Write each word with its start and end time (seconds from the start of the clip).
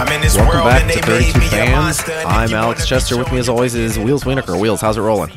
Welcome 0.00 0.64
back 0.64 0.90
to 0.90 1.02
32 1.02 1.40
Fans. 1.40 2.00
I'm 2.08 2.54
Alex 2.54 2.86
Chester. 2.88 3.18
With 3.18 3.30
me, 3.30 3.38
as 3.38 3.50
always, 3.50 3.74
is 3.74 3.98
Wheels 3.98 4.24
Wienerker. 4.24 4.58
Wheels, 4.58 4.80
how's 4.80 4.96
it 4.96 5.02
rolling? 5.02 5.30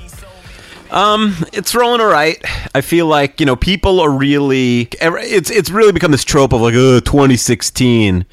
Um, 0.89 1.35
it's 1.51 1.75
rolling 1.75 1.99
all 1.99 2.07
right. 2.07 2.41
I 2.73 2.79
feel 2.79 3.05
like 3.07 3.41
you 3.41 3.45
know 3.45 3.57
people 3.57 3.99
are 3.99 4.09
really. 4.09 4.87
It's 5.01 5.49
it's 5.51 5.69
really 5.69 5.91
become 5.91 6.11
this 6.11 6.23
trope 6.23 6.53
of 6.53 6.61
like, 6.61 6.75
oh, 6.77 7.01
2016. 7.01 8.25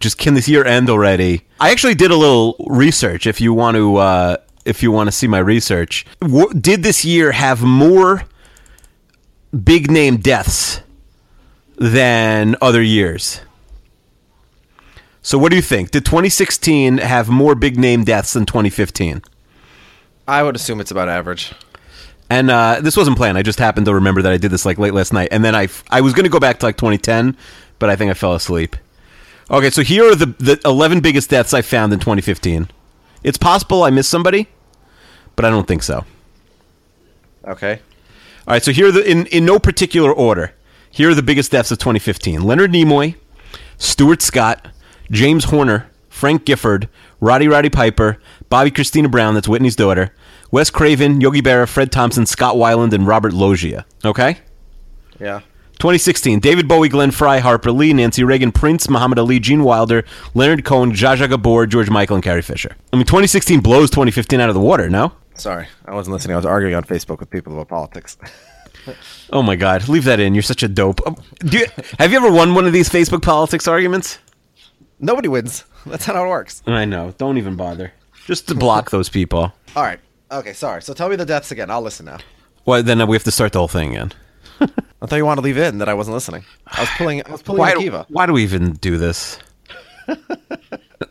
Just 0.00 0.18
can 0.18 0.34
this 0.34 0.48
year 0.48 0.64
end 0.64 0.90
already? 0.90 1.42
I 1.60 1.70
actually 1.70 1.94
did 1.94 2.10
a 2.10 2.16
little 2.16 2.56
research. 2.66 3.24
If 3.28 3.40
you 3.40 3.54
want 3.54 3.76
to, 3.76 3.96
uh, 3.98 4.36
if 4.64 4.82
you 4.82 4.90
want 4.90 5.06
to 5.06 5.12
see 5.12 5.28
my 5.28 5.38
research, 5.38 6.04
w- 6.20 6.52
did 6.52 6.82
this 6.82 7.04
year 7.04 7.30
have 7.30 7.62
more 7.62 8.24
big 9.62 9.88
name 9.88 10.16
deaths 10.16 10.80
than 11.76 12.56
other 12.60 12.82
years? 12.82 13.40
So, 15.26 15.38
what 15.38 15.50
do 15.50 15.56
you 15.56 15.62
think? 15.62 15.90
Did 15.90 16.04
2016 16.04 16.98
have 16.98 17.28
more 17.28 17.56
big 17.56 17.76
name 17.76 18.04
deaths 18.04 18.34
than 18.34 18.46
2015? 18.46 19.22
I 20.28 20.44
would 20.44 20.54
assume 20.54 20.80
it's 20.80 20.92
about 20.92 21.08
average. 21.08 21.52
And 22.30 22.48
uh, 22.48 22.78
this 22.80 22.96
wasn't 22.96 23.16
planned. 23.16 23.36
I 23.36 23.42
just 23.42 23.58
happened 23.58 23.86
to 23.86 23.94
remember 23.94 24.22
that 24.22 24.30
I 24.30 24.36
did 24.36 24.52
this 24.52 24.64
like 24.64 24.78
late 24.78 24.94
last 24.94 25.12
night, 25.12 25.30
and 25.32 25.44
then 25.44 25.52
I 25.52 25.66
I 25.90 26.00
was 26.00 26.12
going 26.12 26.26
to 26.26 26.30
go 26.30 26.38
back 26.38 26.60
to 26.60 26.66
like 26.66 26.76
2010, 26.76 27.36
but 27.80 27.90
I 27.90 27.96
think 27.96 28.08
I 28.08 28.14
fell 28.14 28.34
asleep. 28.34 28.76
Okay, 29.50 29.68
so 29.68 29.82
here 29.82 30.08
are 30.08 30.14
the 30.14 30.26
the 30.26 30.60
11 30.64 31.00
biggest 31.00 31.28
deaths 31.28 31.52
I 31.52 31.60
found 31.60 31.92
in 31.92 31.98
2015. 31.98 32.68
It's 33.24 33.36
possible 33.36 33.82
I 33.82 33.90
missed 33.90 34.10
somebody, 34.10 34.46
but 35.34 35.44
I 35.44 35.50
don't 35.50 35.66
think 35.66 35.82
so. 35.82 36.04
Okay. 37.44 37.80
All 38.46 38.52
right, 38.54 38.62
so 38.62 38.70
here 38.70 38.86
are 38.86 38.92
the 38.92 39.04
in 39.04 39.26
in 39.26 39.44
no 39.44 39.58
particular 39.58 40.12
order. 40.12 40.54
Here 40.88 41.10
are 41.10 41.16
the 41.16 41.22
biggest 41.24 41.50
deaths 41.50 41.72
of 41.72 41.78
2015: 41.78 42.42
Leonard 42.42 42.70
Nimoy, 42.70 43.16
Stuart 43.76 44.22
Scott, 44.22 44.68
James 45.10 45.44
Horner, 45.44 45.90
Frank 46.08 46.44
Gifford, 46.44 46.88
Roddy 47.20 47.48
Roddy 47.48 47.70
Piper, 47.70 48.18
Bobbi 48.50 48.70
Kristina 48.70 49.10
Brown, 49.10 49.34
that's 49.34 49.48
Whitney's 49.48 49.76
daughter, 49.76 50.14
Wes 50.50 50.70
Craven, 50.70 51.20
Yogi 51.20 51.42
Berra, 51.42 51.68
Fred 51.68 51.92
Thompson, 51.92 52.26
Scott 52.26 52.56
Weiland, 52.56 52.92
and 52.92 53.06
Robert 53.06 53.32
Loggia. 53.32 53.84
Okay? 54.04 54.38
Yeah. 55.20 55.40
2016, 55.78 56.40
David 56.40 56.66
Bowie, 56.66 56.88
Glenn 56.88 57.10
Frey, 57.10 57.38
Harper 57.38 57.70
Lee, 57.70 57.92
Nancy 57.92 58.24
Reagan, 58.24 58.50
Prince, 58.50 58.88
Muhammad 58.88 59.18
Ali, 59.18 59.38
Gene 59.38 59.62
Wilder, 59.62 60.04
Leonard 60.34 60.64
Cohen, 60.64 60.92
Zsa 60.92 61.16
Zsa 61.16 61.28
Gabor, 61.28 61.66
George 61.66 61.90
Michael, 61.90 62.16
and 62.16 62.24
Carrie 62.24 62.40
Fisher. 62.40 62.74
I 62.92 62.96
mean, 62.96 63.04
2016 63.04 63.60
blows 63.60 63.90
2015 63.90 64.40
out 64.40 64.48
of 64.48 64.54
the 64.54 64.60
water, 64.60 64.88
no? 64.88 65.12
Sorry, 65.34 65.66
I 65.84 65.94
wasn't 65.94 66.14
listening. 66.14 66.32
I 66.32 66.38
was 66.38 66.46
arguing 66.46 66.74
on 66.74 66.84
Facebook 66.84 67.20
with 67.20 67.28
people 67.28 67.52
about 67.52 67.68
politics. 67.68 68.16
Oh 69.32 69.42
my 69.42 69.56
God, 69.56 69.88
leave 69.88 70.04
that 70.04 70.20
in. 70.20 70.34
You're 70.34 70.42
such 70.42 70.62
a 70.62 70.68
dope. 70.68 71.04
Um, 71.06 71.16
Do 71.40 71.58
you, 71.58 71.66
have 71.98 72.12
you 72.12 72.16
ever 72.16 72.30
won 72.30 72.54
one 72.54 72.66
of 72.66 72.72
these 72.72 72.88
Facebook 72.88 73.20
politics 73.20 73.66
arguments? 73.66 74.18
Nobody 74.98 75.28
wins. 75.28 75.64
That's 75.86 76.06
not 76.06 76.16
how 76.16 76.24
it 76.24 76.28
works. 76.28 76.62
I 76.66 76.84
know. 76.84 77.14
Don't 77.18 77.38
even 77.38 77.56
bother. 77.56 77.92
Just 78.26 78.48
to 78.48 78.54
block 78.54 78.90
those 78.90 79.08
people. 79.08 79.52
All 79.76 79.82
right. 79.82 80.00
Okay, 80.32 80.52
sorry. 80.52 80.82
So 80.82 80.94
tell 80.94 81.08
me 81.08 81.16
the 81.16 81.24
deaths 81.26 81.52
again. 81.52 81.70
I'll 81.70 81.82
listen 81.82 82.06
now. 82.06 82.18
Well, 82.64 82.82
then 82.82 83.06
we 83.06 83.14
have 83.14 83.24
to 83.24 83.30
start 83.30 83.52
the 83.52 83.58
whole 83.60 83.68
thing 83.68 83.90
again. 83.90 84.12
I 85.00 85.06
thought 85.06 85.16
you 85.16 85.24
wanted 85.26 85.42
to 85.42 85.44
leave 85.44 85.58
in 85.58 85.78
that 85.78 85.88
I 85.88 85.94
wasn't 85.94 86.14
listening. 86.14 86.44
I 86.66 86.80
was 86.80 86.88
pulling. 86.96 87.24
I 87.26 87.30
was 87.30 87.42
pulling 87.42 87.60
Why, 87.60 87.70
a 87.72 87.76
Kiva. 87.76 88.06
why 88.08 88.26
do 88.26 88.32
we 88.32 88.42
even 88.42 88.72
do 88.72 88.96
this? 88.98 89.38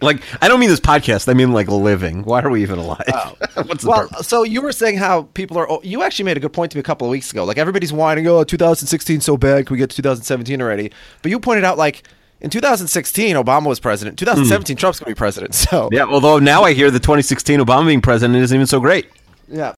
like, 0.02 0.22
I 0.42 0.48
don't 0.48 0.60
mean 0.60 0.70
this 0.70 0.80
podcast. 0.80 1.30
I 1.30 1.34
mean 1.34 1.52
like 1.54 1.68
living. 1.68 2.24
Why 2.24 2.42
are 2.42 2.50
we 2.50 2.62
even 2.64 2.80
alive? 2.80 3.04
Oh. 3.14 3.36
What's 3.64 3.84
the 3.84 3.90
Well, 3.90 4.08
purpose? 4.10 4.28
so 4.28 4.44
you 4.44 4.62
were 4.62 4.72
saying 4.72 4.98
how 4.98 5.24
people 5.34 5.58
are. 5.58 5.70
oh, 5.70 5.80
You 5.84 6.02
actually 6.04 6.26
made 6.26 6.38
a 6.38 6.40
good 6.40 6.54
point 6.54 6.72
to 6.72 6.78
me 6.78 6.80
a 6.80 6.84
couple 6.84 7.08
of 7.08 7.12
weeks 7.12 7.32
ago. 7.32 7.44
Like 7.46 7.58
everybody's 7.58 7.94
whining, 7.94 8.28
"Oh, 8.28 8.44
2016 8.44 9.22
so 9.22 9.38
bad. 9.38 9.68
Can 9.68 9.74
we 9.76 9.78
get 9.78 9.90
to 9.92 9.96
2017 9.96 10.62
already?" 10.62 10.92
But 11.22 11.30
you 11.32 11.40
pointed 11.40 11.64
out 11.64 11.78
like 11.78 12.04
in 12.46 12.52
2016 12.52 13.36
Obama 13.36 13.66
was 13.68 13.80
president. 13.80 14.18
2017 14.20 14.78
Trump's 14.78 15.00
going 15.00 15.10
to 15.12 15.16
be 15.16 15.18
president. 15.18 15.54
So 15.66 15.90
Yeah, 15.92 16.06
although 16.06 16.40
now 16.40 16.64
I 16.64 16.74
hear 16.74 16.92
the 16.92 17.00
2016 17.00 17.60
Obama 17.60 17.88
being 17.88 18.02
president 18.02 18.38
isn't 18.38 18.56
even 18.56 18.68
so 18.68 18.80
great. 18.80 19.10
yeah. 19.50 19.74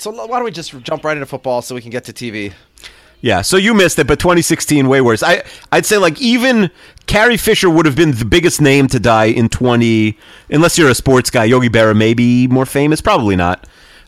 So 0.00 0.10
why 0.10 0.26
don't 0.26 0.44
we 0.44 0.50
just 0.50 0.76
jump 0.82 1.04
right 1.04 1.16
into 1.16 1.24
football 1.26 1.62
so 1.62 1.74
we 1.74 1.80
can 1.80 1.90
get 1.92 2.04
to 2.06 2.12
TV? 2.12 2.52
Yeah, 3.20 3.42
so 3.42 3.56
you 3.56 3.72
missed 3.74 3.98
it, 4.00 4.08
but 4.08 4.18
2016 4.18 4.88
way 4.88 5.00
worse. 5.00 5.22
I 5.22 5.44
I'd 5.70 5.86
say 5.86 5.98
like 5.98 6.20
even 6.20 6.70
Carrie 7.06 7.36
Fisher 7.36 7.70
would 7.70 7.86
have 7.86 7.94
been 7.94 8.10
the 8.10 8.24
biggest 8.24 8.60
name 8.60 8.88
to 8.88 8.98
die 8.98 9.26
in 9.26 9.48
20 9.48 10.18
unless 10.50 10.76
you're 10.76 10.90
a 10.90 10.94
sports 10.96 11.30
guy. 11.30 11.44
Yogi 11.44 11.68
Berra 11.68 11.96
maybe 11.96 12.48
more 12.48 12.66
famous, 12.66 13.00
probably 13.00 13.36
not. 13.36 13.66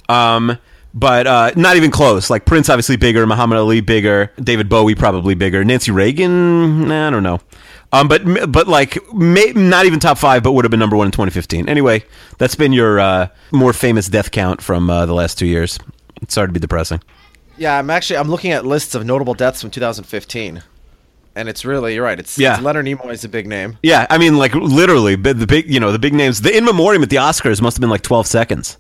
Um 0.09 0.59
but 0.93 1.27
uh, 1.27 1.53
not 1.57 1.77
even 1.77 1.91
close. 1.91 2.31
Like 2.31 2.47
Prince, 2.47 2.71
obviously 2.71 2.97
bigger. 2.97 3.27
Muhammad 3.27 3.59
Ali, 3.59 3.83
bigger. 3.83 4.33
David 4.43 4.71
Bowie, 4.71 4.95
probably 4.95 5.35
bigger. 5.35 5.63
Nancy 5.63 5.93
Reagan, 5.93 6.89
nah, 6.89 7.09
I 7.09 7.11
don't 7.11 7.23
know. 7.23 7.39
Um, 7.93 8.09
but 8.09 8.23
but 8.51 8.67
like 8.69 8.99
may, 9.13 9.53
not 9.55 9.87
even 9.87 10.01
top 10.01 10.19
five, 10.19 10.43
but 10.43 10.53
would 10.53 10.65
have 10.65 10.71
been 10.71 10.81
number 10.81 10.97
one 10.97 11.07
in 11.07 11.13
2015. 11.13 11.69
Anyway, 11.69 12.05
that's 12.39 12.55
been 12.57 12.73
your 12.73 12.99
uh, 13.01 13.29
more 13.53 13.73
famous 13.73 14.09
death 14.09 14.31
count 14.31 14.61
from 14.61 14.91
uh, 14.91 15.07
the 15.07 15.15
last 15.15 15.39
two 15.39 15.47
years. 15.47 15.79
It's 16.21 16.35
hard 16.35 16.49
to 16.51 16.53
be 16.53 16.61
depressing. 16.61 17.01
Yeah, 17.57 17.79
I'm 17.79 17.89
actually 17.91 18.19
I'm 18.19 18.29
looking 18.29 18.53
at 18.53 18.67
lists 18.67 18.95
of 18.95 19.07
notable 19.07 19.35
deaths 19.35 19.61
from 19.63 19.71
2015, 19.71 20.63
and 21.37 21.49
it's 21.49 21.65
really 21.65 21.95
you're 21.95 22.05
right. 22.05 22.19
It's, 22.19 22.37
Yeah. 22.39 22.55
it's 22.55 22.63
Leonard 22.63 22.87
Nimoy 22.87 23.13
is 23.13 23.25
a 23.25 23.29
big 23.29 23.47
name. 23.47 23.79
Yeah, 23.83 24.07
I 24.11 24.19
mean, 24.19 24.37
like 24.37 24.55
literally, 24.55 25.15
the 25.17 25.47
big, 25.47 25.73
you 25.73 25.79
know, 25.81 25.93
the 25.93 25.99
big 25.99 26.13
names. 26.13 26.43
The 26.43 26.55
in 26.55 26.65
memoriam 26.65 27.03
at 27.03 27.11
the 27.11 27.17
Oscars 27.17 27.63
must 27.63 27.77
have 27.77 27.81
been 27.81 27.91
like 27.91 28.03
twelve 28.03 28.27
seconds. 28.27 28.79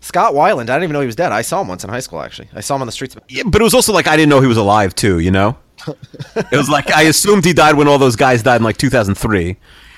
Scott 0.00 0.34
Weiland, 0.34 0.62
I 0.62 0.74
didn't 0.74 0.82
even 0.82 0.94
know 0.94 1.00
he 1.00 1.06
was 1.06 1.14
dead. 1.14 1.30
I 1.30 1.42
saw 1.42 1.60
him 1.60 1.68
once 1.68 1.84
in 1.84 1.90
high 1.90 2.00
school. 2.00 2.20
Actually, 2.20 2.48
I 2.54 2.60
saw 2.60 2.74
him 2.74 2.82
on 2.82 2.86
the 2.88 2.92
streets. 2.92 3.14
Of- 3.14 3.22
Yeah, 3.28 3.44
but 3.46 3.60
it 3.60 3.64
was 3.64 3.72
also 3.72 3.92
like 3.92 4.08
I 4.08 4.16
didn't 4.16 4.30
know 4.30 4.40
he 4.40 4.48
was 4.48 4.56
alive 4.56 4.94
too. 4.96 5.20
You 5.20 5.30
know, 5.30 5.56
it 5.86 6.56
was 6.56 6.68
like 6.68 6.90
I 6.90 7.02
assumed 7.02 7.44
he 7.44 7.52
died 7.52 7.76
when 7.76 7.88
all 7.88 7.98
those 7.98 8.16
guys 8.16 8.42
died 8.42 8.56
in 8.56 8.62
like 8.62 8.76
two 8.76 8.90
thousand 8.90 9.16
three. 9.16 9.56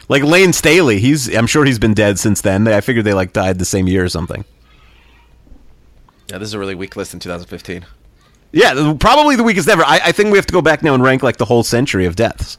Like 0.09 0.23
Layne 0.23 0.53
Staley, 0.53 0.99
he's 0.99 1.35
I'm 1.35 1.47
sure 1.47 1.65
he's 1.65 1.79
been 1.79 1.95
dead 1.95 2.19
since 2.19 2.41
then. 2.43 2.69
I 2.69 2.81
figured 2.81 3.05
they 3.05 3.15
like 3.15 3.33
died 3.33 3.59
the 3.59 3.65
same 3.65 3.87
year 3.87 4.05
or 4.05 4.09
something. 4.09 4.45
yeah, 6.31 6.39
this 6.39 6.49
is 6.49 6.55
a 6.55 6.59
really 6.59 6.75
weak 6.75 6.97
list 6.97 7.15
in 7.15 7.21
2015. 7.21 7.87
Yeah, 8.53 8.95
probably 9.01 9.35
the 9.35 9.43
weakest 9.43 9.69
ever. 9.69 9.83
I, 9.85 10.01
I 10.05 10.13
think 10.13 10.31
we 10.31 10.39
have 10.39 10.47
to 10.47 10.53
go 10.53 10.63
back 10.63 10.83
now 10.83 10.95
and 10.95 11.03
rank 11.03 11.23
like 11.23 11.39
the 11.39 11.45
whole 11.45 11.65
century 11.65 12.07
of 12.07 12.15
deaths. 12.17 12.57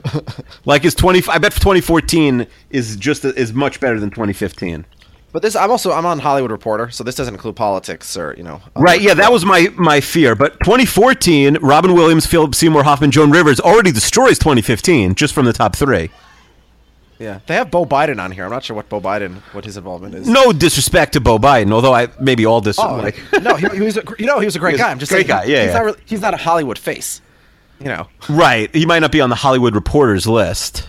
like 0.66 0.84
is 0.84 0.94
twenty? 0.94 1.22
I 1.28 1.38
bet 1.38 1.52
2014 1.52 2.46
is 2.70 2.96
just 2.96 3.24
is 3.24 3.52
much 3.54 3.80
better 3.80 3.98
than 3.98 4.10
2015. 4.10 4.84
But 5.32 5.42
this, 5.42 5.54
I'm 5.54 5.70
also 5.70 5.92
I'm 5.92 6.06
on 6.06 6.18
Hollywood 6.18 6.50
Reporter, 6.50 6.90
so 6.90 7.04
this 7.04 7.14
doesn't 7.14 7.34
include 7.34 7.56
politics 7.56 8.16
or 8.16 8.34
you 8.36 8.42
know. 8.42 8.60
Right, 8.74 9.00
yeah, 9.00 9.14
that 9.14 9.30
was 9.32 9.44
my 9.44 9.72
my 9.76 10.00
fear. 10.00 10.34
But 10.34 10.58
2014, 10.60 11.58
Robin 11.60 11.94
Williams, 11.94 12.26
Philip 12.26 12.54
Seymour 12.54 12.82
Hoffman, 12.82 13.10
Joan 13.10 13.30
Rivers 13.30 13.60
already 13.60 13.92
destroys 13.92 14.38
2015 14.38 15.14
just 15.14 15.32
from 15.32 15.46
the 15.46 15.52
top 15.52 15.76
three. 15.76 16.10
Yeah, 17.20 17.40
they 17.46 17.54
have 17.54 17.70
Beau 17.70 17.84
Biden 17.84 18.18
on 18.18 18.32
here. 18.32 18.44
I'm 18.44 18.50
not 18.50 18.64
sure 18.64 18.74
what 18.74 18.88
Beau 18.88 19.00
Biden, 19.00 19.36
what 19.52 19.66
his 19.66 19.76
involvement 19.76 20.14
is. 20.14 20.26
No 20.26 20.52
disrespect 20.52 21.12
to 21.12 21.20
Beau 21.20 21.38
Biden, 21.38 21.70
although 21.70 21.92
I 21.92 22.08
maybe 22.18 22.46
all 22.46 22.62
this. 22.62 22.78
Oh, 22.78 22.96
like 22.96 23.20
no, 23.42 23.56
he, 23.56 23.68
he 23.68 23.82
was 23.82 23.98
a, 23.98 24.02
you 24.18 24.26
know 24.26 24.40
he 24.40 24.46
was 24.46 24.56
a 24.56 24.58
great 24.58 24.72
was 24.72 24.80
guy. 24.80 24.90
I'm 24.90 24.98
just 24.98 25.12
great 25.12 25.26
saying, 25.26 25.42
guy, 25.42 25.44
yeah, 25.44 25.62
he's 25.62 25.68
yeah. 25.68 25.72
not 25.74 25.84
really, 25.84 26.00
he's 26.06 26.20
not 26.22 26.34
a 26.34 26.38
Hollywood 26.38 26.78
face. 26.78 27.20
You 27.78 27.86
know, 27.86 28.08
right. 28.28 28.74
He 28.74 28.84
might 28.84 28.98
not 28.98 29.12
be 29.12 29.20
on 29.20 29.30
the 29.30 29.36
Hollywood 29.36 29.74
Reporters 29.74 30.26
list. 30.26 30.88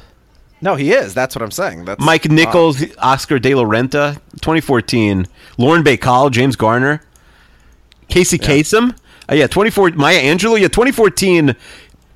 No, 0.61 0.75
he 0.75 0.91
is. 0.91 1.13
That's 1.13 1.35
what 1.35 1.41
I'm 1.41 1.51
saying. 1.51 1.85
That's 1.85 2.03
Mike 2.03 2.25
Nichols, 2.29 2.83
Oscar 2.99 3.39
De 3.39 3.55
La 3.55 3.63
Renta, 3.63 4.15
2014. 4.41 5.27
Lauren 5.57 5.83
Bacall, 5.83 6.29
James 6.31 6.55
Garner, 6.55 7.01
Casey 8.09 8.37
Kasem. 8.37 8.95
Uh, 9.29 9.35
yeah, 9.35 9.47
24. 9.47 9.91
Maya 9.91 10.19
Angelou. 10.21 10.59
Yeah, 10.59 10.67
2014. 10.67 11.55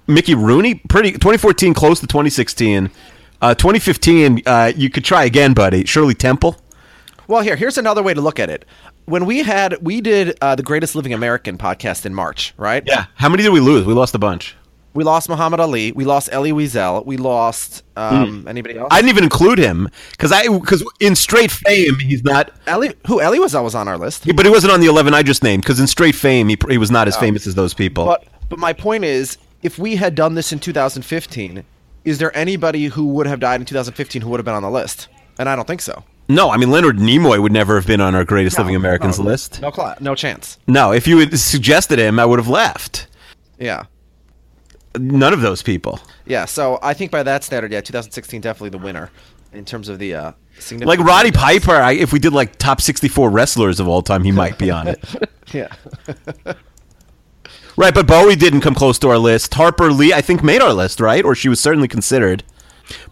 Mickey 0.08 0.36
Rooney. 0.36 0.76
Pretty. 0.76 1.12
2014, 1.14 1.74
close 1.74 2.00
to 2.02 2.08
2016. 2.08 2.92
Uh, 3.42 3.56
2015. 3.56 4.42
Uh, 4.46 4.72
you 4.76 4.90
could 4.90 5.04
try 5.04 5.24
again, 5.24 5.54
buddy. 5.54 5.86
Shirley 5.86 6.14
Temple. 6.14 6.58
Well, 7.28 7.42
here, 7.42 7.56
here's 7.56 7.78
another 7.78 8.04
way 8.04 8.14
to 8.14 8.22
look 8.22 8.40
at 8.40 8.50
it. 8.50 8.66
When 9.06 9.26
we 9.26 9.40
had, 9.40 9.78
we 9.82 10.02
did 10.02 10.38
uh, 10.42 10.56
the 10.56 10.64
Greatest 10.64 10.96
Living 10.96 11.14
American 11.14 11.58
podcast 11.58 12.06
in 12.06 12.14
March, 12.14 12.54
right? 12.58 12.84
Yeah. 12.86 13.06
How 13.16 13.30
many 13.30 13.44
did 13.44 13.52
we 13.52 13.60
lose? 13.60 13.86
We 13.86 13.94
lost 13.94 14.14
a 14.14 14.20
bunch. 14.20 14.56
We 14.96 15.04
lost 15.04 15.28
Muhammad 15.28 15.60
Ali. 15.60 15.92
We 15.92 16.06
lost 16.06 16.30
Elie 16.32 16.54
Wiesel. 16.54 17.06
We 17.06 17.18
lost 17.18 17.84
um, 17.98 18.48
anybody 18.48 18.78
else? 18.80 18.88
I 18.92 19.02
didn't 19.02 19.10
even 19.10 19.26
include 19.26 19.60
him 19.60 19.90
because 20.12 20.32
I 20.32 20.48
because 20.48 20.86
in 21.02 21.18
straight 21.18 21.52
fame 21.52 22.00
he's 22.00 22.24
not. 22.24 22.52
Ellie, 22.66 22.94
who 23.06 23.20
Elie 23.20 23.40
Wiesel 23.40 23.62
was 23.62 23.76
on 23.76 23.90
our 23.90 23.98
list. 23.98 24.26
But 24.34 24.46
he 24.46 24.50
wasn't 24.50 24.72
on 24.72 24.80
the 24.80 24.88
11 24.88 25.14
I 25.14 25.22
just 25.22 25.44
named 25.44 25.64
because 25.64 25.82
in 25.82 25.88
straight 25.88 26.16
fame 26.16 26.48
he, 26.48 26.58
he 26.70 26.78
was 26.78 26.92
not 26.92 27.10
as 27.10 27.18
famous 27.18 27.46
as 27.46 27.56
those 27.56 27.74
people. 27.74 28.06
But 28.06 28.26
but 28.48 28.58
my 28.58 28.72
point 28.72 29.04
is, 29.04 29.38
if 29.64 29.78
we 29.78 29.98
had 29.98 30.16
done 30.16 30.34
this 30.34 30.54
in 30.54 30.60
2015, 30.60 31.66
is 32.06 32.18
there 32.18 32.36
anybody 32.36 32.86
who 32.86 33.08
would 33.08 33.28
have 33.28 33.42
died 33.42 33.60
in 33.60 33.66
2015 33.66 34.22
who 34.22 34.30
would 34.30 34.40
have 34.40 34.46
been 34.46 34.56
on 34.56 34.64
the 34.64 34.72
list? 34.72 35.10
And 35.38 35.50
I 35.50 35.58
don't 35.58 35.68
think 35.68 35.82
so. 35.82 36.06
no, 36.30 36.52
I 36.52 36.56
mean 36.56 36.72
Leonard 36.72 37.00
Nimoy 37.00 37.42
would 37.42 37.52
never 37.52 37.76
have 37.76 37.86
been 37.86 38.00
on 38.00 38.16
our 38.16 38.24
greatest 38.24 38.58
living 38.58 38.78
Americans 38.78 39.20
no, 39.20 39.26
list. 39.26 39.62
No, 39.62 39.74
no 40.00 40.16
chance. 40.16 40.58
No, 40.68 40.94
if 40.94 41.06
you 41.06 41.18
had 41.18 41.38
suggested 41.38 42.00
him, 42.00 42.18
I 42.18 42.26
would 42.26 42.40
have 42.40 42.48
left. 42.48 43.08
Yeah. 43.60 43.88
None 45.00 45.34
of 45.34 45.42
those 45.42 45.62
people. 45.62 46.00
Yeah, 46.26 46.46
so 46.46 46.80
I 46.82 46.94
think 46.94 47.12
by 47.12 47.24
that 47.24 47.44
standard, 47.44 47.72
yeah, 47.72 47.82
2016 47.82 48.42
definitely 48.42 48.70
the 48.70 48.78
winner 48.84 49.12
in 49.54 49.66
terms 49.66 49.90
of 49.90 50.00
the 50.00 50.14
uh, 50.16 50.32
significant. 50.60 51.00
Like 51.00 51.08
Roddy 51.08 51.32
Piper, 51.32 51.76
I, 51.76 51.94
if 51.94 52.12
we 52.14 52.20
did 52.20 52.34
like 52.34 52.58
top 52.58 52.82
64 52.82 53.30
wrestlers 53.30 53.80
of 53.80 53.88
all 53.88 54.02
time, 54.02 54.24
he 54.24 54.32
might 54.32 54.58
be 54.58 54.72
on 54.72 54.88
it. 54.88 55.04
Yeah. 55.54 55.68
right, 57.78 57.94
but 57.94 58.08
Bowie 58.08 58.36
didn't 58.36 58.62
come 58.62 58.74
close 58.74 58.98
to 59.00 59.10
our 59.10 59.18
list. 59.20 59.54
Harper 59.54 59.92
Lee, 59.92 60.12
I 60.12 60.20
think, 60.20 60.44
made 60.44 60.60
our 60.60 60.74
list, 60.74 61.00
right? 61.00 61.24
Or 61.24 61.36
she 61.36 61.50
was 61.50 61.60
certainly 61.60 61.88
considered. 61.88 62.44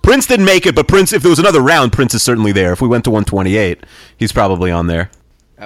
Prince 0.02 0.26
didn't 0.26 0.46
make 0.46 0.66
it, 0.66 0.76
but 0.76 0.88
Prince, 0.88 1.14
if 1.14 1.22
there 1.22 1.30
was 1.30 1.38
another 1.40 1.62
round, 1.62 1.94
Prince 1.94 2.16
is 2.16 2.24
certainly 2.24 2.52
there. 2.52 2.74
If 2.74 2.82
we 2.82 2.88
went 2.88 3.04
to 3.06 3.12
128, 3.12 3.86
he's 4.18 4.32
probably 4.32 4.72
on 4.72 4.88
there. 4.88 5.12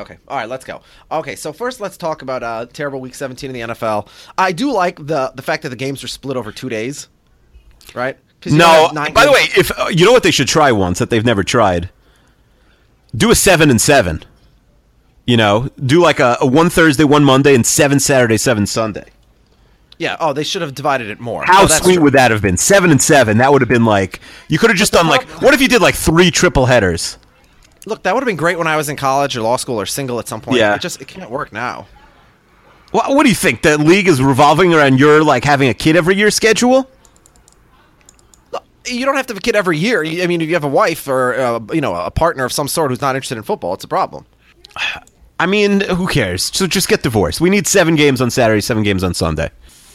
Okay. 0.02 0.18
All 0.28 0.38
right, 0.38 0.50
let's 0.50 0.66
go. 0.66 0.82
Okay, 1.12 1.36
so 1.36 1.52
first 1.54 1.80
let's 1.82 1.98
talk 1.98 2.22
about 2.22 2.44
uh, 2.44 2.66
terrible 2.72 3.00
week 3.00 3.16
17 3.16 3.50
in 3.50 3.54
the 3.54 3.74
NFL. 3.74 4.08
I 4.38 4.52
do 4.52 4.72
like 4.72 4.98
the 5.06 5.32
the 5.36 5.42
fact 5.42 5.64
that 5.64 5.70
the 5.70 5.76
games 5.76 6.04
are 6.04 6.08
split 6.08 6.38
over 6.38 6.52
two 6.52 6.70
days, 6.70 7.08
Right? 7.94 8.18
No, 8.46 8.58
don't 8.58 8.68
have 8.86 8.94
nine 8.94 9.14
by 9.14 9.26
the 9.26 9.32
way, 9.32 9.46
if 9.58 9.72
uh, 9.80 9.88
you 9.90 10.06
know 10.06 10.12
what 10.12 10.24
they 10.24 10.32
should 10.32 10.48
try 10.48 10.72
once 10.72 11.00
that 11.00 11.10
they've 11.10 11.26
never 11.26 11.44
tried, 11.44 11.90
do 13.16 13.32
a 13.32 13.36
seven 13.36 13.70
and 13.70 13.82
seven. 13.82 14.24
You 15.26 15.36
know, 15.38 15.70
do 15.86 16.02
like 16.02 16.20
a, 16.20 16.38
a 16.40 16.46
one 16.48 16.70
Thursday, 16.70 17.04
one 17.04 17.24
Monday, 17.24 17.54
and 17.56 17.66
seven 17.66 18.00
Saturday, 18.00 18.38
seven 18.38 18.66
Sunday. 18.66 19.06
yeah. 19.98 20.16
Oh, 20.20 20.32
they 20.34 20.44
should 20.44 20.62
have 20.62 20.74
divided 20.76 21.10
it 21.10 21.20
more. 21.20 21.44
How 21.46 21.64
Oh, 21.64 21.68
sweet 21.68 21.96
true. 21.96 22.04
would 22.04 22.14
that 22.14 22.32
have 22.32 22.42
been? 22.42 22.56
Seven 22.58 22.92
and 22.92 23.02
seven. 23.02 23.38
That 23.40 23.52
would 23.52 23.62
have 23.62 23.68
been 23.70 23.84
like 23.86 24.22
you 24.48 24.58
could 24.60 24.70
have 24.70 24.78
just 24.80 24.94
done 24.94 25.08
like. 25.08 25.28
What 25.42 25.54
if 25.54 25.60
you 25.62 25.68
did 25.68 25.82
like 25.82 25.96
three 25.96 26.32
triple 26.32 26.68
headers? 26.68 27.18
Look, 27.88 28.04
that 28.04 28.13
would 28.13 28.22
have 28.22 28.28
been 28.28 28.36
great 28.36 28.57
when 28.57 28.68
I 28.68 28.75
was 28.75 28.89
in 28.89 28.98
college 28.98 29.38
or 29.38 29.42
law 29.42 29.56
school 29.56 29.80
or 29.80 29.86
single 29.86 30.19
at 30.19 30.28
some 30.28 30.42
point. 30.42 30.60
Yeah. 30.60 30.75
It 30.75 30.81
just 30.81 31.01
it 31.01 31.07
can't 31.07 31.31
work 31.31 31.54
now. 31.54 31.88
What, 32.92 33.16
what 33.16 33.24
do 33.24 33.30
you 33.30 33.36
think? 33.36 33.62
The 33.62 33.78
league 33.78 34.10
is 34.10 34.22
revolving 34.22 34.74
around 34.74 35.00
your 35.00 35.24
like 35.24 35.45
having 35.45 35.69
a 35.69 35.74
kid 35.74 35.95
every 35.95 36.16
year 36.16 36.30
schedule? 36.30 36.89
You 38.86 39.06
don't 39.06 39.16
have 39.16 39.28
to 39.28 39.31
have 39.31 39.38
a 39.38 39.42
kid 39.42 39.56
every 39.56 39.78
year. 39.78 40.06
I 40.06 40.28
mean, 40.28 40.42
if 40.42 40.50
you 40.50 40.54
have 40.56 40.66
a 40.66 40.69
wife 40.69 41.07
or 41.07 41.34
uh, 41.34 41.60
you 41.72 41.80
know 41.80 41.95
a 41.95 42.12
partner 42.12 42.44
of 42.44 42.51
some 42.51 42.68
sort 42.68 42.92
who's 42.92 43.01
not 43.01 43.16
interested 43.16 43.38
in 43.38 43.44
football, 43.44 43.74
it's 43.74 43.86
a 43.86 43.88
problem. 43.88 44.25
I 45.39 45.45
mean, 45.45 45.81
who 45.81 46.07
cares? 46.07 46.44
So 46.44 46.68
just 46.68 46.89
get 46.89 47.04
divorced. 47.04 47.39
We 47.39 47.50
need 47.50 47.68
seven 47.68 47.95
games 47.95 48.22
on 48.22 48.31
Saturday, 48.31 48.62
seven 48.62 48.84
games 48.84 49.04
on 49.04 49.13
Sunday. 49.13 49.50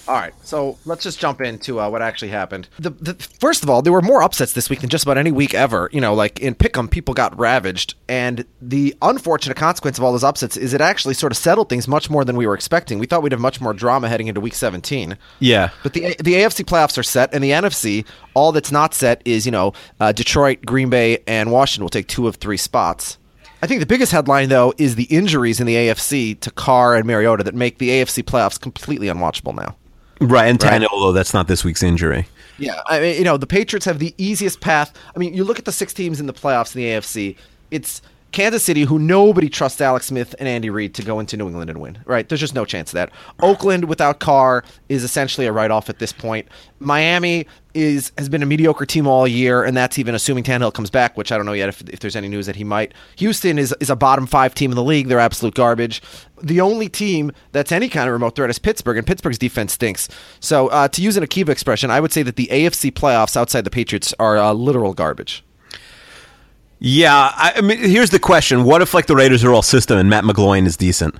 All 0.09 0.17
right, 0.17 0.35
so 0.43 0.79
let's 0.85 1.05
just 1.05 1.21
jump 1.21 1.41
into 1.41 1.81
uh, 1.81 1.89
what 1.89 2.03
actually 2.03 2.31
happened. 2.31 2.69
The, 2.79 2.91
the 2.91 3.15
first 3.15 3.63
of 3.63 3.71
all, 3.71 3.83
there 3.83 3.93
were 3.93 4.03
more 4.03 4.21
upsets 4.23 4.53
this 4.53 4.69
week 4.69 4.81
than 4.81 4.91
just 4.91 5.05
about 5.05 5.17
any 5.17 5.31
week 5.31 5.55
ever. 5.55 5.89
You 5.93 6.01
know, 6.01 6.13
like 6.13 6.41
in 6.41 6.57
Pick'em, 6.57 6.91
people 6.91 7.15
got 7.15 7.39
ravaged, 7.39 7.95
and 8.09 8.45
the 8.61 8.97
unfortunate 9.01 9.57
consequence 9.57 9.99
of 9.99 10.05
all 10.05 10.11
those 10.11 10.25
upsets 10.25 10.57
is 10.57 10.75
it 10.75 10.81
actually 10.81 11.15
sort 11.15 11.33
of 11.33 11.37
settled 11.37 11.69
things 11.69 11.87
much 11.87 12.11
more 12.11 12.25
than 12.25 12.37
we 12.37 12.49
were 12.49 12.55
expecting. 12.55 12.99
We 12.99 13.07
thought 13.07 13.23
we'd 13.23 13.31
have 13.31 13.41
much 13.41 13.61
more 13.61 13.73
drama 13.73 14.09
heading 14.09 14.27
into 14.27 14.41
Week 14.41 14.55
17. 14.55 15.17
Yeah. 15.39 15.71
But 15.85 15.93
the 15.93 16.17
the 16.19 16.35
AFC 16.35 16.65
playoffs 16.65 16.99
are 16.99 17.05
set, 17.05 17.33
and 17.33 17.43
the 17.43 17.51
NFC, 17.51 18.05
all 18.35 18.51
that's 18.51 18.73
not 18.73 18.95
set 18.95 19.23
is 19.25 19.47
you 19.47 19.53
know 19.53 19.73
uh, 20.01 20.11
Detroit, 20.11 20.67
Green 20.67 20.91
Bay, 20.91 21.19
and 21.29 21.53
Washington 21.53 21.85
will 21.85 21.91
take 21.91 22.09
two 22.09 22.27
of 22.27 22.37
three 22.37 22.57
spots. 22.57 23.19
I 23.63 23.69
think 23.69 23.79
the 23.79 23.87
biggest 23.87 24.11
headline 24.11 24.49
though 24.49 24.75
is 24.79 24.97
the 24.97 25.05
injuries 25.05 25.61
in 25.61 25.69
the 25.69 25.77
AFC 25.77 26.41
to 26.41 26.51
Carr 26.51 26.97
and 26.97 27.07
Mariota 27.07 27.45
that 27.45 27.55
make 27.55 27.79
the 27.79 27.91
AFC 27.91 28.25
playoffs 28.25 28.61
completely 28.61 29.07
unwatchable 29.07 29.55
now. 29.55 29.77
Right, 30.29 30.49
and 30.49 30.63
Right. 30.63 30.85
Although 30.93 31.13
that's 31.13 31.35
not 31.35 31.49
this 31.49 31.65
week's 31.65 31.83
injury. 31.83 32.29
Yeah, 32.59 32.81
I 32.87 33.01
mean, 33.01 33.19
you 33.19 33.25
know, 33.25 33.37
the 33.37 33.47
Patriots 33.47 33.87
have 33.87 33.99
the 33.99 34.15
easiest 34.19 34.61
path. 34.61 34.93
I 35.15 35.19
mean, 35.19 35.35
you 35.35 35.43
look 35.43 35.59
at 35.59 35.65
the 35.65 35.73
six 35.73 35.93
teams 35.93 36.21
in 36.21 36.27
the 36.27 36.33
playoffs 36.33 36.77
in 36.77 36.83
the 36.83 36.89
AFC. 36.89 37.37
It's 37.71 38.03
Kansas 38.33 38.65
City, 38.65 38.83
who 38.83 38.99
nobody 38.99 39.49
trusts 39.49 39.81
Alex 39.81 40.07
Smith 40.07 40.35
and 40.39 40.49
Andy 40.49 40.71
Reid 40.71 40.95
to 40.95 41.03
go 41.03 41.21
into 41.21 41.37
New 41.37 41.47
England 41.47 41.71
and 41.71 41.81
win. 41.81 41.99
Right? 42.07 42.29
There's 42.29 42.41
just 42.41 42.55
no 42.55 42.65
chance 42.65 42.91
of 42.91 42.95
that. 42.95 43.11
Oakland 43.41 43.85
without 43.85 44.21
Carr 44.21 44.65
is 44.89 45.05
essentially 45.05 45.47
a 45.47 45.53
write-off 45.53 45.89
at 45.89 45.99
this 45.99 46.13
point. 46.13 46.49
Miami 46.81 47.47
is 47.75 48.13
has 48.19 48.29
been 48.29 48.43
a 48.43 48.47
mediocre 48.47 48.85
team 48.85 49.07
all 49.07 49.27
year, 49.27 49.63
and 49.63 49.77
that's 49.77 49.99
even 49.99 50.15
assuming 50.15 50.45
Tannehill 50.45 50.75
comes 50.75 50.91
back, 50.91 51.17
which 51.17 51.33
I 51.33 51.37
don't 51.37 51.47
know 51.47 51.53
yet 51.53 51.69
if, 51.69 51.83
if 51.89 52.01
there's 52.01 52.17
any 52.17 52.29
news 52.29 52.47
that 52.47 52.57
he 52.57 52.65
might. 52.65 52.93
Houston 53.17 53.59
is 53.59 53.75
is 53.81 53.91
a 53.91 53.97
bottom 53.97 54.27
five 54.27 54.55
team 54.55 54.71
in 54.71 54.77
the 54.77 54.83
league. 54.83 55.09
They're 55.09 55.19
absolute 55.19 55.55
garbage. 55.55 56.03
The 56.43 56.61
only 56.61 56.89
team 56.89 57.33
that's 57.53 57.73
any 57.73 57.89
kind 57.89 58.09
of 58.09 58.13
remote 58.13 58.35
threat 58.35 58.51
is 58.51 58.59
Pittsburgh, 58.59 58.97
and 58.97 59.07
Pittsburgh's 59.07 59.39
defense 59.39 59.75
stinks. 59.75 60.09
So, 60.41 60.69
uh, 60.69 60.89
to 60.89 61.03
use 61.03 61.17
an 61.17 61.25
Akiva 61.25 61.51
expression, 61.51 61.91
I 61.91 62.01
would 62.01 62.13
say 62.13 62.23
that 62.23 62.37
the 62.37 62.49
AFC 62.51 62.91
playoffs 62.93 63.37
outside 63.37 63.63
the 63.63 63.71
Patriots 63.71 64.13
are 64.19 64.39
uh, 64.39 64.53
literal 64.53 64.93
garbage. 64.93 65.45
Yeah, 66.85 67.15
I, 67.37 67.53
I 67.59 67.61
mean, 67.61 67.79
here's 67.79 68.11
the 68.11 68.19
question: 68.19 68.65
What 68.65 68.83
if 68.83 68.93
like 68.93 69.07
the 69.07 69.15
Raiders 69.15 69.45
are 69.45 69.53
all 69.53 69.63
system 69.63 69.99
and 69.99 70.11
Matt 70.11 70.25
McGloin 70.25 70.67
is 70.67 70.77
decent? 70.77 71.15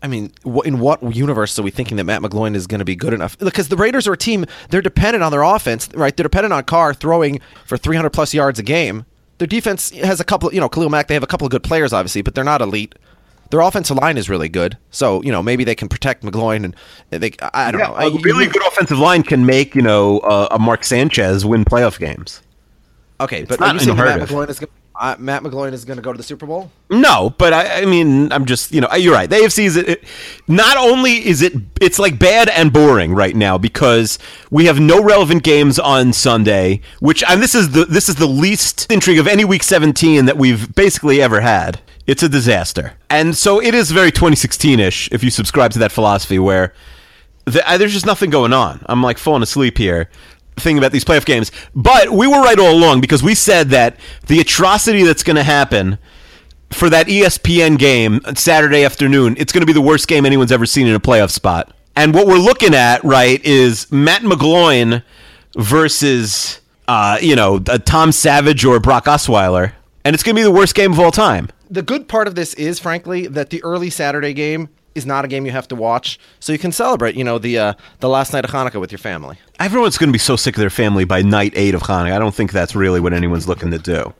I 0.00 0.06
mean, 0.06 0.32
in 0.64 0.78
what 0.78 1.02
universe 1.14 1.58
are 1.58 1.62
we 1.62 1.72
thinking 1.72 1.96
that 1.96 2.04
Matt 2.04 2.22
McGloin 2.22 2.54
is 2.54 2.68
going 2.68 2.78
to 2.78 2.84
be 2.84 2.94
good 2.94 3.12
enough? 3.12 3.36
Because 3.38 3.66
the 3.66 3.76
Raiders 3.76 4.06
are 4.06 4.12
a 4.12 4.16
team; 4.16 4.46
they're 4.70 4.80
dependent 4.80 5.24
on 5.24 5.32
their 5.32 5.42
offense, 5.42 5.88
right? 5.94 6.16
They're 6.16 6.22
dependent 6.22 6.52
on 6.52 6.62
Carr 6.62 6.94
throwing 6.94 7.40
for 7.66 7.76
300 7.76 8.10
plus 8.10 8.32
yards 8.32 8.60
a 8.60 8.62
game. 8.62 9.04
Their 9.38 9.48
defense 9.48 9.90
has 9.90 10.20
a 10.20 10.24
couple, 10.24 10.54
you 10.54 10.60
know, 10.60 10.68
Khalil 10.68 10.88
Mack. 10.88 11.08
They 11.08 11.14
have 11.14 11.24
a 11.24 11.26
couple 11.28 11.46
of 11.46 11.50
good 11.50 11.64
players, 11.64 11.92
obviously, 11.92 12.22
but 12.22 12.36
they're 12.36 12.44
not 12.44 12.62
elite. 12.62 12.94
Their 13.50 13.60
offensive 13.60 13.96
line 13.96 14.16
is 14.16 14.30
really 14.30 14.48
good, 14.48 14.78
so 14.92 15.20
you 15.22 15.32
know 15.32 15.42
maybe 15.42 15.64
they 15.64 15.74
can 15.74 15.88
protect 15.88 16.22
McGloin, 16.22 16.64
and 16.64 16.76
they. 17.10 17.32
I 17.42 17.68
I 17.68 17.72
don't 17.72 17.80
know. 17.80 17.96
a 17.96 18.10
really 18.20 18.46
good 18.46 18.64
offensive 18.68 19.00
line 19.00 19.24
can 19.24 19.46
make 19.46 19.74
you 19.74 19.82
know 19.82 20.20
uh, 20.20 20.46
a 20.52 20.60
Mark 20.60 20.84
Sanchez 20.84 21.44
win 21.44 21.64
playoff 21.64 21.98
games. 21.98 22.40
Okay, 23.20 23.42
but 23.42 23.58
not 23.58 23.70
are 23.70 23.74
you 23.74 23.80
saying 23.80 23.96
Matt 23.96 24.20
of. 24.20 24.28
McGloin 24.30 24.48
is 24.48 24.58
gonna, 24.58 24.72
uh, 24.94 25.16
Matt 25.18 25.42
McGloin 25.42 25.72
is 25.72 25.84
going 25.84 25.96
to 25.96 26.02
go 26.02 26.12
to 26.12 26.16
the 26.16 26.22
Super 26.22 26.46
Bowl? 26.46 26.70
No, 26.90 27.34
but 27.38 27.52
I, 27.52 27.82
I 27.82 27.84
mean, 27.86 28.30
I'm 28.32 28.44
just 28.44 28.72
you 28.72 28.80
know, 28.80 28.92
you're 28.94 29.14
right. 29.14 29.28
The 29.28 29.36
AFC 29.36 29.64
is 29.64 29.76
it, 29.76 30.04
not 30.46 30.76
only 30.76 31.26
is 31.26 31.42
it 31.42 31.54
it's 31.80 31.98
like 31.98 32.18
bad 32.18 32.48
and 32.48 32.72
boring 32.72 33.14
right 33.14 33.34
now 33.34 33.58
because 33.58 34.18
we 34.50 34.66
have 34.66 34.78
no 34.78 35.02
relevant 35.02 35.42
games 35.42 35.78
on 35.78 36.12
Sunday, 36.12 36.80
which 37.00 37.24
and 37.28 37.42
this 37.42 37.54
is 37.54 37.70
the 37.70 37.84
this 37.84 38.08
is 38.08 38.16
the 38.16 38.26
least 38.26 38.90
intrigue 38.90 39.18
of 39.18 39.26
any 39.26 39.44
week 39.44 39.62
17 39.62 40.26
that 40.26 40.36
we've 40.36 40.74
basically 40.74 41.22
ever 41.22 41.40
had. 41.40 41.80
It's 42.06 42.22
a 42.22 42.28
disaster, 42.28 42.94
and 43.08 43.36
so 43.36 43.62
it 43.62 43.74
is 43.74 43.92
very 43.92 44.10
2016ish 44.10 45.12
if 45.12 45.22
you 45.22 45.30
subscribe 45.30 45.70
to 45.72 45.78
that 45.78 45.92
philosophy 45.92 46.38
where 46.38 46.74
the, 47.44 47.62
there's 47.78 47.92
just 47.92 48.06
nothing 48.06 48.30
going 48.30 48.52
on. 48.52 48.84
I'm 48.86 49.02
like 49.02 49.18
falling 49.18 49.42
asleep 49.42 49.78
here 49.78 50.08
thinking 50.56 50.78
about 50.78 50.92
these 50.92 51.04
playoff 51.04 51.24
games. 51.24 51.50
But 51.74 52.10
we 52.10 52.26
were 52.26 52.40
right 52.40 52.58
all 52.58 52.72
along 52.72 53.00
because 53.00 53.22
we 53.22 53.34
said 53.34 53.70
that 53.70 53.96
the 54.26 54.40
atrocity 54.40 55.02
that's 55.02 55.22
going 55.22 55.36
to 55.36 55.42
happen 55.42 55.98
for 56.70 56.88
that 56.90 57.06
ESPN 57.06 57.78
game 57.78 58.20
Saturday 58.34 58.84
afternoon, 58.84 59.36
it's 59.38 59.52
going 59.52 59.60
to 59.62 59.66
be 59.66 59.72
the 59.72 59.80
worst 59.82 60.08
game 60.08 60.24
anyone's 60.24 60.52
ever 60.52 60.66
seen 60.66 60.86
in 60.86 60.94
a 60.94 61.00
playoff 61.00 61.30
spot. 61.30 61.74
And 61.94 62.14
what 62.14 62.26
we're 62.26 62.38
looking 62.38 62.74
at, 62.74 63.04
right, 63.04 63.44
is 63.44 63.90
Matt 63.92 64.22
McGloin 64.22 65.02
versus, 65.56 66.60
uh, 66.88 67.18
you 67.20 67.36
know, 67.36 67.60
uh, 67.68 67.78
Tom 67.78 68.12
Savage 68.12 68.64
or 68.64 68.80
Brock 68.80 69.04
Osweiler. 69.04 69.72
And 70.04 70.14
it's 70.14 70.22
going 70.22 70.34
to 70.34 70.40
be 70.40 70.44
the 70.44 70.50
worst 70.50 70.74
game 70.74 70.92
of 70.92 70.98
all 71.00 71.10
time. 71.12 71.48
the 71.70 71.82
good 71.82 72.08
part 72.08 72.26
of 72.26 72.34
this 72.34 72.54
is, 72.54 72.78
frankly, 72.78 73.26
that 73.26 73.50
the 73.50 73.62
early 73.64 73.90
Saturday 73.90 74.32
game 74.32 74.68
is 74.94 75.06
not 75.06 75.24
a 75.24 75.28
game 75.28 75.46
you 75.46 75.52
have 75.52 75.68
to 75.68 75.76
watch, 75.76 76.18
so 76.40 76.52
you 76.52 76.58
can 76.58 76.72
celebrate, 76.72 77.14
you 77.14 77.24
know, 77.24 77.38
the 77.38 77.58
uh, 77.58 77.74
the 78.00 78.08
last 78.08 78.32
night 78.32 78.44
of 78.44 78.50
Hanukkah 78.50 78.80
with 78.80 78.92
your 78.92 78.98
family. 78.98 79.38
Everyone's 79.58 79.98
going 79.98 80.08
to 80.08 80.12
be 80.12 80.18
so 80.18 80.36
sick 80.36 80.56
of 80.56 80.60
their 80.60 80.70
family 80.70 81.04
by 81.04 81.22
night 81.22 81.52
eight 81.56 81.74
of 81.74 81.82
Hanukkah. 81.82 82.12
I 82.12 82.18
don't 82.18 82.34
think 82.34 82.52
that's 82.52 82.74
really 82.74 83.00
what 83.00 83.12
anyone's 83.12 83.48
looking 83.48 83.70
to 83.70 83.78
do. 83.78 84.12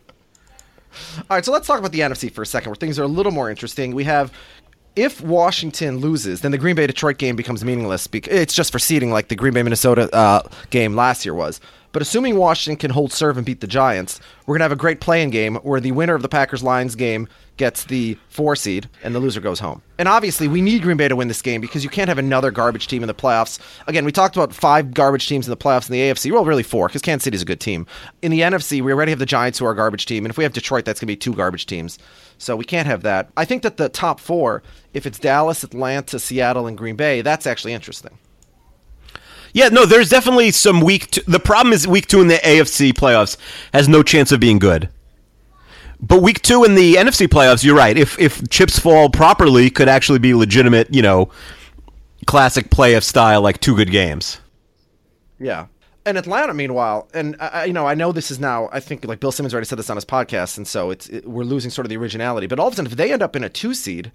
All 1.19 1.37
right, 1.37 1.45
so 1.45 1.53
let's 1.53 1.67
talk 1.67 1.79
about 1.79 1.93
the 1.93 2.01
NFC 2.01 2.31
for 2.31 2.43
a 2.43 2.47
second, 2.47 2.71
where 2.71 2.77
things 2.77 2.99
are 2.99 3.03
a 3.03 3.09
little 3.09 3.33
more 3.33 3.51
interesting. 3.51 3.95
We 3.95 4.05
have. 4.05 4.33
If 4.95 5.23
Washington 5.23 6.01
loses, 6.01 6.43
then 6.43 6.53
the 6.53 6.59
Green 6.59 6.77
Bay 6.77 6.87
Detroit 6.87 7.17
game 7.17 7.35
becomes 7.35 7.65
meaningless. 7.65 8.07
It's 8.13 8.53
just 8.53 8.71
for 8.71 8.79
seeding, 8.79 9.11
like 9.11 9.29
the 9.29 9.35
Green 9.35 9.55
Bay 9.55 9.63
Minnesota 9.63 10.15
uh, 10.15 10.47
game 10.69 10.95
last 10.95 11.25
year 11.25 11.35
was. 11.35 11.63
But 11.93 12.01
assuming 12.01 12.37
Washington 12.37 12.79
can 12.79 12.91
hold 12.91 13.13
serve 13.13 13.37
and 13.37 13.45
beat 13.45 13.61
the 13.61 13.67
Giants, 13.67 14.19
we're 14.47 14.55
gonna 14.55 14.65
have 14.65 14.73
a 14.73 14.77
great 14.77 15.01
playing 15.01 15.31
game 15.31 15.57
where 15.57 15.81
the 15.81 15.93
winner 15.93 16.15
of 16.15 16.23
the 16.23 16.29
Packers 16.29 16.63
Lions 16.63 16.95
game 16.95 17.29
gets 17.59 17.85
the 17.85 18.17
four 18.29 18.57
seed 18.57 18.89
and 19.05 19.15
the 19.15 19.21
loser 19.21 19.41
goes 19.41 19.61
home. 19.61 19.83
And 19.99 20.09
obviously, 20.09 20.49
we 20.49 20.63
need 20.63 20.83
Green 20.83 20.97
Bay 20.97 21.09
to 21.09 21.15
win 21.15 21.29
this 21.29 21.43
game 21.43 21.61
because 21.61 21.85
you 21.85 21.91
can't 21.91 22.09
have 22.09 22.19
another 22.19 22.51
garbage 22.51 22.87
team 22.87 23.03
in 23.03 23.07
the 23.07 23.15
playoffs. 23.15 23.59
Again, 23.87 24.07
we 24.07 24.11
talked 24.11 24.37
about 24.37 24.55
five 24.55 24.95
garbage 24.95 25.29
teams 25.29 25.47
in 25.47 25.51
the 25.51 25.57
playoffs 25.57 25.89
in 25.89 25.93
the 25.93 26.01
AFC. 26.01 26.33
Well, 26.33 26.47
really 26.47 26.63
four 26.63 26.89
because 26.89 27.03
Kansas 27.03 27.25
City's 27.25 27.43
a 27.43 27.47
good 27.47 27.61
team. 27.61 27.87
In 28.23 28.31
the 28.33 28.41
NFC, 28.41 28.81
we 28.81 28.91
already 28.91 29.13
have 29.13 29.19
the 29.19 29.27
Giants 29.27 29.59
who 29.59 29.67
are 29.67 29.73
a 29.73 29.77
garbage 29.77 30.07
team, 30.07 30.25
and 30.25 30.31
if 30.31 30.39
we 30.39 30.45
have 30.45 30.55
Detroit, 30.55 30.87
that's 30.87 30.99
gonna 30.99 31.09
be 31.09 31.17
two 31.17 31.35
garbage 31.35 31.67
teams. 31.67 31.99
So 32.39 32.57
we 32.57 32.65
can't 32.65 32.87
have 32.87 33.03
that. 33.03 33.31
I 33.37 33.45
think 33.45 33.63
that 33.63 33.77
the 33.77 33.91
top 33.91 34.19
four, 34.19 34.63
if 34.95 35.07
it's 35.07 35.19
Dallas, 35.19 35.63
Atlanta, 35.63 36.19
Seattle, 36.19 36.67
and 36.67 36.77
Green 36.77 36.97
Bay, 36.97 37.21
that's 37.21 37.47
actually 37.47 37.75
interesting. 37.75 38.19
Yeah, 39.53 39.69
no, 39.69 39.85
there's 39.85 40.09
definitely 40.09 40.51
some 40.51 40.81
week. 40.81 41.11
Two. 41.11 41.23
The 41.27 41.41
problem 41.41 41.73
is 41.73 41.87
week 41.87 42.07
two 42.07 42.21
in 42.21 42.29
the 42.29 42.37
AFC 42.37 42.93
playoffs 42.93 43.37
has 43.73 43.89
no 43.89 44.03
chance 44.03 44.33
of 44.33 44.41
being 44.41 44.59
good. 44.59 44.89
But 46.01 46.23
week 46.23 46.43
two 46.43 46.65
in 46.65 46.75
the 46.75 46.95
NFC 46.95 47.29
playoffs, 47.29 47.63
you're 47.63 47.77
right. 47.77 47.97
If 47.97 48.19
if 48.19 48.49
chips 48.49 48.79
fall 48.79 49.11
properly, 49.11 49.71
could 49.71 49.89
actually 49.89 50.19
be 50.19 50.35
legitimate. 50.35 50.93
You 50.93 51.03
know, 51.03 51.31
classic 52.27 52.71
playoff 52.71 53.03
style, 53.03 53.43
like 53.43 53.61
two 53.61 53.77
good 53.77 53.91
games. 53.91 54.41
Yeah. 55.39 55.67
And 56.05 56.19
Atlanta, 56.19 56.53
meanwhile, 56.53 57.09
and 57.15 57.37
I, 57.39 57.67
you 57.67 57.73
know, 57.73 57.87
I 57.87 57.95
know 57.95 58.11
this 58.11 58.33
is 58.33 58.41
now. 58.41 58.69
I 58.73 58.81
think 58.81 59.05
like 59.05 59.21
Bill 59.21 59.31
Simmons 59.31 59.55
already 59.55 59.67
said 59.67 59.79
this 59.79 59.89
on 59.89 59.97
his 59.97 60.05
podcast, 60.05 60.57
and 60.57 60.67
so 60.67 60.91
it's 60.91 61.09
it, 61.09 61.29
we're 61.29 61.45
losing 61.45 61.71
sort 61.71 61.85
of 61.87 61.91
the 61.91 61.97
originality. 61.97 62.49
But 62.49 62.59
all 62.59 62.67
of 62.67 62.73
a 62.73 62.77
sudden, 62.77 62.91
if 62.91 62.97
they 62.97 63.13
end 63.13 63.23
up 63.23 63.37
in 63.37 63.45
a 63.45 63.49
two 63.49 63.73
seed, 63.73 64.11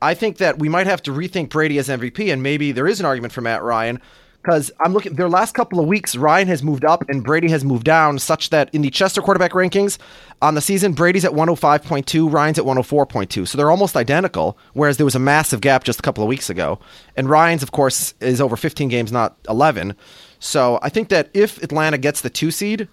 I 0.00 0.14
think 0.14 0.36
that 0.36 0.60
we 0.60 0.68
might 0.68 0.86
have 0.86 1.02
to 1.02 1.10
rethink 1.10 1.48
Brady 1.48 1.78
as 1.78 1.88
MVP, 1.88 2.32
and 2.32 2.40
maybe 2.40 2.70
there 2.70 2.86
is 2.86 3.00
an 3.00 3.06
argument 3.06 3.32
for 3.32 3.40
Matt 3.40 3.64
Ryan 3.64 4.00
because 4.44 4.70
I'm 4.84 4.92
looking 4.92 5.14
their 5.14 5.28
last 5.28 5.54
couple 5.54 5.80
of 5.80 5.86
weeks. 5.86 6.16
Ryan 6.16 6.48
has 6.48 6.62
moved 6.62 6.84
up 6.84 7.08
and 7.08 7.24
Brady 7.24 7.48
has 7.50 7.64
moved 7.64 7.84
down, 7.84 8.18
such 8.18 8.50
that 8.50 8.72
in 8.74 8.82
the 8.82 8.90
Chester 8.90 9.22
quarterback 9.22 9.52
rankings 9.52 9.96
on 10.42 10.54
the 10.54 10.60
season, 10.60 10.92
Brady's 10.92 11.24
at 11.24 11.32
105.2, 11.32 12.30
Ryan's 12.30 12.58
at 12.58 12.64
104.2, 12.64 13.48
so 13.48 13.56
they're 13.56 13.70
almost 13.70 13.96
identical. 13.96 14.58
Whereas 14.74 14.98
there 14.98 15.06
was 15.06 15.14
a 15.14 15.20
massive 15.20 15.62
gap 15.62 15.84
just 15.84 15.98
a 15.98 16.02
couple 16.02 16.22
of 16.22 16.28
weeks 16.28 16.50
ago, 16.50 16.78
and 17.16 17.28
Ryan's, 17.28 17.62
of 17.62 17.72
course, 17.72 18.12
is 18.20 18.40
over 18.40 18.56
15 18.56 18.88
games, 18.88 19.10
not 19.10 19.36
11. 19.48 19.96
So 20.38 20.78
I 20.82 20.90
think 20.90 21.08
that 21.08 21.30
if 21.32 21.62
Atlanta 21.62 21.96
gets 21.96 22.20
the 22.20 22.30
two 22.30 22.50
seed, 22.50 22.86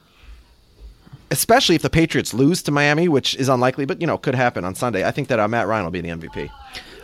especially 1.32 1.76
if 1.76 1.82
the 1.82 1.90
Patriots 1.90 2.34
lose 2.34 2.64
to 2.64 2.72
Miami, 2.72 3.10
which 3.10 3.36
is 3.36 3.50
unlikely, 3.50 3.86
but 3.86 4.00
you 4.00 4.08
know 4.08 4.18
could 4.18 4.36
happen 4.36 4.64
on 4.64 4.74
Sunday, 4.74 5.06
I 5.06 5.12
think 5.12 5.28
that 5.28 5.40
uh, 5.40 5.50
Matt 5.50 5.68
Ryan 5.68 5.84
will 5.84 5.92
be 5.92 6.02
the 6.02 6.10
MVP. 6.10 6.50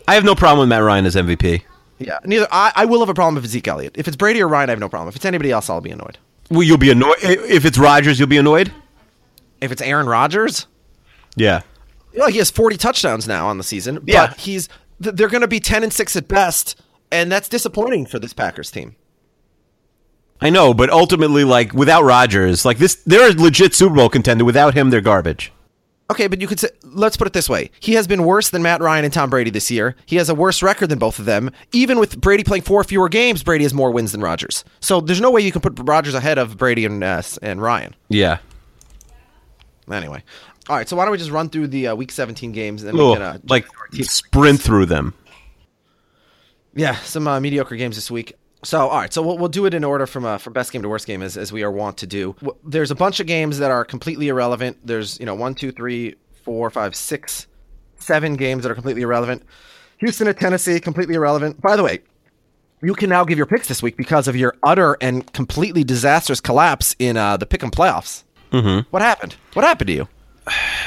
I 0.08 0.16
have 0.16 0.24
no 0.24 0.36
problem 0.36 0.60
with 0.60 0.70
Matt 0.70 0.84
Ryan 0.84 1.06
as 1.06 1.16
MVP. 1.16 1.64
Yeah, 2.00 2.20
neither 2.26 2.48
I, 2.52 2.72
I 2.76 2.86
will 2.86 3.00
have 3.00 3.10
a 3.10 3.14
problem 3.14 3.38
if 3.38 3.44
it's 3.44 3.54
Zeke 3.54 3.68
Elliott. 3.68 3.96
If 3.98 4.08
it's 4.08 4.18
Brady 4.18 4.42
or 4.42 4.48
Ryan, 4.48 4.70
I 4.70 4.74
have 4.74 4.80
no 4.80 4.90
problem. 4.90 5.10
If 5.10 5.16
it's 5.16 5.26
anybody 5.26 5.52
else, 5.52 5.70
I'll 5.70 5.82
be 5.82 5.90
annoyed. 5.90 6.18
Well, 6.50 6.64
you'll 6.64 6.78
be 6.78 6.92
annoyed 6.92 7.16
if 7.22 7.66
it's 7.66 7.78
Rodgers. 7.78 8.20
You'll 8.20 8.28
be 8.30 8.38
annoyed. 8.38 8.72
If 9.62 9.72
it's 9.72 9.82
Aaron 9.82 10.08
Rodgers, 10.08 10.68
Yeah. 11.36 11.62
know, 12.14 12.28
he 12.28 12.38
has 12.38 12.52
40 12.52 12.78
touchdowns 12.78 13.28
now 13.28 13.48
on 13.48 13.58
the 13.58 13.64
season, 13.64 14.00
Yeah. 14.06 14.28
but 14.28 14.38
he's 14.40 14.70
they're 15.00 15.28
going 15.28 15.42
to 15.42 15.48
be 15.48 15.60
10 15.60 15.84
and 15.84 15.94
6 15.94 16.16
at 16.16 16.28
best, 16.28 16.80
and 17.12 17.32
that's 17.32 17.48
disappointing 17.50 18.06
for 18.08 18.18
this 18.20 18.34
Packers 18.34 18.72
team. 18.72 18.96
I 20.40 20.50
know, 20.52 20.74
but 20.74 20.90
ultimately, 20.92 21.44
like 21.44 21.74
without 21.74 22.04
Rodgers, 22.04 22.64
like 22.66 22.78
this, 22.78 22.96
they're 23.06 23.32
a 23.32 23.34
legit 23.34 23.74
Super 23.74 23.96
Bowl 23.96 24.10
contender. 24.10 24.46
Without 24.46 24.76
him, 24.76 24.90
they're 24.92 25.02
garbage. 25.02 25.52
Okay, 26.10 26.28
but 26.28 26.40
you 26.40 26.48
could 26.48 26.60
say, 26.60 26.70
let's 26.84 27.18
put 27.18 27.28
it 27.28 27.34
this 27.34 27.50
way. 27.50 27.70
He 27.82 27.94
has 27.94 28.08
been 28.08 28.24
worse 28.24 28.50
than 28.50 28.62
Matt 28.62 28.80
Ryan 28.80 29.04
and 29.04 29.14
Tom 29.14 29.30
Brady 29.30 29.50
this 29.50 29.70
year. 29.70 29.96
He 30.06 30.16
has 30.16 30.30
a 30.30 30.36
worse 30.36 30.64
record 30.64 30.88
than 30.88 31.00
both 31.00 31.20
of 31.20 31.26
them. 31.26 31.52
Even 31.74 32.00
with 32.00 32.22
Brady 32.22 32.46
playing 32.46 32.64
four 32.64 32.84
fewer 32.86 33.10
games, 33.10 33.44
Brady 33.44 33.66
has 33.66 33.74
more 33.74 33.92
wins 33.92 34.14
than 34.14 34.22
Rodgers. 34.22 34.64
So 34.80 35.02
there's 35.02 35.20
no 35.20 35.32
way 35.32 35.42
you 35.42 35.52
can 35.52 35.60
put 35.60 35.78
Rodgers 35.84 36.14
ahead 36.14 36.38
of 36.38 36.58
Brady 36.58 36.86
and 36.86 37.04
uh, 37.04 37.22
and 37.42 37.62
Ryan. 37.62 37.94
Yeah. 38.08 38.38
Anyway. 39.92 40.24
All 40.70 40.76
right, 40.76 40.88
so 40.88 40.96
why 40.98 41.06
don't 41.06 41.14
we 41.14 41.18
just 41.18 41.32
run 41.32 41.50
through 41.50 41.68
the 41.68 41.88
uh, 41.88 41.96
week 41.96 42.12
17 42.12 42.52
games 42.52 42.84
and 42.84 42.90
then 42.90 43.08
we 43.08 43.14
can 43.14 43.22
uh, 43.22 43.38
like 43.48 43.66
sprint 44.02 44.62
through 44.62 44.86
them. 44.86 45.14
Yeah, 46.76 46.96
some 46.98 47.28
uh, 47.28 47.40
mediocre 47.40 47.76
games 47.76 47.96
this 47.96 48.12
week. 48.12 48.34
So, 48.64 48.88
all 48.88 49.00
right, 49.00 49.14
so 49.14 49.22
we'll, 49.22 49.38
we'll 49.38 49.50
do 49.50 49.66
it 49.66 49.74
in 49.74 49.84
order 49.84 50.08
from 50.08 50.26
uh, 50.26 50.38
from 50.38 50.54
best 50.54 50.72
game 50.72 50.82
to 50.82 50.90
worst 50.90 51.06
game, 51.06 51.22
as, 51.22 51.38
as 51.38 51.52
we 51.52 51.64
are 51.64 51.72
wont 51.72 51.98
to 51.98 52.08
do. 52.08 52.36
There's 52.64 52.92
a 52.92 52.96
bunch 52.96 53.20
of 53.20 53.28
games 53.28 53.60
that 53.60 53.70
are 53.70 53.86
completely 53.86 54.30
irrelevant. 54.30 54.78
There's 54.86 55.20
you 55.20 55.26
know 55.26 55.36
one, 55.36 55.54
two, 55.54 55.72
three, 55.72 56.16
four, 56.44 56.70
five, 56.70 56.96
six, 56.96 57.48
seven 57.98 58.36
games 58.36 58.64
that 58.64 58.72
are 58.72 58.76
completely 58.76 59.04
irrelevant. 59.04 59.44
Houston 60.00 60.28
at 60.28 60.40
Tennessee, 60.40 60.80
completely 60.80 61.16
irrelevant. 61.16 61.62
By 61.62 61.76
the 61.76 61.84
way, 61.84 62.02
you 62.82 62.94
can 62.94 63.10
now 63.10 63.24
give 63.24 63.38
your 63.38 63.48
picks 63.48 63.68
this 63.68 63.82
week 63.82 63.98
because 63.98 64.28
of 64.28 64.36
your 64.36 64.56
utter 64.64 64.98
and 65.02 65.32
completely 65.34 65.84
disastrous 65.84 66.42
collapse 66.42 66.96
in 67.00 67.18
uh, 67.18 67.38
the 67.38 67.46
pick'em 67.46 67.72
playoffs. 67.72 68.24
Mm-hmm. 68.52 68.88
What 68.90 69.02
happened? 69.02 69.36
What 69.54 69.66
happened 69.66 69.88
to 69.88 69.94
you? 69.94 70.08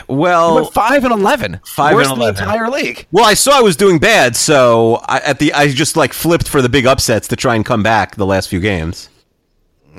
Well, 0.08 0.64
five 0.66 1.04
and 1.04 1.12
eleven. 1.12 1.60
Five 1.64 1.94
Worse 1.94 2.06
and 2.08 2.16
than 2.16 2.22
11. 2.22 2.34
the 2.36 2.42
entire 2.42 2.70
league. 2.70 3.06
well, 3.12 3.24
I 3.24 3.34
saw 3.34 3.58
I 3.58 3.62
was 3.62 3.76
doing 3.76 3.98
bad, 3.98 4.34
so 4.36 4.96
I, 5.08 5.18
at 5.20 5.38
the 5.38 5.52
I 5.52 5.68
just 5.68 5.96
like 5.96 6.12
flipped 6.12 6.48
for 6.48 6.62
the 6.62 6.68
big 6.68 6.86
upsets 6.86 7.28
to 7.28 7.36
try 7.36 7.54
and 7.56 7.64
come 7.64 7.82
back 7.82 8.16
the 8.16 8.26
last 8.26 8.48
few 8.48 8.60
games. 8.60 9.08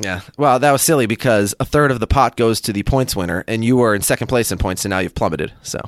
Yeah. 0.01 0.21
Well, 0.37 0.57
that 0.59 0.71
was 0.71 0.81
silly 0.81 1.05
because 1.05 1.53
a 1.59 1.65
third 1.65 1.91
of 1.91 1.99
the 1.99 2.07
pot 2.07 2.35
goes 2.37 2.61
to 2.61 2.73
the 2.73 2.83
points 2.83 3.15
winner, 3.15 3.43
and 3.47 3.63
you 3.63 3.75
were 3.77 3.93
in 3.93 4.01
second 4.01 4.27
place 4.27 4.51
in 4.51 4.57
points, 4.57 4.83
and 4.85 4.89
now 4.89 4.99
you've 4.99 5.13
plummeted. 5.15 5.51
So, 5.63 5.79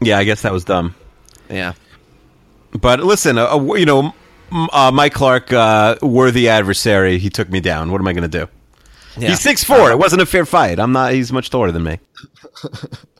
Yeah, 0.00 0.18
I 0.18 0.24
guess 0.24 0.42
that 0.42 0.52
was 0.52 0.64
dumb. 0.64 0.94
yeah. 1.50 1.72
But 2.80 3.00
listen, 3.00 3.38
uh, 3.38 3.56
uh, 3.56 3.74
you 3.74 3.86
know, 3.86 4.14
uh, 4.52 4.90
Mike 4.92 5.14
Clark, 5.14 5.52
uh, 5.52 5.96
worthy 6.02 6.48
adversary. 6.48 7.18
He 7.18 7.30
took 7.30 7.48
me 7.48 7.60
down. 7.60 7.90
What 7.90 8.00
am 8.00 8.06
I 8.06 8.12
going 8.12 8.30
to 8.30 8.38
do? 8.40 8.48
yeah. 9.16 9.30
He's 9.30 9.40
six 9.40 9.64
four. 9.64 9.90
it 9.90 9.98
wasn't 9.98 10.20
a 10.22 10.26
fair 10.26 10.44
fight. 10.44 10.78
I'm 10.78 10.92
not. 10.92 11.12
He's 11.12 11.32
much 11.32 11.48
taller 11.50 11.72
than 11.72 11.82
me. 11.84 11.98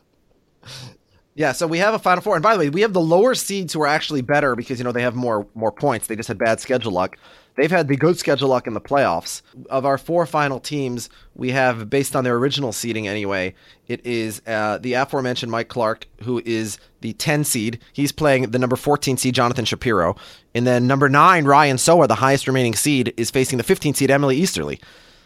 Yeah. 1.36 1.52
So 1.52 1.66
we 1.66 1.78
have 1.78 1.92
a 1.92 1.98
final 1.98 2.22
four, 2.22 2.34
and 2.34 2.42
by 2.42 2.54
the 2.54 2.58
way, 2.58 2.70
we 2.70 2.80
have 2.80 2.94
the 2.94 3.00
lower 3.00 3.34
seeds 3.34 3.74
who 3.74 3.82
are 3.82 3.86
actually 3.86 4.22
better 4.22 4.56
because 4.56 4.78
you 4.78 4.84
know 4.84 4.92
they 4.92 5.02
have 5.02 5.14
more 5.14 5.46
more 5.54 5.70
points. 5.70 6.06
They 6.06 6.16
just 6.16 6.28
had 6.28 6.38
bad 6.38 6.60
schedule 6.60 6.92
luck. 6.92 7.18
They've 7.56 7.70
had 7.70 7.88
the 7.88 7.96
good 7.96 8.18
schedule 8.18 8.48
luck 8.48 8.66
in 8.66 8.74
the 8.74 8.80
playoffs. 8.80 9.42
Of 9.70 9.86
our 9.86 9.98
four 9.98 10.26
final 10.26 10.60
teams, 10.60 11.08
we 11.34 11.50
have 11.50 11.88
based 11.88 12.14
on 12.14 12.24
their 12.24 12.36
original 12.36 12.72
seeding 12.72 13.08
anyway. 13.08 13.54
It 13.86 14.04
is 14.04 14.42
uh, 14.46 14.78
the 14.78 14.94
aforementioned 14.94 15.50
Mike 15.50 15.68
Clark, 15.68 16.06
who 16.22 16.42
is 16.44 16.78
the 17.00 17.14
10 17.14 17.44
seed. 17.44 17.80
He's 17.92 18.12
playing 18.12 18.50
the 18.50 18.58
number 18.58 18.76
14 18.76 19.16
seed 19.16 19.34
Jonathan 19.34 19.64
Shapiro, 19.64 20.16
and 20.54 20.66
then 20.66 20.86
number 20.86 21.08
nine 21.08 21.46
Ryan 21.46 21.78
Soa, 21.78 22.06
the 22.06 22.16
highest 22.16 22.46
remaining 22.46 22.74
seed, 22.74 23.14
is 23.16 23.30
facing 23.30 23.56
the 23.56 23.64
15 23.64 23.94
seed 23.94 24.10
Emily 24.10 24.36
Easterly. 24.36 24.78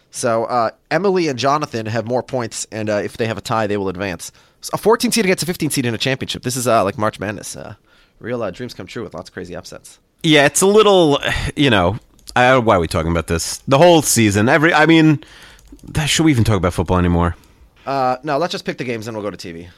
So 0.09 0.45
uh, 0.45 0.71
Emily 0.89 1.27
and 1.27 1.39
Jonathan 1.39 1.85
have 1.85 2.05
more 2.05 2.23
points, 2.23 2.65
and 2.71 2.89
uh, 2.89 3.01
if 3.03 3.17
they 3.17 3.27
have 3.27 3.37
a 3.37 3.41
tie, 3.41 3.67
they 3.67 3.77
will 3.77 3.89
advance. 3.89 4.31
A 4.73 4.77
14 4.77 5.11
seed 5.11 5.25
against 5.25 5.43
a 5.43 5.45
15 5.45 5.69
seed 5.71 5.85
in 5.85 5.93
a 5.93 5.97
championship. 5.97 6.43
This 6.43 6.55
is 6.55 6.67
uh, 6.67 6.83
like 6.83 6.97
March 6.97 7.19
Madness. 7.19 7.55
Uh, 7.55 7.75
real 8.19 8.43
uh, 8.43 8.51
dreams 8.51 8.73
come 8.73 8.85
true 8.87 9.03
with 9.03 9.13
lots 9.13 9.29
of 9.29 9.33
crazy 9.33 9.55
upsets. 9.55 9.99
Yeah, 10.23 10.45
it's 10.45 10.61
a 10.61 10.67
little. 10.67 11.19
You 11.55 11.69
know, 11.69 11.97
I, 12.35 12.57
why 12.57 12.75
are 12.75 12.79
we 12.79 12.87
talking 12.87 13.11
about 13.11 13.27
this? 13.27 13.57
The 13.67 13.77
whole 13.77 14.01
season. 14.01 14.49
Every. 14.49 14.73
I 14.73 14.85
mean, 14.85 15.23
should 16.05 16.23
we 16.25 16.31
even 16.31 16.43
talk 16.43 16.57
about 16.57 16.73
football 16.73 16.97
anymore? 16.97 17.35
Uh, 17.85 18.17
no, 18.23 18.37
let's 18.37 18.51
just 18.51 18.65
pick 18.65 18.77
the 18.77 18.83
games 18.83 19.07
and 19.07 19.17
we'll 19.17 19.23
go 19.23 19.35
to 19.35 19.37
TV. 19.53 19.69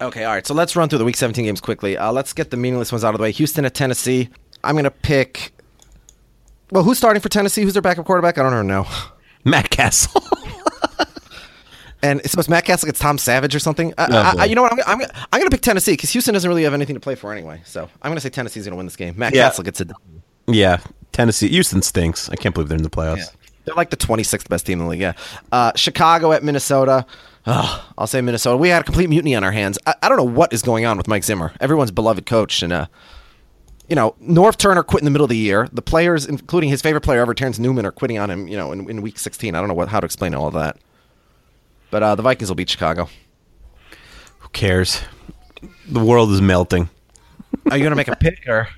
Okay, 0.00 0.24
all 0.24 0.34
right. 0.34 0.46
So 0.46 0.52
let's 0.54 0.76
run 0.76 0.88
through 0.88 0.98
the 0.98 1.04
Week 1.04 1.16
17 1.16 1.44
games 1.44 1.60
quickly. 1.60 1.96
Uh, 1.96 2.12
let's 2.12 2.32
get 2.32 2.50
the 2.50 2.56
meaningless 2.56 2.92
ones 2.92 3.04
out 3.04 3.14
of 3.14 3.18
the 3.18 3.22
way. 3.22 3.32
Houston 3.32 3.64
at 3.64 3.74
Tennessee. 3.74 4.28
I'm 4.62 4.74
going 4.74 4.84
to 4.84 4.90
pick. 4.90 5.52
Well, 6.70 6.82
who's 6.82 6.98
starting 6.98 7.22
for 7.22 7.28
Tennessee? 7.28 7.62
Who's 7.62 7.72
their 7.72 7.82
backup 7.82 8.04
quarterback? 8.04 8.36
I 8.36 8.42
don't 8.42 8.52
even 8.52 8.66
know. 8.66 8.86
Matt 9.44 9.70
Cassel. 9.70 10.20
And 12.02 12.20
it's 12.20 12.30
supposed 12.30 12.48
Matt 12.50 12.64
Cassel 12.64 12.86
gets 12.86 12.98
Tom 12.98 13.18
Savage 13.18 13.54
or 13.54 13.58
something. 13.58 13.92
I, 13.96 14.06
Oh, 14.10 14.16
I. 14.16 14.42
I, 14.42 14.44
you 14.44 14.54
know 14.54 14.62
what? 14.62 14.72
I'm, 14.72 14.80
I'm, 14.86 15.08
I'm 15.32 15.40
going 15.40 15.50
to 15.50 15.54
pick 15.54 15.62
Tennessee 15.62 15.92
because 15.92 16.10
Houston 16.10 16.34
doesn't 16.34 16.48
really 16.48 16.64
have 16.64 16.74
anything 16.74 16.94
to 16.94 17.00
play 17.00 17.14
for 17.14 17.32
anyway. 17.32 17.62
So 17.64 17.82
I'm 18.02 18.10
going 18.10 18.16
to 18.16 18.20
say 18.20 18.28
Tennessee's 18.28 18.64
going 18.64 18.72
to 18.72 18.76
win 18.76 18.86
this 18.86 18.96
game. 18.96 19.14
Matt 19.16 19.34
Yeah. 19.34 19.48
Cassel 19.48 19.64
gets 19.64 19.80
it. 19.80 19.90
yeah, 20.46 20.78
Tennessee. 21.12 21.48
Houston 21.48 21.82
stinks. 21.82 22.28
I 22.28 22.36
can't 22.36 22.54
believe 22.54 22.68
they're 22.68 22.76
in 22.76 22.82
the 22.84 22.90
playoffs. 22.90 23.34
They're 23.64 23.74
like 23.74 23.90
the 23.90 23.96
26th 23.96 24.48
best 24.48 24.64
team 24.66 24.78
in 24.78 24.84
the 24.84 24.90
league. 24.90 25.00
Yeah. 25.00 25.14
Uh, 25.50 25.72
Chicago 25.74 26.32
at 26.32 26.44
Minnesota. 26.44 27.04
Ugh, 27.46 27.80
I'll 27.96 28.06
say 28.06 28.20
Minnesota. 28.20 28.56
We 28.56 28.68
had 28.68 28.82
a 28.82 28.84
complete 28.84 29.08
mutiny 29.08 29.34
on 29.34 29.42
our 29.42 29.52
hands. 29.52 29.78
I, 29.86 29.94
I 30.02 30.08
don't 30.08 30.18
know 30.18 30.24
what 30.24 30.52
is 30.52 30.62
going 30.62 30.84
on 30.84 30.96
with 30.98 31.08
Mike 31.08 31.24
Zimmer, 31.24 31.52
everyone's 31.60 31.90
beloved 31.92 32.26
coach, 32.26 32.62
and 32.62 32.72
uh, 32.72 32.86
you 33.88 33.94
know, 33.94 34.16
Norv 34.20 34.56
Turner 34.56 34.82
quit 34.82 35.00
in 35.00 35.04
the 35.04 35.12
middle 35.12 35.24
of 35.24 35.30
the 35.30 35.36
year. 35.36 35.68
The 35.72 35.82
players, 35.82 36.26
including 36.26 36.70
his 36.70 36.82
favorite 36.82 37.02
player 37.02 37.20
ever, 37.22 37.34
Terence 37.34 37.58
Newman, 37.60 37.86
are 37.86 37.92
quitting 37.92 38.18
on 38.18 38.30
him. 38.30 38.48
You 38.48 38.56
know, 38.56 38.72
in, 38.72 38.88
in 38.90 39.00
week 39.02 39.16
16. 39.18 39.54
I 39.54 39.58
don't 39.60 39.68
know 39.68 39.74
what 39.74 39.88
how 39.88 40.00
to 40.00 40.04
explain 40.04 40.34
all 40.34 40.48
of 40.48 40.54
that. 40.54 40.76
But 41.90 42.02
uh, 42.02 42.14
the 42.14 42.22
Vikings 42.22 42.50
will 42.50 42.56
beat 42.56 42.70
Chicago. 42.70 43.08
Who 44.40 44.48
cares? 44.48 45.02
The 45.88 46.00
world 46.04 46.30
is 46.32 46.40
melting. 46.40 46.88
Are 47.70 47.76
you 47.76 47.82
gonna 47.84 47.96
make 47.96 48.08
a 48.08 48.16
pick 48.16 48.44
or? 48.46 48.68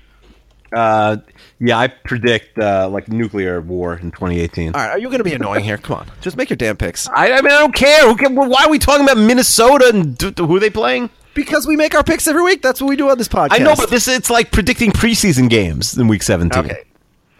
Uh, 0.71 1.17
yeah, 1.59 1.79
I 1.79 1.87
predict 1.87 2.57
uh, 2.59 2.87
like 2.89 3.07
nuclear 3.07 3.59
war 3.61 3.95
in 3.95 4.11
2018. 4.11 4.75
All 4.75 4.81
right, 4.81 4.91
are 4.91 4.99
you 4.99 5.09
gonna 5.09 5.23
be 5.23 5.33
annoying 5.33 5.63
here? 5.63 5.77
Come 5.79 5.97
on, 5.97 6.11
just 6.21 6.37
make 6.37 6.49
your 6.51 6.57
damn 6.57 6.77
picks. 6.77 7.09
I, 7.09 7.31
I 7.31 7.41
mean, 7.41 7.51
I 7.51 7.59
don't 7.59 7.73
care. 7.73 8.07
Who 8.07 8.15
ca- 8.15 8.29
Why 8.29 8.65
are 8.65 8.69
we 8.69 8.77
talking 8.77 9.03
about 9.03 9.17
Minnesota 9.17 9.89
and 9.91 10.15
d- 10.15 10.29
d- 10.29 10.45
who 10.45 10.55
are 10.57 10.59
they 10.59 10.69
playing? 10.69 11.09
Because 11.33 11.65
we 11.65 11.75
make 11.75 11.95
our 11.95 12.03
picks 12.03 12.27
every 12.27 12.43
week. 12.43 12.61
That's 12.61 12.81
what 12.81 12.87
we 12.87 12.95
do 12.95 13.09
on 13.09 13.17
this 13.17 13.27
podcast. 13.27 13.49
I 13.51 13.57
know, 13.57 13.75
but 13.75 13.89
this 13.89 14.07
it's 14.07 14.29
like 14.29 14.51
predicting 14.51 14.91
preseason 14.91 15.49
games 15.49 15.97
in 15.97 16.07
Week 16.07 16.21
17. 16.21 16.65
Okay. 16.65 16.83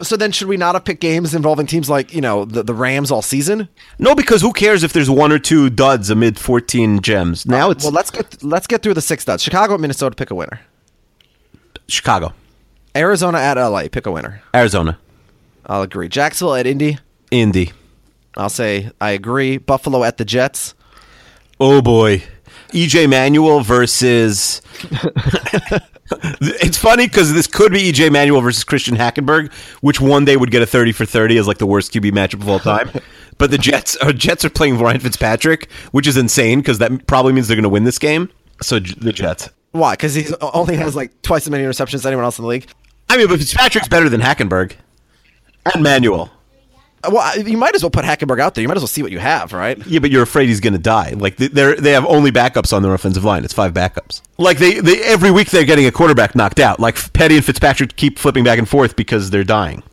So 0.02 0.16
then, 0.16 0.32
should 0.32 0.48
we 0.48 0.56
not 0.58 0.76
have 0.76 0.86
picked 0.86 1.02
games 1.02 1.36
involving 1.36 1.66
teams 1.66 1.90
like 1.90 2.14
you 2.14 2.22
know 2.22 2.46
the, 2.46 2.64
the 2.64 2.74
Rams 2.74 3.12
all 3.12 3.22
season? 3.22 3.68
No, 3.98 4.16
because 4.16 4.42
who 4.42 4.54
cares 4.54 4.84
if 4.84 4.94
there's 4.94 5.10
one 5.10 5.32
or 5.32 5.40
two 5.40 5.70
duds 5.70 6.10
amid 6.10 6.40
14 6.40 7.02
gems? 7.02 7.46
Now 7.46 7.68
uh, 7.68 7.72
it's 7.72 7.84
Well, 7.84 7.94
let's 7.94 8.10
get 8.10 8.42
let's 8.44 8.68
get 8.68 8.82
through 8.82 8.94
the 8.94 9.02
six 9.02 9.26
duds. 9.26 9.44
Chicago 9.44 9.74
at 9.74 9.80
Minnesota, 9.80 10.16
pick 10.16 10.32
a 10.32 10.36
winner. 10.36 10.62
Chicago, 11.88 12.34
Arizona 12.96 13.40
at 13.40 13.58
LA, 13.58 13.88
pick 13.92 14.06
a 14.06 14.12
winner. 14.12 14.42
Arizona, 14.54 14.98
I'll 15.66 15.82
agree. 15.82 16.08
Jacksonville 16.08 16.56
at 16.56 16.68
Indy. 16.68 17.00
Indy. 17.32 17.72
I'll 18.38 18.50
say 18.50 18.92
I 19.02 19.12
agree. 19.12 19.58
Buffalo 19.58 20.04
at 20.04 20.18
the 20.18 20.26
Jets. 20.26 20.76
Oh 21.60 21.82
boy. 21.82 22.24
EJ 22.70 23.10
Manuel 23.10 23.62
versus. 23.62 24.62
it's 26.42 26.78
funny 26.78 27.08
because 27.08 27.34
this 27.34 27.48
could 27.48 27.72
be 27.72 27.92
EJ 27.92 28.12
Manuel 28.12 28.42
versus 28.42 28.64
Christian 28.64 28.96
Hackenberg, 28.96 29.52
which 29.82 30.00
one 30.02 30.26
day 30.26 30.38
would 30.38 30.52
get 30.52 30.62
a 30.62 30.66
30 30.66 30.92
for 30.92 31.06
30 31.06 31.38
as 31.38 31.48
like 31.48 31.58
the 31.58 31.66
worst 31.66 31.94
QB 31.94 32.12
matchup 32.12 32.42
of 32.42 32.50
all 32.50 32.60
time. 32.60 32.90
but 33.38 33.52
the 33.52 33.58
Jets, 33.58 33.96
are 33.98 34.14
Jets 34.14 34.44
are 34.46 34.50
playing 34.50 34.78
Ryan 34.78 35.00
Fitzpatrick, 35.00 35.70
which 35.92 36.08
is 36.08 36.18
insane 36.18 36.60
because 36.60 36.80
that 36.80 37.08
probably 37.08 37.34
means 37.34 37.48
they're 37.48 37.56
going 37.56 37.64
to 37.64 37.70
win 37.70 37.84
this 37.84 38.00
game. 38.00 38.30
So 38.62 38.80
J- 38.80 38.96
the 38.98 39.14
Jets. 39.14 39.50
Why? 39.72 39.94
Because 39.94 40.16
he 40.16 40.28
only 40.42 40.76
has 40.76 40.96
like 40.96 41.22
twice 41.22 41.44
as 41.44 41.52
many 41.52 41.64
interceptions 41.64 41.96
as 41.96 42.06
anyone 42.06 42.26
else 42.26 42.40
in 42.40 42.44
the 42.44 42.50
league. 42.50 42.68
I 43.08 43.18
mean, 43.18 43.28
but 43.28 43.40
Fitzpatrick's 43.40 43.88
better 43.88 44.10
than 44.10 44.22
Hackenberg 44.22 44.74
and 45.74 45.84
Manuel. 45.84 46.32
Well, 47.08 47.40
you 47.40 47.58
might 47.58 47.76
as 47.76 47.84
well 47.84 47.90
put 47.90 48.04
Hackenberg 48.04 48.40
out 48.40 48.56
there. 48.56 48.62
You 48.62 48.68
might 48.68 48.78
as 48.78 48.82
well 48.82 48.88
see 48.88 49.02
what 49.04 49.12
you 49.12 49.20
have, 49.20 49.54
right? 49.54 49.78
Yeah, 49.88 50.00
but 50.00 50.12
you're 50.12 50.24
afraid 50.24 50.48
he's 50.48 50.60
going 50.60 50.74
to 50.74 50.80
die. 50.80 51.12
Like 51.12 51.38
they 51.38 51.48
they 51.48 51.92
have 51.92 52.06
only 52.06 52.32
backups 52.32 52.74
on 52.74 52.84
their 52.84 52.94
offensive 52.94 53.24
line. 53.24 53.46
It's 53.46 53.54
five 53.54 53.74
backups. 53.74 54.22
Like 54.38 54.58
they, 54.58 54.80
they 54.80 55.02
every 55.04 55.32
week 55.32 55.50
they're 55.50 55.64
getting 55.66 55.86
a 55.86 55.92
quarterback 55.92 56.36
knocked 56.36 56.60
out. 56.60 56.80
Like 56.80 57.14
Petty 57.14 57.38
and 57.38 57.46
Fitzpatrick 57.46 57.96
keep 57.96 58.20
flipping 58.20 58.44
back 58.44 58.60
and 58.60 58.68
forth 58.68 58.96
because 58.96 59.30
they're 59.30 59.44
dying. 59.44 59.84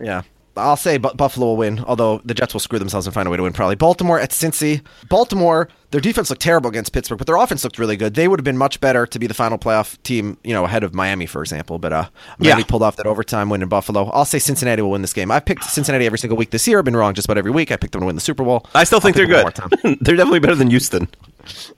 Yeah. 0.00 0.22
I'll 0.56 0.76
say 0.76 0.98
Bu- 0.98 1.14
Buffalo 1.14 1.46
will 1.46 1.56
win, 1.56 1.82
although 1.86 2.20
the 2.24 2.34
Jets 2.34 2.52
will 2.54 2.60
screw 2.60 2.78
themselves 2.78 3.06
and 3.06 3.14
find 3.14 3.26
a 3.26 3.30
way 3.30 3.36
to 3.36 3.42
win 3.42 3.52
probably. 3.52 3.74
Baltimore 3.76 4.20
at 4.20 4.30
Cincy. 4.30 4.82
Baltimore, 5.08 5.68
their 5.92 6.00
defense 6.00 6.28
looked 6.30 6.42
terrible 6.42 6.68
against 6.68 6.92
Pittsburgh, 6.92 7.18
but 7.18 7.26
their 7.26 7.36
offense 7.36 7.64
looked 7.64 7.78
really 7.78 7.96
good. 7.96 8.14
They 8.14 8.28
would 8.28 8.38
have 8.38 8.44
been 8.44 8.58
much 8.58 8.80
better 8.80 9.06
to 9.06 9.18
be 9.18 9.26
the 9.26 9.34
final 9.34 9.58
playoff 9.58 10.02
team, 10.02 10.36
you 10.44 10.52
know, 10.52 10.64
ahead 10.64 10.84
of 10.84 10.94
Miami, 10.94 11.26
for 11.26 11.42
example. 11.42 11.78
But 11.78 11.92
uh, 11.92 12.08
Miami 12.38 12.60
Yeah. 12.60 12.66
pulled 12.66 12.82
off 12.82 12.96
that 12.96 13.06
overtime 13.06 13.48
win 13.48 13.62
in 13.62 13.68
Buffalo. 13.68 14.10
I'll 14.10 14.24
say 14.24 14.38
Cincinnati 14.38 14.82
will 14.82 14.90
win 14.90 15.02
this 15.02 15.12
game. 15.12 15.30
I've 15.30 15.44
picked 15.44 15.64
Cincinnati 15.64 16.06
every 16.06 16.18
single 16.18 16.36
week 16.36 16.50
this 16.50 16.66
year. 16.68 16.78
I've 16.78 16.84
been 16.84 16.96
wrong 16.96 17.14
just 17.14 17.26
about 17.26 17.38
every 17.38 17.50
week. 17.50 17.70
I 17.70 17.76
picked 17.76 17.92
them 17.92 18.00
to 18.02 18.06
win 18.06 18.14
the 18.14 18.20
Super 18.20 18.44
Bowl. 18.44 18.66
I 18.74 18.84
still 18.84 19.00
think 19.00 19.16
they're 19.16 19.26
good. 19.26 19.44
one 19.44 19.52
more 19.58 19.68
time. 19.68 19.96
they're 20.00 20.16
definitely 20.16 20.40
better 20.40 20.54
than 20.56 20.70
Houston. 20.70 21.08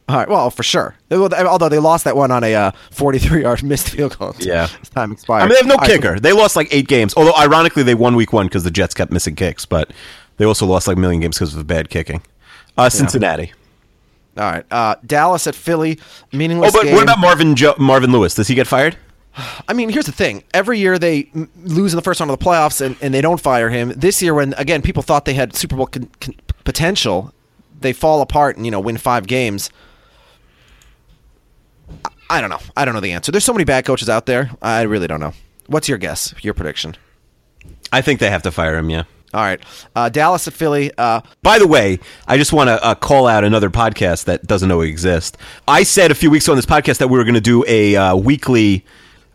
All 0.09 0.17
right, 0.17 0.29
well, 0.29 0.51
for 0.51 0.63
sure. 0.63 0.97
Although 1.11 1.69
they 1.69 1.79
lost 1.79 2.05
that 2.05 2.17
one 2.17 2.31
on 2.31 2.45
a 2.45 2.55
uh, 2.55 2.71
43-yard 2.91 3.63
missed 3.65 3.89
field 3.91 4.19
goal. 4.19 4.35
Yeah. 4.39 4.69
Time 4.95 5.13
expired. 5.13 5.43
I 5.43 5.45
mean, 5.45 5.51
they 5.51 5.57
have 5.57 5.67
no 5.67 5.75
All 5.75 5.79
right, 5.79 5.91
kicker. 5.91 6.21
They 6.21 6.33
lost 6.33 6.57
like 6.57 6.69
eight 6.73 6.89
games. 6.89 7.15
Although 7.17 7.35
ironically, 7.37 7.83
they 7.83 7.95
won 7.95 8.17
week 8.17 8.33
one 8.33 8.47
because 8.47 8.65
the 8.65 8.71
Jets 8.71 8.95
kept 8.95 9.11
missing 9.13 9.35
kicks. 9.35 9.65
But 9.67 9.93
they 10.37 10.45
also 10.45 10.67
lost 10.67 10.89
like 10.89 10.97
a 10.97 11.01
million 11.01 11.21
games 11.21 11.39
because 11.39 11.55
of 11.55 11.67
bad 11.67 11.89
kicking. 11.91 12.23
Uh, 12.77 12.91
Cincinnati. 12.91 13.53
All 14.37 14.51
right, 14.51 14.65
uh, 14.73 14.97
Dallas 15.07 15.47
at 15.47 15.55
Philly, 15.55 16.01
Meaningless. 16.33 16.75
Oh, 16.75 16.79
but 16.79 16.85
game. 16.87 16.95
what 16.95 17.05
about 17.05 17.21
Marvin 17.21 17.55
jo- 17.55 17.77
Marvin 17.79 18.11
Lewis? 18.11 18.35
Does 18.35 18.49
he 18.49 18.57
get 18.57 18.67
fired? 18.67 18.97
I 19.69 19.73
mean, 19.73 19.91
here's 19.91 20.07
the 20.07 20.13
thing. 20.13 20.43
Every 20.53 20.81
year 20.81 20.99
they 20.99 21.31
lose 21.63 21.93
in 21.93 21.97
the 21.97 22.03
first 22.03 22.19
round 22.19 22.33
of 22.33 22.39
the 22.39 22.45
playoffs 22.45 22.81
and, 22.85 22.97
and 23.01 23.15
they 23.15 23.21
don't 23.21 23.41
fire 23.41 23.71
him. 23.71 23.93
This 23.95 24.21
year, 24.21 24.35
when, 24.35 24.53
again, 24.55 24.83
people 24.83 25.05
thought 25.05 25.25
they 25.25 25.35
had 25.35 25.55
Super 25.55 25.77
Bowl 25.77 25.87
con- 25.87 26.11
con- 26.21 26.35
potential, 26.65 27.33
they 27.85 27.93
fall 27.93 28.21
apart 28.21 28.57
and, 28.57 28.65
you 28.65 28.73
know, 28.73 28.81
win 28.81 28.97
five 28.97 29.29
games. 29.29 29.71
I, 32.05 32.11
I 32.29 32.41
don't 32.41 32.51
know. 32.51 32.59
I 32.77 32.85
don't 32.85 32.95
know 32.95 33.01
the 33.01 33.13
answer. 33.13 33.31
There's 33.31 33.45
so 33.45 33.53
many 33.53 33.65
bad 33.65 33.85
coaches 33.85 34.09
out 34.09 34.27
there. 34.27 34.51
I 34.61 34.83
really 34.83 35.07
don't 35.07 35.21
know. 35.21 35.35
What's 35.69 35.89
your 35.89 35.99
guess, 35.99 36.35
your 36.43 36.55
prediction? 36.55 36.97
I 37.93 38.01
think 38.03 38.19
they 38.19 38.31
have 38.31 38.43
to 38.43 38.51
fire 38.51 38.77
him. 38.77 38.91
Yeah. 38.91 39.05
All 39.33 39.41
right. 39.43 39.61
Uh, 39.97 40.09
Dallas 40.09 40.47
at 40.47 40.55
Philly. 40.55 40.93
Uh, 40.97 41.21
By 41.43 41.59
the 41.59 41.67
way, 41.67 41.99
I 42.27 42.37
just 42.37 42.53
want 42.53 42.69
to 42.69 42.83
uh, 42.85 42.95
call 42.95 43.27
out 43.27 43.43
another 43.45 43.69
podcast 43.69 44.25
that 44.25 44.47
doesn't 44.47 44.69
know 44.69 44.79
we 44.79 44.89
exist. 44.89 45.39
I 45.67 45.83
said 45.83 46.11
a 46.11 46.15
few 46.15 46.31
weeks 46.31 46.47
ago 46.47 46.53
on 46.53 46.57
this 46.57 46.67
podcast 46.67 46.99
that 46.99 47.09
we 47.09 47.19
were 47.19 47.25
going 47.25 47.35
to 47.35 47.41
do 47.41 47.65
a 47.67 47.97
uh, 47.97 48.17
weekly, 48.17 48.85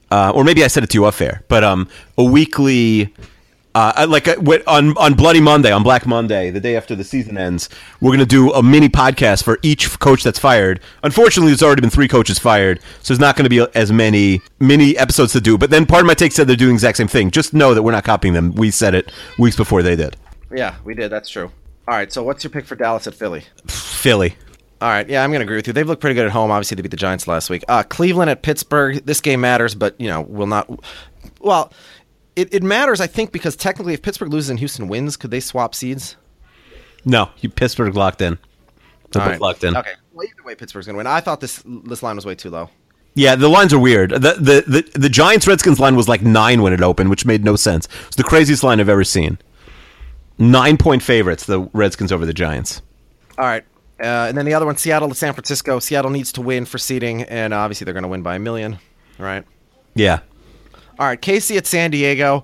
uh, 0.10 0.32
or 0.34 0.44
maybe 0.44 0.64
I 0.64 0.68
said 0.68 0.84
it 0.84 0.90
to 0.92 0.98
you 0.98 1.06
off 1.06 1.20
air, 1.20 1.44
but 1.50 1.64
um, 1.66 1.90
a 2.18 2.24
weekly, 2.24 3.14
uh, 3.76 4.06
like 4.10 4.26
wh- 4.26 4.66
on 4.68 4.98
on 4.98 5.14
Bloody 5.14 5.40
Monday, 5.40 5.72
on 5.72 5.84
Black 5.84 6.06
Monday, 6.08 6.50
the 6.50 6.60
day 6.60 6.76
after 6.76 6.96
the 6.96 7.04
season 7.04 7.38
ends, 7.38 7.70
we're 8.02 8.10
going 8.10 8.20
to 8.20 8.26
do 8.26 8.52
a 8.52 8.64
mini 8.64 8.90
podcast 8.90 9.44
for 9.44 9.60
each 9.62 10.00
coach 10.00 10.24
that's 10.24 10.40
fired. 10.40 10.80
Unfortunately, 11.04 11.52
there's 11.52 11.62
already 11.64 11.82
been 11.82 11.90
three 11.90 12.08
coaches 12.08 12.40
fired, 12.40 12.80
so 13.02 13.14
there's 13.14 13.20
not 13.20 13.36
going 13.36 13.44
to 13.44 13.50
be 13.50 13.66
as 13.76 13.92
many 13.92 14.42
mini 14.60 14.98
episodes 14.98 15.34
to 15.34 15.42
do. 15.42 15.58
But 15.58 15.70
then 15.70 15.86
Pardon 15.86 16.08
My 16.08 16.14
Take 16.16 16.32
said 16.32 16.48
they're 16.48 16.56
doing 16.56 16.72
the 16.72 16.76
exact 16.76 16.98
same 16.98 17.08
thing. 17.08 17.32
Just 17.32 17.54
know 17.54 17.74
that 17.74 17.84
we're 17.84 17.92
not 17.92 18.04
copying 18.04 18.34
them. 18.34 18.54
We 18.56 18.72
said 18.72 18.96
it 18.96 19.12
weeks 19.38 19.56
before 19.56 19.84
they 19.84 19.96
did. 19.96 20.18
yeah, 20.52 20.76
we 20.84 20.96
did. 20.96 21.12
That's 21.12 21.30
true. 21.30 21.52
All 21.88 21.96
right. 21.96 22.12
So 22.12 22.24
what's 22.24 22.44
your 22.44 22.52
pick 22.52 22.66
for 22.66 22.76
Dallas 22.76 23.08
at 23.08 23.14
Philly? 23.16 23.46
Philly. 23.68 24.36
All 24.82 24.88
right, 24.88 25.10
yeah, 25.10 25.26
I'm 25.26 25.30
going 25.30 25.42
to 25.42 25.44
agree 25.44 25.58
with 25.58 25.68
you. 25.68 25.74
They've 25.74 25.86
looked 25.86 26.00
pretty 26.00 26.14
good 26.14 26.26
at 26.26 26.32
home. 26.32 26.52
Obviously, 26.52 26.76
they 26.76 26.82
beat 26.82 26.92
the 26.92 26.96
Giants 26.96 27.28
last 27.28 27.50
week. 27.50 27.66
Uh, 27.68 27.84
Cleveland 27.84 28.30
at 28.30 28.44
Pittsburgh. 28.44 29.04
This 29.06 29.20
game 29.20 29.42
matters, 29.42 29.76
but 29.76 29.94
you 30.00 30.08
know, 30.08 30.22
will 30.22 30.48
not. 30.48 30.70
Well, 31.42 31.74
it, 32.40 32.54
it 32.54 32.64
matters, 32.64 33.02
I 33.02 33.08
think, 33.08 33.32
because 33.32 33.56
technically, 33.56 33.94
if 33.94 34.02
Pittsburgh 34.02 34.32
loses 34.32 34.50
and 34.50 34.60
Houston 34.60 34.88
wins, 34.88 35.18
could 35.18 35.32
they 35.32 35.40
swap 35.40 35.76
seeds? 35.76 36.16
No, 37.06 37.30
you 37.40 37.50
Pittsburgh 37.50 37.96
locked 37.96 38.22
in. 38.22 38.38
They're 39.12 39.22
both 39.22 39.32
right. 39.32 39.42
locked 39.42 39.64
in. 39.64 39.76
Okay. 39.76 39.94
Well, 40.14 40.28
either 40.28 40.44
way, 40.44 40.56
Pittsburgh's 40.56 40.86
going 40.86 40.96
to 40.96 40.98
win. 40.98 41.08
I 41.08 41.20
thought 41.22 41.42
this 41.42 41.64
this 41.66 42.04
line 42.04 42.16
was 42.16 42.26
way 42.26 42.36
too 42.36 42.50
low. 42.50 42.70
Yeah, 43.16 43.36
the 43.36 43.50
lines 43.50 43.74
are 43.74 43.80
weird. 43.80 44.12
The, 44.12 44.36
the 44.40 44.64
the 44.68 45.00
the 45.00 45.10
Giants 45.10 45.48
Redskins 45.48 45.80
line 45.80 45.96
was 45.96 46.08
like 46.08 46.22
nine 46.22 46.62
when 46.62 46.74
it 46.74 46.82
opened, 46.82 47.10
which 47.10 47.26
made 47.26 47.44
no 47.44 47.56
sense. 47.56 47.88
It's 48.08 48.16
the 48.16 48.24
craziest 48.24 48.64
line 48.64 48.80
I've 48.80 48.90
ever 48.90 49.04
seen. 49.04 49.38
Nine 50.38 50.78
point 50.78 51.04
favorites, 51.04 51.46
the 51.46 51.62
Redskins 51.74 52.12
over 52.12 52.26
the 52.26 52.34
Giants. 52.34 52.82
All 53.38 53.46
right. 53.46 53.64
Uh, 54.00 54.28
and 54.30 54.38
then 54.38 54.46
the 54.46 54.54
other 54.54 54.66
one, 54.66 54.78
Seattle 54.78 55.10
to 55.10 55.16
San 55.16 55.34
Francisco. 55.34 55.80
Seattle 55.80 56.12
needs 56.12 56.32
to 56.34 56.42
win 56.42 56.64
for 56.66 56.78
seeding, 56.78 57.24
and 57.24 57.54
obviously 57.54 57.84
they're 57.84 57.94
going 57.94 58.04
to 58.04 58.10
win 58.10 58.22
by 58.22 58.36
a 58.36 58.40
million, 58.40 58.80
right? 59.18 59.44
Yeah. 59.96 60.20
All 61.00 61.08
right, 61.08 61.20
Casey 61.20 61.58
at 61.58 61.66
San 61.66 61.92
Diego. 61.92 62.44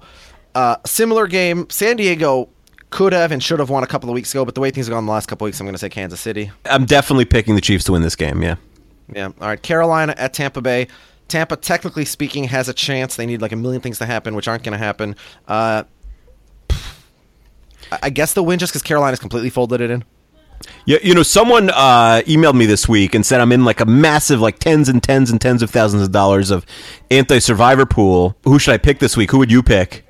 Uh, 0.56 0.78
similar 0.86 1.28
game. 1.28 1.68
San 1.70 1.98
Diego 1.98 2.50
could 2.90 3.12
have 3.12 3.34
and 3.34 3.44
should 3.44 3.60
have 3.60 3.70
won 3.70 3.84
a 3.84 3.88
couple 3.88 4.10
of 4.10 4.14
weeks 4.14 4.32
ago, 4.34 4.46
but 4.46 4.56
the 4.56 4.62
way 4.62 4.72
things 4.72 4.88
have 4.88 4.94
gone 4.94 5.06
the 5.06 5.12
last 5.12 5.28
couple 5.28 5.46
of 5.46 5.50
weeks, 5.50 5.60
I'm 5.60 5.66
going 5.66 5.74
to 5.74 5.80
say 5.80 5.90
Kansas 5.90 6.22
City. 6.22 6.50
I'm 6.66 6.86
definitely 6.86 7.26
picking 7.26 7.56
the 7.56 7.62
Chiefs 7.62 7.84
to 7.86 7.92
win 7.92 8.02
this 8.02 8.16
game, 8.16 8.42
yeah. 8.42 8.56
Yeah. 9.14 9.26
All 9.42 9.48
right. 9.50 9.62
Carolina 9.62 10.16
at 10.18 10.34
Tampa 10.34 10.62
Bay. 10.62 10.88
Tampa, 11.28 11.58
technically 11.58 12.06
speaking, 12.06 12.46
has 12.46 12.70
a 12.70 12.74
chance. 12.74 13.18
They 13.18 13.26
need 13.26 13.42
like 13.42 13.52
a 13.52 13.56
million 13.58 13.82
things 13.82 13.98
to 13.98 14.06
happen, 14.06 14.36
which 14.36 14.48
aren't 14.48 14.64
going 14.64 14.72
to 14.72 14.84
happen. 14.84 15.16
Uh, 15.48 15.84
I- 18.02 18.10
guess 18.10 18.34
they'll 18.34 18.46
win 18.46 18.60
just 18.60 18.72
because 18.72 18.82
Carolina's 18.84 19.20
completely 19.20 19.50
folded 19.50 19.82
it 19.82 19.92
in. 19.92 20.04
Yeah, 20.86 21.00
you 21.04 21.14
know, 21.16 21.24
someone 21.24 21.70
uh, 21.72 22.22
emailed 22.28 22.56
me 22.56 22.66
this 22.66 22.88
week 22.88 23.16
and 23.16 23.26
said 23.26 23.42
I'm 23.42 23.52
in 23.52 23.66
like 23.66 23.80
a 23.80 23.86
massive, 23.86 24.40
like 24.40 24.60
tens 24.60 24.88
and 24.88 25.02
tens 25.02 25.32
and 25.32 25.42
tens 25.42 25.62
of 25.62 25.70
thousands 25.72 26.04
of 26.04 26.12
dollars 26.12 26.52
of 26.52 26.66
anti-survivor 27.10 27.86
pool. 27.86 28.36
Who 28.44 28.60
should 28.60 28.74
I 28.74 28.78
pick 28.78 29.00
this 29.00 29.18
week? 29.18 29.32
Who 29.32 29.40
would 29.40 29.52
you 29.52 29.64
pick? 29.64 30.06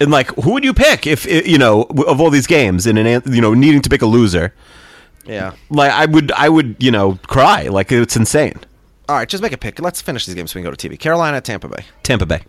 And 0.00 0.10
like, 0.10 0.28
who 0.34 0.52
would 0.52 0.64
you 0.64 0.74
pick 0.74 1.06
if 1.06 1.24
you 1.26 1.58
know 1.58 1.82
of 1.84 2.20
all 2.20 2.30
these 2.30 2.48
games 2.48 2.86
in 2.86 2.98
an 2.98 3.22
you 3.26 3.40
know 3.40 3.54
needing 3.54 3.80
to 3.82 3.88
pick 3.88 4.02
a 4.02 4.06
loser? 4.06 4.52
Yeah. 5.24 5.54
Like, 5.70 5.92
I 5.92 6.06
would, 6.06 6.32
I 6.32 6.48
would, 6.48 6.76
you 6.80 6.90
know, 6.90 7.18
cry. 7.26 7.68
Like 7.68 7.92
it's 7.92 8.16
insane. 8.16 8.58
All 9.08 9.16
right. 9.16 9.28
Just 9.28 9.42
make 9.42 9.52
a 9.52 9.58
pick. 9.58 9.80
Let's 9.80 10.02
finish 10.02 10.26
these 10.26 10.34
games 10.34 10.50
so 10.50 10.58
we 10.58 10.62
can 10.62 10.70
go 10.70 10.74
to 10.74 10.88
TV. 10.88 10.98
Carolina 10.98 11.40
Tampa 11.40 11.68
Bay. 11.68 11.84
Tampa 12.02 12.26
Bay. 12.26 12.42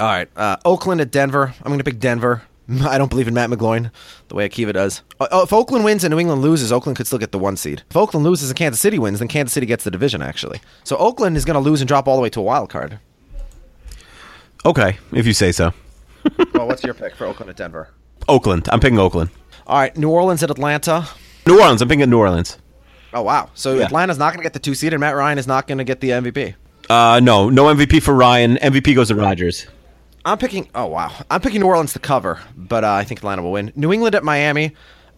All 0.00 0.08
right. 0.08 0.28
Uh, 0.36 0.56
Oakland 0.64 1.00
at 1.00 1.10
Denver. 1.10 1.54
I'm 1.62 1.68
going 1.68 1.78
to 1.78 1.84
pick 1.84 2.00
Denver. 2.00 2.42
I 2.82 2.98
don't 2.98 3.10
believe 3.10 3.28
in 3.28 3.34
Matt 3.34 3.50
McGloin 3.50 3.90
the 4.28 4.34
way 4.34 4.48
Akiva 4.48 4.72
does. 4.72 5.02
Uh, 5.20 5.28
oh, 5.30 5.42
if 5.42 5.52
Oakland 5.52 5.84
wins 5.84 6.04
and 6.04 6.12
New 6.12 6.18
England 6.18 6.42
loses, 6.42 6.72
Oakland 6.72 6.96
could 6.96 7.06
still 7.06 7.18
get 7.18 7.32
the 7.32 7.38
one 7.38 7.56
seed. 7.56 7.82
If 7.90 7.96
Oakland 7.96 8.24
loses 8.24 8.50
and 8.50 8.56
Kansas 8.58 8.80
City 8.80 8.98
wins, 8.98 9.18
then 9.18 9.28
Kansas 9.28 9.52
City 9.52 9.66
gets 9.66 9.84
the 9.84 9.90
division, 9.90 10.22
actually. 10.22 10.60
So 10.84 10.96
Oakland 10.96 11.36
is 11.36 11.44
going 11.44 11.54
to 11.54 11.60
lose 11.60 11.80
and 11.80 11.88
drop 11.88 12.08
all 12.08 12.16
the 12.16 12.22
way 12.22 12.30
to 12.30 12.40
a 12.40 12.42
wild 12.42 12.70
card. 12.70 12.98
Okay, 14.64 14.98
if 15.12 15.26
you 15.26 15.32
say 15.32 15.52
so. 15.52 15.72
well, 16.54 16.68
what's 16.68 16.84
your 16.84 16.94
pick 16.94 17.16
for 17.16 17.26
Oakland 17.26 17.50
at 17.50 17.56
Denver? 17.56 17.88
Oakland. 18.28 18.68
I'm 18.70 18.80
picking 18.80 18.98
Oakland. 18.98 19.30
All 19.66 19.78
right. 19.78 19.96
New 19.96 20.10
Orleans 20.10 20.42
at 20.42 20.50
Atlanta. 20.50 21.08
New 21.46 21.60
Orleans. 21.60 21.82
I'm 21.82 21.88
picking 21.88 22.08
New 22.08 22.18
Orleans. 22.18 22.58
Oh, 23.12 23.22
wow. 23.22 23.50
So 23.54 23.74
Yeah. 23.74 23.86
Atlanta's 23.86 24.18
not 24.18 24.32
going 24.32 24.38
to 24.38 24.44
get 24.44 24.52
the 24.52 24.60
two 24.60 24.74
seed, 24.74 24.92
and 24.92 25.00
Matt 25.00 25.16
Ryan 25.16 25.38
is 25.38 25.46
not 25.46 25.66
going 25.66 25.78
to 25.78 25.84
get 25.84 26.00
the 26.00 26.10
MVP. 26.10 26.54
Uh, 26.88 27.20
no, 27.20 27.50
no 27.50 27.64
MVP 27.74 28.02
for 28.02 28.14
Ryan. 28.14 28.56
MVP 28.56 28.94
goes 28.94 29.08
to 29.08 29.14
Rodgers. 29.14 29.66
I'm 30.24 30.38
picking. 30.38 30.68
Oh 30.74 30.86
wow, 30.86 31.12
I'm 31.30 31.40
picking 31.40 31.60
New 31.60 31.66
Orleans 31.66 31.92
to 31.94 31.98
cover, 31.98 32.40
but 32.56 32.84
uh, 32.84 32.92
I 32.92 33.04
think 33.04 33.20
Atlanta 33.20 33.42
will 33.42 33.52
win. 33.52 33.72
New 33.74 33.92
England 33.92 34.14
at 34.14 34.24
Miami. 34.24 34.72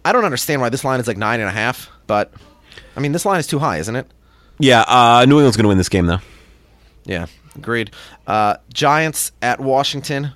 I 0.04 0.12
don't 0.12 0.24
understand 0.24 0.60
why 0.60 0.68
this 0.68 0.84
line 0.84 1.00
is 1.00 1.06
like 1.06 1.16
nine 1.16 1.40
and 1.40 1.48
a 1.48 1.52
half, 1.52 1.90
but 2.06 2.32
I 2.96 3.00
mean 3.00 3.12
this 3.12 3.24
line 3.24 3.40
is 3.40 3.46
too 3.46 3.58
high, 3.58 3.78
isn't 3.78 3.96
it? 3.96 4.06
Yeah, 4.58 4.82
uh, 4.82 5.24
New 5.26 5.36
England's 5.36 5.56
going 5.56 5.64
to 5.64 5.68
win 5.68 5.78
this 5.78 5.88
game 5.88 6.06
though. 6.06 6.20
Yeah, 7.04 7.26
agreed. 7.54 7.90
Uh, 8.26 8.56
Giants 8.72 9.32
at 9.42 9.60
Washington. 9.60 10.32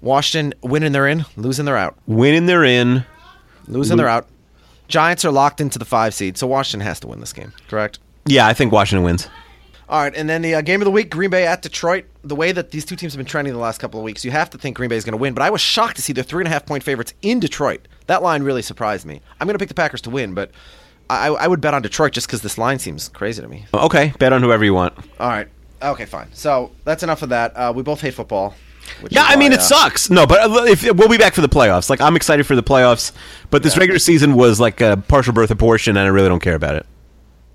Washington 0.00 0.58
winning 0.62 0.92
they're 0.92 1.08
in, 1.08 1.24
losing 1.36 1.66
they're 1.66 1.76
out. 1.76 1.96
Winning, 2.06 2.46
they're 2.46 2.64
in. 2.64 3.04
Losing 3.66 3.96
they're 3.96 4.08
out. 4.08 4.26
Giants 4.88 5.24
are 5.24 5.30
locked 5.30 5.60
into 5.60 5.78
the 5.78 5.84
five 5.84 6.14
seed, 6.14 6.38
so 6.38 6.46
Washington 6.46 6.86
has 6.86 7.00
to 7.00 7.06
win 7.06 7.20
this 7.20 7.32
game. 7.32 7.52
Correct. 7.68 7.98
Yeah, 8.26 8.46
I 8.46 8.54
think 8.54 8.72
Washington 8.72 9.04
wins. 9.04 9.28
All 9.90 10.00
right, 10.00 10.14
and 10.14 10.30
then 10.30 10.40
the 10.40 10.54
uh, 10.54 10.60
game 10.60 10.80
of 10.80 10.84
the 10.84 10.90
week: 10.92 11.10
Green 11.10 11.30
Bay 11.30 11.44
at 11.46 11.62
Detroit. 11.62 12.04
The 12.22 12.36
way 12.36 12.52
that 12.52 12.70
these 12.70 12.84
two 12.84 12.94
teams 12.94 13.12
have 13.12 13.18
been 13.18 13.26
trending 13.26 13.52
the 13.52 13.58
last 13.58 13.78
couple 13.78 13.98
of 13.98 14.04
weeks, 14.04 14.24
you 14.24 14.30
have 14.30 14.48
to 14.50 14.58
think 14.58 14.76
Green 14.76 14.88
Bay 14.88 14.96
is 14.96 15.04
going 15.04 15.12
to 15.14 15.20
win. 15.20 15.34
But 15.34 15.42
I 15.42 15.50
was 15.50 15.60
shocked 15.60 15.96
to 15.96 16.02
see 16.02 16.12
they're 16.12 16.22
three 16.22 16.42
and 16.42 16.48
a 16.48 16.50
half 16.52 16.64
point 16.64 16.84
favorites 16.84 17.12
in 17.22 17.40
Detroit. 17.40 17.88
That 18.06 18.22
line 18.22 18.44
really 18.44 18.62
surprised 18.62 19.04
me. 19.04 19.20
I'm 19.40 19.48
going 19.48 19.54
to 19.54 19.58
pick 19.58 19.68
the 19.68 19.74
Packers 19.74 20.00
to 20.02 20.10
win, 20.10 20.32
but 20.32 20.52
I, 21.10 21.26
I 21.28 21.48
would 21.48 21.60
bet 21.60 21.74
on 21.74 21.82
Detroit 21.82 22.12
just 22.12 22.28
because 22.28 22.40
this 22.40 22.56
line 22.56 22.78
seems 22.78 23.08
crazy 23.08 23.42
to 23.42 23.48
me. 23.48 23.66
Okay, 23.74 24.12
bet 24.20 24.32
on 24.32 24.42
whoever 24.44 24.64
you 24.64 24.74
want. 24.74 24.94
All 25.18 25.28
right, 25.28 25.48
okay, 25.82 26.04
fine. 26.04 26.28
So 26.34 26.70
that's 26.84 27.02
enough 27.02 27.22
of 27.22 27.30
that. 27.30 27.52
Uh, 27.56 27.72
we 27.74 27.82
both 27.82 28.00
hate 28.00 28.14
football. 28.14 28.54
Yeah, 29.08 29.24
I 29.24 29.34
mean 29.34 29.50
why, 29.50 29.56
it 29.56 29.60
uh, 29.60 29.62
sucks. 29.62 30.08
No, 30.08 30.24
but 30.24 30.38
uh, 30.40 30.64
if 30.66 30.84
we'll 30.84 31.08
be 31.08 31.18
back 31.18 31.34
for 31.34 31.40
the 31.40 31.48
playoffs. 31.48 31.90
Like 31.90 32.00
I'm 32.00 32.14
excited 32.14 32.46
for 32.46 32.54
the 32.54 32.62
playoffs, 32.62 33.10
but 33.50 33.64
this 33.64 33.74
Yeah. 33.74 33.80
regular 33.80 33.98
season 33.98 34.34
was 34.36 34.60
like 34.60 34.80
a 34.80 35.02
partial 35.08 35.32
birth 35.32 35.50
abortion, 35.50 35.96
and 35.96 36.06
I 36.06 36.10
really 36.10 36.28
don't 36.28 36.42
care 36.42 36.54
about 36.54 36.76
it. 36.76 36.86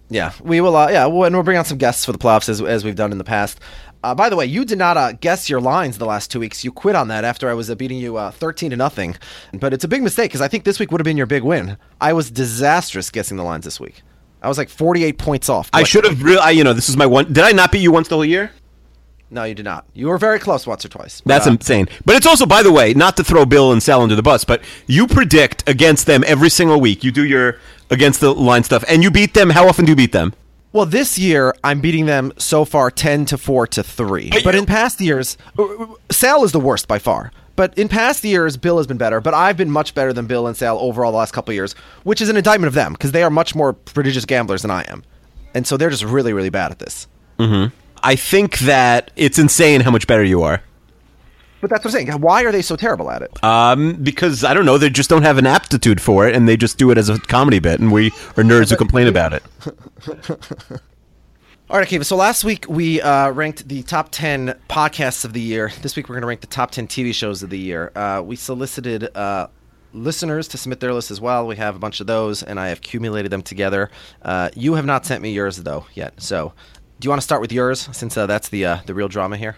Yeah, 0.09 0.33
we 0.43 0.61
will. 0.61 0.75
Uh, 0.75 0.89
yeah, 0.89 1.05
we'll, 1.07 1.23
and 1.23 1.35
we'll 1.35 1.43
bring 1.43 1.57
on 1.57 1.65
some 1.65 1.77
guests 1.77 2.05
for 2.05 2.11
the 2.11 2.17
playoffs 2.17 2.47
as, 2.47 2.61
as 2.61 2.83
we've 2.83 2.95
done 2.95 3.11
in 3.11 3.17
the 3.17 3.23
past. 3.23 3.59
Uh, 4.03 4.13
by 4.13 4.29
the 4.29 4.35
way, 4.35 4.45
you 4.45 4.63
did 4.63 4.77
not 4.77 4.97
uh, 4.97 5.13
guess 5.13 5.49
your 5.49 5.59
lines 5.59 5.97
the 5.97 6.05
last 6.05 6.29
two 6.29 6.39
weeks. 6.39 6.63
You 6.63 6.71
quit 6.71 6.95
on 6.95 7.07
that 7.07 7.23
after 7.23 7.49
I 7.49 7.55
was 7.55 7.71
uh, 7.71 7.75
beating 7.75 7.97
you 7.97 8.17
uh, 8.17 8.29
thirteen 8.29 8.69
to 8.69 8.77
nothing. 8.77 9.15
But 9.51 9.73
it's 9.73 9.83
a 9.83 9.87
big 9.87 10.03
mistake 10.03 10.29
because 10.29 10.41
I 10.41 10.47
think 10.47 10.63
this 10.63 10.79
week 10.79 10.91
would 10.91 11.01
have 11.01 11.05
been 11.05 11.17
your 11.17 11.25
big 11.25 11.41
win. 11.41 11.77
I 11.99 12.13
was 12.13 12.29
disastrous 12.29 13.09
guessing 13.09 13.37
the 13.37 13.43
lines 13.43 13.65
this 13.65 13.79
week. 13.79 14.03
I 14.43 14.47
was 14.47 14.59
like 14.59 14.69
forty-eight 14.69 15.17
points 15.17 15.49
off. 15.49 15.71
I 15.73 15.81
should 15.81 16.05
have 16.05 16.21
really. 16.21 16.37
I, 16.37 16.51
you 16.51 16.63
know, 16.63 16.73
this 16.73 16.87
is 16.87 16.95
my 16.95 17.07
one. 17.07 17.33
Did 17.33 17.43
I 17.43 17.51
not 17.51 17.71
beat 17.71 17.81
you 17.81 17.91
once 17.91 18.07
the 18.07 18.15
whole 18.15 18.25
year? 18.25 18.51
No, 19.31 19.43
you 19.43 19.55
did 19.55 19.65
not. 19.65 19.85
You 19.93 20.07
were 20.07 20.17
very 20.17 20.39
close 20.39 20.67
once 20.67 20.85
or 20.85 20.89
twice. 20.89 21.21
That's 21.25 21.47
uh, 21.47 21.51
insane. 21.51 21.87
But 22.05 22.15
it's 22.15 22.27
also, 22.27 22.45
by 22.45 22.61
the 22.61 22.71
way, 22.71 22.93
not 22.93 23.17
to 23.17 23.23
throw 23.23 23.45
Bill 23.45 23.71
and 23.71 23.81
Sal 23.81 24.01
under 24.01 24.15
the 24.15 24.21
bus, 24.21 24.43
but 24.45 24.61
you 24.87 25.07
predict 25.07 25.67
against 25.67 26.05
them 26.05 26.23
every 26.27 26.49
single 26.49 26.79
week. 26.79 27.03
You 27.03 27.11
do 27.11 27.25
your 27.25 27.59
against 27.89 28.19
the 28.21 28.33
line 28.33 28.63
stuff, 28.63 28.83
and 28.87 29.03
you 29.03 29.11
beat 29.11 29.33
them. 29.33 29.49
How 29.49 29.67
often 29.67 29.85
do 29.85 29.91
you 29.91 29.95
beat 29.95 30.11
them? 30.11 30.33
Well, 30.73 30.85
this 30.85 31.17
year 31.17 31.55
I'm 31.63 31.79
beating 31.79 32.05
them 32.05 32.33
so 32.37 32.65
far 32.65 32.91
ten 32.91 33.25
to 33.25 33.37
four 33.37 33.65
to 33.67 33.81
three. 33.81 34.29
But 34.43 34.55
in 34.55 34.65
past 34.65 35.01
years, 35.01 35.37
uh, 35.57 35.87
Sal 36.11 36.43
is 36.43 36.51
the 36.51 36.59
worst 36.59 36.87
by 36.87 36.99
far. 36.99 37.31
But 37.55 37.77
in 37.77 37.87
past 37.87 38.23
years, 38.25 38.57
Bill 38.57 38.77
has 38.77 38.85
been 38.85 38.97
better. 38.97 39.21
But 39.21 39.33
I've 39.33 39.55
been 39.55 39.71
much 39.71 39.95
better 39.95 40.11
than 40.11 40.27
Bill 40.27 40.45
and 40.45 40.55
Sal 40.55 40.77
overall 40.77 41.11
the 41.11 41.17
last 41.17 41.31
couple 41.31 41.51
of 41.51 41.55
years, 41.55 41.73
which 42.03 42.21
is 42.21 42.29
an 42.29 42.35
indictment 42.35 42.67
of 42.67 42.73
them 42.73 42.91
because 42.91 43.13
they 43.13 43.23
are 43.23 43.29
much 43.29 43.55
more 43.55 43.71
prodigious 43.73 44.25
gamblers 44.25 44.61
than 44.61 44.71
I 44.71 44.81
am, 44.83 45.03
and 45.53 45.65
so 45.65 45.77
they're 45.77 45.89
just 45.89 46.03
really, 46.03 46.33
really 46.33 46.49
bad 46.49 46.71
at 46.71 46.79
this. 46.79 47.07
I 48.05 48.15
think 48.15 48.59
that 48.59 49.09
it's 49.15 49.39
insane 49.39 49.81
how 49.81 49.89
much 49.89 50.05
better 50.05 50.23
you 50.23 50.43
are. 50.43 50.61
But 51.59 51.71
that's 51.71 51.83
what 51.83 51.95
I'm 51.95 52.05
saying. 52.05 52.21
Why 52.21 52.43
are 52.43 52.51
they 52.51 52.61
so 52.61 52.75
terrible 52.75 53.09
at 53.09 53.23
it? 53.23 53.43
Um, 53.43 53.95
because 53.95 54.43
I 54.43 54.53
don't 54.53 54.65
know, 54.65 54.77
they 54.77 54.91
just 54.91 55.09
don't 55.09 55.23
have 55.23 55.39
an 55.39 55.47
aptitude 55.47 55.99
for 55.99 56.27
it, 56.27 56.35
and 56.35 56.47
they 56.47 56.55
just 56.55 56.77
do 56.77 56.91
it 56.91 56.99
as 56.99 57.09
a 57.09 57.19
comedy 57.19 57.57
bit, 57.57 57.79
and 57.79 57.91
we 57.91 58.09
are 58.37 58.43
nerds 58.43 58.69
who 58.69 58.75
complain 58.75 59.07
about 59.07 59.33
it. 59.33 59.43
All 61.67 61.79
right, 61.79 61.87
Akiva. 61.87 62.05
So 62.05 62.15
last 62.15 62.43
week 62.43 62.67
we 62.69 63.01
uh, 63.01 63.31
ranked 63.31 63.67
the 63.67 63.81
top 63.81 64.09
10 64.11 64.53
podcasts 64.69 65.25
of 65.25 65.33
the 65.33 65.41
year. 65.41 65.71
This 65.81 65.95
week 65.95 66.07
we're 66.07 66.13
going 66.13 66.21
to 66.21 66.27
rank 66.27 66.41
the 66.41 66.47
top 66.47 66.69
10 66.69 66.87
TV 66.87 67.11
shows 67.11 67.41
of 67.41 67.49
the 67.49 67.57
year. 67.57 67.91
Uh, 67.95 68.21
we 68.23 68.35
solicited 68.35 69.09
uh, 69.17 69.47
listeners 69.91 70.47
to 70.49 70.59
submit 70.59 70.79
their 70.79 70.93
list 70.93 71.09
as 71.09 71.19
well. 71.19 71.47
We 71.47 71.55
have 71.55 71.75
a 71.75 71.79
bunch 71.79 72.01
of 72.01 72.05
those, 72.05 72.43
and 72.43 72.59
I 72.59 72.67
have 72.67 72.77
accumulated 72.77 73.31
them 73.31 73.41
together. 73.41 73.89
Uh, 74.21 74.51
you 74.55 74.75
have 74.75 74.85
not 74.85 75.07
sent 75.07 75.23
me 75.23 75.33
yours, 75.33 75.57
though, 75.57 75.87
yet. 75.95 76.21
So 76.21 76.53
do 76.99 77.05
you 77.05 77.09
want 77.09 77.19
to 77.21 77.23
start 77.23 77.41
with 77.41 77.51
yours, 77.51 77.89
since 77.91 78.17
uh, 78.17 78.25
that's 78.25 78.49
the, 78.49 78.65
uh, 78.65 78.77
the 78.85 78.93
real 78.93 79.07
drama 79.07 79.37
here? 79.37 79.57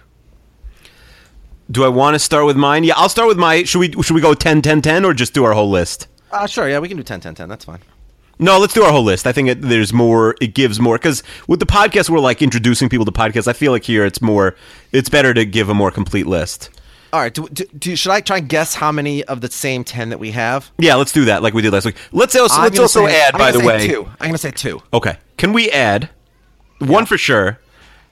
Do 1.69 1.83
I 1.83 1.89
want 1.89 2.15
to 2.15 2.19
start 2.19 2.45
with 2.45 2.55
mine? 2.55 2.83
Yeah, 2.83 2.93
I'll 2.95 3.09
start 3.09 3.27
with 3.27 3.37
my. 3.37 3.63
Should 3.63 3.79
we 3.79 3.91
should 4.01 4.13
we 4.13 4.21
go 4.21 4.33
10, 4.33 4.61
10, 4.61 4.81
10, 4.81 5.03
or 5.03 5.13
just 5.13 5.33
do 5.33 5.43
our 5.43 5.51
whole 5.53 5.69
list? 5.69 6.07
Uh, 6.31 6.47
sure, 6.47 6.69
yeah, 6.69 6.79
we 6.79 6.87
can 6.87 6.95
do 6.95 7.03
10, 7.03 7.19
10, 7.19 7.35
10. 7.35 7.49
That's 7.49 7.65
fine. 7.65 7.79
No, 8.39 8.57
let's 8.59 8.73
do 8.73 8.83
our 8.83 8.91
whole 8.91 9.03
list. 9.03 9.27
I 9.27 9.33
think 9.33 9.49
it, 9.49 9.61
there's 9.61 9.91
more. 9.91 10.35
It 10.39 10.53
gives 10.55 10.79
more 10.79 10.97
because 10.97 11.23
with 11.47 11.59
the 11.59 11.65
podcast, 11.65 12.09
we're 12.09 12.19
like 12.19 12.41
introducing 12.41 12.87
people 12.87 13.05
to 13.05 13.11
podcasts. 13.11 13.47
I 13.49 13.53
feel 13.53 13.73
like 13.73 13.83
here 13.83 14.05
it's 14.05 14.21
more. 14.21 14.55
It's 14.93 15.09
better 15.09 15.33
to 15.33 15.43
give 15.43 15.67
a 15.67 15.73
more 15.73 15.91
complete 15.91 16.25
list. 16.25 16.69
All 17.11 17.19
right, 17.19 17.33
do, 17.33 17.47
do, 17.49 17.65
do, 17.77 17.95
should 17.95 18.11
I 18.11 18.21
try 18.21 18.37
and 18.37 18.47
guess 18.49 18.75
how 18.75 18.91
many 18.91 19.23
of 19.25 19.39
the 19.41 19.49
same 19.49 19.83
10 19.85 20.09
that 20.09 20.19
we 20.19 20.31
have? 20.31 20.71
Yeah, 20.77 20.95
let's 20.95 21.11
do 21.13 21.25
that 21.25 21.41
like 21.41 21.53
we 21.53 21.61
did 21.61 21.71
last 21.73 21.85
week. 21.85 21.95
Let's 22.11 22.35
also 22.35 22.55
I'm 22.57 22.63
let's 22.63 22.79
also 22.79 23.07
say- 23.07 23.19
add. 23.21 23.33
I'm 23.33 23.39
By 23.39 23.51
the 23.51 23.59
say 23.59 23.65
way, 23.65 23.87
two. 23.87 24.05
I'm 24.05 24.17
going 24.27 24.31
to 24.33 24.37
say 24.37 24.51
two. 24.51 24.81
okay. 24.93 25.17
Can 25.37 25.51
we 25.53 25.69
add 25.71 26.09
one 26.79 27.05
for 27.05 27.17
sure? 27.17 27.59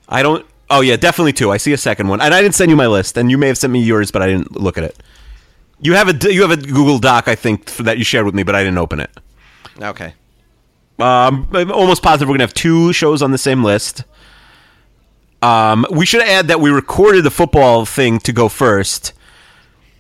I 0.08 0.22
don't. 0.24 0.46
Oh 0.70 0.82
yeah, 0.82 0.96
definitely 0.96 1.34
two. 1.34 1.52
I 1.52 1.58
see 1.58 1.74
a 1.74 1.78
second 1.78 2.08
one, 2.08 2.22
and 2.22 2.34
I 2.34 2.42
didn't 2.42 2.56
send 2.56 2.72
you 2.72 2.76
my 2.76 2.88
list, 2.88 3.18
and 3.18 3.30
you 3.30 3.38
may 3.38 3.48
have 3.48 3.58
sent 3.58 3.72
me 3.72 3.82
yours, 3.82 4.12
but 4.12 4.22
I 4.22 4.28
didn't 4.28 4.60
look 4.60 4.78
at 4.78 4.84
it. 4.84 5.02
You 5.80 5.94
have 5.94 6.10
a 6.10 6.34
you 6.34 6.42
have 6.42 6.52
a 6.52 6.58
Google 6.58 7.00
Doc, 7.00 7.28
I 7.28 7.36
think, 7.36 7.70
for, 7.70 7.84
that 7.84 7.98
you 7.98 8.04
shared 8.04 8.26
with 8.26 8.36
me, 8.36 8.44
but 8.44 8.56
I 8.56 8.64
didn't 8.64 8.78
open 8.78 9.00
it. 9.00 9.12
Okay. 9.80 10.14
Um, 10.98 11.50
I'm 11.52 11.72
almost 11.72 12.02
positive 12.02 12.30
we're 12.30 12.36
gonna 12.36 12.44
have 12.44 12.54
two 12.54 12.94
shows 12.94 13.22
on 13.22 13.32
the 13.32 13.38
same 13.38 13.64
list. 13.64 14.04
Um, 15.42 15.86
we 15.92 16.06
should 16.06 16.24
add 16.24 16.48
that 16.48 16.60
we 16.60 16.72
recorded 16.72 17.24
the 17.24 17.32
football 17.32 17.86
thing 17.86 18.20
to 18.20 18.32
go 18.32 18.50
first, 18.50 19.14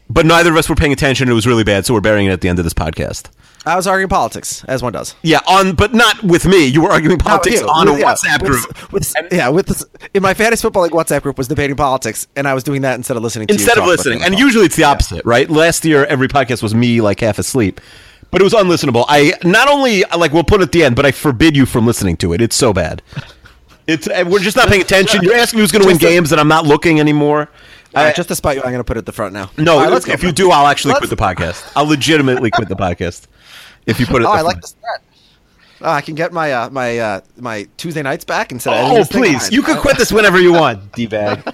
but 0.10 0.26
neither 0.26 0.50
of 0.52 0.58
us 0.58 0.70
were 0.70 0.76
paying 0.76 0.94
attention. 0.94 1.30
It 1.30 1.34
was 1.34 1.46
really 1.46 1.64
bad, 1.64 1.86
so 1.86 1.94
we're 1.94 2.02
burying 2.02 2.28
it 2.28 2.32
at 2.32 2.42
the 2.42 2.50
end 2.50 2.58
of 2.58 2.66
this 2.66 2.74
podcast. 2.74 3.30
I 3.66 3.76
was 3.76 3.88
arguing 3.88 4.10
politics, 4.10 4.64
as 4.68 4.84
one 4.84 4.94
does. 4.94 5.16
Yeah, 5.24 5.40
on 5.48 5.74
but 5.74 5.94
not 5.94 6.24
with 6.24 6.46
me. 6.46 6.66
You 6.66 6.82
were 6.84 6.92
arguing 6.92 7.18
with 7.18 7.26
politics 7.26 7.62
you. 7.62 7.68
on 7.68 7.88
a 7.88 7.98
yeah, 7.98 8.14
WhatsApp 8.14 8.42
with- 8.44 8.52
group. 8.52 8.92
with- 8.92 9.14
yeah, 9.32 9.50
with 9.50 9.66
this, 9.68 9.84
in 10.14 10.22
my 10.22 10.34
fantasy 10.36 10.62
football 10.62 10.84
league 10.84 10.92
WhatsApp 10.92 11.24
group 11.24 11.38
was 11.38 11.48
debating 11.48 11.76
politics, 11.76 12.28
and 12.36 12.48
I 12.48 12.54
was 12.54 12.64
doing 12.64 12.82
that 12.84 12.96
instead 12.96 13.18
of 13.18 13.24
listening 13.24 13.48
to 13.48 13.54
you 13.54 13.60
instead 13.60 13.78
of 13.78 13.86
listening. 13.86 14.22
And 14.22 14.38
usually 14.38 14.66
it's 14.66 14.76
the 14.76 14.84
opposite, 14.84 15.26
right? 15.26 15.50
Last 15.50 15.84
year, 15.86 16.06
every 16.06 16.28
podcast 16.28 16.62
was 16.62 16.76
me 16.76 17.02
like 17.02 17.20
half 17.22 17.40
asleep, 17.40 17.82
but 18.32 18.40
it 18.40 18.44
was 18.44 18.54
unlistenable. 18.54 19.06
I 19.08 19.34
not 19.44 19.68
only 19.68 20.04
like 20.16 20.32
we'll 20.32 20.44
put 20.44 20.62
it 20.62 20.66
at 20.66 20.72
the 20.72 20.84
end, 20.84 20.96
but 20.96 21.06
I 21.06 21.12
forbid 21.12 21.56
you 21.56 21.66
from 21.66 21.86
listening 21.88 22.18
to 22.18 22.34
it. 22.34 22.42
It's 22.42 22.56
so 22.56 22.72
bad. 22.72 23.02
It's 23.88 24.08
we're 24.08 24.40
just 24.40 24.58
not 24.58 24.68
paying 24.68 24.82
attention. 24.82 25.24
You're 25.24 25.36
asking 25.36 25.60
who's 25.60 25.72
going 25.72 25.82
to 25.84 25.88
win 25.88 25.98
games, 25.98 26.32
and 26.32 26.42
I'm 26.42 26.48
not 26.48 26.66
looking 26.66 27.00
anymore. 27.00 27.50
I- 27.94 28.06
right, 28.08 28.16
just 28.16 28.28
to 28.30 28.36
spite 28.36 28.58
you, 28.58 28.62
I'm 28.64 28.70
going 28.72 28.80
to 28.80 28.84
put 28.84 28.98
it 28.98 29.00
at 29.00 29.06
the 29.06 29.12
front 29.14 29.34
now. 29.34 29.50
no, 29.58 29.80
right, 29.80 29.90
let's 29.92 30.06
go. 30.06 30.12
if 30.12 30.22
you 30.24 30.32
do, 30.34 30.52
I'll 30.52 30.68
actually 30.68 30.94
Let's- 30.96 31.08
quit 31.08 31.18
the 31.18 31.24
podcast. 31.24 31.72
I'll 31.76 31.86
legitimately 31.86 32.52
quit 32.52 32.68
the 32.68 32.76
podcast 32.76 33.28
if 33.86 34.00
you 34.00 34.06
put 34.06 34.22
it. 34.22 34.26
Oh, 34.26 34.32
I 34.32 34.42
like 34.42 34.62
the 34.62 34.68
start. 34.68 35.02
Oh, 35.82 35.92
I 35.92 36.02
can 36.02 36.16
get 36.16 36.32
my 36.32 36.52
uh, 36.52 36.70
my 36.70 36.98
uh, 36.98 37.22
my 37.38 37.68
Tuesday 37.78 38.02
nights 38.02 38.24
back 38.24 38.52
instead 38.52 38.74
of 38.74 38.92
Oh, 38.92 38.96
this 38.96 39.08
please! 39.10 39.52
You 39.52 39.62
can 39.62 39.78
quit 39.80 39.98
this 39.98 40.12
whenever 40.12 40.40
you 40.40 40.54
want, 40.54 40.92
d 40.96 41.06
bag. 41.06 41.44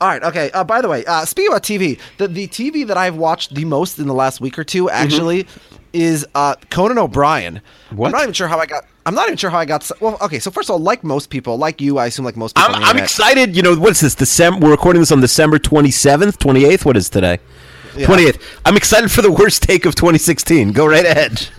All 0.00 0.08
right, 0.08 0.22
okay. 0.24 0.50
Uh, 0.50 0.64
by 0.64 0.80
the 0.80 0.88
way, 0.88 1.04
uh, 1.04 1.24
speaking 1.24 1.52
about 1.52 1.62
TV, 1.62 2.00
the 2.18 2.26
the 2.26 2.48
TV 2.48 2.86
that 2.86 2.96
I've 2.96 3.16
watched 3.16 3.54
the 3.54 3.64
most 3.64 3.98
in 3.98 4.06
the 4.08 4.14
last 4.14 4.40
week 4.40 4.58
or 4.58 4.64
two 4.64 4.90
actually 4.90 5.46
is 5.92 6.26
uh, 6.34 6.56
Conan 6.70 6.98
O'Brien. 6.98 7.60
What? 7.90 8.08
I'm 8.08 8.12
not 8.12 8.22
even 8.22 8.34
sure 8.34 8.48
how 8.48 8.58
I 8.58 8.66
got. 8.66 8.84
I'm 9.06 9.14
not 9.14 9.28
even 9.28 9.36
sure 9.36 9.50
how 9.50 9.58
I 9.58 9.64
got. 9.64 9.88
Well, 10.00 10.18
okay. 10.20 10.40
So 10.40 10.50
first 10.50 10.68
of 10.68 10.74
all, 10.74 10.80
like 10.80 11.04
most 11.04 11.30
people, 11.30 11.56
like 11.56 11.80
you, 11.80 11.98
I 11.98 12.06
assume 12.06 12.24
like 12.24 12.36
most 12.36 12.56
people. 12.56 12.74
I'm, 12.74 12.82
I'm 12.82 12.96
excited. 12.98 13.54
You 13.54 13.62
know, 13.62 13.76
what's 13.76 14.00
this? 14.00 14.16
December. 14.16 14.66
We're 14.66 14.72
recording 14.72 15.00
this 15.00 15.12
on 15.12 15.20
December 15.20 15.58
27th, 15.58 16.38
28th. 16.38 16.84
What 16.84 16.96
is 16.96 17.08
today? 17.08 17.38
28th. 18.04 18.40
I'm 18.64 18.76
excited 18.76 19.10
for 19.10 19.22
the 19.22 19.30
worst 19.32 19.62
take 19.62 19.86
of 19.86 19.94
2016. 19.94 20.72
Go 20.72 20.86
right 20.86 21.04
ahead. 21.04 21.48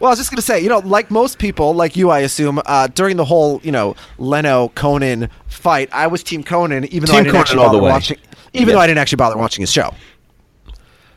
Well, 0.00 0.06
I 0.06 0.12
was 0.12 0.20
just 0.20 0.30
gonna 0.30 0.42
say, 0.42 0.60
you 0.60 0.68
know, 0.68 0.78
like 0.78 1.10
most 1.10 1.40
people, 1.40 1.74
like 1.74 1.96
you, 1.96 2.08
I 2.08 2.20
assume, 2.20 2.60
uh, 2.66 2.86
during 2.86 3.16
the 3.16 3.24
whole, 3.24 3.60
you 3.64 3.72
know, 3.72 3.96
Leno 4.16 4.68
Conan 4.76 5.28
fight, 5.48 5.88
I 5.92 6.06
was 6.06 6.22
Team 6.22 6.44
Conan, 6.44 6.84
even 6.84 7.06
though 7.08 7.14
I 7.14 7.16
didn't 7.16 7.32
Conan 7.32 7.40
actually 7.40 7.56
bother 7.64 7.78
watching, 7.80 8.16
even 8.52 8.68
Yeah. 8.68 8.74
though 8.76 8.80
I 8.80 8.86
didn't 8.86 8.98
actually 9.00 9.16
bother 9.16 9.36
watching 9.36 9.62
his 9.62 9.72
show. 9.72 9.92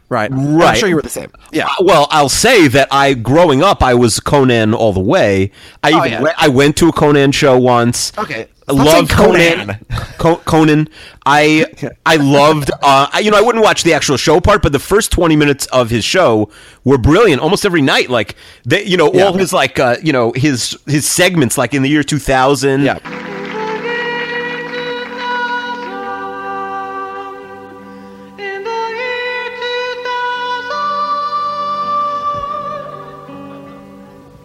Right. 0.09 0.31
right. 0.31 0.69
I'm 0.69 0.75
sure 0.75 0.89
you 0.89 0.95
were 0.95 1.03
the 1.03 1.09
same. 1.09 1.31
Yeah. 1.51 1.67
Uh, 1.67 1.83
well, 1.83 2.07
I'll 2.09 2.27
say 2.27 2.67
that 2.69 2.87
I, 2.89 3.13
growing 3.13 3.61
up, 3.61 3.83
I 3.83 3.93
was 3.93 4.19
Conan 4.19 4.73
all 4.73 4.93
the 4.93 4.99
way. 4.99 5.51
I 5.83 5.91
Oh, 5.93 5.97
even 5.99 6.11
yeah. 6.13 6.21
went, 6.21 6.43
I 6.43 6.47
went 6.47 6.75
to 6.77 6.89
a 6.89 6.91
Conan 6.91 7.31
show 7.33 7.57
once. 7.59 8.11
Okay. 8.17 8.47
I 8.71 8.83
Stop 8.83 8.85
loved 8.95 9.11
Conan. 9.11 9.57
Conan. 9.67 9.85
Co- 10.17 10.35
Conan. 10.37 10.89
I 11.25 11.65
I 12.05 12.15
loved. 12.17 12.71
Uh, 12.71 13.07
I, 13.11 13.19
you 13.19 13.31
know, 13.31 13.37
I 13.37 13.41
wouldn't 13.41 13.63
watch 13.63 13.83
the 13.83 13.93
actual 13.93 14.17
show 14.17 14.39
part, 14.41 14.61
but 14.61 14.71
the 14.71 14.79
first 14.79 15.11
twenty 15.11 15.35
minutes 15.35 15.65
of 15.67 15.89
his 15.89 16.03
show 16.05 16.49
were 16.83 16.97
brilliant. 16.97 17.41
Almost 17.41 17.65
every 17.65 17.81
night, 17.81 18.09
like 18.09 18.35
they, 18.65 18.83
you 18.85 18.97
know, 18.97 19.11
Yeah. 19.13 19.23
all 19.25 19.33
his 19.33 19.53
like, 19.53 19.79
uh, 19.79 19.97
you 20.03 20.13
know, 20.13 20.31
his 20.35 20.77
his 20.87 21.05
segments, 21.07 21.57
like 21.57 21.73
in 21.73 21.81
the 21.83 21.89
year 21.89 22.03
two 22.03 22.19
thousand. 22.19 22.83
Yeah. 22.83 22.97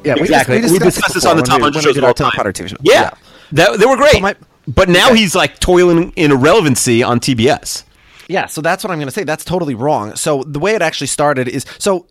Yeah, 0.04 0.14
we 0.14 0.20
exactly. 0.22 0.60
Just, 0.60 0.72
We 0.72 0.78
discussed 0.78 1.14
this 1.14 1.26
on 1.26 1.36
the 1.36 1.42
top 1.42 1.60
when 1.60 1.72
100 1.72 1.74
we- 1.74 1.74
when 1.74 1.74
we 1.74 1.82
shows 1.82 1.94
did 1.94 1.98
of 1.98 2.04
our 2.04 2.08
all 2.10 2.14
top 2.14 2.32
time. 2.34 2.38
100 2.46 2.54
TV 2.54 2.68
show. 2.68 2.76
Yeah, 2.82 3.10
That, 3.52 3.78
they 3.78 3.86
were 3.86 3.96
great. 3.96 4.12
So 4.12 4.20
my- 4.20 4.36
but 4.68 4.88
now 4.88 5.10
Okay. 5.10 5.18
he's 5.18 5.34
like 5.34 5.58
toiling 5.60 6.12
in 6.16 6.32
irrelevancy 6.32 7.02
on 7.02 7.20
TBS. 7.20 7.84
Yeah, 8.28 8.46
so 8.46 8.60
that's 8.60 8.82
what 8.82 8.90
I'm 8.90 8.98
going 8.98 9.06
to 9.06 9.12
say. 9.14 9.22
That's 9.22 9.44
totally 9.44 9.74
wrong. 9.76 10.16
So 10.16 10.42
the 10.42 10.58
way 10.58 10.74
it 10.74 10.82
actually 10.82 11.06
started 11.06 11.46
is 11.46 11.64
so 11.78 12.06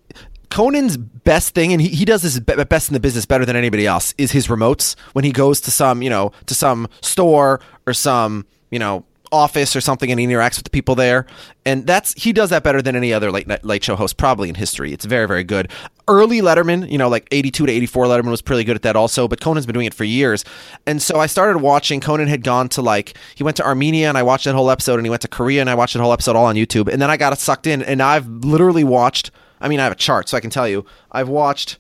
Conan's 0.49 0.95
best 0.95 1.53
thing, 1.53 1.73
and 1.73 1.81
he, 1.81 1.89
he 1.89 2.05
does 2.05 2.21
his 2.21 2.39
best 2.39 2.87
in 2.89 2.93
the 2.93 2.99
business 3.01 3.25
better 3.25 3.43
than 3.45 3.57
anybody 3.57 3.85
else, 3.85 4.13
is 4.17 4.31
his 4.31 4.47
remotes. 4.47 4.95
When 5.11 5.25
he 5.25 5.33
goes 5.33 5.59
to 5.61 5.71
some, 5.71 6.01
you 6.01 6.09
know, 6.09 6.31
to 6.45 6.53
some 6.55 6.87
store 7.01 7.59
or 7.85 7.93
some, 7.93 8.45
you 8.71 8.79
know, 8.79 9.03
office 9.35 9.75
or 9.75 9.81
something, 9.81 10.09
and 10.09 10.19
he 10.19 10.25
interacts 10.25 10.55
with 10.55 10.63
the 10.63 10.69
people 10.69 10.95
there. 10.95 11.25
And 11.65 11.85
that's 11.85 12.13
he 12.13 12.33
does 12.33 12.49
that 12.49 12.63
better 12.63 12.81
than 12.81 12.95
any 12.95 13.13
other 13.13 13.31
late 13.31 13.47
night 13.47 13.65
late 13.65 13.83
show 13.83 13.95
host 13.95 14.17
probably 14.17 14.49
in 14.49 14.55
history. 14.55 14.93
It's 14.93 15.05
very 15.05 15.27
very 15.27 15.43
good. 15.43 15.71
Early 16.07 16.41
Letterman, 16.41 16.89
you 16.89 16.97
know, 16.97 17.09
like 17.09 17.27
eighty 17.31 17.51
two 17.51 17.65
to 17.65 17.71
eighty 17.71 17.85
four, 17.85 18.05
Letterman 18.05 18.31
was 18.31 18.41
pretty 18.41 18.63
good 18.63 18.75
at 18.75 18.81
that 18.83 18.95
also. 18.95 19.27
But 19.27 19.41
Conan's 19.41 19.65
been 19.65 19.73
doing 19.73 19.85
it 19.85 19.93
for 19.93 20.03
years, 20.03 20.45
and 20.85 21.01
so 21.01 21.19
I 21.19 21.25
started 21.27 21.59
watching. 21.59 21.99
Conan 21.99 22.27
had 22.27 22.43
gone 22.43 22.69
to 22.69 22.81
like 22.81 23.17
he 23.35 23.43
went 23.43 23.57
to 23.57 23.65
Armenia, 23.65 24.09
and 24.09 24.17
I 24.17 24.23
watched 24.23 24.45
that 24.45 24.55
whole 24.55 24.71
episode, 24.71 24.95
and 24.95 25.05
he 25.05 25.09
went 25.09 25.21
to 25.23 25.27
Korea, 25.27 25.61
and 25.61 25.69
I 25.69 25.75
watched 25.75 25.93
that 25.93 26.01
whole 26.01 26.13
episode 26.13 26.35
all 26.35 26.45
on 26.45 26.55
YouTube, 26.55 26.91
and 26.91 27.01
then 27.01 27.09
I 27.09 27.17
got 27.17 27.37
sucked 27.37 27.67
in, 27.67 27.81
and 27.81 28.01
I've 28.01 28.27
literally 28.27 28.83
watched. 28.83 29.31
I 29.61 29.67
mean, 29.67 29.79
I 29.79 29.83
have 29.83 29.93
a 29.93 29.95
chart, 29.95 30.29
so 30.29 30.37
I 30.37 30.41
can 30.41 30.49
tell 30.49 30.67
you, 30.67 30.85
I've 31.11 31.29
watched 31.29 31.77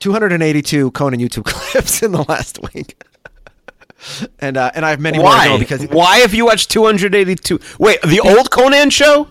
282 0.00 0.90
Conan 0.92 1.20
YouTube 1.20 1.44
clips 1.46 2.02
in 2.02 2.12
the 2.12 2.22
last 2.28 2.58
week. 2.74 3.02
And 4.38 4.56
uh, 4.56 4.70
and 4.74 4.84
I 4.84 4.90
have 4.90 5.00
many 5.00 5.18
more 5.18 5.26
to 5.28 5.36
Why? 5.36 5.46
go 5.48 5.58
because 5.58 5.82
Why 5.88 6.18
have 6.18 6.34
you 6.34 6.44
watched 6.46 6.70
282? 6.70 7.58
Wait, 7.78 8.00
the 8.02 8.20
old 8.20 8.50
Conan 8.50 8.90
show? 8.90 9.28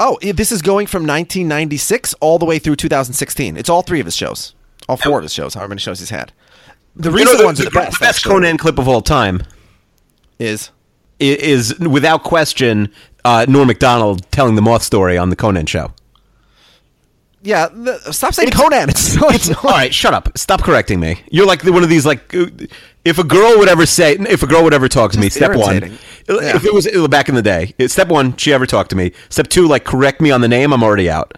oh, 0.00 0.18
this 0.20 0.50
is 0.50 0.62
going 0.62 0.86
from 0.88 1.02
1996 1.02 2.14
all 2.14 2.36
the 2.38 2.44
way 2.44 2.58
through 2.58 2.74
2016. 2.74 3.56
It's 3.56 3.68
all 3.68 3.82
three 3.82 4.00
of 4.00 4.06
his 4.06 4.16
shows, 4.16 4.52
all 4.88 4.96
four 4.96 5.18
of 5.18 5.22
his 5.22 5.32
shows, 5.32 5.54
however 5.54 5.68
many 5.68 5.78
shows 5.80 6.00
he's 6.00 6.10
had. 6.10 6.32
The 6.96 7.08
You 7.10 7.16
recent 7.18 7.34
know, 7.34 7.38
the, 7.38 7.44
ones 7.46 7.60
are 7.60 7.64
the 7.64 7.70
best. 7.70 8.00
best 8.00 8.18
actually, 8.18 8.32
Conan 8.32 8.58
clip 8.58 8.78
of 8.78 8.88
all 8.88 9.00
time 9.00 9.42
is 10.40 10.70
i- 11.20 11.24
is, 11.24 11.78
without 11.78 12.24
question, 12.24 12.92
uh, 13.24 13.46
Norm 13.48 13.68
Macdonald 13.68 14.28
telling 14.32 14.56
the 14.56 14.62
moth 14.62 14.82
story 14.82 15.16
on 15.16 15.30
the 15.30 15.36
Conan 15.36 15.66
show. 15.66 15.92
Yeah. 17.42 17.68
The, 17.68 18.12
stop 18.12 18.34
saying 18.34 18.50
Conan. 18.50 18.88
It's 18.90 19.12
so 19.14 19.28
annoying. 19.28 19.56
All 19.64 19.70
right, 19.70 19.94
shut 19.94 20.14
up. 20.14 20.36
Stop 20.36 20.62
correcting 20.62 21.00
me. 21.00 21.20
You're 21.30 21.46
like 21.46 21.62
one 21.64 21.82
of 21.82 21.88
these 21.88 22.06
like 22.06 22.34
uh, 22.34 22.46
if 23.04 23.18
a 23.18 23.24
girl 23.24 23.58
would 23.58 23.68
ever 23.68 23.86
say 23.86 24.12
if 24.14 24.42
a 24.42 24.46
girl 24.46 24.62
would 24.64 24.74
ever 24.74 24.88
talk 24.88 25.12
to 25.12 25.18
me, 25.18 25.26
Just 25.26 25.36
step 25.36 25.56
one. 25.56 25.82
Yeah. 25.82 26.56
If 26.56 26.64
it 26.64 26.72
was 26.72 26.86
uh, 26.86 27.08
back 27.08 27.28
in 27.28 27.34
the 27.34 27.42
day, 27.42 27.74
step 27.88 28.08
one, 28.08 28.36
she 28.36 28.52
ever 28.52 28.66
talked 28.66 28.90
to 28.90 28.96
me. 28.96 29.12
Step 29.28 29.48
two, 29.48 29.66
like 29.66 29.84
correct 29.84 30.20
me 30.20 30.30
on 30.30 30.40
the 30.40 30.48
name, 30.48 30.72
I'm 30.72 30.82
already 30.82 31.10
out. 31.10 31.36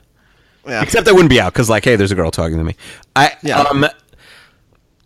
Yeah. 0.67 0.83
Except 0.83 1.09
I 1.09 1.13
wouldn't 1.13 1.31
be 1.31 1.41
out 1.41 1.53
because 1.53 1.69
like, 1.69 1.85
hey, 1.85 1.97
there's 1.97 2.13
a 2.13 2.15
girl 2.15 2.31
talking 2.31 2.59
to 2.59 2.65
me. 2.65 2.75
I 3.17 3.33
Yeah. 3.43 3.61
um, 3.61 3.87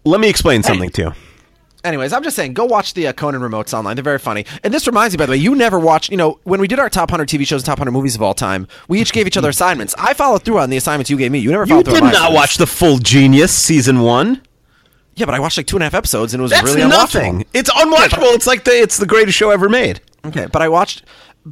let 0.04 0.20
me 0.20 0.28
explain 0.28 0.62
something 0.62 0.90
to 0.90 1.02
you. 1.02 1.12
Anyways, 1.85 2.12
I'm 2.12 2.25
just 2.25 2.35
saying, 2.35 2.55
go 2.55 2.64
watch 2.64 2.95
the 2.95 3.07
uh, 3.07 3.12
Conan 3.12 3.41
remotes 3.41 3.73
online. 3.73 3.95
They're 3.95 4.03
very 4.03 4.19
funny. 4.19 4.45
And 4.64 4.75
this 4.75 4.87
reminds 4.88 5.14
me, 5.14 5.19
by 5.19 5.27
the 5.27 5.31
way, 5.33 5.37
you 5.37 5.55
never 5.55 5.79
watched. 5.79 6.11
You 6.11 6.17
know, 6.17 6.41
when 6.43 6.61
we 6.61 6.67
did 6.67 6.79
our 6.81 6.91
top 6.91 7.11
100 7.12 7.29
TV 7.29 7.47
shows 7.47 7.61
and 7.62 7.67
top 7.67 7.79
100 7.79 7.93
movies 7.93 8.17
of 8.17 8.23
all 8.23 8.35
time, 8.35 8.67
we 8.88 9.01
each 9.01 9.12
gave 9.12 9.27
each 9.29 9.37
other 9.37 9.49
assignments. 9.49 9.95
I 9.97 10.12
followed 10.12 10.43
through 10.43 10.59
on 10.59 10.71
the 10.71 10.77
assignments 10.77 11.09
you 11.09 11.17
gave 11.17 11.31
me. 11.31 11.38
You 11.38 11.51
never 11.53 11.62
You 11.64 11.69
followed 11.71 11.85
through. 11.85 11.95
did 11.95 12.03
not 12.03 12.12
assignments. 12.14 12.35
watch 12.37 12.57
the 12.57 12.67
full 12.67 12.99
Genius 12.99 13.53
season 13.55 14.01
one. 14.01 14.43
Yeah, 15.14 15.27
but 15.27 15.35
I 15.35 15.41
watched 15.41 15.57
like 15.57 15.67
two 15.67 15.77
and 15.77 15.83
a 15.83 15.87
half 15.87 15.95
episodes, 15.95 16.35
and 16.35 16.41
it 16.41 16.43
was 16.43 16.51
That's 16.51 16.64
really 16.64 16.81
nothing. 16.87 17.41
unwatchable. 17.41 17.47
It's 17.55 17.71
unwatchable. 17.71 18.35
It's 18.35 18.47
like 18.47 18.64
the 18.64 18.73
it's 18.73 18.97
the 18.99 19.07
greatest 19.07 19.37
show 19.38 19.51
ever 19.51 19.69
made. 19.69 20.01
Okay, 20.25 20.47
but 20.53 20.62
I 20.62 20.69
watched. 20.69 21.05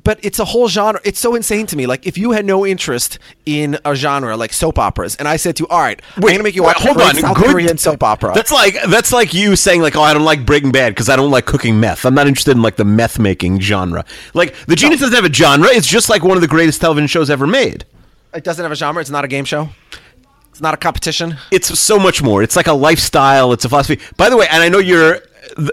But 0.05 0.19
it's 0.23 0.39
a 0.39 0.45
whole 0.45 0.69
genre. 0.69 1.01
It's 1.05 1.19
so 1.19 1.35
insane 1.35 1.67
to 1.69 1.77
me. 1.77 1.87
Like, 1.87 2.07
if 2.07 2.19
you 2.19 2.33
had 2.33 2.45
no 2.45 2.67
interest 2.67 3.19
in 3.47 3.79
a 3.85 3.95
genre 3.95 4.37
like 4.37 4.53
soap 4.53 4.79
operas, 4.79 5.17
and 5.17 5.27
I 5.27 5.37
said 5.37 5.57
to 5.57 5.63
you, 5.63 5.69
"All 5.69 5.81
right, 5.81 6.01
I'm 6.17 6.21
going 6.23 6.37
to 6.37 6.43
make 6.43 6.55
you 6.55 6.65
watch 6.65 6.77
hold 6.79 7.01
on, 7.01 7.15
South 7.15 7.37
good- 7.37 7.47
Korean 7.53 7.79
soap 7.79 8.03
opera." 8.03 8.33
That's 8.35 8.53
like 8.53 8.77
that's 8.89 9.13
like 9.13 9.33
you 9.33 9.57
saying 9.57 9.81
like, 9.81 9.97
oh, 9.97 10.03
I 10.03 10.13
don't 10.13 10.25
like 10.25 10.45
Breaking 10.45 10.71
Bad 10.71 10.91
because 10.91 11.09
I 11.09 11.17
don't 11.17 11.31
like 11.31 11.47
cooking 11.47 11.81
meth. 11.81 12.05
I'm 12.05 12.15
not 12.15 12.27
interested 12.27 12.57
in 12.57 12.63
like 12.63 12.77
the 12.77 12.85
meth 12.85 13.19
making 13.19 13.61
genre. 13.61 14.05
Like 14.35 14.55
the 14.67 14.77
Genius 14.77 15.01
doesn't 15.01 15.15
have 15.17 15.25
a 15.25 15.33
genre. 15.33 15.69
It's 15.71 15.87
just 15.89 16.09
like 16.11 16.23
one 16.23 16.37
of 16.37 16.41
the 16.43 16.49
greatest 16.49 16.81
television 16.81 17.07
shows 17.07 17.31
ever 17.31 17.47
made. 17.47 17.85
it 18.35 18.45
doesn't 18.45 18.63
have 18.63 18.73
a 18.73 18.77
genre. 18.77 19.01
It's 19.01 19.11
not 19.11 19.25
a 19.25 19.29
game 19.29 19.45
show. 19.47 19.71
It's 20.51 20.61
not 20.61 20.75
a 20.75 20.79
competition. 20.79 21.37
It's 21.51 21.79
so 21.79 21.99
much 21.99 22.23
more. 22.23 22.43
It's 22.43 22.57
like 22.57 22.67
a 22.67 22.73
lifestyle. 22.73 23.53
It's 23.53 23.65
a 23.65 23.69
philosophy. 23.69 24.01
By 24.17 24.29
the 24.31 24.37
way, 24.37 24.47
and 24.51 24.63
I 24.63 24.69
know 24.69 24.79
you're. 24.79 25.21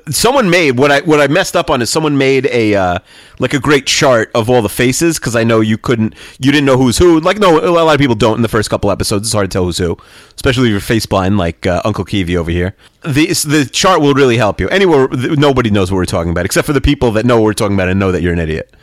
Someone 0.09 0.49
made 0.49 0.77
what 0.77 0.91
I 0.91 1.01
what 1.01 1.19
I 1.19 1.27
messed 1.27 1.55
up 1.55 1.69
on 1.69 1.81
is 1.81 1.89
someone 1.89 2.17
made 2.17 2.47
a 2.47 2.75
uh, 2.75 2.99
like 3.39 3.53
a 3.53 3.59
great 3.59 3.86
chart 3.86 4.31
of 4.36 4.49
all 4.49 4.62
the 4.62 4.69
faces 4.69 5.19
because 5.19 5.36
I 5.36 5.43
know 5.43 5.62
you 5.62 5.77
couldn't 5.77 6.15
you 6.39 6.51
didn't 6.51 6.65
know 6.65 6.77
who's 6.77 6.97
who. 6.97 7.19
Like 7.19 7.39
no 7.39 7.59
a 7.59 7.69
lot 7.69 7.93
of 7.93 7.99
people 7.99 8.15
don't 8.15 8.36
in 8.36 8.41
the 8.41 8.47
first 8.47 8.69
couple 8.69 8.91
episodes. 8.91 9.27
It's 9.27 9.33
hard 9.33 9.49
to 9.49 9.53
tell 9.53 9.65
who's 9.65 9.77
who 9.77 9.97
especially 10.36 10.67
if 10.67 10.71
you're 10.71 10.79
face 10.79 11.05
blind 11.05 11.38
like 11.38 11.65
uh, 11.65 11.81
Uncle 11.86 12.05
Kiwi 12.05 12.38
over 12.38 12.51
here. 12.51 12.75
The 13.03 13.27
the 13.27 13.69
chart 13.71 14.01
will 14.01 14.13
really 14.13 14.38
help 14.38 14.59
you. 14.59 14.69
Anywhere 14.69 15.07
nobody 15.09 15.69
knows 15.69 15.91
what 15.91 15.97
we're 15.97 16.05
talking 16.05 16.31
about 16.31 16.45
except 16.45 16.65
for 16.65 16.73
the 16.73 16.81
people 16.81 17.12
that 17.12 17.25
know 17.25 17.38
what 17.38 17.45
we're 17.45 17.53
talking 17.53 17.75
about 17.75 17.89
and 17.89 17.99
know 17.99 18.12
that 18.12 18.21
you're 18.21 18.33
an 18.33 18.39
idiot 18.39 18.73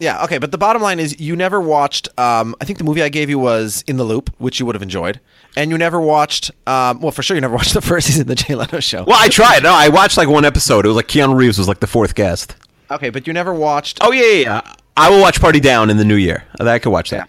Yeah, 0.00 0.22
okay, 0.24 0.38
but 0.38 0.52
the 0.52 0.58
bottom 0.58 0.80
line 0.80 1.00
is 1.00 1.18
you 1.20 1.34
never 1.34 1.60
watched. 1.60 2.08
Um, 2.18 2.54
I 2.60 2.64
think 2.64 2.78
the 2.78 2.84
movie 2.84 3.02
I 3.02 3.08
gave 3.08 3.28
you 3.28 3.38
was 3.38 3.82
In 3.88 3.96
the 3.96 4.04
Loop, 4.04 4.30
which 4.38 4.60
you 4.60 4.66
would 4.66 4.74
have 4.76 4.82
enjoyed, 4.82 5.18
and 5.56 5.70
you 5.72 5.78
never 5.78 6.00
watched. 6.00 6.52
Um, 6.68 7.00
well, 7.00 7.10
for 7.10 7.22
sure, 7.24 7.36
you 7.36 7.40
never 7.40 7.54
watched 7.60 7.74
the 7.74 7.80
first 7.80 8.06
season 8.06 8.22
of 8.22 8.28
the 8.28 8.34
Jay 8.36 8.54
Leno 8.54 8.78
show. 8.80 9.02
well 9.04 9.18
I 9.18 9.28
tried 9.28 9.62
no 9.64 9.72
I 9.74 9.88
watched 9.88 10.16
like 10.16 10.28
one 10.28 10.44
episode 10.44 10.84
it 10.84 10.88
was 10.88 10.96
like 10.96 11.08
Keanu 11.08 11.34
Reeves 11.36 11.58
was 11.58 11.66
like 11.66 11.80
the 11.80 11.86
fourth 11.88 12.14
guest 12.14 12.54
Okay, 12.90 13.10
but 13.10 13.26
you 13.26 13.32
never 13.32 13.52
watched. 13.52 13.98
oh 14.00 14.12
yeah 14.12 14.22
yeah, 14.24 14.40
yeah. 14.64 14.72
I 14.96 15.10
will 15.10 15.20
watch 15.20 15.40
Party 15.40 15.58
Down 15.60 15.90
in 15.90 15.96
the 15.96 16.04
new 16.04 16.14
year 16.16 16.44
I 16.60 16.78
could 16.78 16.90
watch 16.90 17.10
that. 17.10 17.28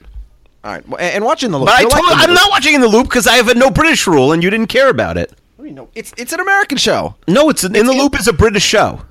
all 0.64 0.72
right, 0.72 0.88
well, 0.88 1.00
and 1.00 1.26
watching 1.26 1.50
the 1.52 1.58
Loop. 1.58 1.68
But 1.70 1.80
I 1.80 1.84
like 1.84 1.92
told, 1.92 2.06
the 2.06 2.14
I'm 2.14 2.30
Loop. 2.30 2.36
not 2.40 2.52
watching 2.52 2.76
in 2.76 2.82
the 2.82 2.88
loop 2.88 3.06
because 3.08 3.26
I 3.26 3.34
have 3.38 3.48
a 3.48 3.56
no 3.56 3.70
British 3.72 4.06
rule, 4.06 4.32
and 4.32 4.44
you 4.44 4.50
didn't 4.52 4.68
care 4.68 4.90
about 4.90 5.18
it. 5.18 5.32
What 5.56 5.64
do 5.66 5.70
you 5.70 5.76
know? 5.76 5.90
It's 5.96 6.14
it's 6.18 6.34
an 6.34 6.40
American 6.40 6.78
show. 6.78 7.16
No, 7.28 7.50
it's 7.50 7.64
in 7.64 7.72
the 7.74 7.84
loop 7.84 8.18
is 8.20 8.28
a 8.28 8.34
British 8.34 8.64
show. 8.64 9.02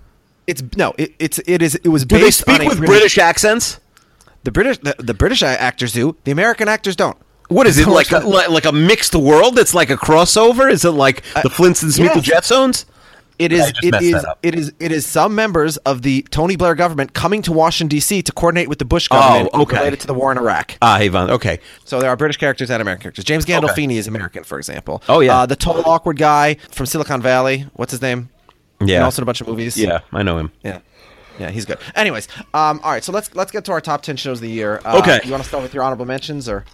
It's 0.48 0.62
no, 0.76 0.94
it, 0.98 1.14
it's 1.20 1.38
it 1.46 1.60
is 1.62 1.74
it 1.76 1.88
was 1.88 2.04
Do 2.04 2.16
based 2.18 2.44
they 2.46 2.54
speak 2.54 2.60
on 2.62 2.66
a 2.66 2.68
with 2.70 2.84
British 2.86 3.18
accents? 3.18 3.78
The 4.44 4.50
British 4.50 4.78
the, 4.78 4.94
the 4.98 5.14
British 5.14 5.42
actors 5.42 5.92
do. 5.92 6.16
The 6.24 6.30
American 6.32 6.68
actors 6.68 6.96
don't. 6.96 7.16
What 7.48 7.66
is 7.66 7.78
it 7.78 7.86
like? 7.86 8.10
A, 8.12 8.18
like, 8.20 8.48
like 8.48 8.64
a 8.64 8.72
mixed 8.72 9.14
world? 9.14 9.58
It's 9.58 9.74
like 9.74 9.90
a 9.90 9.96
crossover. 9.96 10.70
Is 10.70 10.84
it 10.84 10.90
like 10.90 11.22
the 11.42 11.48
Flintstones 11.50 12.00
meet 12.00 12.12
the 12.14 12.20
yes. 12.20 12.50
Jetsones? 12.50 12.84
It 13.38 13.52
I 13.52 13.56
is 13.56 13.72
just 13.72 13.84
it 13.84 13.90
messed 13.92 14.04
is 14.04 14.12
that 14.12 14.24
up. 14.24 14.38
it 14.42 14.54
is 14.54 14.72
it 14.80 14.90
is 14.90 15.06
some 15.06 15.34
members 15.34 15.76
of 15.78 16.02
the 16.02 16.22
Tony 16.30 16.56
Blair 16.56 16.74
government 16.74 17.12
coming 17.14 17.40
to 17.42 17.52
Washington 17.52 17.88
D.C. 17.88 18.22
to 18.22 18.32
coordinate 18.32 18.68
with 18.68 18.78
the 18.80 18.84
Bush 18.84 19.06
government 19.08 19.50
Oh, 19.52 19.62
okay. 19.62 19.76
related 19.76 20.00
to 20.00 20.06
the 20.08 20.14
war 20.14 20.32
in 20.32 20.38
Iraq. 20.38 20.76
Ah, 20.82 20.98
Avon. 20.98 21.30
Okay. 21.30 21.60
So 21.84 22.00
there 22.00 22.10
are 22.10 22.16
British 22.16 22.36
characters 22.38 22.70
and 22.70 22.80
American 22.82 23.02
characters. 23.02 23.24
James 23.24 23.44
Gandolfini 23.46 23.96
is 23.96 24.06
American, 24.08 24.42
for 24.44 24.58
example. 24.58 25.02
Oh, 25.08 25.20
yeah. 25.20 25.40
uh, 25.40 25.46
the 25.46 25.56
tall 25.56 25.82
awkward 25.88 26.16
guy 26.18 26.54
from 26.70 26.86
Silicon 26.86 27.22
Valley. 27.22 27.66
What's 27.74 27.92
his 27.92 28.02
name? 28.02 28.30
Yeah. 28.80 28.96
And 28.96 29.04
also 29.04 29.20
in 29.20 29.24
a 29.24 29.26
bunch 29.26 29.40
of 29.40 29.48
movies. 29.48 29.76
Yeah, 29.76 30.00
I 30.12 30.22
know 30.22 30.38
him. 30.38 30.52
yeah, 30.62 30.80
yeah. 31.38 31.50
He's 31.50 31.64
good. 31.64 31.78
Anyways, 31.94 32.28
um, 32.54 32.80
all 32.84 32.90
right. 32.92 33.02
So 33.02 33.10
let's 33.12 33.34
let's 33.34 33.50
get 33.50 33.64
to 33.66 33.72
our 33.72 33.80
top 33.80 34.02
ten 34.02 34.16
shows 34.16 34.38
of 34.38 34.42
the 34.42 34.50
year. 34.50 34.80
Uh, 34.84 34.98
Okay. 34.98 35.20
You 35.24 35.30
want 35.32 35.42
to 35.42 35.48
start 35.48 35.62
with 35.62 35.74
your 35.74 35.82
honorable 35.82 36.04
mentions 36.06 36.48
or? 36.48 36.64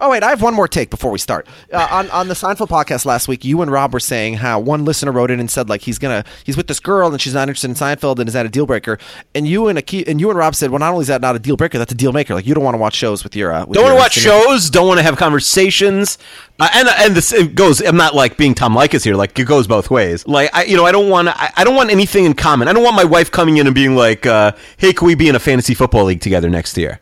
Oh 0.00 0.10
wait, 0.10 0.22
I 0.24 0.30
have 0.30 0.42
one 0.42 0.54
more 0.54 0.66
take 0.66 0.90
before 0.90 1.10
we 1.12 1.18
start. 1.18 1.46
Uh, 1.72 1.86
on 1.90 2.10
on 2.10 2.28
the 2.28 2.34
Seinfeld 2.34 2.68
podcast 2.68 3.06
last 3.06 3.28
week, 3.28 3.44
you 3.44 3.62
and 3.62 3.70
Rob 3.70 3.92
were 3.92 4.00
saying 4.00 4.34
how 4.34 4.58
one 4.58 4.84
listener 4.84 5.12
wrote 5.12 5.30
in 5.30 5.38
and 5.38 5.50
said 5.50 5.68
like 5.68 5.82
he's 5.82 5.98
gonna 5.98 6.24
he's 6.42 6.56
with 6.56 6.66
this 6.66 6.80
girl 6.80 7.12
and 7.12 7.20
she's 7.20 7.34
not 7.34 7.48
interested 7.48 7.68
in 7.70 7.76
Seinfeld 7.76 8.18
and 8.18 8.28
is 8.28 8.32
that 8.34 8.44
a 8.44 8.48
deal 8.48 8.66
breaker? 8.66 8.98
And 9.34 9.46
you 9.46 9.68
and 9.68 9.78
Aki- 9.78 10.06
and 10.08 10.20
you 10.20 10.30
and 10.30 10.38
Rob 10.38 10.54
said, 10.56 10.70
well, 10.70 10.80
not 10.80 10.90
only 10.92 11.02
is 11.02 11.08
that 11.08 11.20
not 11.20 11.36
a 11.36 11.38
deal 11.38 11.56
breaker, 11.56 11.78
that's 11.78 11.92
a 11.92 11.96
deal 11.96 12.12
maker. 12.12 12.34
Like 12.34 12.46
you 12.46 12.54
don't 12.54 12.64
want 12.64 12.74
to 12.74 12.78
watch 12.78 12.94
shows 12.94 13.22
with 13.22 13.36
your 13.36 13.52
uh, 13.52 13.66
with 13.66 13.74
Don't 13.76 13.84
want 13.84 13.94
to 13.96 13.98
watch 14.00 14.14
shows. 14.14 14.68
Don't 14.68 14.88
want 14.88 14.98
to 14.98 15.04
have 15.04 15.16
conversations. 15.16 16.18
Uh, 16.58 16.68
and 16.74 16.88
and 16.88 17.14
this 17.14 17.32
it 17.32 17.54
goes. 17.54 17.80
I'm 17.80 17.96
not 17.96 18.14
like 18.14 18.36
being 18.36 18.54
Tom 18.54 18.74
Likas 18.74 19.04
here. 19.04 19.14
Like 19.14 19.38
it 19.38 19.46
goes 19.46 19.66
both 19.66 19.90
ways. 19.90 20.26
Like 20.26 20.50
I, 20.54 20.64
you 20.64 20.76
know, 20.76 20.86
I 20.86 20.92
don't 20.92 21.08
want. 21.08 21.28
I, 21.28 21.52
I 21.56 21.64
don't 21.64 21.76
want 21.76 21.90
anything 21.90 22.24
in 22.24 22.34
common. 22.34 22.66
I 22.68 22.72
don't 22.72 22.82
want 22.82 22.96
my 22.96 23.04
wife 23.04 23.30
coming 23.30 23.58
in 23.58 23.66
and 23.66 23.74
being 23.74 23.94
like, 23.94 24.26
uh, 24.26 24.52
"Hey, 24.76 24.92
can 24.92 25.06
we 25.06 25.14
be 25.14 25.28
in 25.28 25.36
a 25.36 25.40
fantasy 25.40 25.74
football 25.74 26.04
league 26.04 26.20
together 26.20 26.50
next 26.50 26.76
year?" 26.76 27.00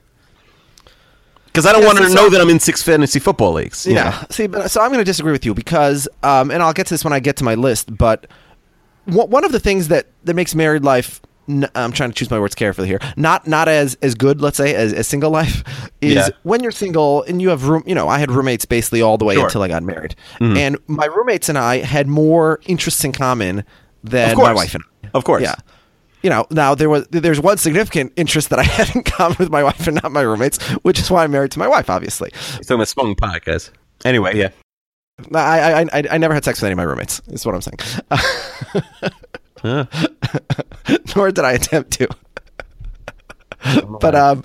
Because 1.52 1.66
I 1.66 1.72
don't 1.72 1.82
Yeah, 1.82 1.88
want 1.88 1.98
her 1.98 2.08
to 2.08 2.14
know 2.14 2.30
that 2.30 2.40
I'm 2.40 2.48
in 2.48 2.58
six 2.60 2.82
fantasy 2.82 3.18
football 3.18 3.52
leagues. 3.52 3.84
you 3.86 3.94
Yeah. 3.94 4.04
know? 4.10 4.26
See, 4.30 4.46
but 4.46 4.70
so 4.70 4.80
I'm 4.80 4.88
going 4.88 5.00
to 5.00 5.04
disagree 5.04 5.32
with 5.32 5.44
you 5.44 5.52
because, 5.52 6.08
um, 6.22 6.50
and 6.50 6.62
I'll 6.62 6.72
get 6.72 6.86
to 6.86 6.94
this 6.94 7.04
when 7.04 7.12
I 7.12 7.20
get 7.20 7.36
to 7.36 7.44
my 7.44 7.54
list. 7.54 7.94
But 7.96 8.26
one 9.04 9.28
one 9.30 9.44
of 9.44 9.52
the 9.52 9.60
things 9.60 9.88
that 9.88 10.06
that 10.24 10.34
makes 10.34 10.54
married 10.54 10.82
life, 10.82 11.20
n- 11.48 11.68
I'm 11.74 11.92
trying 11.92 12.10
to 12.10 12.14
choose 12.14 12.30
my 12.30 12.38
words 12.40 12.54
carefully 12.54 12.88
here, 12.88 13.00
not 13.16 13.46
not 13.46 13.68
as 13.68 13.96
as 14.00 14.14
good, 14.14 14.40
let's 14.40 14.56
say, 14.56 14.74
as, 14.74 14.94
as 14.94 15.06
single 15.06 15.30
life, 15.30 15.62
is 16.00 16.14
Yeah. 16.14 16.28
when 16.44 16.62
you're 16.62 16.72
single 16.72 17.22
and 17.24 17.42
you 17.42 17.50
have 17.50 17.68
room. 17.68 17.82
You 17.84 17.94
know, 17.96 18.08
I 18.08 18.18
had 18.18 18.30
roommates 18.30 18.64
basically 18.64 19.02
all 19.02 19.18
the 19.18 19.24
way 19.26 19.34
Sure. 19.34 19.44
until 19.44 19.62
I 19.62 19.68
got 19.68 19.82
married, 19.82 20.14
Mm-hmm. 20.40 20.56
and 20.56 20.78
my 20.86 21.04
roommates 21.06 21.48
and 21.50 21.58
I 21.58 21.78
had 21.78 22.06
more 22.08 22.60
interests 22.66 23.04
in 23.04 23.12
common 23.12 23.64
than 24.02 24.38
my 24.38 24.54
wife 24.54 24.74
and 24.74 24.84
I. 25.04 25.08
Of 25.12 25.24
course. 25.24 25.42
Yeah. 25.42 25.56
You 26.22 26.30
know, 26.30 26.46
now 26.50 26.74
there 26.74 26.88
was 26.88 27.06
there's 27.08 27.40
one 27.40 27.58
significant 27.58 28.12
interest 28.16 28.50
that 28.50 28.58
I 28.58 28.62
had 28.78 28.94
in 28.94 29.02
common 29.02 29.36
with 29.38 29.50
my 29.50 29.62
wife 29.62 29.86
and 29.86 30.00
not 30.02 30.12
my 30.12 30.22
roommates, 30.22 30.62
which 30.82 30.98
is 30.98 31.10
why 31.10 31.24
I'm 31.24 31.30
married 31.30 31.50
to 31.52 31.58
my 31.58 31.68
wife, 31.68 31.90
obviously. 31.90 32.30
It's 32.58 32.70
on 32.70 32.78
the 32.78 32.86
Spong 32.86 33.14
podcast. 33.16 33.70
Anyway, 34.04 34.36
yeah. 34.36 34.50
I, 35.34 35.82
I, 35.82 35.86
I, 35.92 36.04
I 36.12 36.18
never 36.18 36.34
had 36.34 36.44
sex 36.44 36.60
with 36.60 36.66
any 36.66 36.72
of 36.72 36.78
my 36.78 36.84
roommates. 36.84 37.20
Is 37.28 37.46
what 37.46 37.54
I'm 37.54 37.60
saying. 37.60 37.78
Nor 41.16 41.30
did 41.30 41.44
I 41.44 41.52
attempt 41.52 41.92
to. 41.92 42.08
but 44.00 44.14
um, 44.14 44.42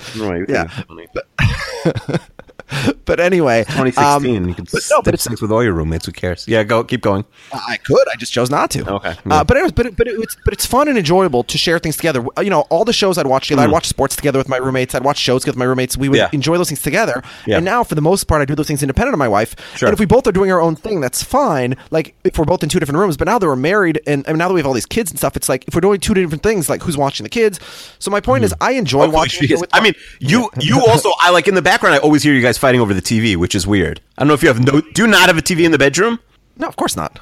yeah. 0.48 0.70
but 1.14 2.22
anyway, 3.20 3.62
um, 3.62 3.86
2016. 3.86 4.48
you 4.50 4.54
could 4.56 4.70
but 4.72 4.82
no, 4.92 5.02
but 5.02 5.14
it's 5.14 5.24
sex 5.24 5.42
with 5.42 5.52
all 5.52 5.64
your 5.64 5.74
roommates. 5.74 6.06
Who 6.06 6.12
cares? 6.12 6.48
Yeah, 6.48 6.64
go. 6.64 6.84
Keep 6.84 7.02
going. 7.02 7.26
I 7.54 7.78
could. 7.78 8.06
I 8.12 8.16
just 8.18 8.34
chose 8.34 8.50
not 8.50 8.70
to. 8.72 8.90
Okay. 8.96 9.16
Yeah. 9.26 9.34
Uh, 9.36 9.44
but 9.44 9.58
anyways, 9.58 9.72
but 9.72 9.86
it, 9.88 9.96
but 9.98 10.08
it's 10.08 10.36
but 10.46 10.54
it's 10.54 10.66
fun 10.66 10.88
and 10.88 10.98
enjoyable 10.98 11.44
to 11.46 11.58
share 11.58 11.80
things 11.80 11.96
together. 11.98 12.26
Uh, 12.38 12.42
You 12.42 12.50
know, 12.50 12.62
all 12.70 12.86
the 12.86 12.94
shows 12.94 13.18
I'd 13.18 13.28
watch 13.28 13.48
together. 13.48 13.64
I'd 13.68 13.72
watch 13.72 13.88
sports 13.88 14.16
together 14.16 14.38
with 14.40 14.50
my 14.50 14.58
roommates. 14.58 14.94
I'd 14.96 15.04
watch 15.04 15.18
shows 15.18 15.46
with 15.46 15.56
my 15.56 15.66
roommates. 15.66 15.98
We 15.98 16.10
would 16.10 16.18
Mm. 16.18 16.22
Yeah. 16.22 16.30
enjoy 16.34 16.58
those 16.58 16.70
things 16.70 16.82
together. 16.82 17.22
Yeah. 17.46 17.58
And 17.58 17.66
now, 17.66 17.84
for 17.84 17.96
the 17.96 18.02
most 18.02 18.26
part, 18.26 18.42
I 18.42 18.46
do 18.46 18.56
those 18.56 18.68
things 18.68 18.82
independent 18.82 19.14
of 19.14 19.20
my 19.20 19.28
wife. 19.28 19.56
Sure. 19.76 19.88
And 19.90 19.94
if 19.94 20.00
we 20.00 20.06
both 20.06 20.26
are 20.28 20.32
doing 20.32 20.52
our 20.52 20.60
own 20.62 20.76
thing, 20.76 21.00
that's 21.02 21.22
fine. 21.24 21.76
Like 21.92 22.16
if 22.24 22.38
we're 22.38 22.46
both 22.46 22.64
in 22.64 22.70
two 22.70 22.80
different 22.80 22.98
rooms. 23.00 23.18
But 23.18 23.26
now 23.28 23.38
that 23.40 23.46
we're 23.48 23.56
married, 23.56 24.02
and, 24.08 24.28
and 24.28 24.38
now 24.38 24.48
that 24.48 24.54
we 24.54 24.60
have 24.60 24.68
all 24.68 24.74
these 24.74 24.86
kids 24.86 25.12
and 25.12 25.18
stuff, 25.20 25.36
it's 25.38 25.48
like 25.50 25.64
if 25.68 25.76
we're 25.76 25.82
doing 25.82 26.00
two 26.00 26.14
different 26.14 26.44
things, 26.44 26.70
like 26.70 26.82
who's 26.82 26.98
watching 26.98 27.24
the 27.24 27.30
kids. 27.30 27.60
So 28.00 28.10
my 28.12 28.20
point 28.20 28.44
is, 28.44 28.54
I 28.62 28.72
enjoy 28.74 29.08
watching. 29.10 29.40
she 29.42 29.46
a 29.46 29.48
show 29.50 29.56
is. 29.56 29.62
with 29.62 29.70
I 29.74 29.82
mean, 29.82 29.94
you 30.20 30.50
you 30.60 30.84
also 30.88 31.12
I 31.20 31.30
like 31.32 31.48
in 31.48 31.56
the 31.56 31.62
background. 31.62 31.96
I 31.96 32.00
always 32.00 32.24
hear 32.24 32.34
you 32.34 32.42
guys 32.42 32.57
fighting 32.58 32.82
over 32.82 32.94
the 32.94 33.02
TV, 33.02 33.36
which 33.36 33.56
is 33.56 33.66
weird. 33.66 34.02
I 34.18 34.22
don't 34.22 34.28
know 34.28 34.34
if 34.34 34.42
you 34.44 34.50
have 34.50 34.64
no. 34.64 34.82
Do 34.82 35.04
you 35.04 35.08
not 35.08 35.28
have 35.28 35.38
a 35.38 35.42
TV 35.42 35.64
in 35.64 35.72
the 35.72 35.78
bedroom? 35.78 36.20
no, 36.58 36.68
of 36.68 36.76
course 36.76 36.96
not. 36.96 37.20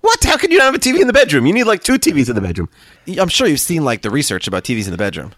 What? 0.00 0.22
How 0.24 0.36
can 0.36 0.50
you 0.50 0.58
not 0.58 0.64
have 0.66 0.74
a 0.74 0.78
TV 0.78 1.00
in 1.00 1.06
the 1.06 1.12
bedroom? 1.12 1.46
You 1.46 1.52
need 1.54 1.64
like 1.64 1.82
two 1.82 1.94
TVs 1.94 2.28
in 2.28 2.34
the 2.34 2.40
bedroom. 2.42 2.68
I'm 3.18 3.28
sure 3.28 3.46
you've 3.46 3.60
seen 3.60 3.84
like 3.84 4.02
the 4.02 4.10
research 4.10 4.46
about 4.46 4.64
TVs 4.64 4.84
in 4.84 4.90
the 4.90 4.98
bedroom. 4.98 5.32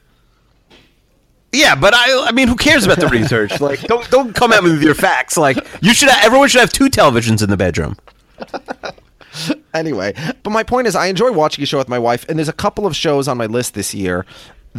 Yeah, 1.53 1.75
but 1.77 1.95
I 1.95 2.27
I 2.29 2.33
mean, 2.33 2.49
who 2.49 2.57
cares 2.57 2.85
about 2.85 2.99
the 2.99 3.09
research? 3.09 3.61
Like, 3.61 3.81
don't 3.83 4.09
don't 4.11 4.35
come 4.35 4.53
at 4.53 4.65
me 4.65 4.71
with 4.71 4.83
your 4.83 4.95
facts. 4.95 5.37
Like, 5.37 5.57
you 5.81 5.95
should 5.95 6.09
everyone 6.09 6.49
should 6.49 6.61
have 6.61 6.73
two 6.73 6.87
televisions 6.87 7.43
in 7.43 7.49
the 7.51 7.57
bedroom. 7.57 7.97
anyway, 9.75 10.15
but 10.43 10.51
my 10.51 10.63
point 10.63 10.87
is, 10.87 10.95
I 10.95 11.07
enjoy 11.07 11.31
watching 11.33 11.63
a 11.63 11.67
show 11.67 11.79
with 11.79 11.89
my 11.89 11.99
wife, 11.99 12.29
and 12.29 12.39
there's 12.39 12.49
a 12.49 12.53
couple 12.53 12.87
of 12.87 12.95
shows 12.97 13.29
on 13.29 13.39
my 13.39 13.47
list 13.47 13.75
this 13.75 13.95
year 13.95 14.27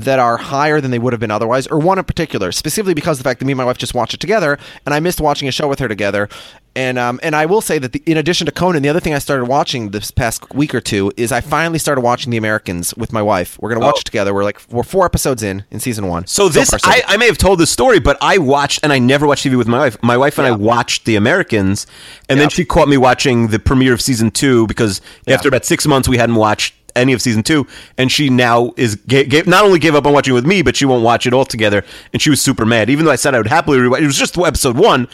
that 0.03 0.19
are 0.19 0.37
higher 0.37 0.79
than 0.81 0.91
they 0.91 0.99
would 0.99 1.13
have 1.13 1.19
been 1.19 1.31
otherwise, 1.31 1.67
or 1.67 1.79
one 1.79 1.97
in 1.97 2.03
particular, 2.05 2.51
specifically 2.51 2.93
because 2.93 3.17
of 3.19 3.23
the 3.23 3.29
fact 3.29 3.39
that 3.39 3.45
me 3.45 3.51
and 3.53 3.57
my 3.57 3.65
wife 3.65 3.77
just 3.77 3.93
watched 3.93 4.13
it 4.13 4.19
together, 4.19 4.57
and 4.85 4.93
I 4.93 4.99
missed 4.99 5.19
watching 5.21 5.47
a 5.47 5.51
show 5.51 5.67
with 5.67 5.79
her 5.79 5.87
together. 5.87 6.29
And 6.75 6.99
um, 6.99 7.19
and 7.23 7.35
I 7.35 7.47
will 7.47 7.61
say 7.61 7.79
that 7.79 7.91
the, 7.93 8.03
in 8.05 8.17
addition 8.17 8.45
to 8.45 8.51
Conan, 8.51 8.83
the 8.83 8.89
other 8.89 8.99
thing 8.99 9.15
I 9.15 9.17
started 9.17 9.45
watching 9.45 9.89
this 9.89 10.11
past 10.11 10.53
week 10.53 10.75
or 10.75 10.79
two 10.81 11.11
is 11.17 11.31
I 11.31 11.41
finally 11.41 11.79
started 11.79 12.01
watching 12.01 12.29
The 12.29 12.37
Americans 12.37 12.93
with 12.95 13.11
my 13.11 13.21
wife. 13.23 13.57
We're 13.59 13.69
gonna 13.69 13.83
watch 13.83 13.95
Oh. 13.97 14.01
it 14.01 14.05
together. 14.05 14.31
We're 14.31 14.43
like 14.43 14.61
we're 14.69 14.83
four 14.83 15.03
episodes 15.03 15.41
in 15.41 15.63
in 15.71 15.79
season 15.79 16.07
one. 16.07 16.27
So 16.27 16.49
this, 16.49 16.69
far, 16.69 16.77
so 16.77 16.87
I. 16.87 17.01
I 17.07 17.17
may 17.17 17.25
have 17.25 17.39
told 17.39 17.57
this 17.59 17.71
story, 17.71 17.99
but 17.99 18.15
I 18.21 18.37
watched, 18.37 18.81
and 18.83 18.93
I 18.93 18.99
never 18.99 19.25
watched 19.25 19.43
TV 19.43 19.57
with 19.57 19.67
my 19.67 19.79
wife. 19.79 19.97
My 20.03 20.17
wife 20.17 20.37
and 20.37 20.45
I 20.45 20.51
watched 20.51 21.05
The 21.05 21.15
Americans, 21.15 21.87
and 22.29 22.39
then 22.39 22.49
she 22.49 22.63
caught 22.63 22.87
me 22.87 22.97
watching 22.97 23.47
the 23.47 23.57
premiere 23.57 23.93
of 23.93 24.01
season 24.01 24.29
two 24.29 24.67
because 24.67 25.01
after 25.27 25.47
about 25.47 25.65
six 25.65 25.87
months 25.87 26.07
we 26.07 26.17
hadn't 26.17 26.35
watched 26.35 26.75
any 26.97 27.13
of 27.13 27.21
season 27.21 27.43
two, 27.43 27.67
and 27.97 28.11
she 28.11 28.29
now 28.29 28.73
is 28.77 28.97
not 29.45 29.63
only 29.63 29.79
gave 29.79 29.95
up 29.95 30.05
on 30.05 30.13
watching 30.13 30.33
it 30.33 30.35
with 30.35 30.45
me, 30.45 30.61
but 30.61 30.75
she 30.75 30.85
won't 30.85 31.03
watch 31.03 31.25
it 31.25 31.33
altogether, 31.33 31.83
and 32.13 32.21
she 32.21 32.29
was 32.29 32.41
super 32.41 32.65
mad. 32.65 32.89
Even 32.89 33.05
though 33.05 33.11
I 33.11 33.15
said 33.15 33.35
I 33.35 33.37
would 33.37 33.47
happily 33.47 33.77
rewatch, 33.77 34.01
it 34.01 34.05
was 34.05 34.17
just 34.17 34.37
episode 34.37 34.77
one. 34.77 35.07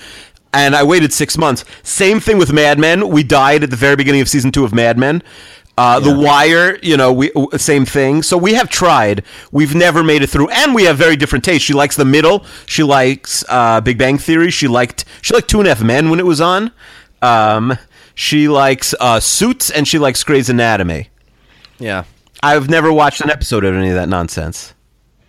And 0.55 0.75
I 0.75 0.83
waited 0.83 1.11
six 1.11 1.35
months. 1.35 1.65
Same 1.81 2.19
thing 2.19 2.37
with 2.37 2.53
Mad 2.53 2.77
Men. 2.77 3.09
We 3.09 3.23
died 3.23 3.63
at 3.63 3.71
the 3.71 3.75
very 3.75 3.95
beginning 3.95 4.21
of 4.21 4.29
season 4.29 4.51
two 4.51 4.63
of 4.63 4.71
Mad 4.71 4.99
Men. 4.99 5.23
Uh, 5.75 5.99
The 5.99 6.15
Wire, 6.15 6.77
you 6.83 6.95
know, 6.95 7.11
we 7.11 7.31
same 7.57 7.85
thing. 7.85 8.21
So 8.21 8.37
we 8.37 8.53
have 8.53 8.69
tried. 8.69 9.23
We've 9.51 9.73
never 9.73 10.03
made 10.03 10.21
it 10.21 10.27
through, 10.27 10.49
and 10.49 10.75
we 10.75 10.83
have 10.83 10.97
very 10.97 11.15
different 11.15 11.43
tastes. 11.43 11.63
She 11.63 11.73
likes 11.73 11.95
the 11.95 12.05
middle. 12.05 12.45
She 12.67 12.83
likes 12.83 13.43
uh, 13.49 13.81
Big 13.81 13.97
Bang 13.97 14.19
Theory. 14.19 14.51
She 14.51 14.67
liked 14.67 15.05
she 15.23 15.33
liked 15.33 15.49
Two 15.49 15.57
and 15.57 15.67
a 15.67 15.73
Half 15.73 15.83
Men 15.83 16.11
when 16.11 16.19
it 16.19 16.27
was 16.27 16.39
on. 16.39 16.71
Um, 17.23 17.79
she 18.13 18.47
likes 18.47 18.93
uh, 18.99 19.19
Suits, 19.19 19.71
and 19.71 19.87
she 19.87 19.97
likes 19.97 20.23
Grey's 20.23 20.49
Anatomy. 20.49 21.09
Yeah. 21.83 22.03
I've 22.41 22.69
never 22.69 22.91
watched 22.91 23.21
an 23.21 23.29
episode 23.29 23.63
of 23.63 23.73
any 23.75 23.89
of 23.89 23.95
that 23.95 24.09
nonsense. 24.09 24.73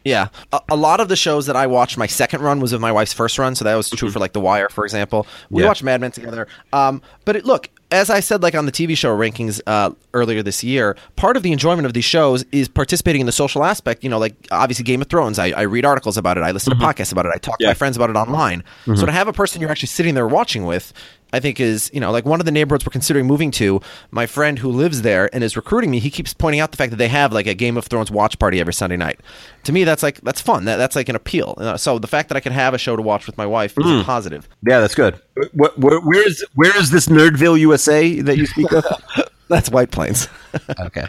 Yeah, 0.04 0.28
a, 0.52 0.60
a 0.70 0.76
lot 0.76 1.00
of 1.00 1.08
the 1.08 1.16
shows 1.16 1.46
that 1.46 1.56
I 1.56 1.66
watched, 1.66 1.96
my 1.96 2.06
second 2.06 2.42
run 2.42 2.60
was 2.60 2.72
with 2.72 2.80
my 2.82 2.92
wife's 2.92 3.14
first 3.14 3.38
run, 3.38 3.54
so 3.54 3.64
that 3.64 3.74
was 3.74 3.88
true 3.88 4.10
for 4.10 4.18
like 4.18 4.34
The 4.34 4.40
Wire, 4.40 4.68
for 4.68 4.84
example. 4.84 5.26
We 5.48 5.62
Yeah. 5.62 5.68
watched 5.68 5.82
Mad 5.82 6.00
Men 6.02 6.10
together. 6.12 6.46
Um, 6.74 7.00
but 7.24 7.36
it, 7.36 7.46
look, 7.46 7.70
as 7.90 8.10
I 8.10 8.20
said, 8.20 8.42
like 8.42 8.54
on 8.54 8.66
the 8.66 8.72
TV 8.72 8.96
show 8.98 9.16
rankings 9.16 9.62
uh, 9.66 9.92
earlier 10.12 10.42
this 10.42 10.62
year, 10.62 10.96
part 11.16 11.38
of 11.38 11.42
the 11.42 11.52
enjoyment 11.52 11.86
of 11.86 11.94
these 11.94 12.04
shows 12.04 12.44
is 12.52 12.68
participating 12.68 13.20
in 13.20 13.26
the 13.26 13.32
social 13.32 13.64
aspect. 13.64 14.04
You 14.04 14.10
know, 14.10 14.18
like 14.18 14.34
obviously 14.50 14.84
Game 14.84 15.00
of 15.00 15.08
Thrones. 15.08 15.38
I, 15.38 15.50
I 15.52 15.62
read 15.62 15.86
articles 15.86 16.18
about 16.18 16.36
it. 16.36 16.42
I 16.42 16.50
listen 16.50 16.76
to 16.78 16.84
podcasts 16.84 17.12
about 17.12 17.24
it. 17.24 17.32
I 17.34 17.38
talk 17.38 17.58
to 17.60 17.66
my 17.66 17.74
friends 17.74 17.96
about 17.96 18.10
it 18.10 18.16
online. 18.16 18.62
So 18.84 19.06
to 19.06 19.12
have 19.12 19.28
a 19.28 19.32
person 19.32 19.62
you're 19.62 19.70
actually 19.70 19.86
sitting 19.88 20.14
there 20.14 20.26
watching 20.28 20.64
with. 20.66 20.92
I 21.35 21.40
think 21.40 21.61
is 21.61 21.90
you 21.92 22.01
know 22.01 22.11
like 22.11 22.25
one 22.25 22.40
of 22.40 22.47
the 22.47 22.53
neighborhoods 22.53 22.87
we're 22.87 22.90
considering 22.90 23.27
moving 23.27 23.51
to. 23.53 23.81
My 24.11 24.27
friend 24.27 24.59
who 24.59 24.70
lives 24.70 25.03
there 25.03 25.29
and 25.35 25.42
is 25.42 25.57
recruiting 25.57 25.90
me, 25.90 25.99
he 25.99 26.11
keeps 26.11 26.33
pointing 26.33 26.61
out 26.61 26.70
the 26.70 26.77
fact 26.77 26.90
that 26.90 26.97
they 26.97 27.09
have 27.09 27.33
like 27.33 27.47
a 27.47 27.55
Game 27.55 27.77
of 27.77 27.87
Thrones 27.87 28.11
watch 28.11 28.38
party 28.38 28.61
every 28.61 28.73
Sunday 28.75 28.97
night. 28.97 29.20
To 29.64 29.73
me, 29.73 29.85
that's 29.85 30.03
like 30.03 30.20
that's 30.20 30.40
fun. 30.40 30.64
That, 30.66 30.77
that's 30.77 30.97
like 30.97 31.09
an 31.09 31.16
appeal. 31.16 31.55
Uh, 31.59 31.77
so 31.77 31.99
the 31.99 32.07
fact 32.07 32.29
that 32.29 32.37
I 32.37 32.40
can 32.40 32.53
have 32.53 32.75
a 32.75 32.79
show 32.79 32.97
to 32.97 33.03
watch 33.03 33.27
with 33.27 33.37
my 33.37 33.47
wife 33.47 33.75
is 33.79 33.85
a 33.87 34.05
positive. 34.05 34.49
Yeah, 34.66 34.81
that's 34.81 34.94
good. 34.94 35.20
Wh- 35.37 35.75
wh- 35.77 36.07
where 36.07 36.27
is 36.27 36.44
where 36.55 36.77
is 36.79 36.90
this 36.90 37.07
Nerdville, 37.07 37.59
USA 37.61 38.20
that 38.20 38.37
you 38.37 38.47
speak 38.47 38.73
of? 38.73 38.85
That's 39.49 39.68
White 39.70 39.90
Plains. 39.90 40.29
okay, 40.81 41.07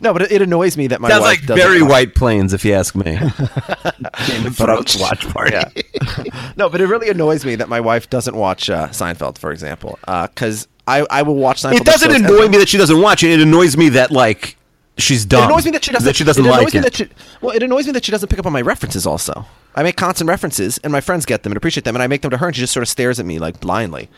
no, 0.00 0.12
but 0.12 0.22
it, 0.22 0.32
it 0.32 0.42
annoys 0.42 0.76
me 0.76 0.86
that 0.88 1.00
my 1.00 1.08
sounds 1.08 1.22
wife 1.22 1.38
like 1.40 1.46
doesn't 1.46 1.56
very 1.66 1.82
watch- 1.82 1.90
White 1.90 2.14
Plains, 2.14 2.52
if 2.52 2.64
you 2.64 2.72
ask 2.74 2.94
me. 2.94 3.04
Game 4.26 4.46
of 4.46 4.56
Thrones 4.56 4.96
watch 4.98 5.28
party. 5.28 5.52
Yeah. 5.54 6.50
no, 6.56 6.68
but 6.68 6.80
it 6.80 6.86
really 6.86 7.08
annoys 7.08 7.44
me 7.44 7.56
that 7.56 7.68
my 7.68 7.80
wife 7.80 8.08
doesn't 8.10 8.36
watch 8.36 8.70
uh, 8.70 8.88
Seinfeld, 8.88 9.38
for 9.38 9.50
example, 9.52 9.98
because 10.06 10.68
I 10.86 11.06
I 11.10 11.22
will 11.22 11.34
watch 11.36 11.62
Seinfeld. 11.62 11.80
It 11.80 11.84
doesn't 11.84 12.14
annoy 12.14 12.42
and- 12.42 12.50
me 12.52 12.58
that 12.58 12.68
she 12.68 12.78
doesn't 12.78 13.00
watch 13.00 13.22
it. 13.24 13.30
It 13.30 13.40
annoys 13.40 13.76
me 13.76 13.88
that 13.90 14.10
like 14.10 14.56
she's 14.98 15.24
dumb. 15.24 15.42
It 15.44 15.46
annoys 15.46 15.64
me 15.64 15.70
that 15.72 15.84
she 15.84 15.90
doesn't. 15.92 16.06
That 16.06 16.16
she 16.16 16.24
doesn't 16.24 16.44
it 16.44 16.48
like 16.48 16.72
me 16.72 16.78
it. 16.80 16.82
That 16.82 16.94
she, 16.96 17.08
well, 17.40 17.54
it 17.56 17.62
annoys 17.62 17.86
me 17.86 17.92
that 17.92 18.04
she 18.04 18.12
doesn't 18.12 18.28
pick 18.28 18.38
up 18.38 18.46
on 18.46 18.52
my 18.52 18.62
references. 18.62 19.06
Also, 19.06 19.46
I 19.74 19.82
make 19.82 19.96
constant 19.96 20.28
references, 20.28 20.78
and 20.78 20.92
my 20.92 21.00
friends 21.00 21.26
get 21.26 21.42
them 21.42 21.52
and 21.52 21.56
appreciate 21.56 21.84
them, 21.84 21.96
and 21.96 22.02
I 22.02 22.06
make 22.06 22.22
them 22.22 22.30
to 22.30 22.36
her, 22.36 22.46
and 22.46 22.54
she 22.54 22.60
just 22.62 22.72
sort 22.72 22.82
of 22.82 22.88
stares 22.88 23.18
at 23.18 23.26
me 23.26 23.38
like 23.38 23.58
blindly. 23.60 24.08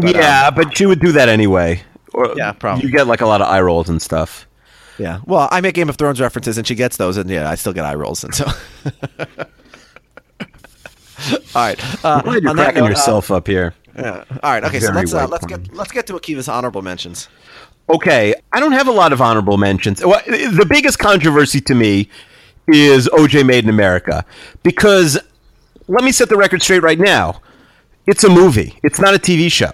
yeah, 0.00 0.50
but 0.50 0.76
she 0.76 0.86
would 0.86 1.00
do 1.00 1.12
that 1.12 1.28
anyway. 1.28 1.82
Or 2.18 2.34
Yeah, 2.36 2.52
probably. 2.52 2.84
You 2.84 2.90
get 2.90 3.06
like 3.06 3.20
a 3.20 3.26
lot 3.26 3.40
of 3.40 3.48
eye 3.48 3.60
rolls 3.60 3.88
and 3.88 4.02
stuff. 4.02 4.46
Yeah. 4.98 5.20
Well, 5.24 5.48
I 5.52 5.60
make 5.60 5.76
Game 5.76 5.88
of 5.88 5.96
Thrones 5.96 6.20
references, 6.20 6.58
and 6.58 6.66
she 6.66 6.74
gets 6.74 6.96
those, 6.96 7.16
and 7.16 7.30
yeah, 7.30 7.48
I 7.48 7.54
still 7.54 7.72
get 7.72 7.84
eye 7.84 7.94
rolls, 7.94 8.24
and 8.24 8.34
so. 8.34 8.46
All 11.54 11.62
right. 11.62 12.04
Uh, 12.04 12.22
Why 12.22 12.36
you're 12.38 12.50
on 12.50 12.56
that 12.56 12.64
cracking 12.64 12.80
note, 12.80 12.86
uh, 12.86 12.90
yourself 12.90 13.30
up 13.30 13.46
here. 13.46 13.74
yeah. 13.96 14.24
All 14.42 14.50
right. 14.50 14.64
Okay. 14.64 14.80
So 14.80 14.92
let's 14.92 15.14
uh, 15.14 15.28
let's 15.28 15.46
get 15.46 15.72
let's 15.72 15.92
get 15.92 16.06
to 16.08 16.14
Akiva's 16.14 16.48
honorable 16.48 16.82
mentions. 16.82 17.28
Okay, 17.90 18.34
I 18.52 18.60
don't 18.60 18.72
have 18.72 18.86
a 18.88 18.92
lot 18.92 19.12
of 19.12 19.22
honorable 19.22 19.56
mentions. 19.56 20.04
Well, 20.04 20.20
the 20.26 20.66
biggest 20.68 20.98
controversy 20.98 21.60
to 21.62 21.74
me 21.74 22.08
is 22.66 23.08
OJ 23.08 23.46
Made 23.46 23.64
in 23.64 23.70
America 23.70 24.24
because 24.62 25.18
let 25.86 26.04
me 26.04 26.12
set 26.12 26.28
the 26.28 26.36
record 26.36 26.62
straight 26.62 26.82
right 26.82 26.98
now. 26.98 27.40
It's 28.06 28.24
a 28.24 28.28
movie. 28.28 28.78
It's 28.82 29.00
not 29.00 29.14
a 29.14 29.18
TV 29.18 29.50
show. 29.50 29.70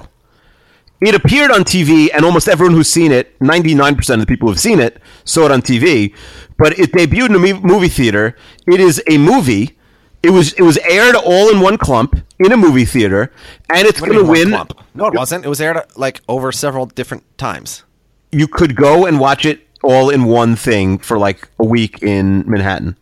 It 1.04 1.14
appeared 1.14 1.50
on 1.50 1.64
TV, 1.64 2.08
and 2.14 2.24
almost 2.24 2.48
everyone 2.48 2.74
who's 2.74 2.88
seen 2.88 3.12
it, 3.12 3.38
99% 3.40 4.14
of 4.14 4.20
the 4.20 4.26
people 4.26 4.48
who've 4.48 4.58
seen 4.60 4.80
it, 4.80 5.00
saw 5.24 5.44
it 5.46 5.50
on 5.52 5.60
TV. 5.60 6.14
But 6.56 6.78
it 6.78 6.92
debuted 6.92 7.30
in 7.30 7.34
a 7.36 7.60
movie 7.60 7.88
theater. 7.88 8.36
It 8.66 8.80
is 8.80 9.02
a 9.08 9.18
movie. 9.18 9.76
It 10.22 10.30
was 10.30 10.54
it 10.54 10.62
was 10.62 10.78
aired 10.78 11.16
all 11.16 11.50
in 11.50 11.60
one 11.60 11.76
clump 11.76 12.16
in 12.38 12.50
a 12.52 12.56
movie 12.56 12.86
theater, 12.86 13.30
and 13.74 13.86
it's 13.86 14.00
going 14.00 14.14
to 14.14 14.24
win. 14.24 14.48
clump? 14.50 14.72
No, 14.94 15.06
it 15.08 15.14
wasn't. 15.14 15.44
It 15.44 15.48
was 15.48 15.60
aired 15.60 15.78
like 15.96 16.22
over 16.28 16.50
several 16.52 16.86
different 16.86 17.24
times. 17.36 17.84
you 18.32 18.48
could 18.48 18.74
go 18.74 19.04
and 19.06 19.20
watch 19.20 19.44
it 19.44 19.60
all 19.82 20.08
in 20.10 20.24
one 20.24 20.56
thing 20.56 20.98
for 20.98 21.18
like 21.18 21.48
a 21.58 21.64
week 21.64 22.02
in 22.02 22.42
Manhattan. 22.50 22.96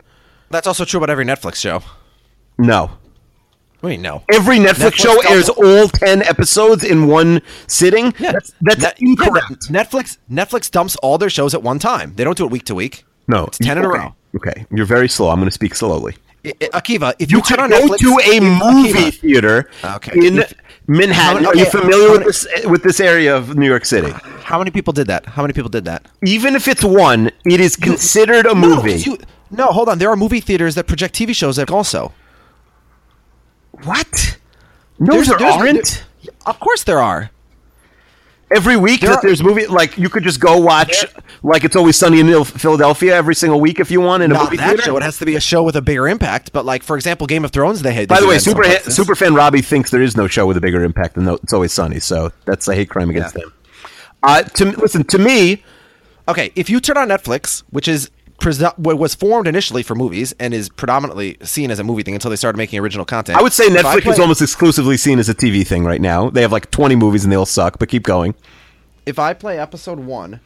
That's 0.49 0.67
also 0.67 0.83
true 0.85 0.97
about 0.99 1.09
every 1.09 1.25
Netflix 1.25 1.55
show. 1.55 1.81
No. 2.57 2.91
You 3.83 3.97
know? 3.97 4.23
Every 4.31 4.57
Netflix, 4.59 4.73
Netflix 4.91 4.93
show 4.95 5.15
double- 5.21 5.27
airs 5.33 5.49
all 5.49 5.87
10 5.89 6.23
episodes 6.23 6.83
in 6.85 7.07
one 7.07 7.41
sitting. 7.67 8.11
That's, 8.19 8.53
that's 8.61 8.81
Net- 8.81 8.95
incorrect. 9.01 9.47
but 9.49 9.59
Netflix 9.59 10.17
Netflix 10.31 10.71
dumps 10.71 10.95
all 10.97 11.17
their 11.17 11.29
shows 11.29 11.53
at 11.53 11.61
one 11.63 11.79
time. 11.79 12.13
They 12.15 12.23
don't 12.23 12.37
do 12.37 12.45
it 12.45 12.51
week 12.51 12.63
to 12.65 12.75
week. 12.75 13.03
no. 13.27 13.45
it's 13.45 13.57
ten 13.57 13.77
in 13.77 13.83
a 13.83 13.89
row. 13.89 14.15
Okay. 14.35 14.65
You're 14.71 14.85
very 14.85 15.09
slow. 15.09 15.29
I'm 15.29 15.37
going 15.37 15.47
to 15.47 15.51
speak 15.51 15.75
slowly. 15.75 16.15
I- 16.45 16.53
I- 16.61 16.81
Akiva, 16.81 17.13
if 17.19 17.29
you, 17.31 17.37
You 17.37 17.43
turn 17.43 17.59
on 17.59 17.69
go 17.69 17.87
Netflix, 17.87 17.97
to 17.99 18.19
a 18.31 18.39
movie 18.39 18.93
Akiva, 18.93 19.19
theater 19.19 19.69
Okay. 19.83 20.27
in 20.27 20.39
If- 20.39 20.53
Manhattan. 20.87 21.43
How 21.43 21.49
Are 21.51 21.55
you 21.55 21.65
familiar 21.65 22.07
how 22.07 22.13
with 22.17 22.25
this 22.25 22.47
with 22.65 22.83
this 22.83 22.99
area 23.01 23.35
of 23.35 23.55
New 23.57 23.67
York 23.67 23.85
City? 23.85 24.11
How 24.43 24.57
many 24.57 24.71
people 24.71 24.91
did 24.93 25.07
that? 25.07 25.25
How 25.25 25.41
many 25.41 25.53
people 25.53 25.69
did 25.69 25.85
that? 25.85 26.05
Even 26.25 26.55
if 26.55 26.67
it's 26.69 26.83
one, 26.83 27.31
it 27.45 27.59
is 27.59 27.75
considered 27.75 28.45
a 28.45 28.53
No, 28.55 28.83
you- 28.85 29.17
no, 29.51 29.67
hold 29.67 29.87
on. 29.89 29.97
There 29.99 30.09
are 30.09 30.15
movie 30.17 30.39
theaters 30.41 30.75
that 30.75 30.87
project 30.87 31.15
TV 31.15 31.33
shows 31.35 31.57
also. 31.59 32.11
What? 33.85 34.37
No, 34.99 35.13
There's- 35.13 35.27
there 35.29 35.37
there's- 35.37 35.55
aren't. 35.55 36.05
there- 36.23 36.33
of 36.45 36.59
course 36.59 36.83
there 36.83 36.99
are. 36.99 37.29
Every 38.51 38.77
week 38.77 39.01
There 39.01 39.09
that 39.09 39.23
there's 39.23 39.41
movie 39.41 39.65
like 39.65 39.97
you 39.97 40.09
could 40.09 40.21
just 40.23 40.39
go 40.39 40.57
watch 40.59 41.05
like 41.41 41.63
it's 41.63 41.75
always 41.75 41.97
sunny 41.97 42.19
in 42.19 42.43
Philadelphia 42.43 43.15
every 43.15 43.33
single 43.33 43.59
week 43.59 43.79
if 43.79 43.89
you 43.89 43.99
want 43.99 44.21
in 44.21 44.29
a 44.29 44.35
Not 44.35 44.43
movie 44.43 44.57
that 44.57 44.67
theater. 44.67 44.83
show. 44.83 44.97
It 44.97 45.01
has 45.01 45.17
to 45.17 45.25
be 45.25 45.35
a 45.35 45.39
show 45.39 45.63
with 45.63 45.75
a 45.75 45.81
bigger 45.81 46.07
impact. 46.07 46.51
But 46.53 46.63
like 46.63 46.83
for 46.83 46.95
example, 46.95 47.25
Game 47.25 47.43
of 47.45 47.51
Thrones, 47.51 47.81
they 47.81 47.93
had. 47.93 48.09
By 48.09 48.19
the 48.19 48.27
way, 48.27 48.33
that 48.33 48.35
in 48.35 48.41
some 48.41 48.51
super 48.51 48.63
places. 48.63 48.95
super 48.95 49.15
fan 49.15 49.33
Robbie 49.33 49.63
thinks 49.63 49.89
there 49.89 50.03
is 50.03 50.15
no 50.15 50.27
show 50.27 50.45
with 50.45 50.55
a 50.57 50.61
bigger 50.61 50.83
impact 50.83 51.15
than 51.15 51.25
that 51.25 51.39
It's 51.41 51.51
Always 51.53 51.73
Sunny, 51.73 51.99
so 51.99 52.31
that's 52.45 52.67
a 52.67 52.75
hate 52.75 52.89
crime 52.89 53.09
against 53.09 53.33
Yeah. 53.35 53.41
them. 53.41 53.53
Uh, 54.21 54.43
to 54.43 54.65
listen 54.79 55.03
to 55.05 55.17
me, 55.17 55.63
Okay, 56.27 56.51
if 56.55 56.69
you 56.69 56.79
turn 56.79 56.95
on 56.97 57.09
Netflix, 57.09 57.63
which 57.71 57.87
is 57.87 58.09
was 58.77 59.15
formed 59.15 59.47
initially 59.47 59.83
for 59.83 59.95
movies 59.95 60.33
and 60.39 60.53
is 60.53 60.69
predominantly 60.69 61.37
seen 61.43 61.71
as 61.71 61.79
a 61.79 61.83
movie 61.83 62.03
thing 62.03 62.13
until 62.13 62.29
they 62.29 62.35
started 62.35 62.57
making 62.57 62.79
original 62.79 63.05
content. 63.05 63.37
I 63.37 63.41
would 63.41 63.53
say 63.53 63.67
Netflix 63.67 64.07
is 64.11 64.19
almost 64.19 64.41
exclusively 64.41 64.97
seen 64.97 65.19
as 65.19 65.29
a 65.29 65.33
TV 65.35 65.65
thing 65.65 65.83
right 65.85 66.01
now. 66.01 66.29
They 66.29 66.41
have 66.41 66.51
like 66.51 66.69
20 66.71 66.95
movies 66.95 67.23
and 67.23 67.31
they 67.31 67.37
all 67.37 67.45
suck, 67.45 67.79
but 67.79 67.89
keep 67.89 68.03
going. 68.03 68.35
if 69.05 69.19
I 69.19 69.33
play 69.33 69.59
episode 69.59 69.99
one 69.99 70.39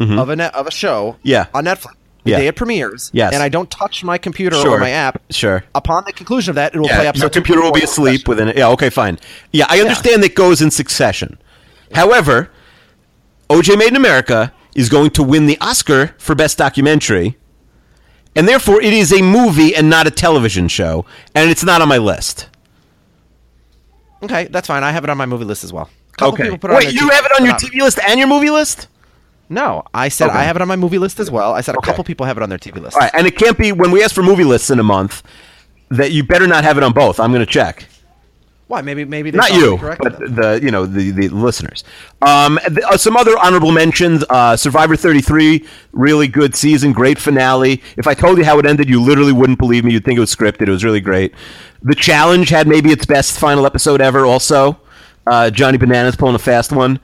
of 0.00 0.28
a 0.28 0.36
net, 0.36 0.54
of 0.54 0.66
a 0.66 0.70
show, 0.72 1.12
Mm-hmm. 1.12 1.28
Yeah. 1.28 1.46
on 1.54 1.64
Netflix, 1.64 1.92
the 2.24 2.30
Yeah. 2.32 2.38
day 2.38 2.46
it 2.48 2.56
premieres, 2.56 3.10
Yes. 3.14 3.32
and 3.34 3.42
I 3.42 3.48
don't 3.48 3.70
touch 3.70 4.02
my 4.02 4.18
computer 4.18 4.56
Sure. 4.56 4.72
or 4.72 4.78
my 4.78 4.90
app, 4.90 5.22
Sure. 5.30 5.62
Upon 5.74 6.02
the 6.06 6.12
conclusion 6.12 6.50
of 6.50 6.54
that, 6.56 6.74
it 6.74 6.78
will 6.80 6.88
Yeah, 6.88 6.96
play 6.96 7.06
episode. 7.06 7.22
your 7.24 7.30
computer 7.30 7.62
will 7.62 7.70
be 7.72 7.82
asleep 7.82 8.20
session. 8.22 8.28
within. 8.30 8.48
It. 8.48 8.56
Yeah, 8.56 8.68
okay, 8.70 8.90
fine. 8.90 9.18
Yeah, 9.52 9.66
I 9.68 9.80
understand 9.80 10.22
that 10.24 10.34
goes 10.34 10.60
in 10.60 10.70
succession. 10.72 11.38
However, 11.92 12.50
OJ 13.50 13.76
Made 13.76 13.88
in 13.88 13.96
America 13.96 14.52
is 14.74 14.88
going 14.88 15.10
to 15.10 15.22
win 15.22 15.46
the 15.46 15.58
Oscar 15.60 16.14
for 16.18 16.34
Best 16.34 16.58
Documentary, 16.58 17.36
and 18.36 18.48
therefore 18.48 18.80
it 18.82 18.92
is 18.92 19.12
a 19.12 19.22
movie 19.22 19.74
and 19.74 19.88
not 19.88 20.06
a 20.06 20.10
television 20.10 20.68
show, 20.68 21.04
and 21.34 21.50
it's 21.50 21.64
not 21.64 21.80
on 21.82 21.88
my 21.88 21.98
list. 21.98 22.48
Okay, 24.22 24.46
that's 24.50 24.66
fine. 24.68 24.82
I 24.82 24.90
have 24.92 25.04
it 25.04 25.10
on 25.10 25.16
my 25.18 25.26
movie 25.26 25.44
list 25.44 25.64
as 25.64 25.72
well. 25.72 25.90
Couple 26.16 26.34
Okay. 26.34 26.42
people 26.44 26.58
put 26.58 26.70
it 26.70 26.74
on 26.74 26.78
Wait, 26.78 26.94
you 26.94 27.08
TV 27.08 27.12
have 27.12 27.24
it 27.26 27.32
on 27.40 27.44
your 27.44 27.54
TV 27.54 27.80
list 27.82 27.98
and 28.06 28.18
your 28.18 28.28
movie 28.28 28.50
list? 28.50 28.88
No, 29.50 29.82
I 29.92 30.08
said 30.08 30.28
Okay. 30.28 30.38
I 30.38 30.44
have 30.44 30.56
it 30.56 30.62
on 30.62 30.68
my 30.68 30.76
movie 30.76 30.98
list 30.98 31.20
as 31.20 31.30
well. 31.30 31.52
I 31.52 31.60
said 31.60 31.74
a 31.74 31.78
Okay. 31.78 31.90
couple 31.90 32.04
people 32.04 32.24
have 32.24 32.36
it 32.36 32.42
on 32.42 32.48
their 32.48 32.58
TV 32.58 32.80
list. 32.80 32.96
All 32.96 33.00
right, 33.02 33.10
and 33.14 33.26
it 33.26 33.36
can't 33.36 33.58
be 33.58 33.72
when 33.72 33.90
we 33.90 34.02
ask 34.02 34.14
for 34.14 34.22
movie 34.22 34.44
lists 34.44 34.70
in 34.70 34.78
a 34.78 34.82
month 34.82 35.22
that 35.90 36.12
you 36.12 36.24
better 36.24 36.46
not 36.46 36.64
have 36.64 36.78
it 36.78 36.82
on 36.82 36.92
both. 36.92 37.20
I'm 37.20 37.30
going 37.32 37.44
to 37.44 37.50
check. 37.52 37.84
Why? 38.66 38.80
Maybe 38.80 39.04
maybe 39.04 39.30
not 39.30 39.52
you, 39.52 39.76
but 39.78 40.18
then. 40.18 40.34
the 40.36 40.60
you 40.62 40.70
know 40.70 40.86
the 40.86 41.10
the 41.10 41.28
listeners. 41.28 41.84
Um, 42.22 42.58
th- 42.66 42.78
uh, 42.78 42.96
some 42.96 43.14
other 43.16 43.36
honorable 43.38 43.72
mentions: 43.72 44.24
uh, 44.30 44.56
Survivor 44.56 44.96
33, 44.96 45.66
really 45.92 46.28
good 46.28 46.56
season, 46.56 46.92
great 46.92 47.18
finale. 47.18 47.82
If 47.98 48.06
I 48.06 48.14
told 48.14 48.38
you 48.38 48.44
how 48.44 48.58
it 48.58 48.64
ended, 48.64 48.88
you 48.88 49.02
literally 49.02 49.32
wouldn't 49.32 49.58
believe 49.58 49.84
me. 49.84 49.92
You'd 49.92 50.04
think 50.04 50.16
it 50.16 50.20
was 50.20 50.34
scripted. 50.34 50.62
It 50.62 50.70
was 50.70 50.82
really 50.82 51.02
great. 51.02 51.34
The 51.82 51.94
Challenge 51.94 52.48
had 52.48 52.66
maybe 52.66 52.90
its 52.90 53.04
best 53.04 53.38
final 53.38 53.66
episode 53.66 54.00
ever. 54.00 54.24
Also, 54.24 54.78
uh, 55.26 55.50
Johnny 55.50 55.76
Bananas 55.76 56.16
pulling 56.16 56.34
a 56.34 56.38
fast 56.38 56.72
one. 56.72 57.00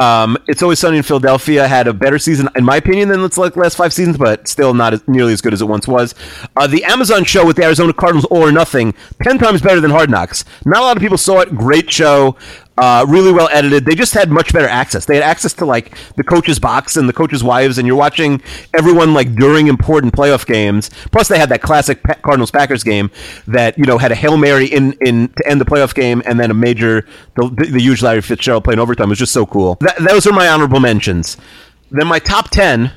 Um, 0.00 0.38
it's 0.48 0.62
always 0.62 0.78
sunny 0.78 0.96
in 0.96 1.02
Philadelphia 1.02 1.68
had 1.68 1.86
a 1.86 1.92
better 1.92 2.18
season, 2.18 2.48
in 2.56 2.64
my 2.64 2.76
opinion, 2.76 3.10
than 3.10 3.22
its 3.22 3.36
like 3.36 3.54
last 3.56 3.76
five 3.76 3.92
seasons, 3.92 4.16
but 4.16 4.48
still 4.48 4.72
not 4.72 4.94
as, 4.94 5.06
nearly 5.06 5.34
as 5.34 5.42
good 5.42 5.52
as 5.52 5.60
it 5.60 5.66
once 5.66 5.86
was. 5.86 6.14
Uh, 6.56 6.66
the 6.66 6.82
Amazon 6.84 7.22
show 7.24 7.46
with 7.46 7.56
the 7.56 7.64
Arizona 7.64 7.92
Cardinals, 7.92 8.24
All 8.26 8.42
or 8.42 8.50
Nothing, 8.50 8.94
ten 9.22 9.38
times 9.38 9.60
better 9.60 9.80
than 9.80 9.90
Hard 9.90 10.10
Knocks. 10.10 10.44
Not 10.64 10.80
a 10.80 10.84
lot 10.84 10.96
of 10.96 11.02
people 11.02 11.18
saw 11.18 11.40
it. 11.40 11.54
Great 11.54 11.92
show, 11.92 12.36
uh, 12.80 13.04
really 13.06 13.30
well 13.30 13.48
edited. 13.52 13.84
They 13.84 13.94
just 13.94 14.14
had 14.14 14.30
much 14.30 14.52
better 14.52 14.66
access. 14.68 15.04
They 15.04 15.14
had 15.14 15.22
access 15.22 15.52
to 15.54 15.66
like 15.66 15.94
the 16.16 16.24
coaches' 16.24 16.58
box 16.58 16.96
and 16.96 17.08
the 17.08 17.12
coaches' 17.12 17.44
wives, 17.44 17.76
and 17.76 17.86
you're 17.86 17.96
watching 17.96 18.42
everyone 18.72 19.12
like 19.12 19.34
during 19.34 19.68
important 19.68 20.14
playoff 20.14 20.46
games. 20.46 20.88
Plus, 21.12 21.28
they 21.28 21.38
had 21.38 21.50
that 21.50 21.60
classic 21.60 22.02
Cardinals 22.22 22.50
Packers 22.50 22.82
game 22.82 23.10
that 23.46 23.76
you 23.76 23.84
know 23.84 23.98
had 23.98 24.12
a 24.12 24.14
hail 24.14 24.38
mary 24.38 24.66
in 24.66 24.94
in 25.02 25.28
to 25.28 25.48
end 25.48 25.60
the 25.60 25.66
playoff 25.66 25.94
game, 25.94 26.22
and 26.24 26.40
then 26.40 26.50
a 26.50 26.54
major 26.54 27.06
the, 27.36 27.48
the, 27.70 27.80
huge 27.80 28.02
Larry 28.02 28.22
Fitzgerald 28.22 28.64
playing 28.64 28.80
overtime 28.80 29.08
It 29.08 29.10
was 29.10 29.18
just 29.18 29.32
so 29.32 29.44
cool. 29.44 29.76
That, 29.80 29.96
those 29.98 30.26
are 30.26 30.32
my 30.32 30.48
honorable 30.48 30.80
mentions. 30.80 31.36
Then 31.90 32.06
my 32.06 32.18
top 32.18 32.48
ten. 32.50 32.92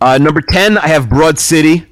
Uh, 0.00 0.18
number 0.18 0.40
ten, 0.40 0.78
I 0.78 0.88
have 0.88 1.08
Broad 1.08 1.38
City. 1.40 1.86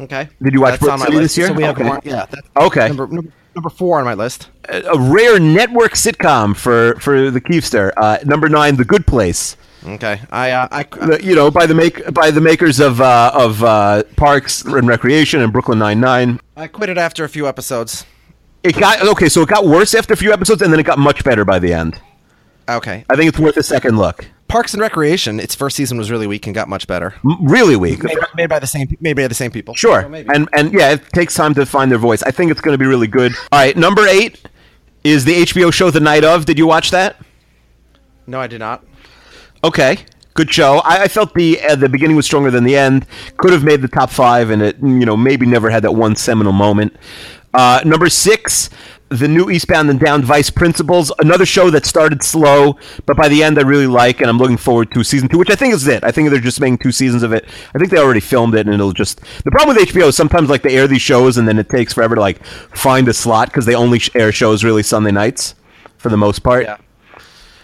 Okay. 0.00 0.28
Did 0.42 0.54
you 0.54 0.60
watch 0.60 0.72
That's 0.72 0.82
Broad 0.82 1.00
City 1.00 1.12
list. 1.12 1.22
this 1.22 1.38
year? 1.38 1.46
So 1.48 1.52
we 1.52 1.64
have 1.64 1.78
Okay. 1.78 1.88
one. 1.88 2.00
Yeah. 2.04 2.26
That's 2.30 2.48
Okay. 2.56 2.88
Number, 2.88 3.06
number, 3.06 3.32
number 3.54 3.70
four 3.70 3.98
on 3.98 4.04
my 4.04 4.14
list. 4.14 4.48
a, 4.68 4.82
a 4.82 4.98
rare 4.98 5.38
network 5.38 5.92
sitcom 5.92 6.56
for 6.56 6.94
for 7.00 7.30
the 7.30 7.40
Keefster. 7.40 7.92
Uh, 7.96 8.18
number 8.24 8.48
nine, 8.48 8.76
The 8.76 8.84
Good 8.84 9.06
Place. 9.06 9.56
Okay. 9.86 10.20
I 10.30 10.50
uh, 10.50 10.68
I 10.70 11.18
you 11.18 11.34
know, 11.34 11.50
by 11.50 11.66
the 11.66 11.74
make 11.74 12.12
by 12.14 12.30
the 12.30 12.40
makers 12.40 12.80
of 12.80 13.00
uh, 13.00 13.30
of 13.34 13.62
uh, 13.62 14.02
Parks 14.16 14.64
and 14.64 14.88
Recreation 14.88 15.40
and 15.42 15.52
Brooklyn 15.52 15.78
Nine 15.78 16.00
Nine. 16.00 16.40
I 16.56 16.68
quit 16.68 16.88
it 16.88 16.98
after 16.98 17.24
a 17.24 17.28
few 17.28 17.46
episodes. 17.46 18.06
It 18.62 18.76
got 18.78 19.02
okay, 19.06 19.28
so 19.28 19.42
it 19.42 19.48
got 19.48 19.66
worse 19.66 19.94
after 19.94 20.14
a 20.14 20.16
few 20.16 20.32
episodes, 20.32 20.62
and 20.62 20.72
then 20.72 20.80
it 20.80 20.84
got 20.84 20.98
much 20.98 21.22
better 21.22 21.44
by 21.44 21.58
the 21.58 21.72
end. 21.72 22.00
Okay. 22.66 23.04
I 23.10 23.16
think 23.16 23.28
it's 23.28 23.38
worth 23.38 23.58
a 23.58 23.62
second 23.62 23.98
look. 23.98 24.26
Parks 24.48 24.72
and 24.74 24.80
Recreation. 24.80 25.40
Its 25.40 25.54
first 25.54 25.76
season 25.76 25.98
was 25.98 26.10
really 26.10 26.26
weak 26.26 26.46
and 26.46 26.54
got 26.54 26.68
much 26.68 26.86
better. 26.86 27.14
Really 27.40 27.76
weak. 27.76 28.02
Made, 28.04 28.18
made 28.36 28.48
by 28.48 28.58
the 28.58 28.66
same. 28.66 28.96
Made 29.00 29.14
by 29.16 29.26
the 29.26 29.34
same 29.34 29.50
people. 29.50 29.74
Sure, 29.74 30.02
So 30.02 30.12
and 30.32 30.48
and 30.52 30.72
yeah, 30.72 30.90
it 30.92 31.02
takes 31.12 31.34
time 31.34 31.54
to 31.54 31.66
find 31.66 31.90
their 31.90 31.98
voice. 31.98 32.22
I 32.22 32.30
think 32.30 32.50
it's 32.50 32.60
going 32.60 32.74
to 32.74 32.78
be 32.78 32.86
really 32.86 33.06
good. 33.08 33.32
All 33.52 33.58
right, 33.58 33.76
number 33.76 34.06
eight 34.06 34.40
is 35.02 35.24
the 35.24 35.42
HBO 35.42 35.72
show 35.72 35.90
The 35.90 36.00
Night 36.00 36.24
of. 36.24 36.44
Did 36.46 36.58
you 36.58 36.66
watch 36.66 36.90
that? 36.92 37.16
no, 38.26 38.40
I 38.40 38.46
did 38.46 38.58
not. 38.60 38.84
Okay, 39.62 39.98
good 40.34 40.52
show. 40.52 40.78
I, 40.84 41.02
I 41.04 41.08
felt 41.08 41.34
the 41.34 41.60
uh, 41.60 41.74
the 41.76 41.88
beginning 41.88 42.16
was 42.16 42.26
stronger 42.26 42.50
than 42.50 42.64
the 42.64 42.76
end. 42.76 43.06
Could 43.38 43.52
have 43.52 43.64
made 43.64 43.82
the 43.82 43.88
top 43.88 44.10
five, 44.10 44.50
and 44.50 44.62
it 44.62 44.76
you 44.78 45.06
know 45.06 45.16
maybe 45.16 45.46
never 45.46 45.70
had 45.70 45.82
that 45.84 45.92
one 45.92 46.16
seminal 46.16 46.52
moment. 46.52 46.94
Uh, 47.54 47.80
number 47.84 48.08
six, 48.10 48.68
the 49.18 49.28
new 49.28 49.50
Eastbound 49.50 49.90
and 49.90 50.00
Down 50.00 50.22
Vice 50.22 50.50
Principals, 50.50 51.12
another 51.18 51.46
show 51.46 51.70
that 51.70 51.86
started 51.86 52.22
slow, 52.22 52.76
but 53.06 53.16
by 53.16 53.28
the 53.28 53.42
end 53.42 53.58
I 53.58 53.62
really 53.62 53.86
like, 53.86 54.20
and 54.20 54.28
I'm 54.28 54.38
looking 54.38 54.56
forward 54.56 54.92
to 54.92 55.04
season 55.04 55.28
two, 55.28 55.38
which 55.38 55.50
I 55.50 55.54
think 55.54 55.74
is 55.74 55.86
it. 55.86 56.02
I 56.04 56.10
think 56.10 56.30
they're 56.30 56.40
just 56.40 56.60
making 56.60 56.78
two 56.78 56.92
seasons 56.92 57.22
of 57.22 57.32
it. 57.32 57.44
I 57.74 57.78
think 57.78 57.90
they 57.90 57.98
already 57.98 58.20
filmed 58.20 58.54
it, 58.54 58.66
and 58.66 58.74
it'll 58.74 58.92
just. 58.92 59.20
The 59.44 59.50
problem 59.50 59.76
with 59.76 59.88
HBO 59.88 60.08
is 60.08 60.16
sometimes 60.16 60.48
like 60.48 60.62
they 60.62 60.76
air 60.76 60.86
these 60.86 61.02
shows, 61.02 61.38
and 61.38 61.46
then 61.46 61.58
it 61.58 61.68
takes 61.68 61.92
forever 61.92 62.14
to 62.14 62.20
like 62.20 62.44
find 62.44 63.06
a 63.08 63.14
slot 63.14 63.48
because 63.48 63.66
they 63.66 63.74
only 63.74 64.00
air 64.14 64.32
shows 64.32 64.64
really 64.64 64.82
Sunday 64.82 65.12
nights 65.12 65.54
for 65.98 66.08
the 66.08 66.16
most 66.16 66.40
part. 66.40 66.64
Yeah. 66.64 66.78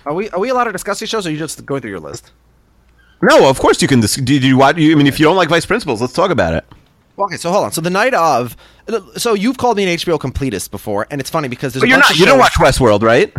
Are 0.07 0.14
we 0.14 0.30
are 0.30 0.40
we 0.40 0.48
allowed 0.48 0.64
to 0.64 0.72
discuss 0.72 1.01
these 1.01 1.09
shows, 1.09 1.26
or 1.26 1.30
are 1.30 1.32
you 1.32 1.38
just 1.38 1.64
going 1.66 1.82
through 1.82 1.90
your 1.90 2.01
list? 2.01 2.32
No, 3.22 3.51
of 3.51 3.59
course 3.59 3.82
you 3.82 3.88
can. 3.88 4.01
Dis- 4.01 4.16
did 4.16 4.42
you 4.42 4.57
watch? 4.57 4.76
I 4.76 4.94
mean, 4.94 5.07
if 5.07 5.20
you 5.20 5.24
don't 5.24 5.36
like 5.36 5.48
Vice 5.48 5.66
Principals, 5.66 6.01
let's 6.01 6.14
talk 6.14 6.30
about 6.30 6.55
it. 6.55 6.64
Well, 7.21 7.27
okay, 7.27 7.37
so 7.37 7.51
hold 7.53 7.64
on. 7.66 7.73
So 7.73 7.81
the 7.83 7.91
night 7.91 8.14
of, 8.14 8.57
so 9.16 9.35
you've 9.35 9.59
called 9.59 9.77
me 9.77 9.85
an 9.85 9.91
HBO 9.99 10.18
completist 10.18 10.71
before, 10.71 11.07
and 11.11 11.21
it's 11.21 11.29
funny 11.29 11.49
because 11.49 11.75
there's 11.75 11.83
But 11.83 11.87
a 11.87 11.89
you're 11.91 11.99
bunch 11.99 12.05
not. 12.05 12.11
of 12.12 12.16
You 12.18 12.25
don't 12.27 12.39
watch 12.39 12.55
Westworld, 12.55 13.03
right? 13.03 13.31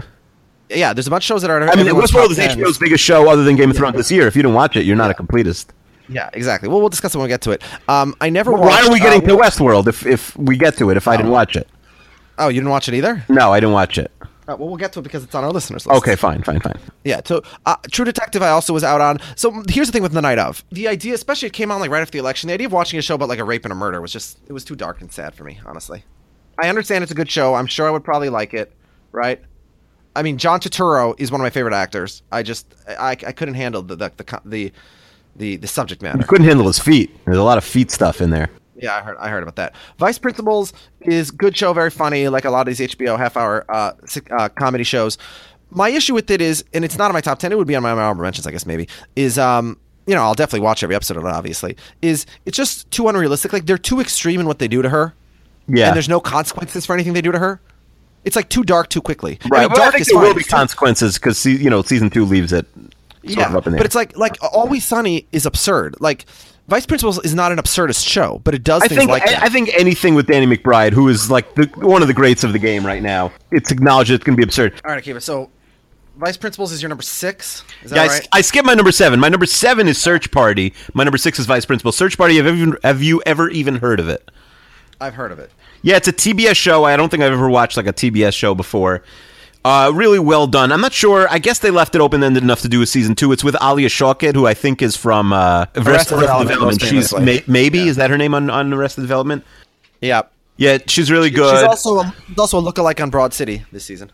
Yeah, 0.70 0.94
there's 0.94 1.08
a 1.08 1.10
bunch 1.10 1.24
of 1.24 1.28
shows 1.28 1.42
that 1.42 1.50
are. 1.52 1.62
I 1.68 1.76
mean, 1.76 1.88
Westworld 1.88 2.30
is 2.30 2.38
10. 2.38 2.60
HBO's 2.60 2.78
biggest 2.78 3.04
show 3.04 3.28
other 3.30 3.44
than 3.44 3.56
Game 3.56 3.72
of 3.72 3.76
Thrones 3.76 3.96
this 3.98 4.12
year. 4.12 4.28
If 4.28 4.36
you 4.36 4.44
don't 4.44 4.54
watch 4.54 4.78
it, 4.78 4.86
you're 4.86 4.96
not 4.96 5.10
a 5.12 5.14
completist. 5.16 5.66
Yeah, 6.08 6.30
exactly. 6.34 6.70
Well, 6.70 6.80
we'll 6.80 6.90
discuss 6.90 7.16
it 7.16 7.18
when 7.18 7.24
we 7.26 7.30
get 7.30 7.42
to 7.42 7.52
it. 7.52 7.62
Um, 7.90 8.16
I 8.22 8.30
never. 8.30 8.52
Why 8.52 8.60
watched, 8.60 8.88
are 8.88 8.92
we 8.94 9.00
getting 9.00 9.24
uh, 9.24 9.36
to 9.36 9.36
Westworld 9.42 9.88
if 9.88 10.06
if 10.06 10.38
we 10.38 10.58
get 10.58 10.78
to 10.78 10.90
it? 10.92 10.98
If 10.98 11.08
I 11.08 11.18
didn't 11.18 11.32
watch 11.32 11.56
it, 11.56 11.68
Oh, 12.38 12.48
you 12.50 12.62
didn't 12.62 12.70
watch 12.70 12.88
it 12.88 12.94
either. 12.94 13.24
no, 13.30 13.52
I 13.52 13.60
didn't 13.60 13.74
watch 13.74 13.98
it. 13.98 14.12
Uh, 14.48 14.56
well, 14.58 14.68
we'll 14.68 14.78
get 14.78 14.92
to 14.94 15.00
it 15.00 15.04
because 15.04 15.24
it's 15.24 15.36
on 15.36 15.44
our 15.44 15.52
listeners 15.52 15.86
list. 15.86 15.98
Okay, 16.00 16.16
fine, 16.16 16.42
fine, 16.42 16.60
fine. 16.60 16.78
Yeah. 17.04 17.22
So, 17.24 17.44
uh, 17.66 17.76
True 17.92 18.06
Detective, 18.06 18.42
I 18.42 18.50
also 18.50 18.74
was 18.74 18.84
out 18.84 19.00
on. 19.00 19.20
So 19.36 19.64
here's 19.70 19.88
the 19.88 19.94
thing 19.94 20.02
with 20.02 20.14
the 20.14 20.22
night 20.22 20.40
of 20.40 20.64
the 20.72 20.88
idea, 20.88 21.14
especially 21.14 21.48
it 21.48 21.54
came 21.54 21.72
on 21.72 21.80
like 21.80 21.92
right 21.92 22.02
after 22.02 22.14
the 22.14 22.20
election. 22.20 22.48
The 22.48 22.54
idea 22.54 22.68
of 22.68 22.74
watching 22.74 22.98
a 22.98 23.02
show 23.02 23.16
about 23.16 23.30
like 23.30 23.40
a 23.40 23.44
rape 23.44 23.66
and 23.66 23.72
a 23.72 23.76
murder 23.76 24.02
was 24.02 24.12
just 24.12 24.40
it 24.48 24.54
was 24.54 24.66
too 24.66 24.76
dark 24.76 25.00
and 25.02 25.12
sad 25.12 25.36
for 25.36 25.44
me, 25.44 25.60
honestly. 25.66 26.04
I 26.58 26.70
understand 26.70 27.04
it's 27.04 27.12
a 27.12 27.16
good 27.16 27.30
show. 27.30 27.54
I'm 27.56 27.68
sure 27.68 27.88
I 27.88 27.92
would 27.92 28.04
probably 28.04 28.30
like 28.30 28.54
it, 28.54 28.74
right? 29.12 29.42
I 30.16 30.24
mean, 30.24 30.38
John 30.38 30.60
Turturro 30.60 31.16
is 31.20 31.32
one 31.32 31.40
of 31.40 31.44
my 31.44 31.50
favorite 31.50 31.74
actors. 31.74 32.24
I 32.32 32.44
just 32.44 32.74
I, 32.88 33.12
I 33.12 33.32
couldn't 33.32 33.56
handle 33.56 33.82
the 33.82 33.96
the 33.96 34.12
the 34.18 34.42
the, 34.46 34.72
the, 35.36 35.56
the 35.58 35.68
subject 35.68 36.02
matter. 36.02 36.20
You 36.20 36.26
couldn't 36.26 36.48
handle 36.48 36.68
his 36.68 36.80
feet. 36.80 37.16
There's 37.26 37.38
a 37.38 37.44
lot 37.44 37.58
of 37.58 37.64
feet 37.64 37.92
stuff 37.92 38.22
in 38.22 38.32
there. 38.32 38.50
Yeah, 38.82 38.96
I 38.96 39.02
heard. 39.02 39.18
I 39.20 39.30
heard 39.30 39.44
about 39.44 39.56
that. 39.58 39.76
Vice 39.98 40.18
Principals 40.18 40.74
is 41.02 41.32
good 41.32 41.56
show, 41.56 41.72
very 41.74 41.90
funny, 41.92 42.28
like 42.28 42.46
a 42.46 42.50
lot 42.50 42.68
of 42.68 42.76
these 42.78 42.90
HBO 42.96 43.18
half 43.18 43.38
hour 43.38 43.66
uh, 43.70 43.94
uh, 44.32 44.50
comedy 44.50 44.84
shows. 44.84 45.18
My 45.70 45.90
issue 45.90 46.14
with 46.14 46.30
it 46.32 46.42
is, 46.42 46.66
and 46.74 46.84
it's 46.84 46.98
not 46.98 47.06
on 47.10 47.14
my 47.14 47.22
top 47.22 47.40
ten. 47.40 47.52
It 47.52 47.58
would 47.58 47.68
be 47.68 47.76
on 47.76 47.84
my 47.84 47.92
honorable 47.92 48.24
mentions, 48.24 48.46
I 48.48 48.52
guess. 48.52 48.66
Maybe 48.66 48.88
is 49.16 49.38
um, 49.38 49.78
you 50.08 50.16
know, 50.16 50.22
I'll 50.24 50.34
definitely 50.34 50.62
watch 50.66 50.84
every 50.84 50.96
episode 50.96 51.18
of 51.18 51.24
it. 51.24 51.30
Obviously, 51.30 51.78
is 52.02 52.26
it's 52.46 52.58
just 52.58 52.90
too 52.92 53.08
unrealistic. 53.08 53.54
Like 53.54 53.66
they're 53.68 53.78
too 53.78 54.00
extreme 54.02 54.40
in 54.40 54.48
what 54.48 54.60
they 54.60 54.68
do 54.68 54.82
to 54.82 54.90
her. 54.90 55.14
Yeah. 55.68 55.88
and 55.88 55.96
there's 55.96 56.10
no 56.10 56.20
consequences 56.20 56.86
for 56.86 56.94
anything 56.94 57.14
they 57.14 57.22
do 57.22 57.32
to 57.32 57.40
her. 57.40 57.62
It's 58.26 58.36
like 58.36 58.50
too 58.50 58.64
dark 58.64 58.90
too 58.90 59.02
quickly. 59.02 59.40
I 59.44 59.48
Right. 59.48 59.62
mean, 59.62 59.70
well, 59.74 59.88
I 59.88 59.92
think 59.92 60.02
is 60.02 60.08
there 60.08 60.18
fine. 60.18 60.28
will 60.28 60.36
be 60.36 60.44
consequences 60.44 61.16
because 61.18 61.46
you 61.46 61.70
know 61.70 61.82
season 61.84 62.10
two 62.10 62.26
leaves 62.26 62.52
it 62.52 62.66
sort 62.74 63.38
yeah, 63.38 63.48
of 63.50 63.56
up 63.56 63.68
in 63.68 63.74
the 63.74 63.78
but 63.78 63.86
it's 63.86 63.96
like 63.96 64.18
like 64.18 64.38
Always 64.42 64.84
Sunny 64.84 65.28
is 65.32 65.46
absurd. 65.46 65.96
Like 66.02 66.26
Vice 66.68 66.86
Principals 66.86 67.20
is 67.26 67.36
not 67.36 67.52
an 67.52 67.58
absurdist 67.58 68.08
show, 68.08 68.40
but 68.44 68.54
it 68.54 68.64
does 68.64 68.82
I 68.84 68.88
things 68.88 69.00
think 69.00 69.12
like 69.12 69.24
I, 69.24 69.32
that. 69.32 69.44
I 69.44 69.50
think 69.50 69.70
anything 69.74 70.16
with 70.16 70.28
Danny 70.28 70.46
McBride, 70.46 70.94
who 70.94 71.10
is 71.10 71.30
like 71.30 71.54
the, 71.56 71.66
one 71.78 72.02
of 72.02 72.08
the 72.08 72.14
greats 72.14 72.44
of 72.44 72.54
the 72.54 72.60
game 72.60 72.86
right 72.86 73.02
now, 73.02 73.32
it's 73.52 73.72
acknowledged 73.72 74.12
it's 74.12 74.24
going 74.24 74.36
to 74.36 74.38
be 74.38 74.44
absurd. 74.44 74.80
All 74.86 74.92
right, 74.92 75.04
Akiva. 75.04 75.22
So, 75.22 75.50
Vice 76.18 76.38
Principals 76.38 76.72
is 76.72 76.82
your 76.82 76.90
number 76.90 77.04
six. 77.04 77.64
Is 77.84 77.92
that 77.92 77.98
Yeah, 77.98 78.04
I, 78.04 78.08
right? 78.08 78.28
I 78.32 78.42
skipped 78.42 78.66
my 78.66 78.74
number 78.74 78.92
seven. 78.92 79.20
My 79.20 79.28
number 79.28 79.46
seven 79.46 79.88
is 79.88 79.98
Search 79.98 80.32
Party. 80.32 80.74
My 80.94 81.04
number 81.04 81.18
six 81.18 81.40
is 81.40 81.46
Vice 81.46 81.66
Principal. 81.66 81.92
Search 81.92 82.18
Party. 82.18 82.38
Have 82.38 82.58
you, 82.58 82.78
have 82.84 83.02
you 83.02 83.22
ever 83.26 83.50
even 83.50 83.76
heard 83.78 84.00
of 84.00 84.08
it? 84.08 84.30
I've 85.02 85.16
heard 85.16 85.32
of 85.32 85.40
it. 85.40 85.52
Yeah, 85.82 85.98
it's 85.98 86.08
a 86.08 86.14
TBS 86.14 86.56
show. 86.56 86.84
I 86.84 86.96
don't 86.96 87.10
think 87.10 87.24
I've 87.24 87.34
ever 87.34 87.50
watched 87.50 87.76
like 87.76 87.88
a 87.88 87.94
TBS 87.94 88.34
show 88.34 88.54
before. 88.54 89.04
Uh, 89.64 89.92
really 89.94 90.18
well 90.18 90.48
done. 90.48 90.72
I'm 90.72 90.82
not 90.82 90.92
sure. 90.94 91.28
I 91.30 91.38
guess 91.38 91.60
they 91.60 91.70
left 91.70 91.94
it 91.94 92.02
open 92.02 92.24
ended 92.24 92.42
enough 92.42 92.62
to 92.62 92.68
do 92.70 92.82
a 92.82 92.86
season 92.88 93.14
two. 93.14 93.32
It's 93.32 93.44
with 93.44 93.56
Alia 93.62 93.90
Shawkat, 93.90 94.34
who 94.34 94.48
I 94.48 94.56
think 94.56 94.82
is 94.82 94.96
from 94.96 95.32
uh, 95.34 95.68
Arrested 95.76 96.20
Development, 96.20 96.62
most 96.62 96.82
She's 96.82 97.14
may, 97.16 97.44
maybe 97.46 97.88
is 97.88 97.98
that 97.98 98.10
her 98.10 98.18
name 98.18 98.34
on 98.34 98.50
on 98.50 98.74
Arrested 98.74 99.02
Development? 99.02 99.44
Yeah. 100.02 100.24
Yeah, 100.58 100.80
she's 100.88 101.12
really 101.12 101.30
good. 101.30 101.56
She's 101.56 101.64
also 101.64 102.00
a, 102.00 102.14
also 102.38 102.60
a 102.60 102.62
lookalike 102.62 103.02
on 103.02 103.10
Broad 103.10 103.34
City 103.34 103.64
this 103.72 103.86
season. 103.86 104.12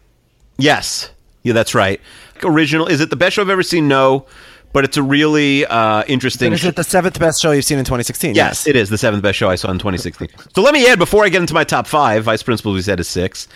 Yes. 0.57 1.09
Yeah, 1.43 1.53
that's 1.53 1.73
right. 1.73 2.01
Original. 2.43 2.87
Is 2.87 2.99
it 2.99 3.09
the 3.09 3.15
best 3.15 3.35
show 3.35 3.41
I've 3.41 3.49
ever 3.49 3.63
seen? 3.63 3.87
No. 3.87 4.25
but 4.73 4.83
it's 4.83 4.97
a 4.97 5.03
really 5.03 5.65
uh, 5.65 6.03
interesting. 6.07 6.51
Is 6.53 6.63
it 6.65 6.75
the 6.75 6.83
seventh 6.83 7.19
best 7.19 7.41
show 7.41 7.51
you've 7.51 7.65
seen 7.65 7.79
in 7.79 7.85
2016? 7.85 8.35
Yes, 8.35 8.67
it 8.67 8.75
is 8.75 8.89
the 8.89 8.97
seventh 8.97 9.23
best 9.23 9.37
show 9.37 9.49
I 9.49 9.55
saw 9.55 9.71
in 9.71 9.79
2016. 9.79 10.29
so 10.53 10.61
let 10.61 10.73
me 10.73 10.87
add 10.87 10.99
before 10.99 11.23
I 11.25 11.29
get 11.29 11.41
into 11.41 11.53
my 11.53 11.63
top 11.63 11.87
five. 11.87 12.25
Vice 12.25 12.43
Principal 12.43 12.73
we 12.73 12.81
said 12.81 12.99
is 12.99 13.07
six. 13.07 13.47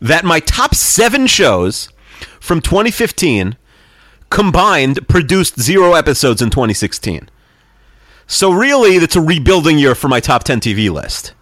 That 0.00 0.24
my 0.24 0.40
top 0.40 0.74
seven 0.74 1.26
shows 1.26 1.88
from 2.40 2.60
2015 2.60 3.56
combined 4.30 5.08
produced 5.08 5.60
zero 5.60 5.94
episodes 5.94 6.40
in 6.40 6.50
2016. 6.50 7.28
So 8.26 8.52
really, 8.52 8.96
it's 8.96 9.16
a 9.16 9.20
rebuilding 9.20 9.78
year 9.78 9.94
for 9.94 10.08
my 10.08 10.20
top 10.20 10.44
10 10.44 10.60
TV 10.60 10.90
list. 10.90 11.34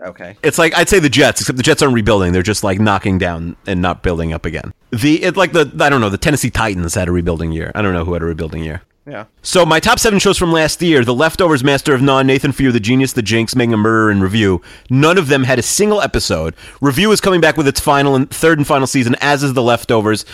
Okay. 0.00 0.36
It's 0.42 0.58
like 0.58 0.76
I'd 0.76 0.88
say 0.88 0.98
the 0.98 1.08
Jets, 1.08 1.40
except 1.40 1.56
the 1.56 1.62
Jets 1.62 1.82
aren't 1.82 1.94
rebuilding; 1.94 2.32
they're 2.32 2.42
just 2.42 2.62
like 2.62 2.78
knocking 2.78 3.16
down 3.16 3.56
and 3.66 3.80
not 3.80 4.02
building 4.02 4.32
up 4.32 4.44
again. 4.44 4.72
The 4.90 5.22
it 5.22 5.36
like 5.36 5.52
the 5.52 5.72
I 5.80 5.88
don't 5.88 6.00
know 6.00 6.10
the 6.10 6.18
Tennessee 6.18 6.50
Titans 6.50 6.94
had 6.94 7.08
a 7.08 7.12
rebuilding 7.12 7.52
year. 7.52 7.72
I 7.74 7.82
don't 7.82 7.94
know 7.94 8.04
who 8.04 8.12
had 8.12 8.22
a 8.22 8.26
rebuilding 8.26 8.62
year. 8.62 8.82
Yeah. 9.06 9.26
So 9.42 9.64
my 9.64 9.78
top 9.78 10.00
seven 10.00 10.18
shows 10.18 10.36
from 10.36 10.52
last 10.52 10.82
year: 10.82 11.04
The 11.04 11.14
Leftovers, 11.14 11.62
Master 11.62 11.94
of 11.94 12.02
None, 12.02 12.26
Nathan 12.26 12.52
You, 12.58 12.72
The 12.72 12.80
Genius, 12.80 13.12
The 13.12 13.22
Jinx, 13.22 13.54
Making 13.54 13.74
a 13.74 13.76
Murder, 13.76 14.10
and 14.10 14.20
Review. 14.20 14.60
None 14.90 15.16
of 15.16 15.28
them 15.28 15.44
had 15.44 15.58
a 15.58 15.62
single 15.62 16.00
episode. 16.00 16.54
Review 16.80 17.12
is 17.12 17.20
coming 17.20 17.40
back 17.40 17.56
with 17.56 17.68
its 17.68 17.78
final 17.78 18.16
and 18.16 18.28
third 18.28 18.58
and 18.58 18.66
final 18.66 18.86
season, 18.86 19.14
as 19.20 19.44
is 19.44 19.54
The 19.54 19.62
Leftovers. 19.62 20.24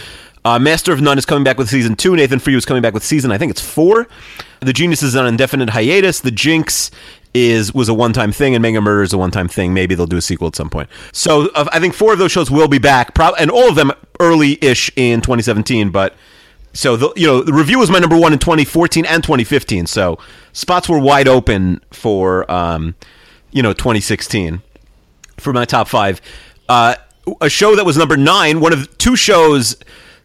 Uh, 0.44 0.58
Master 0.58 0.92
of 0.92 1.00
None 1.00 1.18
is 1.18 1.26
coming 1.26 1.44
back 1.44 1.58
with 1.58 1.68
season 1.68 1.94
two. 1.94 2.16
Nathan 2.16 2.40
You 2.44 2.56
is 2.56 2.64
coming 2.64 2.82
back 2.82 2.94
with 2.94 3.04
season, 3.04 3.30
I 3.30 3.38
think 3.38 3.50
it's 3.50 3.60
four. 3.60 4.08
The 4.60 4.72
Genius 4.72 5.02
is 5.02 5.14
on 5.16 5.26
indefinite 5.26 5.70
hiatus. 5.70 6.20
The 6.20 6.30
Jinx 6.30 6.90
is 7.34 7.72
was 7.74 7.88
a 7.88 7.94
one 7.94 8.12
time 8.12 8.32
thing, 8.32 8.54
and 8.54 8.62
Mega 8.62 8.80
Murder 8.80 9.02
is 9.02 9.12
a 9.12 9.18
one 9.18 9.30
time 9.30 9.48
thing. 9.48 9.74
Maybe 9.74 9.94
they'll 9.94 10.06
do 10.06 10.16
a 10.16 10.22
sequel 10.22 10.48
at 10.48 10.56
some 10.56 10.70
point. 10.70 10.88
So 11.12 11.48
uh, 11.54 11.68
I 11.72 11.78
think 11.78 11.94
four 11.94 12.12
of 12.12 12.18
those 12.18 12.32
shows 12.32 12.50
will 12.50 12.68
be 12.68 12.78
back, 12.78 13.14
prob- 13.14 13.34
and 13.38 13.50
all 13.50 13.68
of 13.68 13.74
them 13.74 13.92
early 14.18 14.58
ish 14.64 14.90
in 14.96 15.20
2017. 15.20 15.90
But 15.90 16.14
so 16.72 16.96
the 16.96 17.12
you 17.16 17.26
know 17.26 17.42
the 17.42 17.52
review 17.52 17.78
was 17.78 17.90
my 17.90 17.98
number 17.98 18.16
one 18.18 18.32
in 18.32 18.38
2014 18.38 19.04
and 19.06 19.22
2015. 19.22 19.86
So 19.86 20.18
spots 20.52 20.88
were 20.88 20.98
wide 20.98 21.28
open 21.28 21.80
for 21.90 22.50
um, 22.50 22.94
you 23.50 23.62
know 23.62 23.72
2016 23.72 24.62
for 25.38 25.52
my 25.52 25.64
top 25.64 25.88
five. 25.88 26.20
Uh, 26.68 26.94
a 27.40 27.48
show 27.48 27.76
that 27.76 27.84
was 27.84 27.96
number 27.96 28.16
nine, 28.16 28.60
one 28.60 28.72
of 28.72 28.88
the 28.88 28.94
two 28.96 29.16
shows 29.16 29.76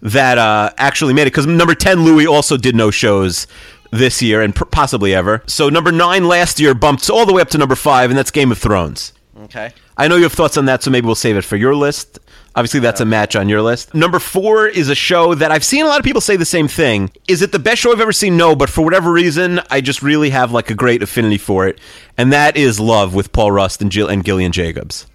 that 0.01 0.37
uh, 0.37 0.71
actually 0.77 1.13
made 1.13 1.23
it 1.23 1.31
because 1.31 1.47
number 1.47 1.75
10 1.75 2.03
Louis 2.03 2.27
also 2.27 2.57
did 2.57 2.75
no 2.75 2.91
shows 2.91 3.47
this 3.91 4.21
year 4.21 4.41
and 4.41 4.55
pr- 4.55 4.65
possibly 4.65 5.13
ever. 5.13 5.43
So 5.47 5.69
number 5.69 5.91
nine 5.91 6.27
last 6.27 6.59
year 6.59 6.73
bumped 6.73 7.09
all 7.09 7.25
the 7.25 7.33
way 7.33 7.41
up 7.41 7.49
to 7.49 7.57
number 7.57 7.75
five, 7.75 8.09
and 8.09 8.17
that's 8.17 8.31
Game 8.31 8.51
of 8.51 8.57
Thrones. 8.57 9.13
Okay. 9.43 9.71
I 9.95 10.07
know 10.07 10.15
you 10.15 10.23
have 10.23 10.33
thoughts 10.33 10.57
on 10.57 10.65
that, 10.65 10.83
so 10.83 10.91
maybe 10.91 11.05
we'll 11.05 11.15
save 11.15 11.37
it 11.37 11.43
for 11.43 11.55
your 11.55 11.75
list. 11.75 12.19
Obviously, 12.57 12.79
that's 12.79 12.99
a 13.01 13.05
match 13.05 13.35
on 13.35 13.47
your 13.47 13.61
list. 13.61 13.93
Number 13.93 14.17
four 14.17 14.67
is 14.67 14.89
a 14.89 14.95
show 14.95 15.35
that 15.35 15.51
I've 15.51 15.63
seen 15.63 15.85
a 15.85 15.87
lot 15.87 15.99
of 15.99 16.03
people 16.03 16.21
say 16.21 16.37
the 16.37 16.43
same 16.43 16.67
thing. 16.67 17.11
Is 17.27 17.43
it 17.43 17.51
the 17.51 17.59
best 17.59 17.81
show 17.81 17.91
I've 17.91 18.01
ever 18.01 18.11
seen? 18.11 18.35
No, 18.35 18.55
but 18.55 18.67
for 18.67 18.83
whatever 18.83 19.11
reason, 19.11 19.61
I 19.69 19.79
just 19.79 20.01
really 20.01 20.31
have 20.31 20.51
like 20.51 20.71
a 20.71 20.73
great 20.73 21.03
affinity 21.03 21.37
for 21.37 21.67
it, 21.67 21.79
and 22.17 22.33
that 22.33 22.57
is 22.57 22.79
Love 22.79 23.13
with 23.13 23.31
Paul 23.31 23.51
Rust 23.51 23.79
and 23.83 23.91
Jill 23.91 24.07
and 24.07 24.25
Gillian 24.25 24.51
Jacobs. 24.51 25.05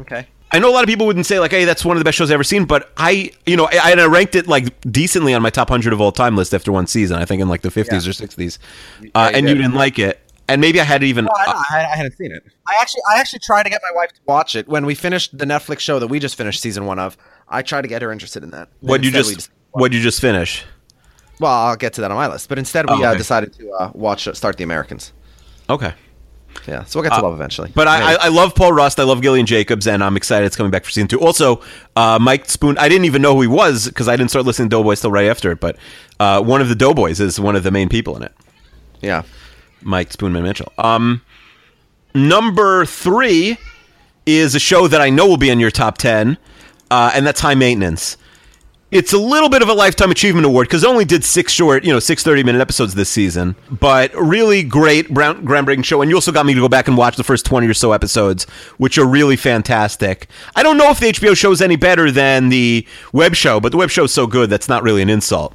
Okay. 0.00 0.26
I 0.54 0.58
know 0.58 0.68
a 0.70 0.72
lot 0.74 0.82
of 0.84 0.88
people 0.88 1.06
wouldn't 1.06 1.24
say 1.26 1.38
like, 1.40 1.50
"Hey, 1.50 1.64
that's 1.64 1.84
one 1.84 1.96
of 1.96 2.00
the 2.00 2.04
best 2.04 2.16
shows 2.18 2.30
I've 2.30 2.34
ever 2.34 2.44
seen," 2.44 2.64
but 2.64 2.90
I, 2.96 3.32
you 3.46 3.56
know, 3.56 3.68
I, 3.70 3.92
I 3.94 4.06
ranked 4.06 4.34
it 4.34 4.46
like 4.46 4.78
decently 4.82 5.32
on 5.34 5.40
my 5.42 5.50
top 5.50 5.68
hundred 5.68 5.92
of 5.94 6.00
all 6.00 6.12
time 6.12 6.36
list 6.36 6.52
after 6.54 6.70
one 6.72 6.86
season. 6.86 7.18
I 7.18 7.24
think 7.26 7.40
in 7.42 7.48
like 7.48 7.62
the 7.62 7.70
fifties 7.70 8.04
Yeah. 8.06 8.10
or 8.10 8.12
sixties, 8.14 8.58
uh, 9.14 9.30
and 9.32 9.48
you 9.48 9.54
didn't 9.54 9.74
like 9.74 9.98
it, 9.98 10.20
and 10.48 10.60
maybe 10.60 10.80
I 10.80 10.84
had 10.84 11.02
even. 11.02 11.24
No, 11.26 11.30
I, 11.36 11.64
I, 11.70 11.78
I 11.92 11.96
hadn't 11.96 12.16
seen 12.16 12.32
it. 12.32 12.42
I 12.66 12.74
actually, 12.80 13.02
I 13.12 13.18
actually 13.18 13.38
tried 13.40 13.62
to 13.64 13.70
get 13.70 13.80
my 13.88 13.94
wife 13.96 14.10
to 14.12 14.20
watch 14.26 14.54
it 14.56 14.68
when 14.68 14.84
we 14.86 14.94
finished 14.94 15.36
the 15.36 15.44
Netflix 15.44 15.80
show 15.80 15.98
that 15.98 16.06
we 16.08 16.18
just 16.18 16.36
finished 16.36 16.60
season 16.60 16.86
one 16.86 16.98
of. 16.98 17.16
I 17.48 17.62
tried 17.62 17.82
to 17.82 17.88
get 17.88 18.02
her 18.02 18.10
interested 18.12 18.42
in 18.42 18.50
that. 18.50 18.68
what 18.80 19.02
you 19.02 19.08
Instead, 19.14 19.34
just, 19.34 19.50
we 19.74 19.80
what 19.80 19.92
you 19.92 20.00
just 20.00 20.20
finish? 20.20 20.64
well, 21.40 21.52
I'll 21.52 21.76
get 21.76 21.92
to 21.94 22.00
that 22.02 22.10
on 22.10 22.16
my 22.16 22.28
list. 22.28 22.48
But 22.48 22.58
instead, 22.58 22.88
we 22.88 22.96
Oh, 22.96 23.02
uh, 23.04 23.14
decided 23.14 23.52
to 23.54 23.70
uh, 23.72 23.90
watch 23.94 24.28
uh, 24.28 24.32
Start 24.34 24.56
the 24.56 24.64
Americans. 24.64 25.12
Okay. 25.68 25.92
Yeah, 26.68 26.84
so 26.84 27.00
we'll 27.00 27.08
get 27.08 27.16
to 27.16 27.22
love 27.24 27.32
eventually. 27.32 27.70
Uh, 27.70 27.72
But 27.74 27.88
I, 27.88 28.12
I, 28.12 28.16
I 28.26 28.28
love 28.28 28.54
Paul 28.54 28.72
Rust. 28.74 29.00
I 29.00 29.04
love 29.04 29.22
Gillian 29.22 29.46
Jacobs, 29.46 29.86
and 29.86 30.04
I'm 30.04 30.16
excited 30.18 30.44
it's 30.44 30.54
coming 30.54 30.70
back 30.70 30.84
for 30.84 30.90
season 30.90 31.08
two. 31.08 31.18
Also, 31.18 31.62
uh, 31.96 32.18
Mike 32.20 32.48
Spoon. 32.48 32.76
I 32.78 32.88
didn't 32.90 33.06
even 33.06 33.22
know 33.22 33.34
who 33.34 33.40
he 33.40 33.46
was 33.48 33.88
because 33.88 34.06
I 34.06 34.16
didn't 34.16 34.30
start 34.30 34.44
listening 34.44 34.68
to 34.68 34.76
Doughboys 34.76 35.00
till 35.00 35.10
right 35.10 35.28
after 35.28 35.50
it. 35.50 35.60
But 35.60 35.76
uh, 36.20 36.42
one 36.42 36.60
of 36.60 36.68
the 36.68 36.74
Doughboys 36.74 37.20
is 37.20 37.40
one 37.40 37.56
of 37.56 37.62
the 37.62 37.70
main 37.70 37.88
people 37.88 38.16
in 38.18 38.22
it. 38.22 38.32
yeah, 39.00 39.22
Mike 39.84 40.10
Spoonman 40.10 40.42
Mitchell. 40.42 40.72
Um, 40.78 41.22
number 42.14 42.84
three 42.86 43.56
is 44.26 44.54
a 44.54 44.60
show 44.60 44.86
that 44.88 45.00
I 45.00 45.10
know 45.10 45.26
will 45.26 45.36
be 45.36 45.50
in 45.50 45.60
your 45.60 45.70
top 45.70 45.98
ten, 45.98 46.38
uh, 46.90 47.10
and 47.14 47.26
that's 47.26 47.40
High 47.40 47.54
Maintenance. 47.54 48.16
It's 48.90 49.14
a 49.14 49.18
little 49.18 49.48
bit 49.48 49.62
of 49.62 49.70
a 49.70 49.72
lifetime 49.72 50.10
achievement 50.10 50.44
award 50.44 50.68
because 50.68 50.84
only 50.84 51.06
did 51.06 51.24
six 51.24 51.50
short, 51.50 51.82
you 51.82 51.90
know, 51.90 51.98
six 51.98 52.22
30 52.22 52.42
minute 52.44 52.60
episodes 52.60 52.94
this 52.94 53.08
season, 53.08 53.56
but 53.70 54.14
really 54.14 54.62
great, 54.62 55.14
ground- 55.14 55.48
groundbreaking 55.48 55.82
show. 55.86 56.02
And 56.02 56.10
you 56.10 56.16
also 56.18 56.30
got 56.30 56.44
me 56.44 56.52
to 56.52 56.60
go 56.60 56.68
back 56.68 56.88
and 56.88 56.96
watch 56.98 57.16
the 57.16 57.24
first 57.24 57.46
20 57.46 57.66
or 57.66 57.72
so 57.72 57.92
episodes, 57.92 58.44
which 58.76 58.98
are 58.98 59.06
really 59.06 59.36
fantastic. 59.36 60.26
I 60.54 60.62
don't 60.62 60.76
know 60.76 60.90
if 60.90 61.00
the 61.00 61.06
HBO 61.06 61.34
show 61.34 61.50
is 61.52 61.62
any 61.62 61.76
better 61.76 62.10
than 62.10 62.50
the 62.50 62.86
web 63.14 63.34
show, 63.34 63.60
but 63.60 63.72
the 63.72 63.78
web 63.78 63.88
show 63.88 64.04
is 64.04 64.12
so 64.12 64.26
good 64.26 64.50
that's 64.50 64.68
not 64.68 64.82
really 64.82 65.00
an 65.00 65.08
insult. 65.08 65.54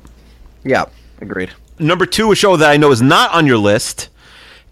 yeah, 0.63 0.85
agreed. 1.21 1.51
Number 1.77 2.07
two, 2.07 2.31
a 2.31 2.35
show 2.35 2.57
that 2.57 2.71
I 2.71 2.77
know 2.77 2.89
is 2.89 3.03
not 3.03 3.31
on 3.35 3.45
your 3.45 3.59
list, 3.59 4.09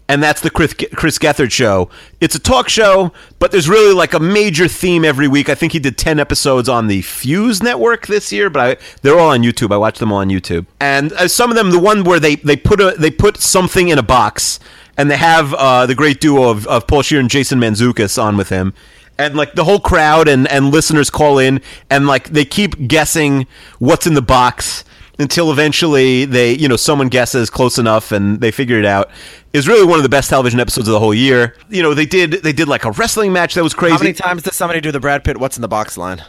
and 0.08 0.22
that's 0.22 0.40
the 0.40 0.50
Chris, 0.50 0.74
Chris 0.94 1.18
Gethard 1.18 1.50
show. 1.50 1.90
It's 2.20 2.34
a 2.34 2.38
talk 2.38 2.68
show, 2.68 3.12
but 3.38 3.50
there's 3.50 3.68
really 3.68 3.92
like 3.92 4.14
a 4.14 4.20
major 4.20 4.68
theme 4.68 5.04
every 5.04 5.26
week. 5.26 5.48
I 5.48 5.54
think 5.54 5.72
he 5.72 5.78
did 5.78 5.98
10 5.98 6.20
episodes 6.20 6.68
on 6.68 6.86
the 6.86 7.02
Fuse 7.02 7.62
network 7.62 8.06
this 8.06 8.32
year, 8.32 8.48
but 8.48 8.60
I, 8.60 8.82
they're 9.02 9.18
all 9.18 9.30
on 9.30 9.42
YouTube. 9.42 9.72
I 9.72 9.76
watch 9.76 9.98
them 9.98 10.12
all 10.12 10.18
on 10.18 10.28
YouTube. 10.28 10.66
And 10.80 11.12
uh, 11.14 11.28
some 11.28 11.50
of 11.50 11.56
them, 11.56 11.70
the 11.70 11.80
one 11.80 12.04
where 12.04 12.20
they, 12.20 12.36
they 12.36 12.56
put 12.56 12.80
a 12.80 12.94
they 12.96 13.10
put 13.10 13.38
something 13.38 13.88
in 13.88 13.98
a 13.98 14.02
box, 14.02 14.60
and 14.96 15.10
they 15.10 15.16
have 15.16 15.52
uh, 15.54 15.86
the 15.86 15.94
great 15.94 16.20
duo 16.20 16.50
of, 16.50 16.66
of 16.68 16.86
Paul 16.86 17.02
Scheer 17.02 17.20
and 17.20 17.28
Jason 17.28 17.58
Mantzoukas 17.58 18.22
on 18.22 18.36
with 18.36 18.48
him. 18.48 18.74
And 19.18 19.34
like 19.34 19.54
the 19.54 19.64
whole 19.64 19.80
crowd 19.80 20.28
and, 20.28 20.46
and 20.48 20.70
listeners 20.70 21.10
call 21.10 21.38
in, 21.38 21.60
and 21.90 22.06
like 22.06 22.28
they 22.30 22.44
keep 22.44 22.86
guessing 22.86 23.46
what's 23.78 24.06
in 24.06 24.14
the 24.14 24.22
box 24.22 24.84
until 25.18 25.50
eventually 25.50 26.24
they, 26.24 26.52
you 26.52 26.68
know, 26.68 26.76
someone 26.76 27.08
guesses 27.08 27.50
close 27.50 27.78
enough 27.78 28.12
and 28.12 28.40
they 28.40 28.50
figure 28.50 28.78
it 28.78 28.84
out. 28.84 29.10
Is 29.52 29.66
really 29.66 29.86
one 29.86 29.98
of 29.98 30.02
the 30.02 30.08
best 30.08 30.28
television 30.28 30.60
episodes 30.60 30.86
of 30.88 30.92
the 30.92 31.00
whole 31.00 31.14
year. 31.14 31.56
You 31.70 31.82
know, 31.82 31.94
they 31.94 32.06
did 32.06 32.32
they 32.42 32.52
did 32.52 32.68
like 32.68 32.84
a 32.84 32.90
wrestling 32.92 33.32
match 33.32 33.54
that 33.54 33.62
was 33.62 33.74
crazy. 33.74 33.96
How 33.96 34.02
many 34.02 34.12
times 34.12 34.42
does 34.42 34.54
somebody 34.54 34.80
do 34.80 34.92
the 34.92 35.00
Brad 35.00 35.24
Pitt 35.24 35.38
"What's 35.38 35.56
in 35.56 35.62
the 35.62 35.68
box" 35.68 35.96
line? 35.96 36.22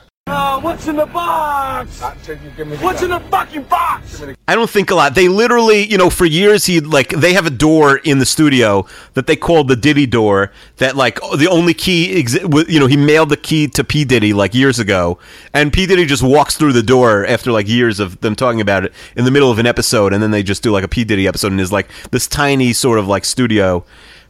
What's 0.61 0.87
in 0.87 0.95
the 0.95 1.05
box? 1.05 2.01
What's 2.01 3.01
in 3.03 3.09
the 3.09 3.19
fucking 3.31 3.63
box? 3.63 4.23
I 4.47 4.55
don't 4.55 4.69
think 4.69 4.89
a 4.91 4.95
lot. 4.95 5.13
They 5.13 5.27
literally, 5.27 5.85
you 5.85 5.97
know, 5.97 6.09
for 6.09 6.25
years 6.25 6.65
he 6.65 6.79
like 6.79 7.09
they 7.09 7.33
have 7.33 7.45
a 7.45 7.51
door 7.51 7.97
in 7.97 8.19
the 8.19 8.25
studio 8.25 8.87
that 9.13 9.27
they 9.27 9.35
called 9.35 9.67
the 9.67 9.75
Diddy 9.75 10.05
door. 10.05 10.51
That 10.77 10.95
like 10.95 11.19
the 11.37 11.47
only 11.49 11.73
key, 11.73 12.21
exi- 12.23 12.69
you 12.69 12.79
know, 12.79 12.87
he 12.87 12.97
mailed 12.97 13.29
the 13.29 13.37
key 13.37 13.67
to 13.67 13.83
P 13.83 14.03
Diddy 14.03 14.33
like 14.33 14.55
years 14.55 14.79
ago, 14.79 15.19
and 15.53 15.71
P 15.71 15.85
Diddy 15.85 16.05
just 16.05 16.23
walks 16.23 16.55
through 16.57 16.73
the 16.73 16.83
door 16.83 17.25
after 17.25 17.51
like 17.51 17.67
years 17.67 17.99
of 17.99 18.19
them 18.21 18.35
talking 18.35 18.61
about 18.61 18.85
it 18.85 18.93
in 19.15 19.25
the 19.25 19.31
middle 19.31 19.51
of 19.51 19.59
an 19.59 19.67
episode, 19.67 20.13
and 20.13 20.23
then 20.23 20.31
they 20.31 20.43
just 20.43 20.63
do 20.63 20.71
like 20.71 20.83
a 20.83 20.87
P 20.87 21.03
Diddy 21.03 21.27
episode, 21.27 21.51
and 21.51 21.61
is 21.61 21.71
like 21.71 21.89
this 22.11 22.27
tiny 22.27 22.73
sort 22.73 22.99
of 22.99 23.07
like 23.07 23.25
studio. 23.25 23.85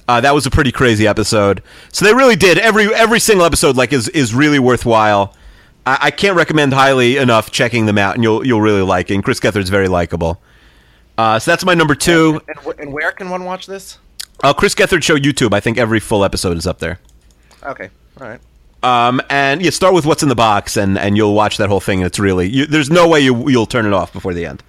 Uh, 0.10 0.22
that 0.22 0.34
was 0.34 0.46
a 0.46 0.50
pretty 0.50 0.72
crazy 0.72 1.06
episode. 1.06 1.62
So 1.92 2.06
they 2.06 2.14
really 2.14 2.36
did 2.38 2.58
every 2.58 2.94
every 2.94 3.20
single 3.20 3.46
episode 3.46 3.76
like 3.78 3.94
is 3.94 4.08
is 4.10 4.34
really 4.34 4.60
worthwhile. 4.60 5.34
I, 5.88 5.98
I 6.02 6.12
can't 6.12 6.36
recommend 6.36 6.74
highly 6.74 7.18
enough 7.18 7.50
checking 7.50 7.86
them 7.86 7.98
out, 7.98 8.16
and 8.16 8.24
you'll 8.24 8.46
you'll 8.46 8.62
really 8.62 8.82
like 8.82 9.10
it. 9.10 9.16
And 9.16 9.24
Chris 9.24 9.40
Gethard's 9.40 9.70
very 9.70 9.88
likable. 9.88 10.42
Uh, 11.18 11.40
so 11.40 11.50
that's 11.50 11.66
my 11.66 11.74
number 11.74 11.96
two. 11.96 12.42
And, 12.48 12.58
wh- 12.60 12.80
and 12.80 12.94
where 12.94 13.12
can 13.12 13.30
one 13.30 13.44
watch 13.46 13.66
this? 13.66 13.98
Uh, 14.44 14.54
Chris 14.54 14.76
Gethard 14.76 15.02
show 15.02 15.18
YouTube. 15.18 15.54
I 15.54 15.60
think 15.60 15.78
every 15.78 16.00
full 16.00 16.24
episode 16.24 16.58
is 16.58 16.68
up 16.68 16.80
there. 16.80 17.00
Okay, 17.64 17.90
all 18.22 18.28
right. 18.28 18.40
Um, 18.84 19.20
and 19.30 19.62
yeah, 19.64 19.72
start 19.72 19.96
with 19.96 20.06
what's 20.06 20.22
in 20.22 20.30
the 20.30 20.36
box, 20.36 20.78
and, 20.78 21.00
and 21.00 21.18
you'll 21.18 21.34
watch 21.34 21.58
that 21.58 21.70
whole 21.70 21.80
thing. 21.80 22.00
And 22.00 22.06
it's 22.06 22.20
really 22.20 22.48
you, 22.48 22.66
there's 22.68 22.92
no 22.92 23.08
way 23.08 23.22
you 23.22 23.50
you'll 23.50 23.66
turn 23.66 23.86
it 23.86 23.94
off 23.94 24.14
before 24.14 24.34
the 24.34 24.46
end. 24.46 24.62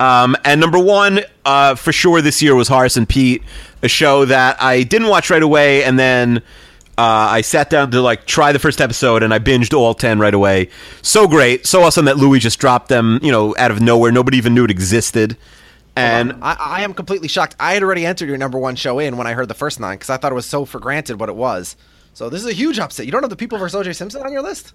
Um, 0.00 0.36
and 0.44 0.60
number 0.60 0.78
one, 0.78 1.20
uh, 1.44 1.74
for 1.74 1.92
sure, 1.92 2.20
this 2.20 2.42
year 2.42 2.54
was 2.54 2.68
Horace 2.68 2.96
and 2.96 3.08
Pete, 3.08 3.42
a 3.82 3.88
show 3.88 4.24
that 4.24 4.60
I 4.60 4.82
didn't 4.82 5.08
watch 5.08 5.30
right 5.30 5.42
away, 5.42 5.84
and 5.84 5.98
then 5.98 6.42
uh, 6.98 7.28
I 7.30 7.40
sat 7.42 7.70
down 7.70 7.90
to 7.90 8.00
like 8.00 8.26
try 8.26 8.52
the 8.52 8.58
first 8.58 8.80
episode, 8.80 9.22
and 9.22 9.34
I 9.34 9.38
binged 9.38 9.74
all 9.74 9.94
ten 9.94 10.18
right 10.18 10.34
away. 10.34 10.70
So 11.02 11.28
great, 11.28 11.66
so 11.66 11.82
awesome 11.82 12.06
that 12.06 12.16
Louis 12.16 12.38
just 12.38 12.58
dropped 12.58 12.88
them, 12.88 13.20
you 13.22 13.30
know, 13.30 13.54
out 13.58 13.70
of 13.70 13.80
nowhere. 13.80 14.12
Nobody 14.12 14.38
even 14.38 14.54
knew 14.54 14.64
it 14.64 14.70
existed. 14.70 15.36
And 15.94 16.34
I, 16.42 16.56
I 16.58 16.82
am 16.82 16.92
completely 16.92 17.28
shocked. 17.28 17.56
I 17.58 17.72
had 17.72 17.82
already 17.82 18.04
entered 18.04 18.28
your 18.28 18.36
number 18.36 18.58
one 18.58 18.76
show 18.76 18.98
in 18.98 19.16
when 19.16 19.26
I 19.26 19.32
heard 19.32 19.48
the 19.48 19.54
first 19.54 19.80
nine 19.80 19.96
because 19.96 20.10
I 20.10 20.18
thought 20.18 20.30
it 20.30 20.34
was 20.34 20.44
so 20.44 20.66
for 20.66 20.78
granted 20.78 21.18
what 21.18 21.30
it 21.30 21.36
was. 21.36 21.74
So 22.12 22.28
this 22.28 22.42
is 22.42 22.48
a 22.48 22.52
huge 22.52 22.78
upset. 22.78 23.06
You 23.06 23.12
don't 23.12 23.22
have 23.22 23.30
the 23.30 23.36
People 23.36 23.58
vs. 23.58 23.74
O.J. 23.74 23.94
Simpson 23.94 24.22
on 24.22 24.32
your 24.32 24.42
list? 24.42 24.72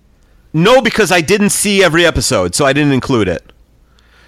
no, 0.53 0.81
because 0.81 1.11
I 1.11 1.21
didn't 1.21 1.51
see 1.51 1.83
every 1.83 2.05
episode, 2.05 2.55
so 2.55 2.65
I 2.65 2.73
didn't 2.73 2.91
include 2.91 3.27
it. 3.27 3.51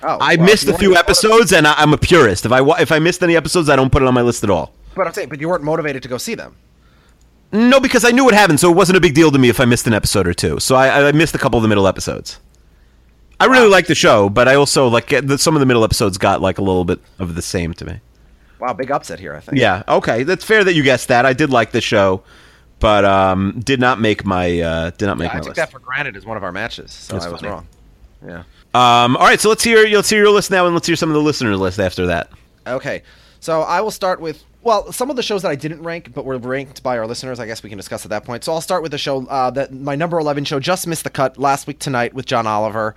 Oh, 0.01 0.17
I 0.19 0.35
well, 0.35 0.45
missed 0.45 0.67
a 0.67 0.77
few 0.77 0.95
episodes, 0.95 1.53
and 1.53 1.67
I, 1.67 1.73
I'm 1.77 1.93
a 1.93 1.97
purist. 1.97 2.45
If 2.45 2.51
I 2.51 2.61
if 2.81 2.91
I 2.91 2.99
missed 2.99 3.23
any 3.23 3.35
episodes, 3.35 3.69
I 3.69 3.75
don't 3.75 3.91
put 3.91 4.01
it 4.01 4.07
on 4.07 4.13
my 4.13 4.21
list 4.21 4.43
at 4.43 4.49
all. 4.49 4.73
But 4.95 5.07
I'm 5.07 5.13
saying, 5.13 5.29
but 5.29 5.39
you 5.39 5.49
weren't 5.49 5.63
motivated 5.63 6.03
to 6.03 6.09
go 6.09 6.17
see 6.17 6.35
them. 6.35 6.55
No, 7.53 7.79
because 7.79 8.03
I 8.03 8.09
knew 8.11 8.25
what 8.25 8.33
happened, 8.33 8.59
so 8.59 8.71
it 8.71 8.75
wasn't 8.75 8.97
a 8.97 9.01
big 9.01 9.13
deal 9.13 9.29
to 9.31 9.37
me 9.37 9.47
if 9.47 9.59
I 9.59 9.65
missed 9.65 9.85
an 9.87 9.93
episode 9.93 10.27
or 10.27 10.33
two. 10.33 10.59
So 10.59 10.75
I, 10.75 11.07
I 11.07 11.11
missed 11.11 11.35
a 11.35 11.37
couple 11.37 11.57
of 11.57 11.61
the 11.61 11.69
middle 11.69 11.87
episodes. 11.87 12.39
I 13.39 13.45
really 13.45 13.69
like 13.69 13.87
the 13.87 13.95
show, 13.95 14.27
but 14.29 14.47
I 14.47 14.55
also 14.55 14.87
like 14.87 15.07
the, 15.09 15.37
some 15.37 15.55
of 15.55 15.59
the 15.59 15.65
middle 15.65 15.83
episodes 15.83 16.17
got 16.17 16.41
like 16.41 16.57
a 16.57 16.61
little 16.61 16.83
bit 16.83 16.99
of 17.19 17.35
the 17.35 17.41
same 17.41 17.73
to 17.75 17.85
me. 17.85 17.99
Wow, 18.59 18.73
big 18.73 18.89
upset 18.89 19.19
here. 19.19 19.35
I 19.35 19.39
think. 19.39 19.57
Yeah, 19.59 19.83
okay, 19.87 20.23
that's 20.23 20.43
fair 20.43 20.63
that 20.63 20.73
you 20.73 20.81
guessed 20.83 21.09
that. 21.09 21.25
I 21.25 21.33
did 21.33 21.49
like 21.49 21.71
the 21.71 21.81
show, 21.81 22.23
but 22.79 23.03
um, 23.05 23.59
did 23.63 23.79
not 23.79 23.99
make 23.99 24.25
my 24.25 24.59
uh, 24.61 24.89
did 24.91 25.05
not 25.05 25.17
make 25.17 25.31
I 25.31 25.35
my 25.35 25.39
took 25.39 25.47
list. 25.49 25.55
that 25.57 25.71
for 25.71 25.79
granted 25.79 26.15
as 26.15 26.25
one 26.25 26.37
of 26.37 26.43
our 26.43 26.51
matches, 26.53 26.91
so 26.91 27.13
That's 27.13 27.25
I 27.25 27.29
was 27.29 27.41
funny. 27.41 27.51
wrong. 27.51 27.67
Yeah. 28.25 28.43
Um, 28.73 29.17
all 29.17 29.25
right, 29.25 29.39
so 29.39 29.49
let's 29.49 29.63
hear 29.63 29.85
let's 29.89 30.09
hear 30.09 30.19
your 30.23 30.31
list 30.31 30.49
now, 30.49 30.65
and 30.65 30.73
let's 30.73 30.87
hear 30.87 30.95
some 30.95 31.09
of 31.09 31.13
the 31.13 31.21
listeners' 31.21 31.59
list 31.59 31.79
after 31.79 32.05
that. 32.07 32.29
Okay, 32.65 33.03
so 33.41 33.61
I 33.61 33.81
will 33.81 33.91
start 33.91 34.21
with 34.21 34.43
well, 34.63 34.91
some 34.91 35.09
of 35.09 35.15
the 35.15 35.23
shows 35.23 35.41
that 35.41 35.51
I 35.51 35.55
didn't 35.55 35.83
rank, 35.83 36.13
but 36.13 36.25
were 36.25 36.37
ranked 36.37 36.83
by 36.83 36.97
our 36.97 37.05
listeners. 37.05 37.39
I 37.39 37.45
guess 37.45 37.63
we 37.63 37.69
can 37.69 37.77
discuss 37.77 38.05
at 38.05 38.09
that 38.09 38.23
point. 38.23 38.43
So 38.43 38.53
I'll 38.53 38.61
start 38.61 38.81
with 38.81 38.91
the 38.91 38.97
show 38.97 39.25
uh, 39.27 39.49
that 39.51 39.73
my 39.73 39.95
number 39.95 40.17
eleven 40.17 40.45
show 40.45 40.59
just 40.59 40.87
missed 40.87 41.03
the 41.03 41.09
cut 41.09 41.37
last 41.37 41.67
week 41.67 41.79
tonight 41.79 42.13
with 42.13 42.25
John 42.25 42.47
Oliver. 42.47 42.95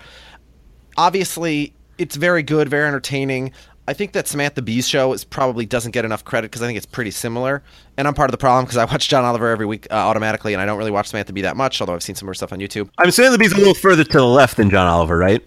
Obviously, 0.96 1.74
it's 1.98 2.16
very 2.16 2.42
good, 2.42 2.68
very 2.68 2.86
entertaining. 2.86 3.52
I 3.88 3.92
think 3.92 4.12
that 4.12 4.26
Samantha 4.26 4.62
Bee's 4.62 4.88
show 4.88 5.12
is 5.12 5.24
probably 5.24 5.64
doesn't 5.64 5.92
get 5.92 6.04
enough 6.04 6.24
credit 6.24 6.50
because 6.50 6.60
I 6.60 6.66
think 6.66 6.76
it's 6.76 6.86
pretty 6.86 7.12
similar, 7.12 7.62
and 7.96 8.08
I'm 8.08 8.14
part 8.14 8.30
of 8.30 8.32
the 8.32 8.38
problem 8.38 8.64
because 8.64 8.76
I 8.76 8.84
watch 8.92 9.08
John 9.08 9.24
Oliver 9.24 9.48
every 9.48 9.66
week 9.66 9.86
uh, 9.90 9.94
automatically, 9.94 10.52
and 10.54 10.62
I 10.62 10.66
don't 10.66 10.78
really 10.78 10.90
watch 10.90 11.08
Samantha 11.08 11.32
Bee 11.32 11.42
that 11.42 11.56
much, 11.56 11.80
although 11.80 11.94
I've 11.94 12.02
seen 12.02 12.16
some 12.16 12.26
of 12.26 12.30
her 12.30 12.34
stuff 12.34 12.52
on 12.52 12.58
YouTube. 12.58 12.88
I'm 12.98 13.10
saying 13.10 13.32
the 13.32 13.38
beat's 13.38 13.54
a 13.54 13.58
little 13.58 13.74
further 13.74 14.04
to 14.04 14.18
the 14.18 14.24
left 14.24 14.56
than 14.56 14.70
John 14.70 14.86
Oliver, 14.86 15.16
right? 15.16 15.42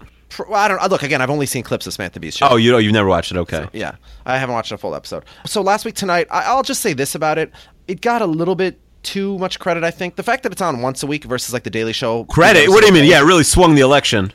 I 0.54 0.68
don't 0.68 0.90
look 0.90 1.04
again. 1.04 1.22
I've 1.22 1.30
only 1.30 1.46
seen 1.46 1.64
clips 1.64 1.88
of 1.88 1.94
Samantha 1.94 2.20
Bee's 2.20 2.38
show. 2.38 2.48
Oh, 2.50 2.56
you 2.56 2.72
know, 2.72 2.78
you've 2.78 2.94
never 2.94 3.10
watched 3.10 3.32
it. 3.32 3.38
Okay. 3.38 3.68
Yeah, 3.74 3.96
I 4.26 4.38
haven't 4.38 4.54
watched 4.54 4.72
a 4.72 4.78
full 4.78 4.96
episode. 4.96 5.26
So 5.46 5.62
last 5.62 5.86
week 5.86 5.96
tonight, 5.96 6.28
I, 6.30 6.44
I'll 6.44 6.64
just 6.64 6.82
say 6.82 6.94
this 6.94 7.16
about 7.16 7.38
it: 7.38 7.52
it 7.88 8.02
got 8.02 8.22
a 8.22 8.28
little 8.28 8.56
bit 8.56 8.80
too 9.04 9.38
much 9.40 9.60
credit. 9.60 9.84
I 9.84 9.92
think 9.92 10.16
the 10.16 10.24
fact 10.24 10.44
that 10.44 10.52
it's 10.52 10.62
on 10.62 10.82
once 10.82 11.04
a 11.04 11.08
week 11.08 11.24
versus 11.24 11.54
like 11.54 11.64
the 11.64 11.70
Daily 11.70 11.94
Show. 11.94 12.26
Credit? 12.26 12.70
What 12.70 12.82
do 12.82 12.88
you 12.88 12.94
mean? 12.94 13.06
Yeah, 13.06 13.22
it 13.22 13.26
really 13.26 13.44
swung 13.44 13.76
the 13.76 13.82
election. 13.82 14.34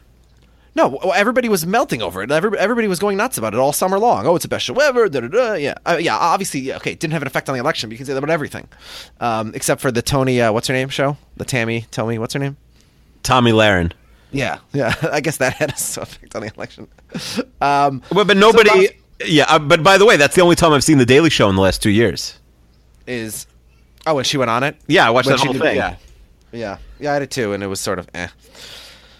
No, 0.76 0.96
everybody 1.14 1.48
was 1.48 1.64
melting 1.64 2.02
over 2.02 2.20
it. 2.22 2.32
Every, 2.32 2.58
everybody 2.58 2.88
was 2.88 2.98
going 2.98 3.16
nuts 3.16 3.38
about 3.38 3.54
it 3.54 3.60
all 3.60 3.72
summer 3.72 3.96
long. 3.96 4.26
Oh, 4.26 4.34
it's 4.34 4.42
the 4.42 4.48
best 4.48 4.64
show 4.64 4.74
ever. 4.74 5.08
Da, 5.08 5.20
da, 5.20 5.28
da. 5.28 5.54
Yeah, 5.54 5.74
uh, 5.86 5.98
yeah. 6.00 6.16
Obviously, 6.16 6.60
yeah, 6.60 6.76
okay, 6.76 6.90
it 6.92 6.98
didn't 6.98 7.12
have 7.12 7.22
an 7.22 7.28
effect 7.28 7.48
on 7.48 7.54
the 7.54 7.60
election. 7.60 7.88
But 7.88 7.92
you 7.92 7.98
can 7.98 8.06
say 8.06 8.12
that 8.12 8.18
about 8.18 8.32
everything, 8.32 8.66
um, 9.20 9.52
except 9.54 9.80
for 9.80 9.92
the 9.92 10.02
Tony. 10.02 10.40
Uh, 10.40 10.52
what's 10.52 10.66
her 10.66 10.74
name? 10.74 10.88
Show 10.88 11.16
the 11.36 11.44
Tammy. 11.44 11.86
Tommy. 11.92 12.18
What's 12.18 12.34
her 12.34 12.40
name? 12.40 12.56
Tomi 13.22 13.52
Lahren. 13.52 13.92
Yeah, 14.34 14.58
yeah. 14.72 14.94
I 15.12 15.20
guess 15.20 15.36
that 15.38 15.54
had 15.54 15.78
some 15.78 16.02
effect 16.02 16.34
on 16.36 16.42
the 16.42 16.52
election. 16.54 16.88
Um, 17.60 18.02
But, 18.10 18.26
but 18.26 18.36
nobody. 18.36 18.86
So 18.88 18.92
yeah, 19.26 19.44
uh, 19.48 19.58
but 19.58 19.82
by 19.82 19.96
the 19.96 20.04
way, 20.04 20.16
that's 20.16 20.34
the 20.34 20.42
only 20.42 20.56
time 20.56 20.72
I've 20.72 20.84
seen 20.84 20.98
the 20.98 21.06
Daily 21.06 21.30
Show 21.30 21.48
in 21.48 21.54
the 21.56 21.62
last 21.62 21.82
two 21.82 21.90
years. 21.90 22.38
is 23.06 23.46
oh, 24.06 24.18
and 24.18 24.26
she 24.26 24.36
went 24.36 24.50
on 24.50 24.62
it. 24.64 24.76
Yeah, 24.86 25.06
I 25.06 25.10
watched 25.10 25.26
When 25.28 25.36
that 25.36 25.44
whole 25.44 25.52
did- 25.52 25.62
thing. 25.62 25.76
Yeah, 25.76 25.96
yeah, 26.52 26.78
yeah. 26.98 27.14
I 27.14 27.18
did 27.20 27.30
too, 27.30 27.52
and 27.52 27.62
it 27.62 27.68
was 27.68 27.80
sort 27.80 27.98
of 27.98 28.08
eh. 28.14 28.28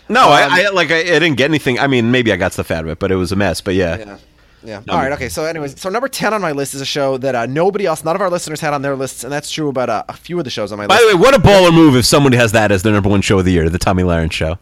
No, 0.09 0.23
Um, 0.25 0.33
I, 0.53 0.65
I 0.67 0.71
like 0.71 0.91
I, 0.91 0.99
I 0.99 1.03
didn't 1.05 1.37
get 1.37 1.49
anything. 1.51 1.79
I 1.79 1.87
mean, 1.87 2.11
maybe 2.11 2.33
I 2.33 2.37
got 2.37 2.53
stuff 2.53 2.71
out 2.71 2.85
of 2.85 2.91
it, 2.91 2.99
but 2.99 3.11
it 3.11 3.17
was 3.17 3.33
a 3.33 3.37
mess. 3.37 3.61
But 3.61 3.75
yeah, 3.75 3.97
Yeah. 3.99 4.19
Yeah. 4.67 4.81
All 4.89 4.97
right. 4.99 5.13
Okay. 5.13 5.29
So, 5.29 5.45
anyways, 5.45 5.79
so 5.79 5.91
number 5.91 6.09
ten 6.09 6.33
on 6.35 6.41
my 6.41 6.53
list 6.53 6.73
is 6.75 6.81
a 6.81 6.87
show 6.87 7.19
that 7.19 7.35
uh, 7.35 7.45
nobody 7.47 7.85
else, 7.87 8.03
none 8.03 8.17
of 8.17 8.23
our 8.23 8.31
listeners 8.31 8.61
had 8.61 8.73
on 8.75 8.81
their 8.83 8.97
lists, 8.97 9.23
and 9.23 9.31
that's 9.33 9.51
true 9.51 9.69
about 9.69 9.91
uh, 9.91 10.05
a 10.09 10.15
few 10.15 10.39
of 10.39 10.45
the 10.45 10.51
shows 10.51 10.73
on 10.73 10.79
my 10.79 10.87
By 10.87 10.95
list. 10.95 11.05
By 11.05 11.11
the 11.13 11.17
way, 11.19 11.23
what 11.23 11.35
a 11.35 11.39
baller 11.39 11.73
move 11.73 11.97
if 11.97 12.05
somebody 12.07 12.37
has 12.39 12.53
that 12.53 12.73
as 12.73 12.83
their 12.83 12.93
number 12.95 13.11
one 13.11 13.21
show 13.21 13.39
of 13.39 13.45
the 13.45 13.53
year, 13.53 13.69
the 13.69 13.79
Tomi 13.79 14.03
Lahren 14.05 14.33
show. 14.33 14.59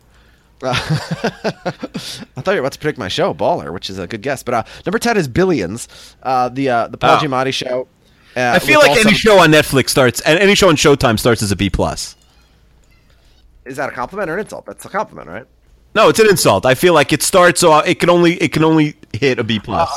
I 0.65 2.41
thought 2.41 2.47
you 2.49 2.53
were 2.55 2.59
about 2.61 2.73
to 2.73 2.79
predict 2.79 2.99
my 2.99 3.09
show, 3.09 3.35
Baller, 3.35 3.73
which 3.73 3.91
is 3.91 3.99
a 3.99 4.07
good 4.07 4.23
guess. 4.23 4.43
But 4.43 4.55
uh, 4.55 4.63
number 4.87 4.99
ten 4.99 5.17
is 5.17 5.29
Billions, 5.29 5.89
uh, 6.23 6.49
the 6.49 6.69
uh, 6.69 6.89
the 6.89 6.97
Paul 6.99 7.17
Oh. 7.17 7.19
Giamatti 7.19 7.53
show. 7.53 7.89
Uh, 8.37 8.53
I 8.55 8.59
feel 8.61 8.79
like 8.81 8.99
any 9.05 9.13
show 9.15 9.39
on 9.41 9.51
Netflix 9.51 9.91
starts, 9.91 10.21
and 10.23 10.39
any 10.39 10.55
show 10.55 10.69
on 10.69 10.77
Showtime 10.77 11.19
starts 11.19 11.43
as 11.43 11.51
a 11.53 11.57
B 11.57 11.69
plus. 11.69 12.17
is 13.65 13.77
that 13.77 13.89
a 13.91 13.93
compliment 13.93 14.31
or 14.31 14.35
an 14.35 14.41
insult? 14.41 14.65
That's 14.67 14.85
a 14.85 14.89
compliment, 14.89 15.29
right? 15.29 15.47
No, 15.95 16.09
it's 16.09 16.19
an 16.19 16.29
insult. 16.31 16.65
I 16.65 16.75
feel 16.75 16.95
like 16.95 17.13
it 17.13 17.23
starts, 17.23 17.61
so 17.61 17.77
it 17.81 18.01
can 18.01 18.09
only 18.09 18.35
it 18.35 18.53
can 18.53 18.65
only 18.65 18.95
hit 19.13 19.39
a 19.39 19.45
B 19.45 19.59
plus. 19.59 19.91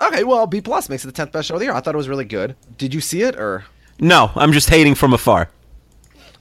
Okay. 0.00 0.24
Well, 0.24 0.46
B 0.46 0.60
plus 0.60 0.88
makes 0.88 1.04
it 1.04 1.08
the 1.08 1.12
tenth 1.12 1.32
best 1.32 1.48
show 1.48 1.54
of 1.54 1.60
the 1.60 1.66
year. 1.66 1.74
I 1.74 1.80
thought 1.80 1.94
it 1.94 1.98
was 1.98 2.08
really 2.08 2.24
good. 2.24 2.56
Did 2.78 2.94
you 2.94 3.00
see 3.00 3.22
it 3.22 3.36
or? 3.36 3.64
no, 3.98 4.30
I'm 4.34 4.52
just 4.52 4.70
hating 4.70 4.94
from 4.94 5.12
afar. 5.12 5.50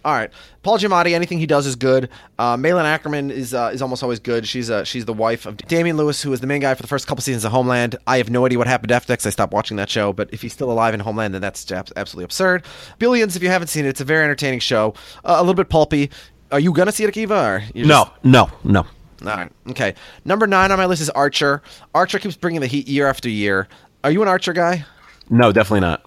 All 0.05 0.13
right, 0.13 0.29
Paul 0.63 0.77
Giamatti. 0.77 1.13
Anything 1.13 1.39
he 1.39 1.45
does 1.45 1.65
is 1.65 1.75
good. 1.77 2.09
Uh, 2.37 2.57
Malin 2.57 2.85
Akerman 2.85 3.31
is 3.31 3.53
uh, 3.53 3.71
is 3.73 3.81
almost 3.81 4.03
always 4.03 4.19
good. 4.19 4.45
She's 4.45 4.69
uh, 4.69 4.83
she's 4.83 5.05
the 5.05 5.13
wife 5.13 5.45
of 5.45 5.55
Damian 5.57 5.95
Lewis, 5.95 6.21
who 6.21 6.29
was 6.29 6.41
the 6.41 6.47
main 6.47 6.59
guy 6.59 6.73
for 6.73 6.81
the 6.81 6.87
first 6.89 7.07
couple 7.07 7.21
seasons 7.21 7.45
of 7.45 7.51
Homeland. 7.53 7.95
I 8.05 8.17
have 8.17 8.29
no 8.29 8.45
idea 8.45 8.57
what 8.57 8.67
happened 8.67 8.91
after 8.91 9.07
that 9.07 9.25
I 9.25 9.29
stopped 9.29 9.53
watching 9.53 9.77
that 9.77 9.89
show. 9.89 10.11
But 10.11 10.29
if 10.33 10.41
he's 10.41 10.51
still 10.51 10.71
alive 10.71 10.93
in 10.93 10.99
Homeland, 10.99 11.33
then 11.33 11.41
that's 11.41 11.71
absolutely 11.71 12.25
absurd. 12.25 12.63
Billions. 12.99 13.35
If 13.37 13.43
you 13.43 13.49
haven't 13.49 13.67
seen 13.69 13.85
it, 13.85 13.89
it's 13.89 14.01
a 14.01 14.05
very 14.05 14.23
entertaining 14.23 14.59
show. 14.59 14.93
Uh, 15.23 15.35
a 15.37 15.41
little 15.41 15.53
bit 15.53 15.69
pulpy. 15.69 16.09
Are 16.51 16.59
you 16.59 16.73
gonna 16.73 16.91
see 16.91 17.03
it, 17.05 17.13
Akiva? 17.13 17.31
Or 17.31 17.63
No, 17.73 18.11
no, 18.23 18.49
no. 18.63 18.79
All 18.81 19.27
right. 19.27 19.51
Okay. 19.69 19.95
Number 20.25 20.47
nine 20.47 20.71
on 20.71 20.77
my 20.77 20.85
list 20.85 21.01
is 21.01 21.09
Archer. 21.11 21.61
Archer 21.95 22.19
keeps 22.19 22.35
bringing 22.35 22.59
the 22.59 22.67
heat 22.67 22.87
year 22.89 23.07
after 23.07 23.29
year. 23.29 23.69
Are 24.03 24.11
you 24.11 24.21
an 24.21 24.27
Archer 24.27 24.51
guy? 24.51 24.85
No, 25.29 25.53
definitely 25.53 25.79
not. 25.79 26.05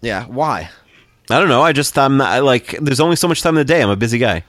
Yeah. 0.00 0.26
Why? 0.26 0.70
I 1.30 1.38
don't 1.38 1.48
know. 1.48 1.62
I 1.62 1.72
just 1.72 1.96
I'm 1.96 2.16
not, 2.16 2.28
I 2.30 2.40
like. 2.40 2.76
There's 2.80 3.00
only 3.00 3.16
so 3.16 3.28
much 3.28 3.42
time 3.42 3.54
in 3.54 3.58
the 3.58 3.64
day. 3.64 3.82
I'm 3.82 3.90
a 3.90 3.96
busy 3.96 4.18
guy. 4.18 4.44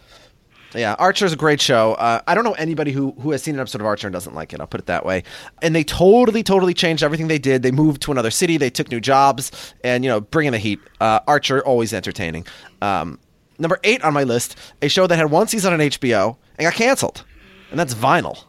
Yeah, 0.73 0.95
Archer's 0.97 1.33
a 1.33 1.35
great 1.35 1.59
show. 1.59 1.93
Uh, 1.93 2.21
I 2.27 2.33
don't 2.33 2.45
know 2.45 2.53
anybody 2.53 2.93
who, 2.93 3.11
who 3.19 3.31
has 3.31 3.43
seen 3.43 3.55
an 3.55 3.59
episode 3.59 3.81
of 3.81 3.87
Archer 3.87 4.07
and 4.07 4.13
doesn't 4.13 4.33
like 4.33 4.53
it. 4.53 4.61
I'll 4.61 4.67
put 4.67 4.79
it 4.79 4.85
that 4.85 5.05
way. 5.05 5.23
And 5.61 5.75
they 5.75 5.83
totally, 5.83 6.43
totally 6.43 6.73
changed 6.73 7.03
everything 7.03 7.27
they 7.27 7.39
did. 7.39 7.61
They 7.61 7.71
moved 7.71 8.01
to 8.03 8.11
another 8.11 8.31
city. 8.31 8.55
They 8.55 8.69
took 8.69 8.89
new 8.89 9.01
jobs, 9.01 9.73
and 9.83 10.03
you 10.03 10.09
know, 10.09 10.21
bringing 10.21 10.53
the 10.53 10.59
heat. 10.59 10.79
Uh, 10.99 11.19
Archer 11.27 11.63
always 11.65 11.93
entertaining. 11.93 12.47
Um, 12.81 13.19
number 13.59 13.79
eight 13.83 14.01
on 14.03 14.13
my 14.13 14.23
list, 14.23 14.57
a 14.81 14.87
show 14.87 15.07
that 15.07 15.17
had 15.17 15.29
one 15.29 15.47
season 15.47 15.73
on 15.73 15.79
HBO 15.79 16.37
and 16.57 16.65
got 16.65 16.73
canceled, 16.73 17.25
and 17.69 17.79
that's 17.79 17.93
Vinyl. 17.93 18.45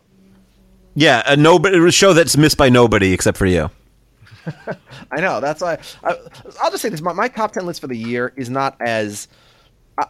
Yeah, 0.95 1.23
a 1.27 1.37
nobody 1.37 1.79
a 1.79 1.91
show 1.91 2.13
that's 2.13 2.37
missed 2.37 2.57
by 2.57 2.69
nobody 2.69 3.13
except 3.13 3.37
for 3.37 3.47
you. 3.47 3.71
I 5.11 5.21
know. 5.21 5.41
That's 5.41 5.61
why. 5.61 5.79
I, 6.05 6.17
I'll 6.63 6.71
just 6.71 6.83
say 6.83 6.89
this: 6.89 7.01
my, 7.01 7.13
my 7.13 7.29
top 7.29 7.53
ten 7.53 7.67
list 7.67 7.81
for 7.81 7.87
the 7.87 7.97
year 7.97 8.33
is 8.37 8.51
not 8.51 8.77
as. 8.81 9.29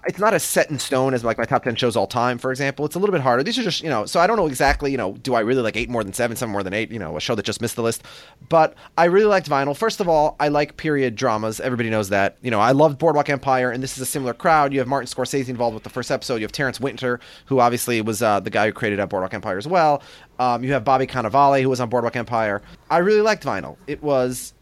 It's 0.06 0.20
not 0.20 0.32
as 0.32 0.44
set 0.44 0.70
in 0.70 0.78
stone 0.78 1.12
as 1.12 1.24
like 1.24 1.38
my 1.38 1.44
top 1.44 1.64
ten 1.64 1.74
shows 1.74 1.96
all 1.96 2.06
time, 2.06 2.38
for 2.38 2.52
example. 2.52 2.86
It's 2.86 2.94
a 2.94 3.00
little 3.00 3.12
bit 3.12 3.20
harder. 3.20 3.42
These 3.42 3.58
are 3.58 3.62
just 3.62 3.82
you 3.82 3.90
know. 3.90 4.06
So 4.06 4.20
I 4.20 4.28
don't 4.28 4.36
know 4.36 4.46
exactly. 4.46 4.92
You 4.92 4.96
know, 4.96 5.14
do 5.14 5.34
I 5.34 5.40
really 5.40 5.60
like 5.62 5.76
eight 5.76 5.90
more 5.90 6.04
than 6.04 6.12
seven, 6.12 6.36
seven 6.36 6.52
more 6.52 6.62
than 6.62 6.72
eight? 6.72 6.92
You 6.92 7.00
know, 7.00 7.16
a 7.16 7.20
show 7.20 7.34
that 7.34 7.44
just 7.44 7.60
missed 7.60 7.74
the 7.74 7.82
list. 7.82 8.04
But 8.48 8.74
I 8.96 9.06
really 9.06 9.26
liked 9.26 9.50
Vinyl. 9.50 9.76
First 9.76 10.00
of 10.00 10.08
all, 10.08 10.36
I 10.38 10.48
like 10.48 10.76
period 10.76 11.16
dramas. 11.16 11.58
Everybody 11.58 11.90
knows 11.90 12.10
that. 12.10 12.38
You 12.42 12.50
know, 12.52 12.60
I 12.60 12.70
loved 12.70 12.98
Boardwalk 12.98 13.28
Empire, 13.28 13.72
and 13.72 13.82
this 13.82 13.96
is 13.96 14.02
a 14.02 14.06
similar 14.06 14.34
crowd. 14.34 14.72
You 14.72 14.78
have 14.78 14.88
Martin 14.88 15.08
Scorsese 15.08 15.48
involved 15.48 15.74
with 15.74 15.82
the 15.82 15.90
first 15.90 16.12
episode. 16.12 16.36
You 16.36 16.42
have 16.42 16.52
Terence 16.52 16.78
Winter, 16.78 17.18
who 17.46 17.58
obviously 17.58 18.00
was 18.02 18.22
uh, 18.22 18.38
the 18.38 18.50
guy 18.50 18.66
who 18.66 18.72
created 18.72 19.00
uh, 19.00 19.06
Boardwalk 19.06 19.34
Empire 19.34 19.58
as 19.58 19.66
well. 19.66 20.02
Um, 20.38 20.62
you 20.62 20.72
have 20.72 20.84
Bobby 20.84 21.06
Cannavale, 21.06 21.60
who 21.60 21.68
was 21.68 21.80
on 21.80 21.88
Boardwalk 21.88 22.14
Empire. 22.14 22.62
I 22.88 22.98
really 22.98 23.20
liked 23.20 23.44
Vinyl. 23.44 23.76
It 23.88 24.02
was 24.02 24.54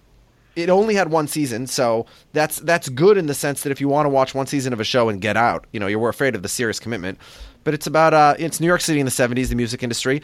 it 0.56 0.68
only 0.68 0.94
had 0.94 1.10
one 1.10 1.26
season, 1.28 1.66
so 1.66 2.06
that's 2.32 2.58
that's 2.60 2.88
good 2.88 3.16
in 3.16 3.26
the 3.26 3.34
sense 3.34 3.62
that 3.62 3.70
if 3.70 3.80
you 3.80 3.88
want 3.88 4.06
to 4.06 4.10
watch 4.10 4.34
one 4.34 4.46
season 4.46 4.72
of 4.72 4.80
a 4.80 4.84
show 4.84 5.08
and 5.08 5.20
get 5.20 5.36
out, 5.36 5.66
you 5.72 5.80
know, 5.80 5.86
you're 5.86 6.08
afraid 6.08 6.34
of 6.34 6.42
the 6.42 6.48
serious 6.48 6.80
commitment. 6.80 7.18
But 7.64 7.74
it's 7.74 7.86
about 7.86 8.14
uh, 8.14 8.34
it's 8.38 8.60
New 8.60 8.66
York 8.66 8.80
City 8.80 9.00
in 9.00 9.06
the 9.06 9.12
'70s, 9.12 9.48
the 9.48 9.54
music 9.54 9.82
industry. 9.82 10.22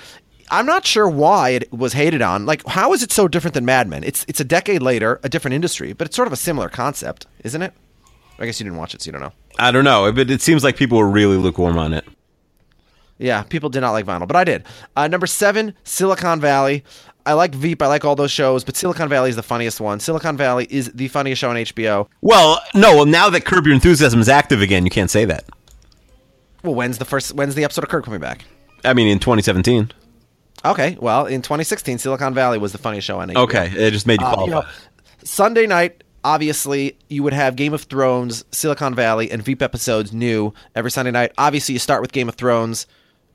I'm 0.51 0.66
not 0.66 0.87
sure 0.87 1.09
why 1.09 1.51
it 1.51 1.72
was 1.72 1.93
hated 1.93 2.22
on. 2.22 2.47
Like, 2.47 2.64
how 2.66 2.93
is 2.93 3.03
it 3.03 3.11
so 3.11 3.27
different 3.27 3.55
than 3.55 3.64
Mad 3.64 3.89
Men? 3.89 4.05
It's 4.05 4.24
it's 4.29 4.41
a 4.41 4.45
decade 4.45 4.83
later, 4.83 5.20
a 5.22 5.29
different 5.29 5.55
industry, 5.55 5.93
but 5.93 6.07
it's 6.07 6.16
sort 6.16 6.29
of 6.29 6.33
a 6.33 6.37
similar 6.37 6.68
concept, 6.68 7.27
isn't 7.45 7.62
it? 7.62 7.72
I 8.39 8.47
guess 8.47 8.61
you 8.61 8.64
didn't 8.64 8.79
watch 8.79 8.95
it, 8.95 9.03
so 9.03 9.09
you 9.09 9.12
don't 9.12 9.22
know. 9.22 9.33
I 9.59 9.70
don't 9.70 9.85
know, 9.85 10.12
but 10.12 10.31
it 10.31 10.43
seems 10.43 10.62
like 10.62 10.77
people 10.77 10.99
were 10.99 11.09
really 11.09 11.37
lukewarm 11.37 11.79
on 11.79 11.95
it. 11.95 12.05
Yeah, 13.18 13.43
people 13.43 13.70
did 13.70 13.81
not 13.81 13.93
like 13.93 14.05
vinyl, 14.05 14.27
but 14.27 14.37
I 14.37 14.45
did. 14.45 14.64
Uh, 14.95 15.09
number 15.09 15.27
seven, 15.27 15.74
Silicon 15.85 16.39
Valley. 16.39 16.85
I 17.27 17.33
like 17.33 17.55
Veep. 17.55 17.83
I 17.83 17.89
like 17.89 18.05
all 18.05 18.14
those 18.16 18.31
shows, 18.31 18.64
but 18.64 18.77
Silicon 18.77 19.09
Valley 19.09 19.29
is 19.31 19.37
the 19.37 19.43
funniest 19.43 19.81
one. 19.81 19.99
Silicon 20.01 20.37
Valley 20.37 20.66
is 20.70 20.91
the 20.93 21.09
funniest 21.09 21.41
show 21.41 21.51
on 21.51 21.57
HBO. 21.57 22.07
Well, 22.22 22.61
no. 22.74 22.95
Well, 22.97 23.07
now 23.07 23.29
that 23.31 23.45
Curb 23.45 23.66
Your 23.66 23.74
Enthusiasm 23.74 24.20
is 24.20 24.29
active 24.29 24.62
again, 24.62 24.85
you 24.85 24.91
can't 24.91 25.11
say 25.11 25.24
that. 25.24 25.45
Well, 26.62 26.74
when's 26.74 26.99
the 26.99 27.05
first? 27.05 27.35
When's 27.35 27.55
the 27.55 27.64
episode 27.64 27.85
of 27.85 27.91
Curb 27.91 28.05
coming 28.05 28.20
back? 28.20 28.45
I 28.85 28.95
mean, 28.95 29.09
in 29.09 29.18
2017. 29.18 29.91
Okay, 30.64 30.97
well, 31.01 31.27
in 31.27 31.43
2016, 31.43 31.99
Silicon 31.99 32.33
Valley 32.35 32.59
was 32.59 32.72
the 32.72 32.79
funniest 32.79 33.07
show 33.07 33.18
on 33.20 33.29
HBO. 33.29 33.37
Okay, 33.45 33.66
it 33.77 33.91
just 33.91 34.07
made 34.07 34.20
you 34.20 34.27
Uh, 34.27 34.45
you 34.45 34.51
know, 34.51 34.64
Sunday 35.22 35.66
night, 35.66 36.03
obviously, 36.24 36.97
you 37.09 37.22
would 37.22 37.33
have 37.33 37.57
Game 37.57 37.74
of 37.74 37.83
Thrones, 37.83 38.45
Silicon 38.53 38.95
Valley, 38.95 39.31
and 39.31 39.43
Veep 39.43 39.62
episodes 39.62 40.12
new 40.12 40.53
every 40.74 40.91
Sunday 40.91 41.11
night. 41.11 41.33
Obviously, 41.39 41.74
you 41.74 41.79
start 41.79 42.03
with 42.03 42.12
Game 42.12 42.29
of 42.29 42.35
Thrones, 42.37 42.87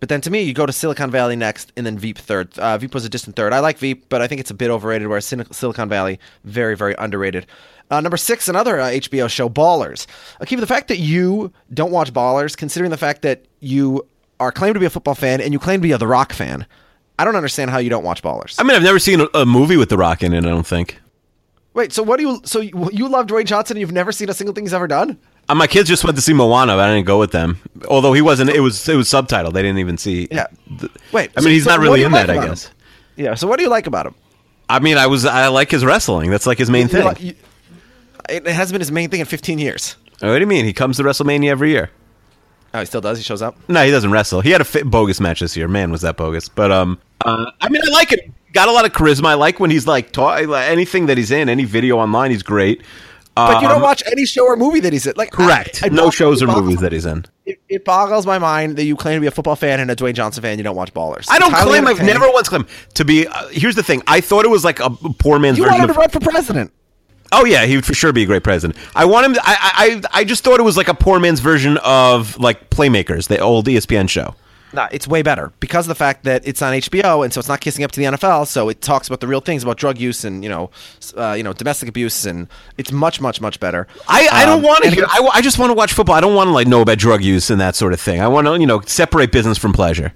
but 0.01 0.09
then 0.09 0.19
to 0.21 0.31
me, 0.31 0.41
you 0.41 0.53
go 0.53 0.65
to 0.65 0.73
Silicon 0.73 1.11
Valley 1.11 1.35
next, 1.35 1.71
and 1.77 1.85
then 1.85 1.95
Veep 1.97 2.17
third. 2.17 2.57
Uh, 2.57 2.75
Veep 2.79 2.93
was 2.93 3.05
a 3.05 3.09
distant 3.09 3.35
third. 3.35 3.53
I 3.53 3.59
like 3.59 3.77
Veep, 3.77 4.09
but 4.09 4.19
I 4.19 4.27
think 4.27 4.41
it's 4.41 4.49
a 4.49 4.55
bit 4.55 4.71
overrated. 4.71 5.07
Whereas 5.07 5.25
Sin- 5.27 5.45
Silicon 5.51 5.87
Valley, 5.87 6.19
very, 6.43 6.75
very 6.75 6.95
underrated. 6.97 7.45
Uh, 7.91 8.01
number 8.01 8.17
six, 8.17 8.47
another 8.47 8.79
uh, 8.79 8.87
HBO 8.87 9.29
show, 9.29 9.47
Ballers. 9.47 10.07
Akiva, 10.41 10.59
the 10.59 10.65
fact 10.65 10.87
that 10.87 10.97
you 10.97 11.53
don't 11.71 11.91
watch 11.91 12.11
Ballers, 12.11 12.57
considering 12.57 12.89
the 12.89 12.97
fact 12.97 13.21
that 13.21 13.45
you 13.59 14.05
are 14.39 14.51
claimed 14.51 14.73
to 14.73 14.79
be 14.79 14.87
a 14.87 14.89
football 14.89 15.13
fan 15.13 15.39
and 15.39 15.53
you 15.53 15.59
claim 15.59 15.81
to 15.81 15.87
be 15.87 15.91
a 15.91 15.99
The 15.99 16.07
Rock 16.07 16.33
fan, 16.33 16.65
I 17.19 17.23
don't 17.23 17.35
understand 17.35 17.69
how 17.69 17.77
you 17.77 17.91
don't 17.91 18.03
watch 18.03 18.23
Ballers. 18.23 18.55
I 18.57 18.63
mean, 18.63 18.75
I've 18.75 18.81
never 18.81 18.97
seen 18.97 19.21
a, 19.21 19.27
a 19.35 19.45
movie 19.45 19.77
with 19.77 19.89
The 19.89 19.97
Rock 19.97 20.23
in 20.23 20.33
it. 20.33 20.39
I 20.39 20.49
don't 20.49 20.65
think. 20.65 20.99
Wait, 21.75 21.93
so 21.93 22.01
what 22.01 22.17
do 22.17 22.27
you? 22.27 22.41
So 22.43 22.59
you, 22.59 22.89
you 22.91 23.07
love 23.07 23.27
Dwayne 23.27 23.45
Johnson 23.45 23.77
and 23.77 23.81
you've 23.81 23.91
never 23.91 24.11
seen 24.11 24.29
a 24.29 24.33
single 24.33 24.55
thing 24.55 24.63
he's 24.63 24.73
ever 24.73 24.87
done? 24.87 25.19
Uh, 25.51 25.55
my 25.55 25.67
kids 25.67 25.89
just 25.89 26.03
went 26.03 26.15
to 26.15 26.21
see 26.21 26.33
Moana, 26.33 26.73
but 26.73 26.79
I 26.89 26.93
didn't 26.95 27.07
go 27.07 27.19
with 27.19 27.31
them. 27.31 27.59
Although 27.89 28.13
he 28.13 28.21
wasn't, 28.21 28.51
it 28.51 28.61
was 28.61 28.87
it 28.87 28.95
was 28.95 29.07
subtitled. 29.09 29.53
They 29.53 29.61
didn't 29.61 29.79
even 29.79 29.97
see. 29.97 30.27
Yeah. 30.31 30.47
the- 30.77 30.89
Wait, 31.11 31.31
I 31.35 31.39
mean, 31.41 31.43
so- 31.43 31.49
he's 31.49 31.63
so 31.65 31.71
not 31.71 31.79
really 31.79 32.03
in 32.03 32.11
like 32.11 32.27
that, 32.27 32.29
I 32.31 32.33
about 32.35 32.43
him? 32.45 32.51
guess. 32.51 32.69
Yeah. 33.17 33.35
So 33.35 33.47
what 33.47 33.57
do 33.57 33.63
you 33.63 33.69
like 33.69 33.87
about 33.87 34.05
him? 34.05 34.15
I 34.69 34.79
mean, 34.79 34.97
I 34.97 35.07
was 35.07 35.25
I 35.25 35.47
like 35.49 35.69
his 35.71 35.83
wrestling. 35.83 36.29
That's 36.31 36.47
like 36.47 36.57
his 36.57 36.69
main 36.69 36.83
You 36.83 36.87
thing. 36.87 37.03
like- 37.05 37.21
you- 37.21 37.35
it 38.29 38.47
it 38.47 38.53
has 38.53 38.71
been 38.71 38.81
his 38.81 38.91
main 38.91 39.09
thing 39.09 39.19
in 39.19 39.25
15 39.25 39.59
years. 39.59 39.95
Oh, 40.21 40.27
what 40.31 40.35
do 40.35 40.39
you 40.41 40.47
mean? 40.47 40.65
He 40.65 40.73
comes 40.73 40.97
to 40.97 41.03
WrestleMania 41.03 41.49
every 41.49 41.71
year. 41.71 41.89
Oh, 42.73 42.79
he 42.79 42.85
still 42.85 43.01
does. 43.01 43.17
He 43.17 43.23
shows 43.23 43.41
up. 43.41 43.57
No, 43.67 43.83
he 43.83 43.91
doesn't 43.91 44.11
wrestle. 44.11 44.39
He 44.41 44.51
had 44.51 44.61
a 44.61 44.63
fit, 44.63 44.89
bogus 44.89 45.19
match 45.19 45.41
this 45.41 45.57
year. 45.57 45.67
Man, 45.67 45.91
was 45.91 46.01
that 46.01 46.15
bogus? 46.15 46.47
But 46.47 46.71
um, 46.71 46.99
uh, 47.25 47.51
I 47.59 47.67
mean, 47.67 47.81
I 47.85 47.91
like 47.91 48.13
it. 48.13 48.31
Got 48.53 48.69
a 48.69 48.71
lot 48.71 48.85
of 48.85 48.93
charisma. 48.93 49.25
I 49.27 49.33
like 49.33 49.59
when 49.59 49.71
he's 49.71 49.87
like 49.87 50.11
ta- 50.13 50.35
anything 50.35 51.07
that 51.07 51.17
he's 51.17 51.31
in, 51.31 51.49
any 51.49 51.65
video 51.65 51.97
online, 51.97 52.31
he's 52.31 52.43
great. 52.43 52.81
But 53.35 53.61
you 53.61 53.67
Um, 53.67 53.73
don't 53.75 53.81
watch 53.81 54.03
any 54.11 54.25
show 54.25 54.45
or 54.45 54.55
movie 54.57 54.81
that 54.81 54.91
he's 54.91 55.07
in. 55.07 55.13
Like 55.15 55.31
Correct. 55.31 55.81
I- 55.83 55.87
I 55.87 55.89
no 55.89 56.09
shows 56.11 56.41
or 56.43 56.47
movies 56.47 56.79
that 56.81 56.91
he's 56.91 57.05
in. 57.05 57.25
It, 57.45 57.59
it 57.69 57.85
boggles 57.85 58.25
my 58.25 58.37
mind 58.39 58.75
that 58.77 58.83
you 58.83 58.95
claim 58.95 59.15
to 59.15 59.21
be 59.21 59.27
a 59.27 59.31
football 59.31 59.55
fan 59.55 59.79
and 59.79 59.89
a 59.89 59.95
Dwayne 59.95 60.13
Johnson 60.13 60.41
fan. 60.43 60.57
You 60.57 60.63
don't 60.63 60.75
watch 60.75 60.93
Ballers. 60.93 61.27
I 61.29 61.39
don't 61.39 61.53
claim. 61.53 61.87
I've 61.87 62.01
never 62.03 62.29
once 62.31 62.49
claimed 62.49 62.65
to 62.95 63.05
be. 63.05 63.27
Uh, 63.27 63.47
here's 63.47 63.75
the 63.75 63.83
thing. 63.83 64.01
I 64.05 64.19
thought 64.21 64.43
it 64.45 64.49
was 64.49 64.63
like 64.65 64.79
a 64.81 64.89
poor 64.89 65.39
man's 65.39 65.57
You 65.57 65.63
version 65.63 65.79
wanted 65.79 65.89
of. 65.91 65.95
to 65.95 65.99
run 66.01 66.09
for 66.09 66.19
president. 66.19 66.71
Oh 67.33 67.45
yeah, 67.45 67.65
he 67.65 67.77
would 67.77 67.85
for 67.85 67.93
sure 67.93 68.11
be 68.11 68.23
a 68.23 68.25
great 68.25 68.43
president. 68.43 68.77
I 68.93 69.05
want 69.05 69.25
him. 69.25 69.33
To, 69.35 69.41
I, 69.43 70.01
I 70.13 70.19
I 70.19 70.23
just 70.25 70.43
thought 70.43 70.59
it 70.59 70.63
was 70.63 70.75
like 70.75 70.89
a 70.89 70.93
poor 70.93 71.17
man's 71.17 71.39
version 71.39 71.77
of 71.77 72.37
like 72.37 72.69
Playmakers, 72.69 73.29
the 73.29 73.39
old 73.39 73.65
ESPN 73.67 74.09
show. 74.09 74.35
Nah, 74.73 74.87
it's 74.91 75.07
way 75.07 75.21
better 75.21 75.51
because 75.59 75.85
of 75.85 75.89
the 75.89 75.95
fact 75.95 76.23
that 76.23 76.47
it's 76.47 76.61
on 76.61 76.73
HBO, 76.73 77.23
and 77.23 77.33
so 77.33 77.39
it's 77.39 77.49
not 77.49 77.59
kissing 77.61 77.83
up 77.83 77.91
to 77.91 77.99
the 77.99 78.05
NFL. 78.05 78.47
So 78.47 78.69
it 78.69 78.81
talks 78.81 79.07
about 79.07 79.19
the 79.19 79.27
real 79.27 79.41
things 79.41 79.63
about 79.63 79.77
drug 79.77 79.97
use 79.99 80.23
and 80.23 80.43
you 80.43 80.49
know, 80.49 80.69
uh, 81.17 81.33
you 81.33 81.43
know, 81.43 81.53
domestic 81.53 81.89
abuse, 81.89 82.25
and 82.25 82.47
it's 82.77 82.91
much, 82.91 83.19
much, 83.19 83.41
much 83.41 83.59
better. 83.59 83.87
I, 84.07 84.27
I 84.31 84.45
don't 84.45 84.59
Um, 84.59 84.63
want 84.63 84.83
to 84.83 84.89
hear. 84.89 85.05
I, 85.07 85.29
I 85.33 85.41
just 85.41 85.59
want 85.59 85.69
to 85.71 85.73
watch 85.75 85.93
football. 85.93 86.15
I 86.15 86.21
don't 86.21 86.35
want 86.35 86.47
to 86.47 86.51
like 86.53 86.67
know 86.67 86.81
about 86.81 86.97
drug 86.97 87.23
use 87.23 87.49
and 87.49 87.59
that 87.59 87.75
sort 87.75 87.93
of 87.93 87.99
thing. 87.99 88.21
I 88.21 88.27
want 88.27 88.47
to 88.47 88.59
you 88.59 88.65
know 88.67 88.81
separate 88.81 89.31
business 89.31 89.57
from 89.57 89.73
pleasure. 89.73 90.13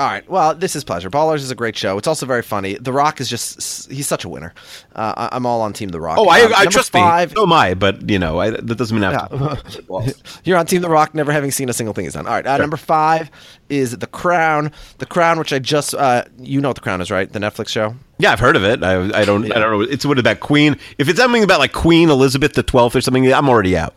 All 0.00 0.06
right. 0.06 0.26
Well, 0.30 0.54
this 0.54 0.74
is 0.74 0.82
pleasure. 0.82 1.10
Ballers 1.10 1.40
is 1.40 1.50
a 1.50 1.54
great 1.54 1.76
show. 1.76 1.98
It's 1.98 2.08
also 2.08 2.24
very 2.24 2.40
funny. 2.40 2.72
The 2.74 2.90
Rock 2.90 3.20
is 3.20 3.28
just—he's 3.28 4.08
such 4.08 4.24
a 4.24 4.30
winner. 4.30 4.54
Uh, 4.96 5.28
I'm 5.30 5.44
all 5.44 5.60
on 5.60 5.74
Team 5.74 5.90
The 5.90 6.00
Rock. 6.00 6.16
Oh, 6.18 6.26
I, 6.26 6.40
Um, 6.40 6.52
I 6.56 6.64
trust 6.64 6.90
five, 6.90 7.32
me. 7.32 7.34
So 7.34 7.42
am 7.42 7.52
I. 7.52 7.74
But 7.74 8.08
you 8.08 8.18
know, 8.18 8.40
I, 8.40 8.48
that 8.48 8.76
doesn't 8.76 8.96
mean 8.98 9.04
I 9.04 9.12
have 9.12 9.28
to. 9.28 10.14
You're 10.44 10.56
on 10.56 10.64
Team 10.64 10.80
The 10.80 10.88
Rock, 10.88 11.14
never 11.14 11.32
having 11.32 11.50
seen 11.50 11.68
a 11.68 11.74
single 11.74 11.92
thing 11.92 12.04
he's 12.06 12.14
done. 12.14 12.26
All 12.26 12.32
right. 12.32 12.46
Uh, 12.46 12.56
Number 12.56 12.78
five 12.78 13.30
is 13.68 13.98
The 13.98 14.06
Crown. 14.06 14.72
The 14.96 15.06
Crown, 15.06 15.38
which 15.38 15.52
I 15.52 15.58
just—you 15.58 16.62
know 16.62 16.70
what 16.70 16.76
The 16.76 16.80
Crown 16.80 17.02
is, 17.02 17.10
right? 17.10 17.30
The 17.30 17.38
Netflix 17.38 17.68
show. 17.68 17.94
Yeah, 18.16 18.32
I've 18.32 18.40
heard 18.40 18.56
of 18.56 18.64
it. 18.64 18.82
I, 18.82 19.02
I 19.20 19.24
don't. 19.26 19.44
I 19.52 19.58
don't 19.58 19.70
know. 19.70 19.82
It's 19.82 20.06
what 20.06 20.18
about 20.18 20.40
Queen? 20.40 20.78
If 20.96 21.10
it's 21.10 21.18
something 21.18 21.44
about 21.44 21.58
like 21.58 21.72
Queen 21.74 22.08
Elizabeth 22.08 22.54
the 22.54 22.62
Twelfth 22.62 22.96
or 22.96 23.02
something, 23.02 23.30
I'm 23.30 23.50
already 23.50 23.76
out. 23.76 23.94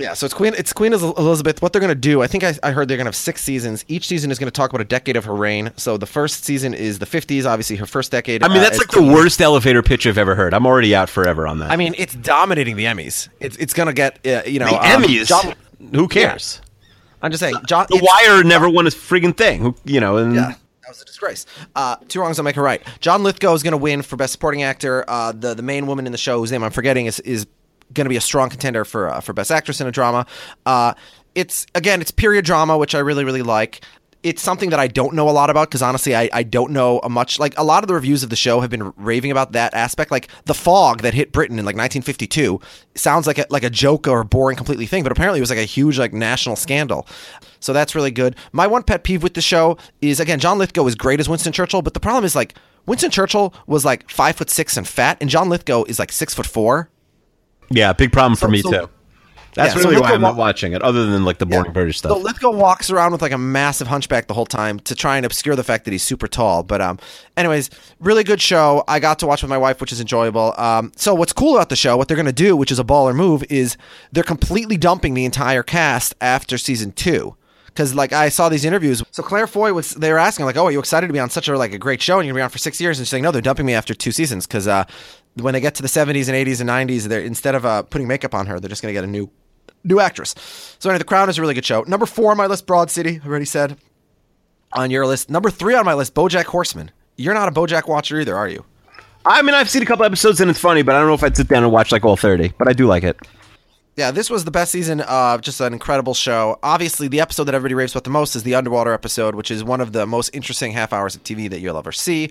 Yeah, 0.00 0.14
so 0.14 0.24
it's 0.26 0.34
Queen. 0.34 0.54
It's 0.56 0.72
Queen 0.72 0.92
Elizabeth. 0.92 1.60
What 1.62 1.72
they're 1.72 1.80
going 1.80 1.90
to 1.90 1.94
do? 1.94 2.22
I 2.22 2.26
think 2.26 2.42
I, 2.44 2.54
I 2.62 2.70
heard 2.72 2.88
they're 2.88 2.96
going 2.96 3.04
to 3.06 3.08
have 3.08 3.16
six 3.16 3.42
seasons. 3.42 3.84
Each 3.88 4.06
season 4.06 4.30
is 4.30 4.38
going 4.38 4.46
to 4.48 4.52
talk 4.52 4.70
about 4.70 4.80
a 4.80 4.84
decade 4.84 5.16
of 5.16 5.24
her 5.26 5.34
reign. 5.34 5.72
So 5.76 5.96
the 5.96 6.06
first 6.06 6.44
season 6.44 6.74
is 6.74 6.98
the 6.98 7.06
50s, 7.06 7.44
obviously 7.46 7.76
her 7.76 7.86
first 7.86 8.10
decade. 8.10 8.42
I 8.42 8.48
mean, 8.48 8.58
uh, 8.58 8.62
that's 8.62 8.78
like 8.78 8.90
the 8.90 9.02
worst 9.02 9.40
elevator 9.40 9.82
pitch 9.82 10.06
I've 10.06 10.18
ever 10.18 10.34
heard. 10.34 10.54
I'm 10.54 10.66
already 10.66 10.94
out 10.94 11.08
forever 11.10 11.46
on 11.46 11.58
that. 11.60 11.70
I 11.70 11.76
mean, 11.76 11.94
it's 11.98 12.14
dominating 12.14 12.76
the 12.76 12.84
Emmys. 12.84 13.28
It's 13.40 13.56
it's 13.56 13.74
going 13.74 13.88
to 13.88 13.92
get 13.92 14.18
uh, 14.26 14.42
you 14.46 14.58
know 14.58 14.66
the 14.66 14.76
um, 14.78 15.02
Emmys. 15.02 15.26
John- 15.26 15.54
Who 15.94 16.08
cares? 16.08 16.60
I'm 17.22 17.30
just 17.30 17.40
saying, 17.40 17.56
John. 17.66 17.86
The 17.90 18.00
Wire 18.02 18.42
never 18.42 18.68
won 18.68 18.86
a 18.86 18.90
friggin' 18.90 19.36
thing. 19.36 19.60
Who, 19.60 19.74
you 19.84 20.00
know, 20.00 20.16
and 20.16 20.34
Yeah. 20.34 20.54
That 20.82 20.88
was 20.96 21.02
a 21.02 21.04
disgrace. 21.04 21.46
Uh, 21.76 21.96
two 22.08 22.20
wrongs 22.20 22.36
don't 22.38 22.44
make 22.44 22.56
a 22.56 22.62
right. 22.62 22.82
John 22.98 23.22
Lithgow 23.22 23.52
is 23.54 23.62
going 23.62 23.72
to 23.72 23.76
win 23.76 24.02
for 24.02 24.16
best 24.16 24.32
supporting 24.32 24.62
actor. 24.64 25.04
Uh, 25.06 25.30
the 25.30 25.54
the 25.54 25.62
main 25.62 25.86
woman 25.86 26.04
in 26.06 26.10
the 26.12 26.18
show, 26.18 26.38
whose 26.40 26.50
name 26.50 26.64
I'm 26.64 26.72
forgetting, 26.72 27.06
is 27.06 27.20
is 27.20 27.46
going 27.92 28.04
to 28.04 28.10
be 28.10 28.16
a 28.16 28.20
strong 28.20 28.48
contender 28.50 28.84
for 28.84 29.08
uh, 29.08 29.20
for 29.20 29.32
best 29.32 29.50
actress 29.50 29.80
in 29.80 29.86
a 29.86 29.92
drama. 29.92 30.26
Uh, 30.66 30.94
it's 31.34 31.66
again, 31.74 32.00
it's 32.00 32.10
period 32.10 32.44
drama, 32.44 32.76
which 32.78 32.94
I 32.94 32.98
really 32.98 33.24
really 33.24 33.42
like. 33.42 33.84
It's 34.22 34.42
something 34.42 34.68
that 34.68 34.78
I 34.78 34.86
don't 34.86 35.14
know 35.14 35.30
a 35.30 35.32
lot 35.32 35.48
about 35.48 35.70
because 35.70 35.80
honestly, 35.80 36.14
I, 36.14 36.28
I 36.30 36.42
don't 36.42 36.72
know 36.72 37.00
much. 37.08 37.38
Like 37.38 37.54
a 37.56 37.64
lot 37.64 37.82
of 37.82 37.88
the 37.88 37.94
reviews 37.94 38.22
of 38.22 38.28
the 38.28 38.36
show 38.36 38.60
have 38.60 38.68
been 38.68 38.92
raving 38.98 39.30
about 39.30 39.52
that 39.52 39.72
aspect. 39.72 40.10
Like 40.10 40.28
the 40.44 40.52
fog 40.52 41.00
that 41.00 41.14
hit 41.14 41.32
Britain 41.32 41.58
in 41.58 41.64
like 41.64 41.74
1952 41.74 42.60
sounds 42.96 43.26
like 43.26 43.38
a, 43.38 43.46
like 43.48 43.62
a 43.62 43.70
joke 43.70 44.06
or 44.06 44.20
a 44.20 44.24
boring 44.26 44.58
completely 44.58 44.84
thing, 44.84 45.04
but 45.04 45.10
apparently 45.10 45.38
it 45.38 45.40
was 45.40 45.48
like 45.48 45.58
a 45.58 45.62
huge 45.62 45.98
like 45.98 46.12
national 46.12 46.56
scandal. 46.56 47.06
So 47.60 47.72
that's 47.72 47.94
really 47.94 48.10
good. 48.10 48.36
My 48.52 48.66
one 48.66 48.82
pet 48.82 49.04
peeve 49.04 49.22
with 49.22 49.32
the 49.32 49.40
show 49.40 49.78
is 50.02 50.20
again, 50.20 50.38
John 50.38 50.58
Lithgow 50.58 50.86
is 50.86 50.94
great 50.94 51.18
as 51.18 51.26
Winston 51.26 51.54
Churchill, 51.54 51.80
but 51.80 51.94
the 51.94 52.00
problem 52.00 52.24
is 52.24 52.36
like 52.36 52.54
Winston 52.86 53.10
Churchill 53.10 53.54
was 53.66 53.84
like 53.84 54.10
five 54.10 54.36
foot 54.36 54.50
six 54.50 54.76
and 54.76 54.86
fat, 54.86 55.18
and 55.20 55.30
John 55.30 55.48
Lithgow 55.48 55.84
is 55.84 55.98
like 55.98 56.12
six 56.12 56.34
foot 56.34 56.46
four. 56.46 56.90
Yeah, 57.70 57.92
big 57.92 58.12
problem 58.12 58.36
for 58.36 58.46
So- 58.46 58.50
me 58.50 58.62
so- 58.62 58.70
too. 58.70 58.88
That's 59.54 59.74
Yeah, 59.74 59.82
so 59.82 59.88
really 59.88 60.00
why 60.00 60.12
I'm 60.12 60.20
not 60.20 60.36
watching 60.36 60.74
it, 60.74 60.80
other 60.82 61.06
than 61.06 61.24
like 61.24 61.38
the 61.38 61.44
boring 61.44 61.72
British 61.72 61.98
stuff. 61.98 62.10
So 62.12 62.14
stuff. 62.20 62.24
Lithgow 62.24 62.50
walks 62.52 62.88
around 62.88 63.10
with 63.10 63.20
like 63.20 63.32
a 63.32 63.36
massive 63.38 63.88
hunchback 63.88 64.28
the 64.28 64.34
whole 64.34 64.46
time 64.46 64.78
to 64.80 64.94
try 64.94 65.16
and 65.16 65.26
obscure 65.26 65.56
the 65.56 65.64
fact 65.64 65.86
that 65.86 65.90
he's 65.90 66.04
super 66.04 66.28
tall. 66.28 66.62
But 66.62 66.80
um, 66.80 67.00
anyways, 67.36 67.68
really 67.98 68.22
good 68.22 68.40
show. 68.40 68.84
I 68.86 69.00
got 69.00 69.18
to 69.18 69.26
watch 69.26 69.42
with 69.42 69.50
my 69.50 69.58
wife, 69.58 69.80
which 69.80 69.90
is 69.90 70.00
enjoyable. 70.00 70.54
Um, 70.56 70.92
so 70.94 71.14
what's 71.16 71.32
cool 71.32 71.56
about 71.56 71.68
the 71.68 71.74
show, 71.74 71.96
what 71.96 72.06
they're 72.06 72.16
gonna 72.16 72.30
do, 72.32 72.54
which 72.56 72.70
is 72.70 72.78
a 72.78 72.84
baller 72.84 73.12
move, 73.12 73.42
is 73.50 73.76
they're 74.12 74.22
completely 74.22 74.76
dumping 74.76 75.14
the 75.14 75.24
entire 75.24 75.64
cast 75.64 76.14
after 76.20 76.56
season 76.56 76.92
two. 76.92 77.34
Because 77.66 77.92
like 77.94 78.12
I 78.12 78.28
saw 78.28 78.48
these 78.48 78.64
interviews, 78.64 79.02
so 79.10 79.22
Claire 79.22 79.46
Foy 79.48 79.72
was 79.72 79.90
they 79.92 80.12
were 80.12 80.18
asking 80.18 80.44
like, 80.44 80.56
"Oh, 80.56 80.66
are 80.66 80.72
you 80.72 80.78
excited 80.80 81.06
to 81.06 81.12
be 81.12 81.20
on 81.20 81.30
such 81.30 81.48
a 81.48 81.56
like 81.58 81.72
a 81.72 81.78
great 81.78 82.02
show 82.02 82.18
and 82.18 82.26
you're 82.26 82.34
gonna 82.34 82.40
be 82.40 82.44
on 82.44 82.50
for 82.50 82.58
six 82.58 82.80
years?" 82.80 82.98
And 82.98 83.06
she's 83.06 83.12
like, 83.12 83.22
"No, 83.22 83.30
they're 83.32 83.40
dumping 83.42 83.64
me 83.66 83.74
after 83.74 83.94
two 83.94 84.10
seasons 84.12 84.46
because 84.46 84.66
uh, 84.68 84.84
when 85.40 85.54
they 85.54 85.60
get 85.60 85.74
to 85.76 85.82
the 85.82 85.88
70s 85.88 86.28
and 86.28 86.36
80s 86.46 86.60
and 86.60 86.68
90s, 86.70 87.04
they're 87.04 87.20
instead 87.20 87.54
of 87.54 87.64
uh, 87.66 87.82
putting 87.82 88.08
makeup 88.08 88.34
on 88.34 88.46
her, 88.46 88.60
they're 88.60 88.68
just 88.68 88.82
gonna 88.82 88.92
get 88.92 89.04
a 89.04 89.08
new 89.08 89.30
new 89.84 90.00
actress. 90.00 90.34
So 90.78 90.90
anyway, 90.90 90.98
The 90.98 91.04
Crown 91.04 91.28
is 91.28 91.38
a 91.38 91.40
really 91.40 91.54
good 91.54 91.64
show. 91.64 91.82
Number 91.82 92.06
four 92.06 92.30
on 92.30 92.36
my 92.36 92.46
list, 92.46 92.66
Broad 92.66 92.90
City. 92.90 93.20
I 93.22 93.26
already 93.26 93.44
said 93.44 93.78
on 94.72 94.90
your 94.90 95.06
list. 95.06 95.30
Number 95.30 95.50
three 95.50 95.74
on 95.74 95.84
my 95.84 95.94
list, 95.94 96.14
BoJack 96.14 96.44
Horseman. 96.44 96.90
You're 97.16 97.34
not 97.34 97.48
a 97.48 97.52
BoJack 97.52 97.88
watcher 97.88 98.20
either, 98.20 98.36
are 98.36 98.48
you? 98.48 98.64
I 99.24 99.42
mean, 99.42 99.54
I've 99.54 99.68
seen 99.68 99.82
a 99.82 99.86
couple 99.86 100.04
episodes 100.04 100.40
and 100.40 100.50
it's 100.50 100.60
funny, 100.60 100.82
but 100.82 100.94
I 100.94 100.98
don't 100.98 101.08
know 101.08 101.14
if 101.14 101.22
I'd 101.22 101.36
sit 101.36 101.48
down 101.48 101.62
and 101.62 101.72
watch 101.72 101.92
like 101.92 102.04
all 102.04 102.16
thirty. 102.16 102.52
But 102.58 102.68
I 102.68 102.72
do 102.72 102.86
like 102.86 103.02
it. 103.02 103.18
Yeah, 103.96 104.10
this 104.12 104.30
was 104.30 104.44
the 104.46 104.50
best 104.50 104.72
season 104.72 105.00
of 105.02 105.42
just 105.42 105.60
an 105.60 105.74
incredible 105.74 106.14
show. 106.14 106.58
Obviously, 106.62 107.08
the 107.08 107.20
episode 107.20 107.44
that 107.44 107.54
everybody 107.54 107.74
raves 107.74 107.92
about 107.92 108.04
the 108.04 108.10
most 108.10 108.34
is 108.34 108.44
the 108.44 108.54
underwater 108.54 108.94
episode, 108.94 109.34
which 109.34 109.50
is 109.50 109.62
one 109.62 109.80
of 109.80 109.92
the 109.92 110.06
most 110.06 110.30
interesting 110.32 110.72
half 110.72 110.92
hours 110.92 111.14
of 111.14 111.22
TV 111.24 111.50
that 111.50 111.60
you'll 111.60 111.76
ever 111.76 111.92
see. 111.92 112.30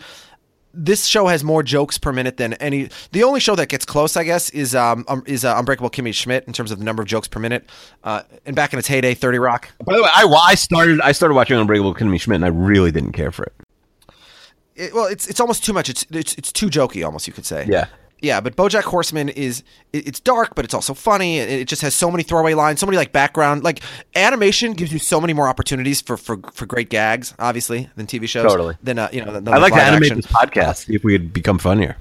This 0.74 1.06
show 1.06 1.28
has 1.28 1.44
more 1.44 1.64
jokes 1.64 1.98
per 1.98 2.12
minute 2.12 2.38
than 2.38 2.54
any. 2.54 2.90
The 3.12 3.24
only 3.24 3.40
show 3.40 3.56
that 3.56 3.70
gets 3.70 3.86
close, 3.86 4.16
I 4.16 4.24
guess, 4.24 4.50
is 4.52 4.76
um, 4.76 5.04
um 5.08 5.24
is 5.26 5.44
uh, 5.44 5.56
Unbreakable 5.58 5.90
Kimmy 5.90 6.14
Schmidt 6.14 6.46
in 6.46 6.54
terms 6.54 6.72
of 6.72 6.78
the 6.78 6.86
number 6.86 7.02
of 7.02 7.08
jokes 7.08 7.28
per 7.28 7.40
minute. 7.40 7.68
Uh, 8.04 8.22
and 8.46 8.56
back 8.56 8.74
in 8.74 8.80
its 8.80 8.88
heyday, 8.88 9.14
Thirty 9.14 9.40
Rock. 9.40 9.70
By 9.84 9.96
the 9.96 10.04
way, 10.04 10.10
I, 10.14 10.26
I 10.26 10.56
started 10.56 11.02
I 11.02 11.12
started 11.12 11.34
watching 11.34 11.58
Unbreakable 11.58 11.96
Kimmy 11.96 12.22
Schmidt, 12.22 12.36
and 12.36 12.46
I 12.46 12.50
really 12.50 12.92
didn't 12.92 13.14
care 13.14 13.32
for 13.32 13.44
it. 13.44 13.54
It, 14.76 14.94
well, 14.94 15.08
it's 15.08 15.28
it's 15.28 15.40
almost 15.40 15.66
too 15.66 15.74
much. 15.74 15.90
It's 15.90 16.06
it's 16.12 16.36
it's 16.36 16.52
too 16.52 16.68
jokey, 16.68 17.04
almost 17.04 17.28
you 17.28 17.34
could 17.34 17.46
say. 17.46 17.66
Yeah. 17.68 17.88
Yeah, 18.22 18.42
but 18.42 18.56
BoJack 18.56 18.84
Horseman 18.84 19.30
is 19.30 19.64
it's 19.94 20.20
dark, 20.20 20.56
but 20.56 20.66
it's 20.66 20.74
also 20.74 20.94
funny. 20.94 21.40
It, 21.40 21.50
it 21.50 21.68
just 21.68 21.82
has 21.82 21.96
so 21.96 22.12
many 22.12 22.24
throwaway 22.24 22.54
lines, 22.54 22.80
so 22.80 22.86
many 22.86 22.98
like 22.98 23.12
background, 23.12 23.64
like 23.64 23.82
animation 24.16 24.74
gives 24.74 24.92
you 24.92 25.00
so 25.00 25.22
many 25.22 25.34
more 25.34 25.48
opportunities 25.48 26.02
for 26.02 26.18
for, 26.18 26.38
for 26.54 26.66
great 26.66 26.90
gags, 26.90 27.34
obviously, 27.40 27.90
than 27.96 28.08
TV 28.08 28.28
shows. 28.28 28.52
Totally. 28.52 28.76
Than 28.84 29.00
uh, 29.00 29.10
you 29.14 29.24
know, 29.24 29.40
than, 29.40 29.48
I 29.48 29.58
like 29.58 29.74
to 29.74 29.82
animate 29.82 30.12
action. 30.12 30.18
this 30.18 30.28
podcast. 30.28 30.86
See 30.86 30.96
if 30.96 31.04
we 31.04 31.18
could 31.18 31.32
become 31.32 31.60
funnier. 31.60 31.96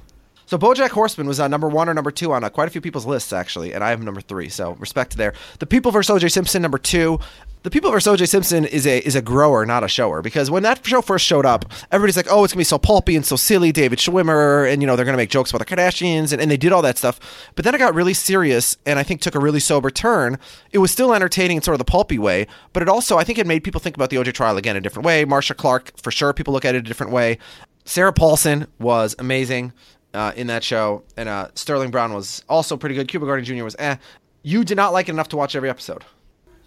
So 0.48 0.56
BoJack 0.56 0.90
Horseman 0.90 1.26
was 1.26 1.40
uh, 1.40 1.46
number 1.46 1.68
one 1.68 1.90
or 1.90 1.94
number 1.94 2.10
two 2.10 2.32
on 2.32 2.42
uh, 2.42 2.48
quite 2.48 2.68
a 2.68 2.70
few 2.70 2.80
people's 2.80 3.04
lists 3.04 3.34
actually, 3.34 3.74
and 3.74 3.84
I 3.84 3.90
have 3.90 4.02
number 4.02 4.22
three. 4.22 4.48
So 4.48 4.72
respect 4.76 5.18
there. 5.18 5.34
The 5.58 5.66
People 5.66 5.92
vs. 5.92 6.08
O.J. 6.08 6.30
Simpson 6.30 6.62
number 6.62 6.78
two. 6.78 7.20
The 7.68 7.72
People 7.72 7.90
vs. 7.90 8.06
O.J. 8.06 8.24
Simpson 8.24 8.64
is 8.64 8.86
a 8.86 9.06
is 9.06 9.14
a 9.14 9.20
grower, 9.20 9.66
not 9.66 9.84
a 9.84 9.88
shower, 9.88 10.22
because 10.22 10.50
when 10.50 10.62
that 10.62 10.86
show 10.86 11.02
first 11.02 11.26
showed 11.26 11.44
up, 11.44 11.70
everybody's 11.92 12.16
like, 12.16 12.26
"Oh, 12.30 12.42
it's 12.42 12.54
gonna 12.54 12.60
be 12.60 12.64
so 12.64 12.78
pulpy 12.78 13.14
and 13.14 13.26
so 13.26 13.36
silly." 13.36 13.72
David 13.72 13.98
Schwimmer, 13.98 14.72
and 14.72 14.80
you 14.80 14.86
know 14.86 14.96
they're 14.96 15.04
gonna 15.04 15.18
make 15.18 15.28
jokes 15.28 15.50
about 15.50 15.58
the 15.58 15.76
Kardashians, 15.76 16.32
and, 16.32 16.40
and 16.40 16.50
they 16.50 16.56
did 16.56 16.72
all 16.72 16.80
that 16.80 16.96
stuff. 16.96 17.20
But 17.56 17.66
then 17.66 17.74
it 17.74 17.78
got 17.78 17.94
really 17.94 18.14
serious, 18.14 18.78
and 18.86 18.98
I 18.98 19.02
think 19.02 19.20
took 19.20 19.34
a 19.34 19.38
really 19.38 19.60
sober 19.60 19.90
turn. 19.90 20.38
It 20.72 20.78
was 20.78 20.90
still 20.90 21.12
entertaining 21.12 21.58
in 21.58 21.62
sort 21.62 21.74
of 21.74 21.78
the 21.78 21.84
pulpy 21.84 22.18
way, 22.18 22.46
but 22.72 22.82
it 22.82 22.88
also 22.88 23.18
I 23.18 23.24
think 23.24 23.38
it 23.38 23.46
made 23.46 23.62
people 23.62 23.82
think 23.82 23.96
about 23.96 24.08
the 24.08 24.16
O.J. 24.16 24.32
trial 24.32 24.56
again 24.56 24.74
a 24.74 24.80
different 24.80 25.04
way. 25.04 25.26
Marcia 25.26 25.54
Clark, 25.54 25.92
for 26.00 26.10
sure, 26.10 26.32
people 26.32 26.54
look 26.54 26.64
at 26.64 26.74
it 26.74 26.78
a 26.78 26.80
different 26.80 27.12
way. 27.12 27.36
Sarah 27.84 28.14
Paulson 28.14 28.66
was 28.78 29.14
amazing 29.18 29.74
uh, 30.14 30.32
in 30.36 30.46
that 30.46 30.64
show, 30.64 31.02
and 31.18 31.28
uh, 31.28 31.48
Sterling 31.54 31.90
Brown 31.90 32.14
was 32.14 32.42
also 32.48 32.78
pretty 32.78 32.94
good. 32.94 33.08
Cuba 33.08 33.26
Gooding 33.26 33.44
Jr. 33.44 33.62
was 33.62 33.76
eh. 33.78 33.96
You 34.42 34.64
did 34.64 34.78
not 34.78 34.94
like 34.94 35.10
it 35.10 35.12
enough 35.12 35.28
to 35.28 35.36
watch 35.36 35.54
every 35.54 35.68
episode. 35.68 36.06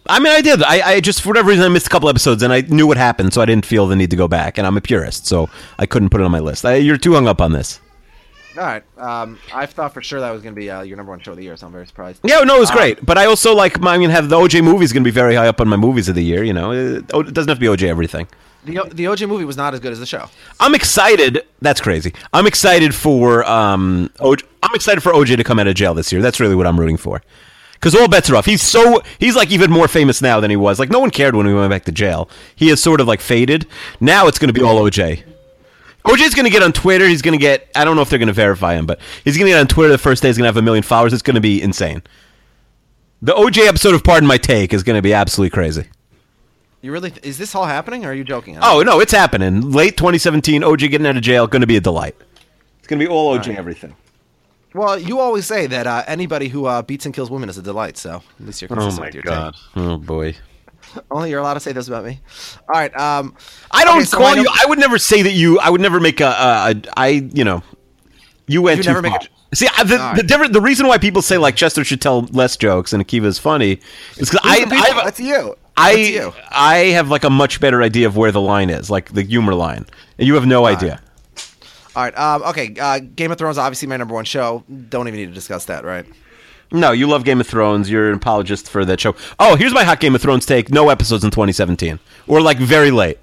I 0.08 0.18
mean, 0.18 0.32
I 0.32 0.40
did. 0.40 0.62
I, 0.62 0.94
I 0.94 1.00
just 1.00 1.22
for 1.22 1.28
whatever 1.28 1.50
reason 1.50 1.64
I 1.64 1.68
missed 1.68 1.86
a 1.86 1.90
couple 1.90 2.08
episodes, 2.08 2.42
and 2.42 2.52
I 2.52 2.62
knew 2.62 2.86
what 2.86 2.96
happened, 2.96 3.32
so 3.32 3.40
I 3.40 3.46
didn't 3.46 3.66
feel 3.66 3.86
the 3.86 3.96
need 3.96 4.10
to 4.10 4.16
go 4.16 4.26
back. 4.26 4.58
And 4.58 4.66
I'm 4.66 4.76
a 4.76 4.80
purist, 4.80 5.26
so 5.26 5.48
I 5.78 5.86
couldn't 5.86 6.10
put 6.10 6.20
it 6.20 6.24
on 6.24 6.30
my 6.30 6.40
list. 6.40 6.64
I, 6.64 6.76
you're 6.76 6.96
too 6.96 7.14
hung 7.14 7.28
up 7.28 7.40
on 7.40 7.52
this. 7.52 7.80
All 8.56 8.64
right, 8.64 8.84
um, 8.98 9.38
I 9.54 9.64
thought 9.64 9.94
for 9.94 10.02
sure 10.02 10.20
that 10.20 10.30
was 10.30 10.42
going 10.42 10.54
to 10.54 10.60
be 10.60 10.70
uh, 10.70 10.82
your 10.82 10.98
number 10.98 11.10
one 11.10 11.20
show 11.20 11.30
of 11.30 11.38
the 11.38 11.44
year, 11.44 11.56
so 11.56 11.66
I'm 11.66 11.72
very 11.72 11.86
surprised. 11.86 12.20
Yeah, 12.22 12.40
no, 12.40 12.56
it 12.56 12.60
was 12.60 12.70
great. 12.70 13.04
But 13.04 13.16
I 13.16 13.24
also 13.24 13.54
like. 13.54 13.76
I'm 13.76 13.82
going 13.82 14.02
to 14.02 14.10
have 14.10 14.28
the 14.28 14.36
OJ 14.36 14.62
movies 14.62 14.92
going 14.92 15.02
to 15.02 15.08
be 15.08 15.14
very 15.14 15.34
high 15.34 15.48
up 15.48 15.60
on 15.60 15.68
my 15.68 15.76
movies 15.76 16.08
of 16.08 16.16
the 16.16 16.24
year. 16.24 16.44
You 16.44 16.52
know, 16.52 16.72
it, 16.72 17.04
it 17.14 17.34
doesn't 17.34 17.48
have 17.48 17.56
to 17.56 17.60
be 17.60 17.66
OJ 17.66 17.88
everything. 17.88 18.28
The 18.64 18.74
the 18.92 19.04
OJ 19.04 19.26
movie 19.26 19.44
was 19.44 19.56
not 19.56 19.72
as 19.72 19.80
good 19.80 19.92
as 19.92 20.00
the 20.00 20.06
show. 20.06 20.28
I'm 20.60 20.74
excited. 20.74 21.46
That's 21.62 21.80
crazy. 21.80 22.12
I'm 22.32 22.46
excited 22.46 22.94
for 22.94 23.44
um. 23.48 24.10
OJ, 24.16 24.42
I'm 24.62 24.74
excited 24.74 25.00
for 25.00 25.12
OJ 25.12 25.36
to 25.36 25.44
come 25.44 25.58
out 25.58 25.66
of 25.66 25.74
jail 25.74 25.94
this 25.94 26.12
year. 26.12 26.20
That's 26.20 26.38
really 26.38 26.54
what 26.54 26.66
I'm 26.66 26.78
rooting 26.78 26.98
for. 26.98 27.22
Because 27.82 27.96
all 27.96 28.06
bets 28.06 28.30
are 28.30 28.36
off. 28.36 28.46
He's 28.46 28.62
so 28.62 29.02
he's 29.18 29.34
like 29.34 29.50
even 29.50 29.68
more 29.68 29.88
famous 29.88 30.22
now 30.22 30.38
than 30.38 30.50
he 30.50 30.56
was. 30.56 30.78
Like 30.78 30.88
no 30.88 31.00
one 31.00 31.10
cared 31.10 31.34
when 31.34 31.46
he 31.46 31.52
went 31.52 31.68
back 31.68 31.84
to 31.86 31.92
jail. 31.92 32.30
He 32.54 32.68
has 32.68 32.80
sort 32.80 33.00
of 33.00 33.08
like 33.08 33.20
faded. 33.20 33.66
Now 33.98 34.28
it's 34.28 34.38
going 34.38 34.54
to 34.54 34.58
be 34.58 34.64
all 34.64 34.80
OJ. 34.80 35.24
OJ's 36.04 36.34
going 36.34 36.44
to 36.44 36.50
get 36.50 36.62
on 36.62 36.72
Twitter. 36.72 37.08
He's 37.08 37.22
going 37.22 37.36
to 37.36 37.42
get. 37.42 37.68
I 37.74 37.84
don't 37.84 37.96
know 37.96 38.02
if 38.02 38.08
they're 38.08 38.20
going 38.20 38.28
to 38.28 38.32
verify 38.32 38.74
him, 38.74 38.86
but 38.86 39.00
he's 39.24 39.36
going 39.36 39.46
to 39.46 39.52
get 39.52 39.58
on 39.60 39.66
Twitter 39.66 39.90
the 39.90 39.98
first 39.98 40.22
day. 40.22 40.28
He's 40.28 40.36
going 40.38 40.44
to 40.44 40.48
have 40.48 40.56
a 40.56 40.62
million 40.62 40.84
followers. 40.84 41.12
It's 41.12 41.22
going 41.22 41.34
to 41.34 41.40
be 41.40 41.60
insane. 41.60 42.04
The 43.20 43.32
OJ 43.32 43.66
episode 43.66 43.94
of 43.94 44.04
Pardon 44.04 44.28
My 44.28 44.38
Take 44.38 44.72
is 44.72 44.84
going 44.84 44.96
to 44.96 45.02
be 45.02 45.12
absolutely 45.12 45.50
crazy. 45.50 45.86
You 46.82 46.92
really 46.92 47.12
is 47.24 47.38
this 47.38 47.54
all 47.54 47.66
happening? 47.66 48.04
or 48.04 48.10
Are 48.10 48.14
you 48.14 48.24
joking? 48.24 48.58
Oh 48.62 48.82
no, 48.84 49.00
it's 49.00 49.12
happening. 49.12 49.72
Late 49.72 49.96
2017, 49.96 50.62
OJ 50.62 50.90
getting 50.90 51.06
out 51.06 51.16
of 51.16 51.22
jail, 51.22 51.48
going 51.48 51.60
to 51.60 51.66
be 51.66 51.76
a 51.76 51.80
delight. 51.80 52.16
It's 52.78 52.86
going 52.88 52.98
to 53.00 53.04
be 53.04 53.10
all 53.10 53.36
OJ 53.36 53.56
everything. 53.56 53.94
Well, 54.74 54.98
you 54.98 55.18
always 55.20 55.46
say 55.46 55.66
that 55.66 55.86
uh, 55.86 56.04
anybody 56.06 56.48
who 56.48 56.66
uh, 56.66 56.82
beats 56.82 57.04
and 57.06 57.14
kills 57.14 57.30
women 57.30 57.48
is 57.48 57.58
a 57.58 57.62
delight. 57.62 57.96
So 57.96 58.22
at 58.40 58.46
least 58.46 58.62
you're 58.62 58.68
consistent 58.68 59.06
with 59.06 59.14
your 59.14 59.24
take. 59.24 59.54
Oh 59.76 59.96
boy. 59.96 60.34
Only 61.10 61.30
you're 61.30 61.40
allowed 61.40 61.54
to 61.54 61.60
say 61.60 61.72
this 61.72 61.88
about 61.88 62.04
me. 62.04 62.20
All 62.68 62.80
right. 62.80 62.94
Um, 62.98 63.34
I 63.70 63.84
don't 63.84 63.98
okay, 63.98 64.04
so 64.04 64.18
call 64.18 64.26
I 64.26 64.34
you. 64.34 64.46
I 64.52 64.66
would 64.66 64.78
never 64.78 64.98
say 64.98 65.22
that 65.22 65.32
you. 65.32 65.58
I 65.58 65.70
would 65.70 65.80
never 65.80 66.00
make 66.00 66.20
a. 66.20 66.26
a, 66.26 66.70
a 66.70 66.82
I 66.96 67.08
you 67.32 67.44
know. 67.44 67.62
You 68.48 68.60
went 68.60 68.78
You 68.78 68.82
too 68.84 68.90
never 68.90 69.02
make 69.02 69.12
far. 69.12 69.20
a- 69.22 69.56
See, 69.56 69.68
I, 69.76 69.84
the, 69.84 70.00
All 70.00 70.14
the 70.16 70.22
different. 70.22 70.52
The 70.54 70.60
reason 70.60 70.86
why 70.86 70.98
people 70.98 71.22
say 71.22 71.38
like 71.38 71.56
Chester 71.56 71.84
should 71.84 72.00
tell 72.00 72.22
less 72.32 72.56
jokes 72.56 72.92
and 72.94 73.06
Akiva 73.06 73.26
is 73.26 73.38
funny 73.38 73.80
is 74.16 74.30
because 74.30 74.40
I? 74.42 74.64
I 74.68 75.04
that's 75.04 75.20
you. 75.20 75.54
I 75.76 75.94
That's 75.96 76.08
you. 76.10 76.32
I 76.50 76.76
have 76.94 77.08
like 77.10 77.24
a 77.24 77.30
much 77.30 77.60
better 77.60 77.82
idea 77.82 78.06
of 78.06 78.16
where 78.16 78.32
the 78.32 78.40
line 78.40 78.68
is, 78.70 78.90
like 78.90 79.12
the 79.12 79.22
humor 79.22 79.54
line, 79.54 79.86
and 80.18 80.26
you 80.26 80.34
have 80.34 80.46
no 80.46 80.66
idea. 80.66 81.00
All 81.94 82.02
right. 82.04 82.16
Um, 82.18 82.42
okay. 82.44 82.74
Uh, 82.80 83.00
Game 83.00 83.30
of 83.32 83.38
Thrones, 83.38 83.58
obviously 83.58 83.88
my 83.88 83.96
number 83.96 84.14
one 84.14 84.24
show. 84.24 84.64
Don't 84.88 85.08
even 85.08 85.18
need 85.20 85.26
to 85.26 85.32
discuss 85.32 85.66
that, 85.66 85.84
right? 85.84 86.06
No, 86.72 86.92
you 86.92 87.06
love 87.06 87.24
Game 87.24 87.38
of 87.40 87.46
Thrones. 87.46 87.90
You're 87.90 88.08
an 88.08 88.16
apologist 88.16 88.70
for 88.70 88.84
that 88.86 88.98
show. 88.98 89.14
Oh, 89.38 89.56
here's 89.56 89.74
my 89.74 89.84
hot 89.84 90.00
Game 90.00 90.14
of 90.14 90.22
Thrones 90.22 90.46
take: 90.46 90.70
no 90.70 90.88
episodes 90.88 91.22
in 91.22 91.30
2017, 91.30 91.98
or 92.26 92.40
like 92.40 92.56
very 92.58 92.90
late. 92.90 93.18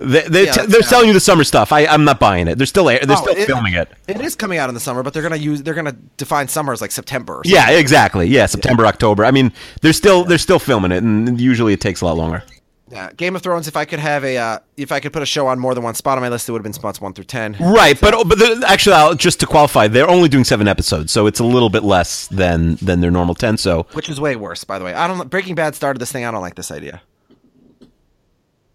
They, 0.00 0.22
they, 0.28 0.44
yeah, 0.46 0.52
fair. 0.52 0.82
selling 0.82 1.08
you 1.08 1.12
the 1.12 1.18
summer 1.20 1.42
stuff. 1.42 1.72
I, 1.72 1.84
I'm 1.86 2.04
not 2.04 2.20
buying 2.20 2.46
it. 2.46 2.56
They're 2.56 2.66
still 2.68 2.84
they're 2.84 3.00
Oh, 3.08 3.14
still 3.16 3.34
filming 3.46 3.74
it. 3.74 3.88
It 4.06 4.20
is 4.20 4.36
coming 4.36 4.58
out 4.58 4.68
in 4.68 4.74
the 4.74 4.80
summer, 4.80 5.02
but 5.02 5.12
they're 5.12 5.22
gonna 5.24 5.36
use 5.36 5.62
they're 5.62 5.74
gonna 5.74 5.96
define 6.16 6.46
summer 6.48 6.72
as 6.72 6.80
like 6.80 6.92
September. 6.92 7.34
Or 7.34 7.44
something. 7.44 7.52
Yeah, 7.52 7.70
exactly. 7.70 8.26
Yeah, 8.28 8.46
September, 8.46 8.86
October. 8.86 9.24
I 9.24 9.30
mean, 9.32 9.52
they're 9.82 9.92
still 9.92 10.22
they're 10.24 10.38
still 10.38 10.60
filming 10.60 10.92
it, 10.92 11.02
and 11.02 11.40
usually 11.40 11.72
it 11.72 11.80
takes 11.80 12.00
a 12.00 12.06
lot 12.06 12.16
longer. 12.16 12.42
Yeah. 12.90 13.12
Game 13.12 13.36
of 13.36 13.42
Thrones. 13.42 13.68
If 13.68 13.76
I 13.76 13.84
could 13.84 13.98
have 13.98 14.24
a 14.24 14.36
uh, 14.36 14.58
if 14.76 14.92
I 14.92 15.00
could 15.00 15.12
put 15.12 15.22
a 15.22 15.26
show 15.26 15.46
on 15.46 15.58
more 15.58 15.74
than 15.74 15.84
one 15.84 15.94
spot 15.94 16.18
on 16.18 16.22
my 16.22 16.28
list, 16.28 16.48
it 16.48 16.52
would 16.52 16.58
have 16.58 16.64
been 16.64 16.72
spots 16.72 17.00
one 17.00 17.12
through 17.12 17.24
ten. 17.24 17.56
Right, 17.60 18.00
but 18.00 18.26
but 18.26 18.38
the, 18.38 18.64
actually, 18.66 18.94
I'll, 18.94 19.14
just 19.14 19.40
to 19.40 19.46
qualify, 19.46 19.88
they're 19.88 20.08
only 20.08 20.28
doing 20.28 20.44
seven 20.44 20.68
episodes, 20.68 21.12
so 21.12 21.26
it's 21.26 21.40
a 21.40 21.44
little 21.44 21.70
bit 21.70 21.84
less 21.84 22.28
than 22.28 22.76
than 22.76 23.00
their 23.00 23.10
normal 23.10 23.34
ten. 23.34 23.56
So 23.58 23.86
which 23.92 24.08
is 24.08 24.20
way 24.20 24.36
worse, 24.36 24.64
by 24.64 24.78
the 24.78 24.84
way. 24.84 24.94
I 24.94 25.06
don't. 25.06 25.28
Breaking 25.28 25.54
Bad 25.54 25.74
started 25.74 26.00
this 26.00 26.12
thing. 26.12 26.24
I 26.24 26.30
don't 26.30 26.42
like 26.42 26.54
this 26.54 26.70
idea 26.70 27.02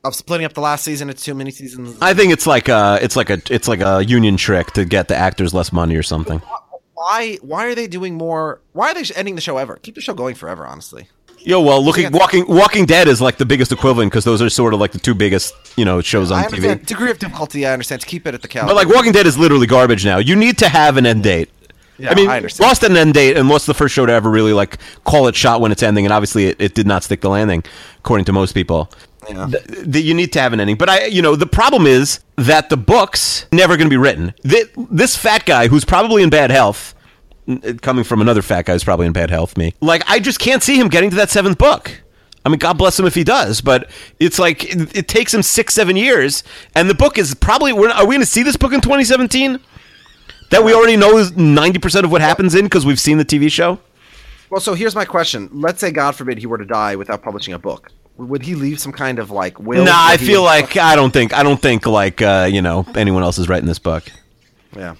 of 0.03 0.13
splitting 0.15 0.45
up 0.45 0.53
the 0.53 0.61
last 0.61 0.83
season 0.83 1.09
into 1.09 1.23
two 1.23 1.33
many 1.33 1.51
seasons. 1.51 1.97
I 2.01 2.13
think 2.13 2.33
it's 2.33 2.45
like 2.45 2.67
a 2.67 2.99
it's 3.01 3.15
like 3.15 3.29
a 3.29 3.41
it's 3.49 3.67
like 3.67 3.81
a 3.81 4.03
union 4.03 4.37
trick 4.37 4.71
to 4.71 4.85
get 4.85 5.07
the 5.07 5.15
actors 5.15 5.53
less 5.53 5.71
money 5.71 5.95
or 5.95 6.03
something. 6.03 6.39
why? 6.93 7.37
Why 7.41 7.65
are 7.65 7.75
they 7.75 7.87
doing 7.87 8.15
more? 8.15 8.61
Why 8.73 8.91
are 8.91 8.93
they 8.93 9.05
ending 9.15 9.35
the 9.35 9.41
show 9.41 9.57
ever? 9.57 9.77
Keep 9.77 9.95
the 9.95 10.01
show 10.01 10.13
going 10.13 10.35
forever, 10.35 10.65
honestly. 10.67 11.07
Yo, 11.45 11.61
well, 11.61 11.83
looking. 11.83 12.11
Walking 12.11 12.45
Walking 12.47 12.85
Dead 12.85 13.07
is 13.07 13.19
like 13.21 13.37
the 13.37 13.45
biggest 13.45 13.71
equivalent 13.71 14.11
because 14.11 14.23
those 14.23 14.41
are 14.41 14.49
sort 14.49 14.73
of 14.73 14.79
like 14.79 14.91
the 14.91 14.99
two 14.99 15.13
biggest 15.13 15.53
you 15.77 15.85
know 15.85 16.01
shows 16.01 16.31
on 16.31 16.39
I 16.39 16.45
understand 16.45 16.81
TV. 16.81 16.85
degree 16.85 17.11
of 17.11 17.19
difficulty. 17.19 17.65
I 17.65 17.73
understand 17.73 18.01
to 18.01 18.07
keep 18.07 18.25
it 18.27 18.33
at 18.33 18.41
the 18.41 18.47
caliber. 18.47 18.73
But 18.73 18.75
like 18.75 18.93
Walking 18.95 19.11
Dead 19.11 19.25
is 19.27 19.37
literally 19.37 19.67
garbage 19.67 20.05
now. 20.05 20.17
You 20.19 20.35
need 20.35 20.57
to 20.59 20.69
have 20.69 20.97
an 20.97 21.05
end 21.05 21.23
date. 21.23 21.49
Yeah, 21.99 22.11
I 22.11 22.15
mean, 22.15 22.29
I 22.29 22.37
understand. 22.37 22.67
Lost 22.67 22.83
an 22.83 22.97
end 22.97 23.13
date, 23.13 23.37
and 23.37 23.47
Lost 23.47 23.67
the 23.67 23.73
first 23.73 23.93
show 23.93 24.05
to 24.05 24.11
ever 24.11 24.29
really 24.29 24.53
like 24.53 24.77
call 25.03 25.27
it 25.27 25.35
shot 25.35 25.61
when 25.61 25.71
it's 25.71 25.83
ending, 25.83 26.05
and 26.05 26.13
obviously 26.13 26.45
it, 26.47 26.55
it 26.59 26.73
did 26.73 26.87
not 26.87 27.03
stick 27.03 27.21
the 27.21 27.29
landing, 27.29 27.63
according 27.99 28.25
to 28.25 28.33
most 28.33 28.53
people. 28.53 28.89
Yeah. 29.29 29.47
Th- 29.47 29.63
th- 29.91 30.03
you 30.03 30.13
need 30.13 30.33
to 30.33 30.41
have 30.41 30.53
an 30.53 30.59
ending, 30.59 30.75
but 30.75 30.89
I, 30.89 31.05
you 31.05 31.21
know, 31.21 31.35
the 31.35 31.45
problem 31.45 31.85
is 31.87 32.19
that 32.35 32.69
the 32.69 32.75
books 32.77 33.45
never 33.53 33.77
going 33.77 33.85
to 33.85 33.89
be 33.89 33.95
written. 33.97 34.33
Th- 34.43 34.69
this 34.75 35.15
fat 35.15 35.45
guy 35.45 35.67
who's 35.69 35.85
probably 35.85 36.23
in 36.23 36.29
bad 36.29 36.51
health, 36.51 36.92
coming 37.81 38.03
from 38.03 38.21
another 38.21 38.41
fat 38.41 38.65
guy 38.65 38.73
who's 38.73 38.83
probably 38.83 39.07
in 39.07 39.13
bad 39.13 39.29
health, 39.29 39.57
me, 39.57 39.73
like 39.81 40.03
I 40.07 40.19
just 40.19 40.39
can't 40.39 40.63
see 40.63 40.79
him 40.79 40.87
getting 40.87 41.09
to 41.09 41.15
that 41.17 41.29
seventh 41.29 41.57
book. 41.57 42.01
I 42.45 42.49
mean, 42.49 42.59
God 42.59 42.77
bless 42.77 42.99
him 42.99 43.05
if 43.05 43.15
he 43.15 43.23
does, 43.23 43.61
but 43.61 43.89
it's 44.19 44.37
like 44.37 44.65
it, 44.65 44.95
it 44.95 45.07
takes 45.07 45.33
him 45.33 45.41
six, 45.41 45.73
seven 45.73 45.95
years, 45.95 46.43
and 46.75 46.89
the 46.89 46.93
book 46.93 47.17
is 47.17 47.33
probably. 47.35 47.71
We're, 47.71 47.89
are 47.89 48.05
we 48.05 48.15
going 48.15 48.21
to 48.21 48.25
see 48.25 48.43
this 48.43 48.57
book 48.57 48.73
in 48.73 48.81
2017? 48.81 49.59
That 50.49 50.63
we 50.63 50.73
already 50.73 50.97
know 50.97 51.17
is 51.17 51.31
90% 51.31 52.03
of 52.03 52.11
what 52.11 52.21
happens 52.21 52.53
in 52.53 52.65
because 52.65 52.85
we've 52.85 52.99
seen 52.99 53.17
the 53.17 53.25
TV 53.25 53.51
show? 53.51 53.79
Well, 54.51 54.61
so 54.61 54.75
here's 54.75 54.93
my 54.93 55.05
question. 55.05 55.49
Let's 55.51 55.79
say, 55.79 55.89
God 55.89 56.11
forbid, 56.11 56.37
he 56.37 56.45
were 56.45 56.59
to 56.59 56.65
die 56.65 56.95
without 56.95 57.23
publishing 57.23 57.55
a 57.55 57.59
book. 57.59 57.91
Would 58.17 58.43
he 58.43 58.53
leave 58.53 58.79
some 58.79 58.91
kind 58.91 59.17
of 59.17 59.31
like 59.31 59.59
will? 59.59 59.85
Nah, 59.85 59.91
I 59.95 60.17
feel 60.17 60.43
like 60.43 60.77
I 60.77 60.95
don't 60.95 61.11
think 61.11 61.33
I 61.33 61.41
don't 61.41 61.59
think 61.59 61.87
like 61.87 62.21
uh, 62.21 62.47
you 62.51 62.61
know 62.61 62.85
anyone 62.93 63.23
else 63.23 63.39
is 63.39 63.49
writing 63.49 63.65
this 63.65 63.79
book. 63.79 64.03
Yeah. 64.75 64.93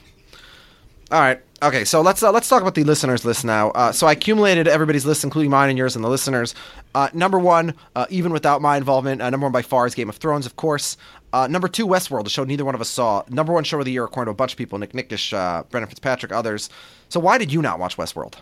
All 1.11 1.19
right. 1.19 1.39
Okay. 1.63 1.85
So 1.85 2.01
let's 2.01 2.21
uh, 2.21 2.31
let's 2.31 2.49
talk 2.49 2.61
about 2.61 2.75
the 2.75 2.83
listeners 2.83 3.23
list 3.23 3.45
now. 3.45 3.71
Uh, 3.71 3.93
so 3.93 4.05
I 4.05 4.11
accumulated 4.11 4.67
everybody's 4.67 5.05
list, 5.05 5.23
including 5.23 5.49
mine 5.49 5.69
and 5.69 5.77
yours, 5.77 5.95
and 5.95 6.03
the 6.03 6.09
listeners. 6.09 6.55
Uh, 6.93 7.07
number 7.13 7.39
one, 7.39 7.73
uh, 7.95 8.05
even 8.09 8.33
without 8.33 8.61
my 8.61 8.75
involvement, 8.75 9.21
uh, 9.21 9.29
number 9.29 9.45
one 9.45 9.53
by 9.53 9.61
far 9.61 9.87
is 9.87 9.95
Game 9.95 10.09
of 10.09 10.17
Thrones, 10.17 10.45
of 10.45 10.57
course. 10.57 10.97
Uh, 11.31 11.47
number 11.47 11.69
two, 11.69 11.87
Westworld, 11.87 12.27
a 12.27 12.29
show 12.29 12.43
neither 12.43 12.65
one 12.65 12.75
of 12.75 12.81
us 12.81 12.89
saw. 12.89 13.23
Number 13.29 13.53
one 13.53 13.63
show 13.63 13.79
of 13.79 13.85
the 13.85 13.93
year, 13.93 14.03
according 14.03 14.27
to 14.27 14.31
a 14.31 14.35
bunch 14.35 14.51
of 14.51 14.57
people: 14.57 14.77
Nick 14.77 14.93
Nickish, 14.93 15.31
Brendan 15.31 15.87
Fitzpatrick, 15.87 16.33
others. 16.33 16.69
So 17.07 17.21
why 17.21 17.37
did 17.37 17.51
you 17.51 17.61
not 17.61 17.79
watch 17.79 17.95
Westworld? 17.95 18.35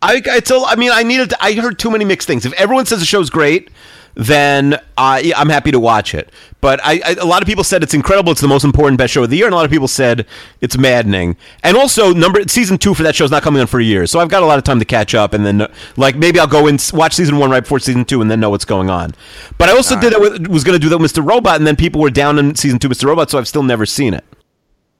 I 0.00 0.22
I 0.30 0.40
told 0.40 0.64
I 0.66 0.76
mean 0.76 0.90
I 0.92 1.02
needed 1.02 1.30
to, 1.30 1.44
I 1.44 1.52
heard 1.52 1.78
too 1.78 1.90
many 1.90 2.06
mixed 2.06 2.26
things. 2.26 2.46
If 2.46 2.54
everyone 2.54 2.86
says 2.86 3.00
the 3.00 3.06
show's 3.06 3.28
great, 3.28 3.70
then 4.14 4.78
I 4.96 5.32
I'm 5.36 5.48
happy 5.48 5.70
to 5.70 5.80
watch 5.80 6.14
it. 6.14 6.30
But 6.60 6.80
I, 6.84 7.00
I 7.04 7.12
a 7.20 7.24
lot 7.24 7.42
of 7.42 7.48
people 7.48 7.64
said 7.64 7.82
it's 7.82 7.94
incredible. 7.94 8.32
It's 8.32 8.40
the 8.40 8.48
most 8.48 8.64
important 8.64 8.98
best 8.98 9.12
show 9.12 9.22
of 9.22 9.30
the 9.30 9.36
year, 9.36 9.46
and 9.46 9.52
a 9.52 9.56
lot 9.56 9.64
of 9.64 9.70
people 9.70 9.88
said 9.88 10.26
it's 10.60 10.76
maddening. 10.78 11.36
And 11.62 11.76
also 11.76 12.12
number 12.12 12.46
season 12.48 12.78
two 12.78 12.94
for 12.94 13.02
that 13.02 13.14
show 13.14 13.24
is 13.24 13.30
not 13.30 13.42
coming 13.42 13.60
on 13.60 13.66
for 13.66 13.80
a 13.80 13.84
year, 13.84 14.06
so 14.06 14.20
I've 14.20 14.28
got 14.28 14.42
a 14.42 14.46
lot 14.46 14.58
of 14.58 14.64
time 14.64 14.78
to 14.78 14.84
catch 14.84 15.14
up. 15.14 15.34
And 15.34 15.44
then 15.44 15.66
like 15.96 16.16
maybe 16.16 16.38
I'll 16.38 16.46
go 16.46 16.66
and 16.66 16.90
watch 16.94 17.14
season 17.14 17.38
one 17.38 17.50
right 17.50 17.62
before 17.62 17.78
season 17.78 18.04
two, 18.04 18.20
and 18.20 18.30
then 18.30 18.40
know 18.40 18.50
what's 18.50 18.64
going 18.64 18.90
on. 18.90 19.14
But 19.58 19.68
I 19.68 19.72
also 19.72 19.98
did 19.98 20.12
that 20.12 20.20
with, 20.20 20.46
was 20.48 20.64
going 20.64 20.78
to 20.78 20.82
do 20.82 20.88
that 20.90 20.98
with 20.98 21.12
Mr. 21.12 21.26
Robot, 21.26 21.56
and 21.56 21.66
then 21.66 21.76
people 21.76 22.00
were 22.00 22.10
down 22.10 22.38
in 22.38 22.54
season 22.54 22.78
two 22.78 22.88
Mr. 22.88 23.06
Robot, 23.06 23.30
so 23.30 23.38
I've 23.38 23.48
still 23.48 23.62
never 23.62 23.86
seen 23.86 24.14
it. 24.14 24.24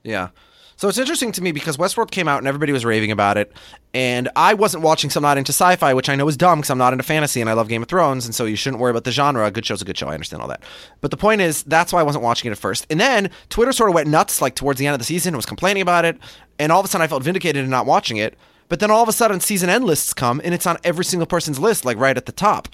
Yeah. 0.03 0.29
So 0.75 0.87
it's 0.87 0.97
interesting 0.97 1.31
to 1.33 1.41
me 1.41 1.51
because 1.51 1.77
Westworld 1.77 2.11
came 2.11 2.27
out 2.27 2.39
and 2.39 2.47
everybody 2.47 2.71
was 2.71 2.83
raving 2.83 3.11
about 3.11 3.37
it, 3.37 3.51
and 3.93 4.29
I 4.35 4.53
wasn't 4.53 4.83
watching. 4.83 5.09
So 5.09 5.19
I'm 5.19 5.23
not 5.23 5.37
into 5.37 5.51
sci-fi, 5.51 5.93
which 5.93 6.09
I 6.09 6.15
know 6.15 6.27
is 6.27 6.35
dumb 6.37 6.59
because 6.59 6.69
I'm 6.69 6.77
not 6.77 6.93
into 6.93 7.03
fantasy 7.03 7.41
and 7.41 7.49
I 7.49 7.53
love 7.53 7.67
Game 7.67 7.81
of 7.81 7.87
Thrones, 7.87 8.25
and 8.25 8.33
so 8.33 8.45
you 8.45 8.55
shouldn't 8.55 8.81
worry 8.81 8.91
about 8.91 9.03
the 9.03 9.11
genre. 9.11 9.45
A 9.45 9.51
good 9.51 9.65
show's 9.65 9.81
a 9.81 9.85
good 9.85 9.97
show. 9.97 10.07
I 10.07 10.13
understand 10.13 10.41
all 10.41 10.47
that, 10.47 10.63
but 11.01 11.11
the 11.11 11.17
point 11.17 11.41
is 11.41 11.63
that's 11.63 11.93
why 11.93 11.99
I 11.99 12.03
wasn't 12.03 12.23
watching 12.23 12.49
it 12.49 12.51
at 12.51 12.57
first. 12.57 12.85
And 12.89 12.99
then 12.99 13.29
Twitter 13.49 13.71
sort 13.71 13.89
of 13.89 13.95
went 13.95 14.07
nuts, 14.09 14.41
like 14.41 14.55
towards 14.55 14.79
the 14.79 14.87
end 14.87 14.93
of 14.93 14.99
the 14.99 15.05
season, 15.05 15.35
was 15.35 15.45
complaining 15.45 15.81
about 15.81 16.05
it, 16.05 16.17
and 16.59 16.71
all 16.71 16.79
of 16.79 16.85
a 16.85 16.89
sudden 16.89 17.03
I 17.03 17.07
felt 17.07 17.23
vindicated 17.23 17.63
in 17.63 17.69
not 17.69 17.85
watching 17.85 18.17
it. 18.17 18.37
But 18.69 18.79
then 18.79 18.89
all 18.89 19.03
of 19.03 19.09
a 19.09 19.13
sudden 19.13 19.39
season 19.39 19.69
end 19.69 19.85
lists 19.85 20.13
come 20.13 20.41
and 20.43 20.53
it's 20.53 20.65
on 20.65 20.77
every 20.83 21.05
single 21.05 21.27
person's 21.27 21.59
list, 21.59 21.85
like 21.85 21.97
right 21.97 22.17
at 22.17 22.25
the 22.25 22.31
top. 22.31 22.69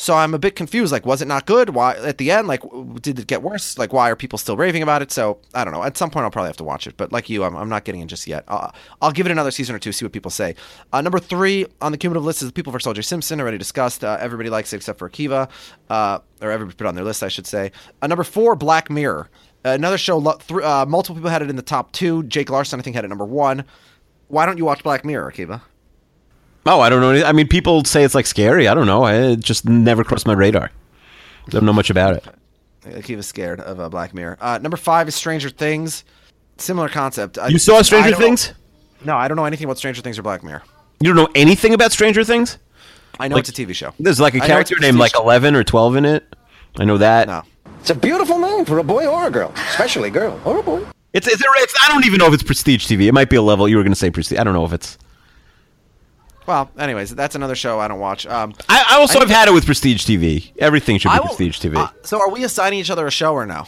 So 0.00 0.14
I'm 0.14 0.32
a 0.32 0.38
bit 0.38 0.54
confused. 0.54 0.92
Like, 0.92 1.04
was 1.04 1.20
it 1.20 1.26
not 1.26 1.44
good? 1.44 1.70
Why 1.70 1.94
at 1.96 2.18
the 2.18 2.30
end? 2.30 2.46
Like, 2.46 2.62
did 3.02 3.18
it 3.18 3.26
get 3.26 3.42
worse? 3.42 3.76
Like, 3.76 3.92
why 3.92 4.08
are 4.08 4.14
people 4.14 4.38
still 4.38 4.56
raving 4.56 4.80
about 4.80 5.02
it? 5.02 5.10
So 5.10 5.38
I 5.54 5.64
don't 5.64 5.74
know. 5.74 5.82
At 5.82 5.96
some 5.96 6.08
point, 6.08 6.22
I'll 6.22 6.30
probably 6.30 6.50
have 6.50 6.56
to 6.58 6.64
watch 6.64 6.86
it. 6.86 6.96
But 6.96 7.10
like 7.10 7.28
you, 7.28 7.42
I'm, 7.42 7.56
I'm 7.56 7.68
not 7.68 7.84
getting 7.84 8.00
in 8.00 8.06
just 8.06 8.28
yet. 8.28 8.44
Uh, 8.46 8.70
I'll 9.02 9.10
give 9.10 9.26
it 9.26 9.32
another 9.32 9.50
season 9.50 9.74
or 9.74 9.80
two, 9.80 9.90
see 9.90 10.04
what 10.04 10.12
people 10.12 10.30
say. 10.30 10.54
Uh, 10.92 11.00
number 11.00 11.18
three 11.18 11.66
on 11.80 11.90
the 11.90 11.98
cumulative 11.98 12.24
list 12.24 12.42
is 12.42 12.52
People 12.52 12.72
vs. 12.72 12.86
O.J. 12.86 13.02
Simpson. 13.02 13.40
Already 13.40 13.58
discussed. 13.58 14.04
Uh, 14.04 14.16
everybody 14.20 14.50
likes 14.50 14.72
it 14.72 14.76
except 14.76 15.00
for 15.00 15.10
Akiva, 15.10 15.50
uh, 15.90 16.20
or 16.40 16.52
everybody 16.52 16.76
put 16.76 16.86
on 16.86 16.94
their 16.94 17.04
list, 17.04 17.24
I 17.24 17.28
should 17.28 17.46
say. 17.46 17.72
Uh, 18.00 18.06
number 18.06 18.24
four, 18.24 18.54
Black 18.54 18.90
Mirror. 18.90 19.28
Another 19.64 19.98
show. 19.98 20.24
Uh, 20.24 20.86
multiple 20.88 21.16
people 21.16 21.30
had 21.30 21.42
it 21.42 21.50
in 21.50 21.56
the 21.56 21.62
top 21.62 21.90
two. 21.90 22.22
Jake 22.22 22.50
Larson, 22.50 22.78
I 22.78 22.84
think, 22.84 22.94
had 22.94 23.04
it 23.04 23.08
number 23.08 23.24
one. 23.24 23.64
Why 24.28 24.46
don't 24.46 24.58
you 24.58 24.64
watch 24.64 24.84
Black 24.84 25.04
Mirror, 25.04 25.32
Akiva? 25.32 25.60
Oh, 26.68 26.80
I 26.80 26.88
don't 26.88 27.00
know. 27.00 27.24
I 27.24 27.32
mean, 27.32 27.48
people 27.48 27.84
say 27.84 28.04
it's 28.04 28.14
like 28.14 28.26
scary. 28.26 28.68
I 28.68 28.74
don't 28.74 28.86
know. 28.86 29.06
It 29.06 29.40
just 29.40 29.66
never 29.68 30.04
crossed 30.04 30.26
my 30.26 30.34
radar. 30.34 30.70
I 31.46 31.50
don't 31.50 31.64
know 31.64 31.72
much 31.72 31.90
about 31.90 32.14
it. 32.14 32.24
Akiva's 32.84 33.26
scared 33.26 33.60
of 33.60 33.80
uh, 33.80 33.88
Black 33.88 34.14
Mirror. 34.14 34.36
Uh, 34.40 34.58
number 34.58 34.76
five 34.76 35.08
is 35.08 35.14
Stranger 35.14 35.50
Things. 35.50 36.04
Similar 36.58 36.88
concept. 36.88 37.38
Uh, 37.38 37.46
You 37.46 37.58
saw 37.58 37.82
Stranger 37.82 38.10
don't 38.10 38.20
know- 38.20 38.26
Things? 38.26 38.54
No, 39.04 39.16
I 39.16 39.28
don't 39.28 39.36
know 39.36 39.44
anything 39.44 39.64
about 39.64 39.78
Stranger 39.78 40.02
Things 40.02 40.18
or 40.18 40.22
Black 40.22 40.42
Mirror. 40.42 40.62
You 41.00 41.12
don't 41.14 41.16
know 41.16 41.30
anything 41.34 41.72
about 41.74 41.92
Stranger 41.92 42.24
Things? 42.24 42.58
I 43.20 43.28
know 43.28 43.36
Like- 43.36 43.48
it's 43.48 43.58
a 43.58 43.64
TV 43.64 43.74
show. 43.74 43.92
There's 43.98 44.20
like 44.20 44.34
a 44.34 44.40
character 44.40 44.76
a 44.76 44.80
named 44.80 44.98
like 44.98 45.12
prestige- 45.12 45.24
11 45.24 45.54
or 45.56 45.64
12 45.64 45.96
in 45.96 46.04
it. 46.04 46.36
I 46.78 46.84
know 46.84 46.98
that. 46.98 47.28
No. 47.28 47.42
It's 47.80 47.90
a 47.90 47.94
beautiful 47.94 48.38
name 48.38 48.64
for 48.64 48.78
a 48.78 48.84
boy 48.84 49.06
or 49.06 49.26
a 49.26 49.30
girl, 49.30 49.52
especially 49.70 50.08
a 50.08 50.12
girl 50.12 50.38
or 50.44 50.58
a 50.58 50.62
boy. 50.62 50.84
It's, 51.12 51.26
it's, 51.26 51.42
it's 51.42 51.74
I 51.82 51.88
don't 51.88 52.04
even 52.04 52.18
know 52.18 52.26
if 52.26 52.34
it's 52.34 52.42
prestige 52.42 52.86
TV. 52.86 53.06
It 53.06 53.12
might 53.12 53.30
be 53.30 53.36
a 53.36 53.42
level 53.42 53.68
you 53.68 53.76
were 53.76 53.82
going 53.82 53.92
to 53.92 53.98
say 53.98 54.10
prestige. 54.10 54.38
I 54.38 54.44
don't 54.44 54.52
know 54.54 54.64
if 54.64 54.72
it's. 54.72 54.98
Well, 56.48 56.70
anyways, 56.78 57.14
that's 57.14 57.34
another 57.34 57.54
show 57.54 57.78
I 57.78 57.88
don't 57.88 58.00
watch. 58.00 58.26
Um, 58.26 58.54
I, 58.70 58.82
I 58.92 58.96
also 58.96 59.18
I- 59.18 59.20
have 59.20 59.28
had 59.30 59.48
it 59.48 59.52
with 59.52 59.66
prestige 59.66 60.02
TV. 60.06 60.50
Everything 60.58 60.96
should 60.98 61.12
be 61.12 61.18
will- 61.18 61.26
prestige 61.26 61.58
TV. 61.60 61.76
uh, 61.76 61.88
so 62.02 62.18
are 62.18 62.30
we 62.30 62.42
assigning 62.42 62.78
each 62.78 62.90
other 62.90 63.06
a 63.06 63.10
show 63.10 63.34
or 63.34 63.44
no? 63.44 63.66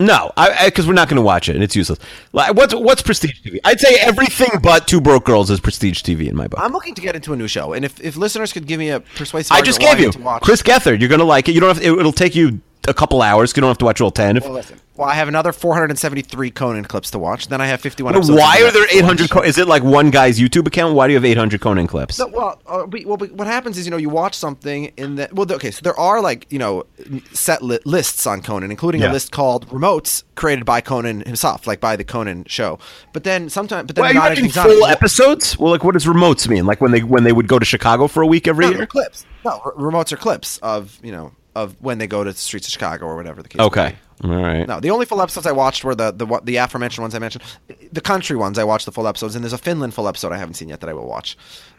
No, 0.00 0.32
because 0.64 0.86
we're 0.86 0.94
not 0.94 1.08
going 1.08 1.16
to 1.18 1.22
watch 1.22 1.48
it, 1.50 1.54
and 1.54 1.62
it's 1.62 1.76
useless. 1.76 1.98
Like, 2.32 2.54
what's 2.56 2.74
what's 2.74 3.02
prestige 3.02 3.38
TV? 3.44 3.58
I'd 3.64 3.78
say 3.78 3.96
everything 4.00 4.48
but 4.62 4.88
Two 4.88 5.00
Broke 5.00 5.24
Girls 5.26 5.48
is 5.50 5.60
prestige 5.60 6.00
TV 6.02 6.26
in 6.26 6.34
my 6.34 6.48
book. 6.48 6.58
I'm 6.60 6.72
looking 6.72 6.94
to 6.94 7.02
get 7.02 7.14
into 7.14 7.34
a 7.34 7.36
new 7.36 7.46
show, 7.46 7.74
and 7.74 7.84
if, 7.84 8.00
if 8.00 8.16
listeners 8.16 8.52
could 8.52 8.66
give 8.66 8.80
me 8.80 8.88
a 8.88 9.00
persuasive, 9.00 9.52
I 9.54 9.60
just 9.60 9.78
gave 9.78 10.00
you 10.00 10.10
Chris 10.40 10.62
Gethard. 10.62 10.98
You're 11.00 11.10
going 11.10 11.20
to 11.20 11.24
like 11.26 11.48
it. 11.48 11.52
You 11.54 11.60
don't 11.60 11.68
have. 11.76 11.84
It, 11.84 11.92
it'll 11.92 12.12
take 12.12 12.34
you 12.34 12.60
a 12.88 12.94
couple 12.94 13.22
hours. 13.22 13.52
You 13.56 13.60
don't 13.60 13.68
have 13.70 13.78
to 13.78 13.84
watch 13.84 14.00
all 14.00 14.10
ten. 14.10 14.36
If, 14.36 14.44
Well, 14.44 14.52
listen. 14.54 14.78
Well, 14.94 15.08
I 15.08 15.14
have 15.14 15.26
another 15.26 15.52
473 15.52 16.50
Conan 16.50 16.84
clips 16.84 17.10
to 17.12 17.18
watch. 17.18 17.48
Then 17.48 17.62
I 17.62 17.66
have 17.66 17.80
51. 17.80 18.14
episodes 18.14 18.38
why 18.38 18.60
are 18.62 18.70
there 18.70 18.86
800? 18.92 19.22
watch. 19.22 19.30
Co- 19.30 19.40
is 19.40 19.56
it 19.56 19.66
like 19.66 19.82
one 19.82 20.10
guy's 20.10 20.38
YouTube 20.38 20.66
account? 20.66 20.94
Why 20.94 21.06
do 21.06 21.12
you 21.12 21.16
have 21.16 21.24
800 21.24 21.62
Conan 21.62 21.86
clips? 21.86 22.18
No, 22.18 22.26
well, 22.26 22.60
uh, 22.66 22.84
but, 22.86 23.06
well, 23.06 23.16
but 23.16 23.32
what 23.32 23.46
happens 23.46 23.78
is 23.78 23.86
you 23.86 23.90
know 23.90 23.96
you 23.96 24.10
watch 24.10 24.34
something 24.34 24.92
in 24.98 25.14
that. 25.16 25.32
Well, 25.32 25.50
okay, 25.52 25.70
so 25.70 25.80
there 25.82 25.98
are 25.98 26.20
like 26.20 26.46
you 26.50 26.58
know 26.58 26.84
set 27.32 27.62
li- 27.62 27.78
lists 27.86 28.26
on 28.26 28.42
Conan, 28.42 28.70
including 28.70 29.00
Yeah. 29.00 29.10
a 29.10 29.12
list 29.12 29.32
called 29.32 29.66
remotes 29.70 30.24
created 30.34 30.66
by 30.66 30.82
Conan 30.82 31.22
himself, 31.22 31.66
like 31.66 31.80
by 31.80 31.96
the 31.96 32.04
Conan 32.04 32.44
show. 32.46 32.78
But 33.14 33.24
then 33.24 33.48
sometimes, 33.48 33.86
but 33.86 33.96
then 33.96 34.02
Well, 34.02 34.10
are 34.10 34.12
you 34.12 34.20
not 34.20 34.28
watching 34.30 34.50
full 34.50 34.86
episodes? 34.86 35.58
Well, 35.58 35.72
like 35.72 35.84
what 35.84 35.94
does 35.94 36.04
remotes 36.04 36.48
mean? 36.48 36.66
Like 36.66 36.82
when 36.82 36.90
they 36.92 37.00
when 37.02 37.24
they 37.24 37.32
would 37.32 37.48
go 37.48 37.58
to 37.58 37.64
Chicago 37.64 38.08
for 38.08 38.22
a 38.22 38.26
week 38.26 38.46
every 38.46 38.66
No, 38.66 38.72
year? 38.72 38.86
clips. 38.86 39.24
No, 39.42 39.60
re- 39.74 39.90
remotes 39.90 40.12
are 40.12 40.18
clips 40.18 40.58
of 40.58 40.98
you 41.02 41.12
know 41.12 41.32
of 41.54 41.76
when 41.80 41.98
they 41.98 42.06
go 42.06 42.24
to 42.24 42.32
the 42.32 42.38
streets 42.38 42.66
of 42.66 42.72
Chicago 42.72 43.06
or 43.06 43.16
whatever 43.16 43.42
the 43.42 43.48
case. 43.48 43.60
Okay, 43.60 43.96
all 44.24 44.30
right. 44.30 44.66
No, 44.66 44.80
the 44.80 44.90
only 44.90 45.06
full 45.06 45.20
episodes 45.20 45.46
I 45.46 45.52
watched 45.52 45.84
were 45.84 45.94
the 45.94 46.12
the 46.12 46.40
the 46.44 46.56
aforementioned 46.56 47.02
ones 47.02 47.14
I 47.14 47.18
mentioned. 47.18 47.44
The 47.92 48.00
country 48.00 48.36
ones 48.36 48.58
I 48.58 48.64
watched 48.64 48.86
the 48.86 48.92
full 48.92 49.06
episodes, 49.06 49.34
and 49.34 49.44
there's 49.44 49.52
a 49.52 49.58
Finland 49.58 49.94
full 49.94 50.08
episode 50.08 50.32
I 50.32 50.38
haven't 50.38 50.54
seen 50.54 50.68
yet 50.68 50.80
that 50.80 50.88
I 50.88 50.92
will 50.92 51.06
watch. 51.06 51.36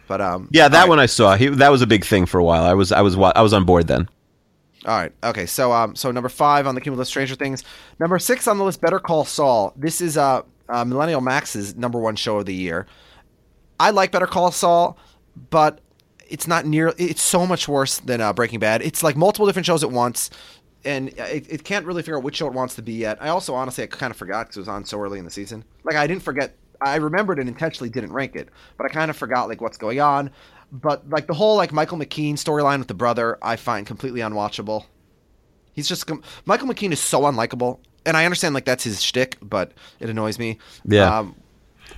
But 0.07 0.21
um, 0.21 0.49
Yeah, 0.51 0.67
that 0.67 0.81
right. 0.81 0.89
one 0.89 0.99
I 0.99 1.05
saw. 1.05 1.35
He, 1.35 1.47
that 1.47 1.71
was 1.71 1.81
a 1.81 1.87
big 1.87 2.03
thing 2.05 2.25
for 2.25 2.39
a 2.39 2.43
while. 2.43 2.63
I 2.65 2.73
was 2.73 2.91
I 2.91 3.01
was 3.01 3.17
I 3.17 3.41
was 3.41 3.53
on 3.53 3.63
board 3.65 3.87
then. 3.87 4.09
All 4.85 4.97
right. 4.97 5.13
Okay. 5.23 5.45
So 5.45 5.71
um, 5.71 5.95
so 5.95 6.11
number 6.11 6.29
five 6.29 6.67
on 6.67 6.75
the 6.75 6.81
cumulative 6.81 7.07
Stranger 7.07 7.35
Things. 7.35 7.63
Number 7.99 8.19
six 8.19 8.47
on 8.47 8.57
the 8.57 8.65
list, 8.65 8.81
Better 8.81 8.99
Call 8.99 9.23
Saul. 9.25 9.73
This 9.77 10.01
is 10.01 10.17
uh, 10.17 10.41
uh 10.67 10.85
Millennial 10.85 11.21
Max's 11.21 11.75
number 11.75 11.99
one 11.99 12.15
show 12.15 12.39
of 12.39 12.45
the 12.45 12.53
year. 12.53 12.85
I 13.79 13.91
like 13.91 14.11
Better 14.11 14.27
Call 14.27 14.51
Saul, 14.51 14.97
but 15.49 15.79
it's 16.33 16.47
not 16.47 16.65
near. 16.65 16.95
It's 16.97 17.21
so 17.21 17.45
much 17.45 17.67
worse 17.67 17.99
than 17.99 18.19
uh, 18.19 18.33
Breaking 18.33 18.59
Bad. 18.59 18.81
It's 18.81 19.03
like 19.03 19.15
multiple 19.15 19.45
different 19.45 19.67
shows 19.67 19.83
at 19.83 19.91
once, 19.91 20.31
and 20.83 21.09
it, 21.09 21.45
it 21.47 21.63
can't 21.63 21.85
really 21.85 22.01
figure 22.01 22.17
out 22.17 22.23
which 22.23 22.37
show 22.37 22.47
it 22.47 22.53
wants 22.53 22.73
to 22.75 22.81
be 22.81 22.93
yet. 22.93 23.19
I 23.21 23.29
also 23.29 23.53
honestly 23.53 23.83
I 23.83 23.87
kind 23.87 24.09
of 24.09 24.17
forgot 24.17 24.47
because 24.47 24.57
it 24.57 24.61
was 24.61 24.67
on 24.67 24.83
so 24.83 24.99
early 24.99 25.19
in 25.19 25.25
the 25.25 25.31
season. 25.31 25.63
Like 25.83 25.95
I 25.95 26.07
didn't 26.07 26.23
forget. 26.23 26.55
I 26.81 26.95
remembered 26.95 27.37
and 27.37 27.47
intentionally 27.47 27.89
didn't 27.89 28.11
rank 28.11 28.35
it, 28.35 28.49
but 28.77 28.85
I 28.85 28.89
kind 28.89 29.11
of 29.11 29.15
forgot 29.15 29.47
like 29.47 29.61
what's 29.61 29.77
going 29.77 30.01
on. 30.01 30.31
But 30.71 31.07
like 31.07 31.27
the 31.27 31.35
whole 31.35 31.55
like 31.55 31.71
Michael 31.71 31.99
McKean 31.99 32.33
storyline 32.33 32.79
with 32.79 32.87
the 32.87 32.95
brother, 32.95 33.37
I 33.43 33.55
find 33.55 33.85
completely 33.85 34.21
unwatchable. 34.21 34.85
He's 35.73 35.87
just 35.87 36.09
Michael 36.45 36.67
McKean 36.67 36.91
is 36.91 36.99
so 36.99 37.21
unlikable, 37.21 37.77
and 38.07 38.17
I 38.17 38.25
understand 38.25 38.55
like 38.55 38.65
that's 38.65 38.83
his 38.83 39.03
shtick, 39.03 39.37
but 39.39 39.71
it 39.99 40.09
annoys 40.09 40.39
me. 40.39 40.57
Yeah. 40.83 41.19
Um, 41.19 41.35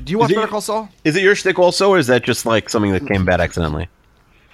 do 0.03 0.11
you 0.11 0.19
watch 0.19 0.35
Better 0.35 0.47
Call 0.47 0.59
Saul? 0.59 0.89
Is 1.05 1.15
it 1.15 1.23
your 1.23 1.35
shtick 1.35 1.57
also, 1.57 1.91
or 1.91 1.97
is 1.97 2.07
that 2.07 2.23
just 2.23 2.45
like 2.45 2.69
something 2.69 2.91
that 2.91 3.07
came 3.07 3.23
bad 3.23 3.39
accidentally? 3.39 3.87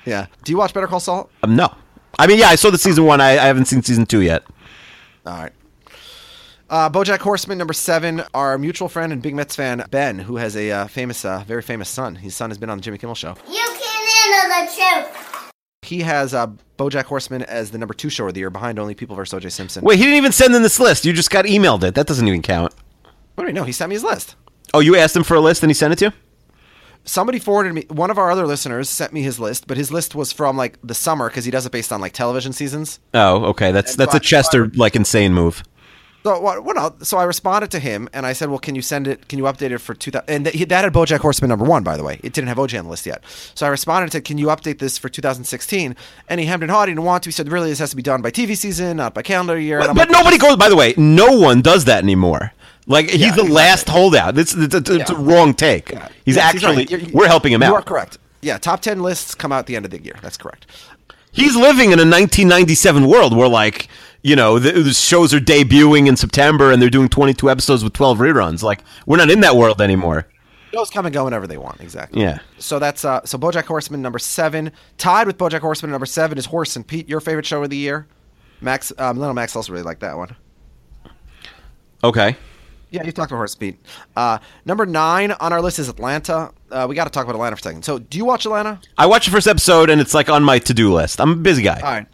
Yeah. 0.05 0.27
Do 0.43 0.51
you 0.51 0.57
watch 0.57 0.73
Better 0.73 0.87
Call 0.87 0.99
Saul? 0.99 1.29
Um, 1.43 1.55
no. 1.55 1.73
I 2.19 2.27
mean, 2.27 2.39
yeah, 2.39 2.47
I 2.47 2.55
saw 2.55 2.69
the 2.69 2.77
season 2.77 3.05
one. 3.05 3.21
I, 3.21 3.31
I 3.31 3.45
haven't 3.45 3.65
seen 3.65 3.81
season 3.81 4.05
two 4.05 4.21
yet. 4.21 4.43
All 5.25 5.33
right. 5.33 5.51
Uh, 6.69 6.89
BoJack 6.89 7.19
Horseman 7.19 7.57
number 7.57 7.73
seven. 7.73 8.23
Our 8.33 8.57
mutual 8.57 8.87
friend 8.87 9.11
and 9.11 9.21
big 9.21 9.35
Mets 9.35 9.55
fan 9.55 9.83
Ben, 9.91 10.19
who 10.19 10.37
has 10.37 10.55
a 10.55 10.71
uh, 10.71 10.87
famous, 10.87 11.25
uh, 11.25 11.43
very 11.45 11.61
famous 11.61 11.89
son. 11.89 12.15
His 12.15 12.35
son 12.35 12.49
has 12.49 12.57
been 12.57 12.69
on 12.69 12.77
the 12.77 12.81
Jimmy 12.81 12.97
Kimmel 12.97 13.15
Show. 13.15 13.35
You 13.49 13.77
can 13.79 14.07
handle 14.07 14.65
the 14.65 15.07
truth. 15.11 15.51
He 15.81 15.99
has 16.01 16.33
uh, 16.33 16.47
BoJack 16.77 17.05
Horseman 17.05 17.43
as 17.43 17.71
the 17.71 17.77
number 17.77 17.93
two 17.93 18.09
show 18.09 18.27
of 18.27 18.33
the 18.33 18.39
year, 18.39 18.49
behind 18.49 18.79
only 18.79 18.95
People 18.95 19.15
vs. 19.17 19.33
O.J. 19.33 19.49
Simpson. 19.49 19.83
Wait, 19.83 19.97
he 19.97 20.03
didn't 20.05 20.17
even 20.17 20.31
send 20.31 20.55
in 20.55 20.61
this 20.61 20.79
list. 20.79 21.03
You 21.03 21.11
just 21.11 21.29
got 21.29 21.43
emailed 21.45 21.83
it. 21.83 21.95
That 21.95 22.07
doesn't 22.07 22.25
even 22.25 22.41
count. 22.41 22.73
What 23.35 23.43
do 23.43 23.47
we 23.47 23.53
know? 23.53 23.65
He 23.65 23.73
sent 23.73 23.89
me 23.89 23.95
his 23.95 24.03
list. 24.03 24.35
Oh, 24.73 24.79
you 24.79 24.95
asked 24.95 25.15
him 25.15 25.23
for 25.23 25.35
a 25.35 25.41
list 25.41 25.63
and 25.63 25.69
he 25.69 25.73
sent 25.73 25.91
it 25.91 25.97
to 25.97 26.05
you? 26.05 26.11
Somebody 27.03 27.39
forwarded 27.39 27.73
me 27.73 27.85
one 27.89 28.11
of 28.11 28.17
our 28.17 28.29
other 28.31 28.45
listeners 28.45 28.89
sent 28.89 29.11
me 29.13 29.21
his 29.23 29.39
list 29.39 29.67
but 29.67 29.77
his 29.77 29.91
list 29.91 30.13
was 30.15 30.31
from 30.31 30.55
like 30.57 30.77
the 30.83 30.93
summer 30.93 31.29
because 31.29 31.45
he 31.45 31.51
does 31.51 31.65
it 31.65 31.71
based 31.71 31.91
on 31.91 31.99
like 32.01 32.13
television 32.13 32.53
seasons 32.53 32.99
Oh, 33.13 33.45
okay. 33.45 33.71
That's 33.71 33.95
that's 33.95 34.13
a 34.13 34.17
But- 34.17 34.23
Chester 34.23 34.67
like 34.75 34.95
insane 34.95 35.33
move. 35.33 35.63
so 36.23 36.39
what, 36.39 36.63
what 36.63 37.03
so 37.05 37.17
i 37.17 37.23
responded 37.23 37.71
to 37.71 37.79
him 37.79 38.07
and 38.13 38.27
i 38.27 38.33
said 38.33 38.47
well 38.49 38.59
can 38.59 38.75
you 38.75 38.83
send 38.83 39.07
it 39.07 39.27
can 39.27 39.39
you 39.39 39.45
update 39.45 39.71
it 39.71 39.79
for 39.79 39.95
2000 39.95 40.29
and 40.29 40.45
th- 40.45 40.67
that 40.69 40.83
had 40.83 40.93
bojack 40.93 41.17
horseman 41.19 41.49
number 41.49 41.65
one 41.65 41.81
by 41.83 41.97
the 41.97 42.03
way 42.03 42.19
it 42.23 42.31
didn't 42.33 42.47
have 42.47 42.57
oj 42.57 42.77
on 42.77 42.85
the 42.85 42.91
list 42.91 43.07
yet 43.07 43.23
so 43.55 43.65
i 43.65 43.69
responded 43.69 44.03
and 44.03 44.11
said 44.11 44.23
can 44.23 44.37
you 44.37 44.45
update 44.47 44.77
this 44.77 44.99
for 44.99 45.09
2016 45.09 45.95
and 46.29 46.39
he 46.39 46.45
hemmed 46.45 46.61
and 46.61 46.71
hawed 46.71 46.87
he 46.87 46.93
didn't 46.93 47.05
want 47.05 47.23
to 47.23 47.27
he 47.29 47.31
said 47.31 47.51
really 47.51 47.69
this 47.69 47.79
has 47.79 47.89
to 47.89 47.95
be 47.95 48.03
done 48.03 48.21
by 48.21 48.29
tv 48.29 48.55
season 48.55 48.97
not 48.97 49.15
by 49.15 49.23
calendar 49.23 49.57
year 49.59 49.79
and 49.79 49.87
But, 49.87 49.95
but 49.95 50.09
like, 50.09 50.17
nobody 50.19 50.37
goes. 50.37 50.57
By 50.57 50.69
the 50.69 50.75
way, 50.75 50.93
no 50.95 51.39
one 51.39 51.61
does 51.63 51.85
that 51.85 52.03
anymore. 52.03 52.53
Like 52.87 53.09
he's 53.09 53.21
Yeah, 53.21 53.35
the 53.35 53.43
last 53.43 53.87
holdout. 53.87 54.37
It's, 54.37 54.53
it's, 54.53 54.73
it's, 54.73 54.89
it's 54.89 55.09
a 55.09 55.15
wrong 55.15 55.53
take. 55.53 55.89
He's 56.25 56.35
Yes, 56.35 56.55
actually 56.55 56.75
right. 56.77 56.91
You're- 56.91 57.11
we're 57.13 57.27
helping 57.27 57.53
him 57.53 57.61
you 57.61 57.67
out. 57.67 57.71
You 57.71 57.75
are 57.75 57.83
correct 57.83 58.17
yeah 58.43 58.57
top 58.57 58.81
10 58.81 59.03
lists 59.03 59.35
come 59.35 59.51
out 59.51 59.59
at 59.59 59.65
the 59.67 59.75
end 59.75 59.85
of 59.85 59.91
the 59.91 60.01
year 60.01 60.15
that's 60.21 60.35
correct 60.35 60.65
He's 61.31 61.55
living 61.55 61.91
in 61.91 61.99
a 61.99 62.03
1997 62.03 63.07
world 63.07 63.35
where, 63.35 63.47
like, 63.47 63.87
you 64.21 64.35
know, 64.35 64.59
the, 64.59 64.73
the 64.73 64.93
shows 64.93 65.33
are 65.33 65.39
debuting 65.39 66.07
in 66.07 66.17
September 66.17 66.71
and 66.73 66.81
they're 66.81 66.89
doing 66.89 67.07
22 67.07 67.49
episodes 67.49 67.85
with 67.85 67.93
12 67.93 68.17
reruns. 68.17 68.61
Like, 68.61 68.81
we're 69.05 69.15
not 69.15 69.29
in 69.31 69.39
that 69.39 69.55
world 69.55 69.81
anymore. 69.81 70.27
Those 70.73 70.89
come 70.89 71.05
and 71.05 71.13
go 71.13 71.23
whenever 71.23 71.47
they 71.47 71.57
want. 71.57 71.79
Exactly. 71.79 72.21
Yeah. 72.21 72.39
So 72.57 72.79
that's 72.79 73.05
uh 73.05 73.25
so 73.25 73.37
BoJack 73.37 73.63
Horseman 73.63 74.01
number 74.01 74.19
seven, 74.19 74.73
tied 74.97 75.25
with 75.27 75.37
BoJack 75.37 75.61
Horseman 75.61 75.91
number 75.91 76.05
seven 76.05 76.37
is 76.37 76.47
Horace 76.47 76.75
and 76.75 76.85
Pete. 76.85 77.07
Your 77.07 77.21
favorite 77.21 77.45
show 77.45 77.63
of 77.63 77.69
the 77.69 77.77
year? 77.77 78.07
Max, 78.59 78.91
um, 78.97 79.17
Little 79.17 79.33
Max 79.33 79.55
also 79.55 79.71
really 79.71 79.83
liked 79.83 80.01
that 80.01 80.17
one. 80.17 80.35
Okay. 82.03 82.35
Yeah, 82.91 83.03
you 83.03 83.11
talked 83.13 83.31
about 83.31 83.37
Horace 83.37 83.55
Pete. 83.55 83.77
Uh, 84.17 84.37
number 84.65 84.85
nine 84.85 85.31
on 85.31 85.53
our 85.53 85.61
list 85.61 85.79
is 85.79 85.87
Atlanta. 85.87 86.51
Uh, 86.69 86.85
we 86.89 86.95
got 86.95 87.05
to 87.05 87.09
talk 87.09 87.23
about 87.23 87.35
Atlanta 87.35 87.55
for 87.55 87.61
a 87.61 87.63
second. 87.63 87.85
So, 87.85 87.99
do 87.99 88.17
you 88.17 88.25
watch 88.25 88.45
Atlanta? 88.45 88.79
I 88.97 89.05
watched 89.05 89.25
the 89.25 89.31
first 89.31 89.47
episode 89.47 89.89
and 89.89 90.01
it's 90.01 90.13
like 90.13 90.29
on 90.29 90.43
my 90.43 90.59
to 90.59 90.73
do 90.73 90.93
list. 90.93 91.21
I'm 91.21 91.31
a 91.31 91.35
busy 91.35 91.63
guy. 91.63 91.77
All 91.77 91.91
right. 91.91 92.05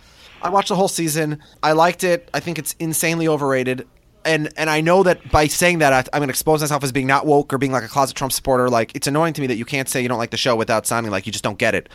I 0.41 0.49
watched 0.49 0.69
the 0.69 0.75
whole 0.75 0.87
season. 0.87 1.41
I 1.63 1.71
liked 1.71 2.03
it. 2.03 2.29
I 2.33 2.39
think 2.39 2.59
it's 2.59 2.75
insanely 2.79 3.27
overrated. 3.27 3.87
And 4.23 4.51
and 4.55 4.69
I 4.69 4.81
know 4.81 5.03
that 5.03 5.31
by 5.31 5.47
saying 5.47 5.79
that, 5.79 5.93
I, 5.93 5.99
I'm 6.13 6.19
going 6.19 6.27
to 6.27 6.31
expose 6.31 6.61
myself 6.61 6.83
as 6.83 6.91
being 6.91 7.07
not 7.07 7.25
woke 7.25 7.53
or 7.53 7.57
being 7.57 7.71
like 7.71 7.83
a 7.83 7.87
closet 7.87 8.15
Trump 8.15 8.31
supporter. 8.31 8.69
Like, 8.69 8.95
it's 8.95 9.07
annoying 9.07 9.33
to 9.33 9.41
me 9.41 9.47
that 9.47 9.55
you 9.55 9.65
can't 9.65 9.89
say 9.89 10.01
you 10.01 10.09
don't 10.09 10.19
like 10.19 10.31
the 10.31 10.37
show 10.37 10.55
without 10.55 10.85
sounding 10.85 11.11
like 11.11 11.25
you 11.25 11.31
just 11.31 11.43
don't 11.43 11.57
get 11.57 11.73
it. 11.73 11.89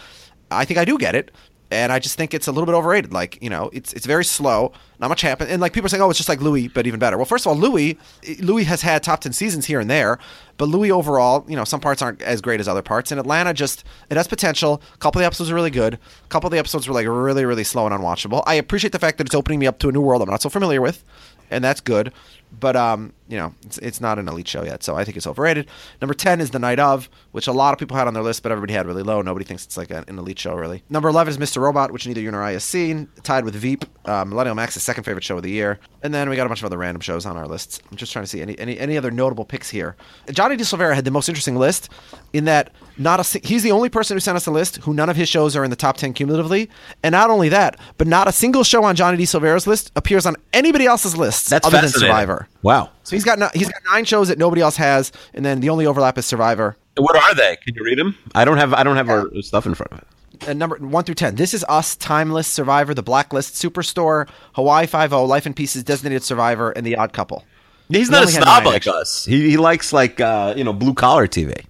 I 0.50 0.64
think 0.64 0.78
I 0.78 0.84
do 0.84 0.98
get 0.98 1.14
it. 1.14 1.30
And 1.72 1.90
I 1.90 1.98
just 1.98 2.16
think 2.16 2.34
it's 2.34 2.46
a 2.46 2.52
little 2.52 2.66
bit 2.66 2.74
overrated. 2.74 3.12
Like, 3.12 3.42
you 3.42 3.48
know, 3.48 3.70
it's 3.72 3.92
it's 3.94 4.04
very 4.04 4.24
slow. 4.24 4.72
Not 5.00 5.08
much 5.08 5.22
happens. 5.22 5.50
And 5.50 5.60
like 5.60 5.72
people 5.72 5.86
are 5.86 5.88
saying, 5.88 6.02
oh, 6.02 6.10
it's 6.10 6.18
just 6.18 6.28
like 6.28 6.40
Louis, 6.40 6.68
but 6.68 6.86
even 6.86 7.00
better. 7.00 7.16
Well, 7.16 7.24
first 7.24 7.46
of 7.46 7.50
all, 7.50 7.56
Louis 7.56 7.98
Louis 8.40 8.64
has 8.64 8.82
had 8.82 9.02
top 9.02 9.20
ten 9.20 9.32
seasons 9.32 9.66
here 9.66 9.80
and 9.80 9.90
there, 9.90 10.18
but 10.58 10.68
Louis 10.68 10.90
overall, 10.90 11.44
you 11.48 11.56
know, 11.56 11.64
some 11.64 11.80
parts 11.80 12.02
aren't 12.02 12.20
as 12.22 12.40
great 12.42 12.60
as 12.60 12.68
other 12.68 12.82
parts. 12.82 13.10
And 13.10 13.18
Atlanta 13.18 13.54
just 13.54 13.84
it 14.10 14.16
has 14.16 14.28
potential. 14.28 14.82
A 14.94 14.98
couple 14.98 15.18
of 15.18 15.22
the 15.22 15.26
episodes 15.26 15.50
are 15.50 15.54
really 15.54 15.70
good. 15.70 15.94
A 15.94 16.28
couple 16.28 16.46
of 16.46 16.52
the 16.52 16.58
episodes 16.58 16.86
were 16.86 16.94
like 16.94 17.06
really, 17.08 17.44
really 17.44 17.64
slow 17.64 17.86
and 17.86 17.94
unwatchable. 17.94 18.42
I 18.46 18.54
appreciate 18.54 18.92
the 18.92 18.98
fact 18.98 19.18
that 19.18 19.26
it's 19.26 19.34
opening 19.34 19.58
me 19.58 19.66
up 19.66 19.78
to 19.78 19.88
a 19.88 19.92
new 19.92 20.02
world 20.02 20.22
I'm 20.22 20.28
not 20.28 20.42
so 20.42 20.50
familiar 20.50 20.82
with, 20.82 21.02
and 21.50 21.64
that's 21.64 21.80
good. 21.80 22.12
But 22.58 22.76
um, 22.76 23.12
you 23.28 23.38
know, 23.38 23.54
it's, 23.64 23.78
it's 23.78 24.00
not 24.00 24.18
an 24.18 24.28
elite 24.28 24.46
show 24.46 24.62
yet, 24.62 24.82
so 24.82 24.94
I 24.94 25.04
think 25.04 25.16
it's 25.16 25.26
overrated. 25.26 25.68
Number 26.00 26.14
ten 26.14 26.40
is 26.40 26.50
The 26.50 26.58
Night 26.58 26.78
of, 26.78 27.08
which 27.30 27.46
a 27.46 27.52
lot 27.52 27.72
of 27.72 27.78
people 27.78 27.96
had 27.96 28.06
on 28.06 28.14
their 28.14 28.22
list, 28.22 28.42
but 28.42 28.52
everybody 28.52 28.74
had 28.74 28.86
really 28.86 29.02
low. 29.02 29.22
Nobody 29.22 29.44
thinks 29.44 29.64
it's 29.64 29.76
like 29.76 29.90
an, 29.90 30.04
an 30.06 30.18
elite 30.18 30.38
show, 30.38 30.54
really. 30.54 30.82
Number 30.90 31.08
eleven 31.08 31.30
is 31.30 31.38
Mr. 31.38 31.62
Robot, 31.62 31.92
which 31.92 32.06
neither 32.06 32.20
you 32.20 32.30
nor 32.30 32.42
I 32.42 32.52
has 32.52 32.64
seen, 32.64 33.08
tied 33.22 33.44
with 33.44 33.54
Veep, 33.54 33.84
uh, 34.04 34.24
Millennial 34.24 34.54
Max's 34.54 34.82
second 34.82 35.04
favorite 35.04 35.24
show 35.24 35.36
of 35.38 35.42
the 35.42 35.50
year, 35.50 35.80
and 36.02 36.12
then 36.12 36.28
we 36.28 36.36
got 36.36 36.46
a 36.46 36.48
bunch 36.48 36.60
of 36.60 36.66
other 36.66 36.78
random 36.78 37.00
shows 37.00 37.24
on 37.24 37.36
our 37.36 37.48
lists. 37.48 37.80
I'm 37.90 37.96
just 37.96 38.12
trying 38.12 38.24
to 38.24 38.28
see 38.28 38.42
any 38.42 38.58
any, 38.58 38.78
any 38.78 38.98
other 38.98 39.10
notable 39.10 39.44
picks 39.44 39.70
here. 39.70 39.96
Johnny 40.30 40.56
DeSilvera 40.56 40.94
had 40.94 41.04
the 41.04 41.10
most 41.10 41.28
interesting 41.28 41.56
list 41.56 41.88
in 42.32 42.44
that 42.44 42.70
not 42.98 43.18
a 43.18 43.38
he's 43.38 43.62
the 43.62 43.72
only 43.72 43.88
person 43.88 44.14
who 44.14 44.20
sent 44.20 44.36
us 44.36 44.46
a 44.46 44.50
list 44.50 44.76
who 44.78 44.92
none 44.92 45.08
of 45.08 45.16
his 45.16 45.28
shows 45.28 45.56
are 45.56 45.64
in 45.64 45.70
the 45.70 45.76
top 45.76 45.96
ten 45.96 46.12
cumulatively, 46.12 46.68
and 47.02 47.12
not 47.12 47.30
only 47.30 47.48
that, 47.48 47.78
but 47.96 48.06
not 48.06 48.28
a 48.28 48.32
single 48.32 48.62
show 48.62 48.84
on 48.84 48.94
Johnny 48.94 49.16
DeSilvera's 49.16 49.66
list 49.66 49.90
appears 49.96 50.26
on 50.26 50.36
anybody 50.52 50.84
else's 50.84 51.16
list 51.16 51.48
That's 51.48 51.66
other 51.66 51.78
than 51.78 51.90
fascinating. 51.90 52.41
Survivor. 52.44 52.58
Wow. 52.62 52.90
So 53.02 53.16
he's 53.16 53.24
got 53.24 53.38
no, 53.38 53.48
he's 53.54 53.68
got 53.68 53.80
nine 53.90 54.04
shows 54.04 54.28
that 54.28 54.38
nobody 54.38 54.62
else 54.62 54.76
has, 54.76 55.12
and 55.34 55.44
then 55.44 55.60
the 55.60 55.68
only 55.70 55.86
overlap 55.86 56.18
is 56.18 56.26
Survivor. 56.26 56.76
What 56.96 57.16
are 57.16 57.34
they? 57.34 57.56
Can 57.64 57.74
you 57.74 57.84
read 57.84 57.98
them? 57.98 58.16
I 58.34 58.44
don't 58.44 58.58
have 58.58 58.74
I 58.74 58.82
don't 58.82 58.96
have 58.96 59.08
our 59.08 59.28
stuff 59.42 59.66
in 59.66 59.74
front 59.74 59.92
of 59.92 59.98
it. 59.98 60.06
And 60.48 60.58
number 60.58 60.76
one 60.78 61.04
through 61.04 61.14
ten. 61.16 61.36
This 61.36 61.54
is 61.54 61.64
Us, 61.68 61.94
Timeless, 61.96 62.48
Survivor, 62.48 62.94
The 62.94 63.02
Blacklist, 63.02 63.54
Superstore, 63.54 64.28
Hawaii 64.54 64.86
Five 64.86 65.12
O, 65.12 65.24
Life 65.24 65.46
in 65.46 65.54
Pieces, 65.54 65.84
Designated 65.84 66.22
Survivor, 66.22 66.70
and 66.72 66.84
The 66.86 66.96
Odd 66.96 67.12
Couple. 67.12 67.44
He's 67.88 68.08
He 68.08 68.12
not 68.12 68.18
a 68.18 68.20
only 68.22 68.32
had 68.32 68.42
snob 68.42 68.64
like 68.64 68.74
actually. 68.76 69.00
us. 69.00 69.24
He, 69.24 69.50
he 69.50 69.56
likes 69.56 69.92
like 69.92 70.20
uh, 70.20 70.54
you 70.56 70.64
know 70.64 70.72
blue 70.72 70.94
collar 70.94 71.26
TV. 71.26 71.64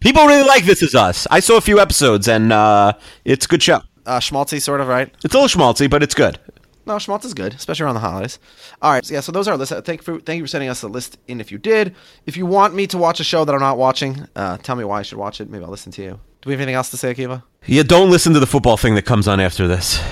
People 0.00 0.26
really 0.26 0.44
like 0.48 0.64
This 0.64 0.82
Is 0.82 0.94
Us. 0.94 1.26
I 1.30 1.40
saw 1.40 1.56
a 1.58 1.60
few 1.60 1.78
episodes 1.78 2.26
and 2.26 2.52
uh, 2.52 2.94
it's 3.24 3.44
a 3.44 3.48
good 3.48 3.62
show. 3.62 3.82
Uh, 4.06 4.18
Schmaltzy, 4.18 4.60
sort 4.60 4.80
of, 4.80 4.88
right? 4.88 5.12
It's 5.22 5.34
a 5.34 5.38
little 5.38 5.60
schmaltzy, 5.60 5.88
but 5.88 6.02
it's 6.02 6.14
good. 6.14 6.38
No, 6.86 6.98
Schmaltz 6.98 7.24
is 7.24 7.34
good, 7.34 7.54
especially 7.54 7.84
around 7.84 7.94
the 7.94 8.00
holidays. 8.00 8.38
All 8.82 8.90
right, 8.92 9.04
so 9.04 9.14
yeah, 9.14 9.20
so 9.20 9.32
those 9.32 9.46
are 9.46 9.52
our 9.52 9.56
lists. 9.58 9.72
Uh, 9.72 9.80
Thank 9.82 10.00
you 10.00 10.04
for 10.04 10.20
thank 10.20 10.38
you 10.38 10.44
for 10.44 10.48
sending 10.48 10.68
us 10.70 10.82
a 10.82 10.88
list 10.88 11.18
in. 11.28 11.40
If 11.40 11.52
you 11.52 11.58
did, 11.58 11.94
if 12.26 12.36
you 12.36 12.46
want 12.46 12.74
me 12.74 12.86
to 12.88 12.98
watch 12.98 13.20
a 13.20 13.24
show 13.24 13.44
that 13.44 13.54
I'm 13.54 13.60
not 13.60 13.76
watching, 13.78 14.26
uh, 14.34 14.56
tell 14.58 14.76
me 14.76 14.84
why 14.84 15.00
I 15.00 15.02
should 15.02 15.18
watch 15.18 15.40
it. 15.40 15.50
Maybe 15.50 15.64
I'll 15.64 15.70
listen 15.70 15.92
to 15.92 16.02
you. 16.02 16.20
Do 16.42 16.48
we 16.48 16.52
have 16.54 16.60
anything 16.60 16.74
else 16.74 16.90
to 16.90 16.96
say, 16.96 17.14
Akiva? 17.14 17.42
Yeah, 17.66 17.82
don't 17.82 18.10
listen 18.10 18.32
to 18.32 18.40
the 18.40 18.46
football 18.46 18.76
thing 18.78 18.94
that 18.94 19.02
comes 19.04 19.28
on 19.28 19.40
after 19.40 19.68
this. 19.68 20.02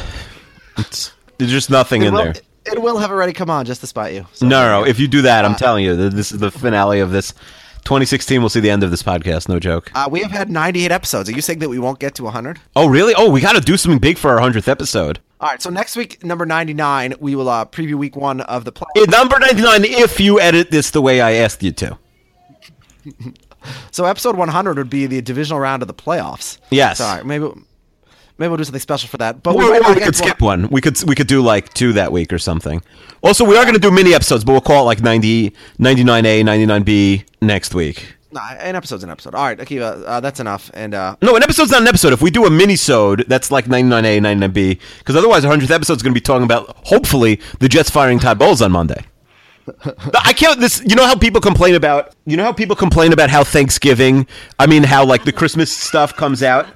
It's, 0.77 1.13
there's 1.39 1.51
just 1.51 1.71
nothing 1.71 2.03
in 2.03 2.13
will- 2.13 2.25
there. 2.25 2.35
It 2.67 2.83
will 2.83 2.99
have 2.99 3.11
already 3.11 3.33
come 3.33 3.49
on 3.49 3.65
just 3.65 3.81
to 3.81 3.87
spite 3.87 4.13
you. 4.13 4.27
So- 4.35 4.47
No, 4.47 4.61
no, 4.63 4.81
no. 4.83 4.87
If 4.87 5.01
you 5.01 5.09
do 5.09 5.23
that, 5.23 5.47
I'm 5.47 5.55
telling 5.55 5.85
you, 5.85 5.97
this 6.11 6.33
is 6.33 6.39
the 6.39 6.51
finale 6.51 7.01
of 7.01 7.11
this. 7.11 7.33
2016 7.85 8.43
we'll 8.43 8.51
see 8.51 8.61
the 8.61 8.69
end 8.69 8.83
of 8.83 8.91
this 8.91 9.03
podcast. 9.03 9.49
No 9.49 9.59
joke. 9.59 9.91
Uh, 9.95 10.07
we 10.11 10.21
have 10.21 10.31
had 10.31 10.51
98 10.51 10.93
episodes. 10.93 11.31
Are 11.31 11.33
you 11.33 11.41
saying 11.41 11.61
that 11.61 11.71
we 11.71 11.79
won't 11.79 11.99
get 11.99 12.15
to 12.17 12.25
100? 12.25 12.61
Oh, 12.77 12.87
really? 12.89 13.15
Oh, 13.17 13.31
we 13.31 13.41
got 13.41 13.55
to 13.55 13.61
do 13.63 13.79
something 13.79 13.99
big 13.99 14.19
for 14.19 14.31
our 14.39 14.39
100th 14.47 14.69
episode. 14.69 15.19
All 15.41 15.49
right. 15.49 15.63
So 15.63 15.71
next 15.71 15.97
week, 15.97 16.25
number 16.25 16.45
99, 16.47 17.15
we 17.21 17.35
will 17.35 17.49
uh, 17.49 17.65
preview 17.65 17.95
week 17.95 18.17
one 18.17 18.41
of 18.43 18.65
the 18.65 18.73
play. 18.73 18.87
Number 19.09 19.39
99, 19.39 19.85
if 19.85 20.19
you 20.19 20.41
edit 20.41 20.71
this 20.71 20.91
the 20.91 21.01
way 21.03 21.21
I 21.21 21.33
asked 21.33 21.63
you 21.63 21.73
to. 21.73 21.99
So 23.91 24.05
episode 24.05 24.37
100 24.37 24.79
would 24.79 24.89
be 24.89 25.07
the 25.07 25.21
divisional 25.21 25.61
round 25.61 25.83
of 25.83 25.89
the 25.89 25.95
playoffs. 25.95 26.59
Yes. 26.71 26.99
Sorry, 26.99 27.25
maybe 27.25 27.51
maybe 28.39 28.49
we'll 28.49 28.57
do 28.57 28.65
something 28.65 28.81
special 28.81 29.09
for 29.09 29.17
that. 29.19 29.43
But 29.43 29.57
Or, 29.57 29.59
we, 29.73 29.79
or 29.79 29.95
we 29.95 30.01
could 30.01 30.17
skip 30.17 30.41
one. 30.41 30.69
We 30.69 30.81
could 30.81 31.03
we 31.05 31.15
could 31.15 31.27
do 31.27 31.43
like 31.43 31.75
two 31.75 31.93
that 31.95 32.13
week 32.13 32.33
or 32.33 32.39
something. 32.39 32.83
Also, 33.23 33.45
we 33.45 33.57
are 33.57 33.65
going 33.65 33.75
to 33.75 33.81
do 33.81 33.91
mini 33.91 34.15
episodes, 34.15 34.45
but 34.45 34.53
we'll 34.53 34.61
call 34.61 34.85
it 34.85 34.87
like 34.87 35.03
90, 35.03 35.51
99A, 35.81 36.43
99B 36.45 37.25
next 37.43 37.75
week. 37.75 38.15
Nah, 38.31 38.51
an 38.51 38.77
episode's 38.77 39.03
an 39.05 39.11
episode. 39.11 39.35
All 39.35 39.45
right, 39.45 39.59
Akiva, 39.59 40.05
uh, 40.07 40.21
that's 40.21 40.39
enough. 40.39 40.71
And 40.75 40.95
uh, 40.95 41.17
No, 41.23 41.35
an 41.37 41.43
episode's 41.43 41.71
not 41.71 41.81
an 41.81 41.89
episode. 41.89 42.13
If 42.13 42.21
we 42.21 42.31
do 42.31 42.45
a 42.45 42.51
mini-sode, 42.51 43.25
that's 43.27 43.51
like 43.51 43.65
99A, 43.65 44.21
99B. 44.21 44.79
Because 44.99 45.17
otherwise, 45.17 45.47
our 45.47 45.55
100th 45.57 45.71
episode's 45.71 46.03
going 46.03 46.13
to 46.13 46.21
be 46.21 46.23
talking 46.23 46.45
about, 46.45 46.77
hopefully, 46.85 47.41
the 47.61 47.69
Jets 47.69 47.89
firing 47.89 48.19
Todd 48.19 48.39
Bowles 48.39 48.61
on 48.61 48.71
Monday. 48.71 49.03
I 50.25 50.33
can't. 50.33 50.61
This, 50.61 50.83
you 50.87 50.95
know 50.95 51.07
how 51.07 51.17
people 51.17 51.41
complain 51.41 51.75
about. 51.75 52.15
You 52.27 52.37
know 52.37 52.45
how 52.45 52.53
people 52.53 52.77
complain 52.77 53.13
about 53.13 53.31
how 53.31 53.45
Thanksgiving. 53.45 54.27
I 54.59 54.67
mean, 54.67 54.83
how 54.83 55.05
like 55.05 55.25
the 55.25 55.33
Christmas 55.33 55.75
stuff 55.75 56.15
comes 56.15 56.43
out. 56.43 56.67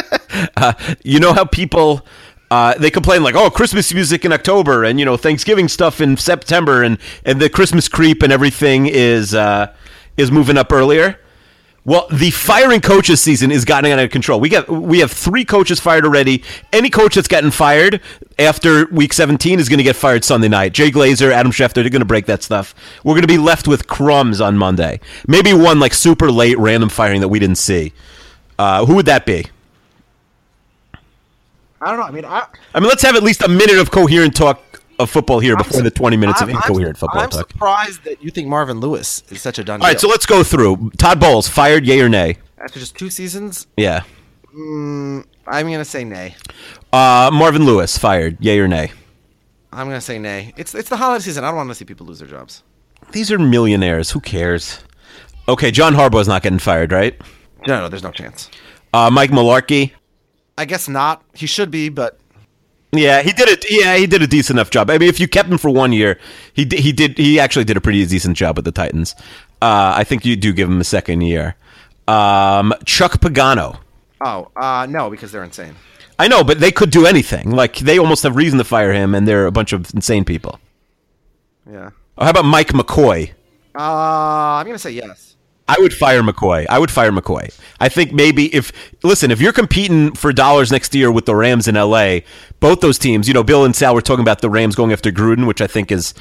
uh, 0.56 0.72
you 1.02 1.20
know 1.20 1.32
how 1.32 1.44
people. 1.44 2.06
Uh, 2.48 2.74
they 2.78 2.92
complain 2.92 3.24
like, 3.24 3.34
oh, 3.34 3.50
Christmas 3.50 3.92
music 3.92 4.24
in 4.24 4.32
October, 4.32 4.84
and 4.84 5.00
you 5.00 5.04
know 5.04 5.16
Thanksgiving 5.16 5.66
stuff 5.66 6.00
in 6.00 6.16
September, 6.16 6.82
and 6.82 6.98
and 7.24 7.40
the 7.40 7.50
Christmas 7.50 7.88
creep 7.88 8.22
and 8.22 8.32
everything 8.32 8.86
is 8.86 9.34
uh, 9.34 9.74
is 10.16 10.30
moving 10.30 10.56
up 10.56 10.72
earlier. 10.72 11.18
Well, 11.86 12.08
the 12.10 12.32
firing 12.32 12.80
coaches 12.80 13.20
season 13.20 13.52
is 13.52 13.64
gotten 13.64 13.92
out 13.92 14.00
of 14.00 14.10
control. 14.10 14.40
We 14.40 14.48
got 14.48 14.68
we 14.68 14.98
have 14.98 15.12
three 15.12 15.44
coaches 15.44 15.78
fired 15.78 16.04
already. 16.04 16.42
Any 16.72 16.90
coach 16.90 17.14
that's 17.14 17.28
gotten 17.28 17.52
fired 17.52 18.00
after 18.40 18.86
week 18.86 19.12
17 19.12 19.60
is 19.60 19.68
going 19.68 19.78
to 19.78 19.84
get 19.84 19.94
fired 19.94 20.24
Sunday 20.24 20.48
night. 20.48 20.72
Jay 20.72 20.90
Glazer, 20.90 21.30
Adam 21.30 21.52
Schefter, 21.52 21.74
they're 21.74 21.90
going 21.90 22.00
to 22.00 22.04
break 22.04 22.26
that 22.26 22.42
stuff. 22.42 22.74
We're 23.04 23.14
going 23.14 23.22
to 23.22 23.28
be 23.28 23.38
left 23.38 23.68
with 23.68 23.86
crumbs 23.86 24.40
on 24.40 24.58
Monday. 24.58 24.98
Maybe 25.28 25.52
one 25.52 25.78
like 25.78 25.94
super 25.94 26.28
late 26.28 26.58
random 26.58 26.88
firing 26.88 27.20
that 27.20 27.28
we 27.28 27.38
didn't 27.38 27.58
see. 27.58 27.92
Uh, 28.58 28.84
who 28.84 28.96
would 28.96 29.06
that 29.06 29.24
be? 29.24 29.46
I 31.80 31.90
don't 31.90 32.00
know. 32.00 32.06
I 32.06 32.10
mean, 32.10 32.24
I, 32.24 32.46
I 32.74 32.80
mean, 32.80 32.88
let's 32.88 33.02
have 33.02 33.14
at 33.14 33.22
least 33.22 33.42
a 33.42 33.48
minute 33.48 33.78
of 33.78 33.92
coherent 33.92 34.34
talk 34.34 34.65
of 34.98 35.10
football 35.10 35.38
here 35.40 35.56
before 35.56 35.78
I'm 35.78 35.84
the 35.84 35.90
20 35.90 36.16
minutes 36.16 36.40
of 36.40 36.48
I'm- 36.48 36.56
I'm- 36.56 36.64
incoherent 36.70 36.98
football 36.98 37.22
I'm 37.22 37.30
talk. 37.30 37.50
surprised 37.50 38.04
that 38.04 38.22
you 38.22 38.30
think 38.30 38.48
Marvin 38.48 38.80
Lewis 38.80 39.22
is 39.30 39.40
such 39.42 39.58
a 39.58 39.64
done 39.64 39.80
All 39.80 39.86
right, 39.86 39.92
deal. 39.92 40.00
so 40.02 40.08
let's 40.08 40.26
go 40.26 40.42
through. 40.42 40.90
Todd 40.98 41.20
Bowles 41.20 41.48
fired, 41.48 41.86
yay 41.86 42.00
or 42.00 42.08
nay? 42.08 42.38
After 42.58 42.78
just 42.80 42.96
two 42.96 43.10
seasons, 43.10 43.66
Yeah. 43.76 44.02
I'm 44.54 45.24
going 45.46 45.78
to 45.78 45.84
say 45.84 46.02
nay. 46.04 46.34
Uh, 46.92 47.30
Marvin 47.32 47.64
Lewis 47.66 47.98
fired, 47.98 48.38
yay 48.40 48.58
or 48.58 48.66
nay? 48.68 48.90
I'm 49.72 49.86
going 49.86 49.98
to 49.98 50.04
say 50.04 50.18
nay. 50.18 50.54
It's 50.56 50.74
it's 50.74 50.88
the 50.88 50.96
holiday 50.96 51.22
season. 51.22 51.44
I 51.44 51.48
don't 51.48 51.56
want 51.56 51.68
to 51.68 51.74
see 51.74 51.84
people 51.84 52.06
lose 52.06 52.18
their 52.20 52.28
jobs. 52.28 52.62
These 53.12 53.30
are 53.30 53.38
millionaires. 53.38 54.10
Who 54.12 54.20
cares? 54.20 54.78
Okay, 55.48 55.70
John 55.70 55.94
Harbaugh's 55.94 56.26
not 56.28 56.42
getting 56.42 56.58
fired, 56.58 56.90
right? 56.92 57.20
No, 57.66 57.80
no, 57.82 57.88
there's 57.88 58.02
no 58.02 58.10
chance. 58.10 58.50
Uh, 58.94 59.10
Mike 59.10 59.30
Mularkey. 59.30 59.92
I 60.56 60.64
guess 60.64 60.88
not. 60.88 61.22
He 61.34 61.46
should 61.46 61.70
be, 61.70 61.90
but 61.90 62.18
Yeah, 62.92 63.22
he 63.22 63.32
did 63.32 63.48
it. 63.48 63.64
Yeah, 63.68 63.96
he 63.96 64.06
did 64.06 64.22
a 64.22 64.26
decent 64.26 64.56
enough 64.58 64.70
job. 64.70 64.90
I 64.90 64.98
mean, 64.98 65.08
if 65.08 65.20
you 65.20 65.28
kept 65.28 65.48
him 65.48 65.58
for 65.58 65.70
one 65.70 65.92
year, 65.92 66.18
he 66.54 66.64
di- 66.64 66.80
he 66.80 66.92
did 66.92 67.18
he 67.18 67.38
actually 67.40 67.64
did 67.64 67.76
a 67.76 67.80
pretty 67.80 68.04
decent 68.06 68.36
job 68.36 68.56
with 68.56 68.64
the 68.64 68.72
Titans. 68.72 69.14
Uh, 69.60 69.92
I 69.96 70.04
think 70.04 70.24
you 70.24 70.36
do 70.36 70.52
give 70.52 70.68
him 70.68 70.80
a 70.80 70.84
second 70.84 71.22
year. 71.22 71.56
Um, 72.08 72.72
Chuck 72.84 73.20
Pagano. 73.20 73.80
oh, 74.20 74.50
uh, 74.56 74.86
no, 74.88 75.10
because 75.10 75.32
they're 75.32 75.44
insane. 75.44 75.74
I 76.18 76.28
know, 76.28 76.42
but 76.44 76.60
they 76.60 76.70
could 76.72 76.90
do 76.90 77.04
anything. 77.04 77.50
Like 77.50 77.76
they 77.78 77.98
almost 77.98 78.22
have 78.22 78.36
reason 78.36 78.58
to 78.58 78.64
fire 78.64 78.92
him, 78.92 79.14
and 79.14 79.26
they're 79.28 79.46
a 79.46 79.52
bunch 79.52 79.72
of 79.72 79.92
insane 79.92 80.24
people. 80.24 80.58
Yeah. 81.70 81.90
Oh, 82.16 82.24
how 82.24 82.30
about 82.30 82.44
Mike 82.46 82.68
McCoy? 82.68 83.32
Uh, 83.74 84.56
I'm 84.58 84.64
going 84.64 84.74
to 84.74 84.78
say 84.78 84.92
yes. 84.92 85.35
I 85.68 85.76
would 85.80 85.92
fire 85.92 86.22
McCoy. 86.22 86.66
I 86.68 86.78
would 86.78 86.90
fire 86.90 87.10
McCoy. 87.10 87.52
I 87.80 87.88
think 87.88 88.12
maybe 88.12 88.54
if 88.54 88.72
listen, 89.02 89.30
if 89.30 89.40
you're 89.40 89.52
competing 89.52 90.12
for 90.14 90.32
dollars 90.32 90.70
next 90.70 90.94
year 90.94 91.10
with 91.10 91.26
the 91.26 91.34
Rams 91.34 91.66
in 91.66 91.74
LA, 91.74 92.20
both 92.60 92.80
those 92.80 92.98
teams, 92.98 93.26
you 93.26 93.34
know, 93.34 93.42
Bill 93.42 93.64
and 93.64 93.74
Sal 93.74 93.94
were 93.94 94.00
talking 94.00 94.22
about 94.22 94.40
the 94.40 94.50
Rams 94.50 94.76
going 94.76 94.92
after 94.92 95.10
Gruden, 95.10 95.46
which 95.46 95.60
I 95.60 95.66
think 95.66 95.90
is 95.90 96.14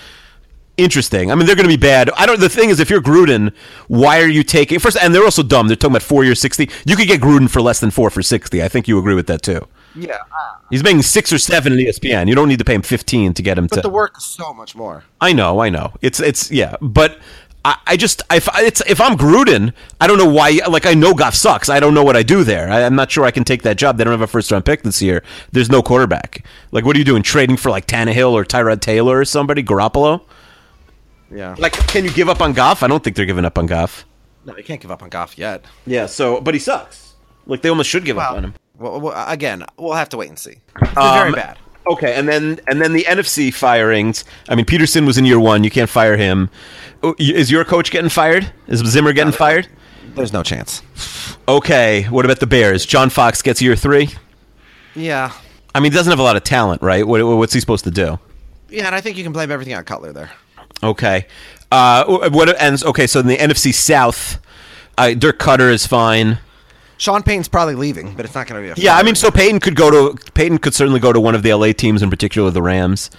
interesting. 0.77 1.31
I 1.31 1.35
mean, 1.35 1.45
they're 1.45 1.55
going 1.55 1.69
to 1.69 1.73
be 1.73 1.77
bad. 1.77 2.09
I 2.17 2.25
don't. 2.25 2.39
The 2.39 2.49
thing 2.49 2.69
is, 2.69 2.79
if 2.79 2.89
you're 2.89 3.01
Gruden, 3.01 3.53
why 3.87 4.19
are 4.21 4.27
you 4.27 4.43
taking 4.43 4.79
first? 4.79 4.97
And 5.01 5.13
they're 5.13 5.23
also 5.23 5.43
dumb. 5.43 5.67
They're 5.67 5.75
talking 5.75 5.93
about 5.93 6.03
four 6.03 6.23
years, 6.23 6.39
sixty. 6.39 6.69
You 6.85 6.95
could 6.95 7.07
get 7.07 7.21
Gruden 7.21 7.49
for 7.49 7.61
less 7.61 7.79
than 7.79 7.91
four 7.91 8.09
for 8.09 8.21
sixty. 8.21 8.63
I 8.63 8.67
think 8.67 8.87
you 8.87 8.97
agree 8.99 9.15
with 9.15 9.27
that 9.27 9.41
too. 9.41 9.67
Yeah. 9.95 10.15
Uh, 10.15 10.55
He's 10.69 10.83
making 10.83 11.03
six 11.03 11.31
or 11.31 11.37
seven 11.37 11.71
in 11.73 11.79
E 11.79 11.85
ESPN. 11.85 12.27
You 12.27 12.35
don't 12.35 12.49
need 12.49 12.59
to 12.59 12.65
pay 12.65 12.73
him 12.73 12.81
fifteen 12.81 13.33
to 13.35 13.41
get 13.41 13.57
him 13.57 13.67
but 13.67 13.77
to. 13.77 13.81
the 13.81 13.89
work 13.89 14.17
is 14.17 14.25
so 14.25 14.53
much 14.53 14.75
more. 14.75 15.03
I 15.21 15.31
know, 15.31 15.59
I 15.61 15.69
know. 15.69 15.93
It's 16.01 16.19
it's 16.19 16.51
yeah, 16.51 16.75
but 16.81 17.19
I, 17.65 17.77
I 17.87 17.97
just 17.97 18.21
if 18.31 18.47
it's 18.57 18.81
if 18.87 19.01
I'm 19.01 19.17
Gruden, 19.17 19.73
I 19.99 20.05
don't 20.05 20.19
know 20.19 20.29
why. 20.29 20.59
Like 20.69 20.85
I 20.85 20.93
know 20.93 21.15
Goff 21.15 21.33
sucks. 21.33 21.67
I 21.67 21.79
don't 21.79 21.95
know 21.95 22.03
what 22.03 22.15
I 22.15 22.21
do 22.21 22.43
there. 22.43 22.69
I, 22.69 22.83
I'm 22.85 22.95
not 22.95 23.09
sure 23.09 23.25
I 23.25 23.31
can 23.31 23.43
take 23.43 23.63
that 23.63 23.75
job. 23.75 23.97
They 23.97 24.03
don't 24.03 24.11
have 24.13 24.21
a 24.21 24.27
first 24.27 24.51
round 24.51 24.65
pick 24.65 24.83
this 24.83 25.01
year. 25.01 25.23
There's 25.51 25.69
no 25.71 25.81
quarterback. 25.81 26.45
Like 26.71 26.85
what 26.85 26.95
are 26.95 26.99
you 26.99 27.05
doing? 27.05 27.23
Trading 27.23 27.57
for 27.57 27.71
like 27.71 27.87
Tannehill 27.87 28.31
or 28.33 28.45
Tyrod 28.45 28.81
Taylor 28.81 29.17
or 29.19 29.25
somebody? 29.25 29.63
Garoppolo? 29.63 30.21
Yeah. 31.31 31.55
Like 31.57 31.73
can 31.87 32.03
you 32.05 32.11
give 32.11 32.29
up 32.29 32.39
on 32.39 32.53
Goff? 32.53 32.83
I 32.83 32.87
don't 32.87 33.03
think 33.03 33.15
they're 33.15 33.25
giving 33.25 33.45
up 33.45 33.57
on 33.57 33.65
Goff. 33.65 34.05
No, 34.45 34.55
you 34.55 34.63
can't 34.63 34.79
give 34.79 34.91
up 34.91 35.01
on 35.01 35.09
Goff 35.09 35.35
yet. 35.37 35.65
Yeah. 35.87 36.05
So, 36.05 36.39
but 36.39 36.53
he 36.53 36.59
sucks. 36.59 37.15
Like 37.47 37.63
they 37.63 37.69
almost 37.69 37.89
should 37.89 38.05
give 38.05 38.19
up 38.19 38.33
on 38.33 38.43
him. 38.45 38.53
well, 38.77 38.99
well, 39.01 39.27
again, 39.27 39.65
we'll 39.77 39.93
have 39.93 40.09
to 40.09 40.17
wait 40.17 40.29
and 40.29 40.37
see. 40.37 40.57
Been 40.79 40.93
very 40.93 41.29
Um, 41.29 41.33
bad. 41.33 41.57
Okay, 41.87 42.15
and 42.15 42.27
then 42.27 42.59
and 42.67 42.81
then 42.81 42.93
the 42.93 43.03
NFC 43.07 43.53
firings. 43.53 44.25
I 44.49 44.55
mean, 44.55 44.65
Pederson 44.65 45.05
was 45.05 45.17
in 45.19 45.25
year 45.25 45.39
one. 45.39 45.63
You 45.63 45.69
can't 45.69 45.89
fire 45.89 46.17
him. 46.17 46.49
Oh, 47.05 47.15
Is 47.19 47.51
your 47.51 47.63
coach 47.63 47.91
getting 47.91 48.09
fired? 48.09 48.51
Is 48.67 48.79
Zimmer 48.79 49.13
getting 49.13 49.31
fired? 49.31 49.67
There's 50.15 50.33
no 50.33 50.41
chance. 50.41 50.81
Okay, 51.47 52.03
what 52.05 52.25
about 52.25 52.39
the 52.39 52.47
Bears? 52.47 52.83
John 52.83 53.11
Fox 53.11 53.43
gets 53.43 53.61
year 53.61 53.75
three. 53.75 54.09
Yeah. 54.95 55.31
I 55.75 55.79
mean, 55.81 55.91
he 55.91 55.95
doesn't 55.95 56.09
have 56.09 56.17
a 56.17 56.23
lot 56.23 56.35
of 56.35 56.43
talent, 56.43 56.81
right? 56.81 57.05
What, 57.05 57.23
what's 57.23 57.53
he 57.53 57.59
supposed 57.59 57.83
to 57.83 57.91
do? 57.91 58.17
Yeah, 58.69 58.87
and 58.87 58.95
I 58.95 59.01
think 59.01 59.17
you 59.17 59.23
can 59.23 59.33
blame 59.33 59.51
everything 59.51 59.75
on 59.75 59.83
Cutler 59.83 60.13
there. 60.13 60.31
Okay, 60.81 61.27
uh, 61.71 62.29
what 62.29 62.59
ends? 62.59 62.83
Okay, 62.83 63.05
so 63.05 63.19
in 63.19 63.27
the 63.27 63.37
NFC 63.37 63.71
South, 63.71 64.39
uh, 64.97 65.13
Dirk 65.13 65.37
Koetter 65.37 65.71
is 65.71 65.85
fine. 65.85 66.39
Sean 66.97 67.21
Payton's 67.21 67.47
probably 67.47 67.75
leaving, 67.75 68.15
but 68.15 68.25
it's 68.25 68.33
not 68.33 68.47
going 68.47 68.61
to 68.67 68.75
be 68.75 68.81
a 68.81 68.83
Yeah, 68.83 68.95
I 68.97 69.03
mean, 69.03 69.15
so 69.15 69.29
Payton 69.29 69.59
could 69.59 69.75
go 69.75 69.91
to 69.91 70.31
Payton 70.31 70.57
could 70.59 70.73
certainly 70.73 70.99
go 70.99 71.13
to 71.13 71.19
one 71.19 71.35
of 71.35 71.43
the 71.43 71.53
LA 71.53 71.71
teams, 71.71 72.01
in 72.01 72.09
particular 72.09 72.49
the 72.49 72.63
Rams. 72.63 73.11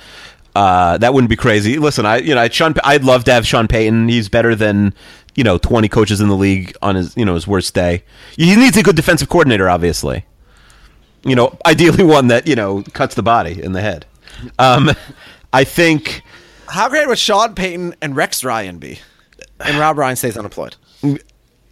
Uh, 0.56 0.96
that 0.98 1.12
wouldn't 1.12 1.28
be 1.28 1.36
crazy. 1.36 1.78
Listen, 1.78 2.06
I 2.06 2.16
you 2.18 2.34
know, 2.34 2.48
Sean, 2.48 2.74
I'd 2.82 3.04
love 3.04 3.24
to 3.24 3.32
have 3.32 3.46
Sean 3.46 3.68
Payton. 3.68 4.08
He's 4.08 4.30
better 4.30 4.54
than 4.54 4.94
you 5.34 5.44
know 5.44 5.58
twenty 5.58 5.88
coaches 5.88 6.20
in 6.22 6.28
the 6.28 6.34
league 6.34 6.74
on 6.80 6.94
his 6.96 7.14
you 7.14 7.26
know 7.26 7.34
his 7.34 7.46
worst 7.46 7.74
day. 7.74 8.04
He 8.36 8.56
needs 8.56 8.76
a 8.78 8.82
good 8.82 8.96
defensive 8.96 9.28
coordinator, 9.28 9.68
obviously. 9.68 10.24
You 11.24 11.34
know, 11.36 11.58
ideally 11.66 12.04
one 12.04 12.28
that 12.28 12.46
you 12.46 12.54
know 12.54 12.82
cuts 12.94 13.14
the 13.14 13.22
body 13.22 13.62
in 13.62 13.72
the 13.72 13.82
head. 13.82 14.06
Um, 14.58 14.92
I 15.52 15.64
think. 15.64 16.22
How 16.68 16.88
great 16.88 17.06
would 17.06 17.18
Sean 17.18 17.54
Payton 17.54 17.94
and 18.00 18.16
Rex 18.16 18.42
Ryan 18.42 18.78
be? 18.78 18.98
And 19.60 19.78
Rob 19.78 19.98
Ryan 19.98 20.16
stays 20.16 20.36
unemployed. 20.36 20.74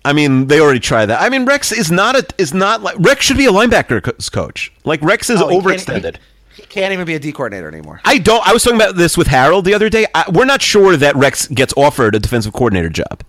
I 0.05 0.13
mean, 0.13 0.47
they 0.49 0.61
already 0.61 0.79
tried 0.81 1.07
that. 1.07 1.23
I 1.23 1.31
mean, 1.31 1.47
Rex 1.47 1.73
is 1.73 1.91
not 1.91 2.17
a 2.17 2.27
is 2.37 2.53
not 2.53 2.83
like 2.83 2.97
Rex 2.99 3.25
should 3.25 3.39
be 3.39 3.47
a 3.47 3.51
linebacker 3.51 4.03
coach. 4.31 4.73
Like 4.85 5.01
Rex 5.03 5.31
is 5.31 5.41
Oh, 5.41 5.49
overextended. 5.49 6.17
He, 6.17 6.21
he 6.55 6.63
can't 6.63 6.93
even 6.93 7.05
be 7.05 7.15
a 7.15 7.19
D 7.19 7.33
coordinator 7.33 7.69
anymore. 7.69 8.01
I 8.05 8.19
don't. 8.19 8.47
I 8.47 8.53
was 8.53 8.63
talking 8.63 8.81
about 8.81 8.97
this 8.97 9.17
with 9.17 9.27
Harold 9.27 9.65
the 9.65 9.75
other 9.75 9.89
day. 9.89 10.07
I, 10.15 10.25
we're 10.33 10.45
not 10.45 10.63
sure 10.63 10.97
that 10.97 11.17
Rex 11.17 11.49
gets 11.49 11.75
offered 11.77 12.15
a 12.15 12.19
defensive 12.19 12.53
coordinator 12.53 12.89
job. 12.89 13.23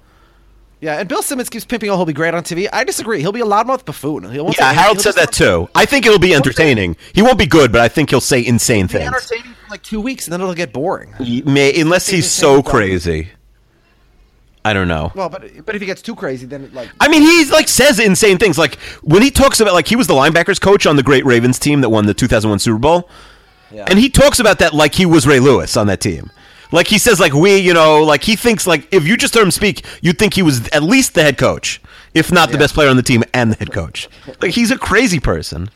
Yeah, 0.82 1.00
and 1.00 1.10
Bill 1.10 1.24
Simmons 1.24 1.50
keeps 1.50 1.66
pimping, 1.66 1.90
oh, 1.90 1.96
he'll 1.96 2.06
be 2.06 2.14
great 2.14 2.34
on 2.34 2.44
TV. 2.44 2.68
I 2.72 2.84
disagree. 2.84 3.20
He'll 3.22 3.32
be 3.32 3.40
a 3.40 3.46
loudmouth 3.46 3.86
buffoon. 3.86 4.30
He'll 4.30 4.52
Yeah, 4.52 4.72
Harold 4.74 5.00
said 5.02 5.16
that 5.16 5.32
too. 5.32 5.68
I 5.74 5.86
think 5.86 6.06
it'll 6.06 6.20
be 6.20 6.36
entertaining. 6.36 6.98
He 7.14 7.22
won't 7.24 7.40
be 7.40 7.48
good, 7.48 7.72
but 7.72 7.82
I 7.82 7.88
think 7.88 8.10
he'll 8.12 8.22
say 8.22 8.46
insane 8.46 8.86
Be 8.86 8.94
things. 8.94 9.08
entertaining 9.08 9.54
for 9.54 9.70
like 9.72 9.82
two 9.82 10.02
weeks, 10.02 10.28
and 10.28 10.34
then 10.34 10.42
it'll 10.42 10.54
get 10.54 10.74
boring. 10.74 11.14
He 11.18 11.42
may, 11.44 11.80
unless 11.80 12.08
he's 12.08 12.30
so 12.30 12.62
crazy. 12.62 13.30
I 14.66 14.74
don't 14.74 14.88
know. 14.88 15.12
Well, 15.14 15.30
but 15.30 15.44
but 15.64 15.76
if 15.76 15.82
he 15.82 15.86
gets 15.86 16.02
too 16.02 16.16
crazy, 16.16 16.48
then 16.48 16.72
like 16.74 16.90
I 17.00 17.08
mean, 17.08 17.22
he 17.22 17.46
like 17.52 17.68
says 17.68 18.00
insane 18.00 18.40
things. 18.40 18.58
Like 18.58 18.76
when 19.04 19.22
he 19.22 19.30
talks 19.30 19.60
about 19.60 19.74
like 19.76 19.88
he 19.88 19.96
was 19.96 20.08
the 20.08 20.16
linebackers 20.16 20.60
coach 20.60 20.88
on 20.88 20.96
the 20.96 21.04
great 21.04 21.24
Ravens 21.24 21.60
team 21.60 21.82
that 21.82 21.90
won 21.90 22.08
the 22.08 22.16
2001 22.16 22.58
Super 22.60 22.80
Bowl, 22.80 23.08
and 23.88 24.00
he 24.00 24.10
talks 24.10 24.40
about 24.40 24.58
that 24.60 24.74
like 24.74 24.96
he 24.96 25.06
was 25.06 25.28
Ray 25.28 25.40
Lewis 25.40 25.78
on 25.78 25.86
that 25.88 26.02
team. 26.02 26.32
Like 26.72 26.88
he 26.88 26.98
says, 26.98 27.20
like 27.20 27.32
we, 27.32 27.58
you 27.58 27.76
know, 27.76 28.04
like 28.04 28.24
he 28.24 28.36
thinks 28.36 28.66
like 28.66 28.92
if 28.92 29.08
you 29.08 29.18
just 29.18 29.36
heard 29.36 29.44
him 29.44 29.52
speak, 29.52 29.86
you'd 30.02 30.18
think 30.18 30.34
he 30.34 30.42
was 30.42 30.68
at 30.70 30.82
least 30.82 31.14
the 31.14 31.22
head 31.22 31.38
coach, 31.38 31.80
if 32.16 32.32
not 32.32 32.52
the 32.52 32.58
best 32.58 32.74
player 32.74 32.90
on 32.90 32.98
the 32.98 33.04
team 33.04 33.24
and 33.36 33.52
the 33.52 33.58
head 33.58 33.72
coach. 33.72 34.10
Like 34.42 34.52
he's 34.52 34.72
a 34.72 34.78
crazy 34.80 35.20
person. 35.20 35.70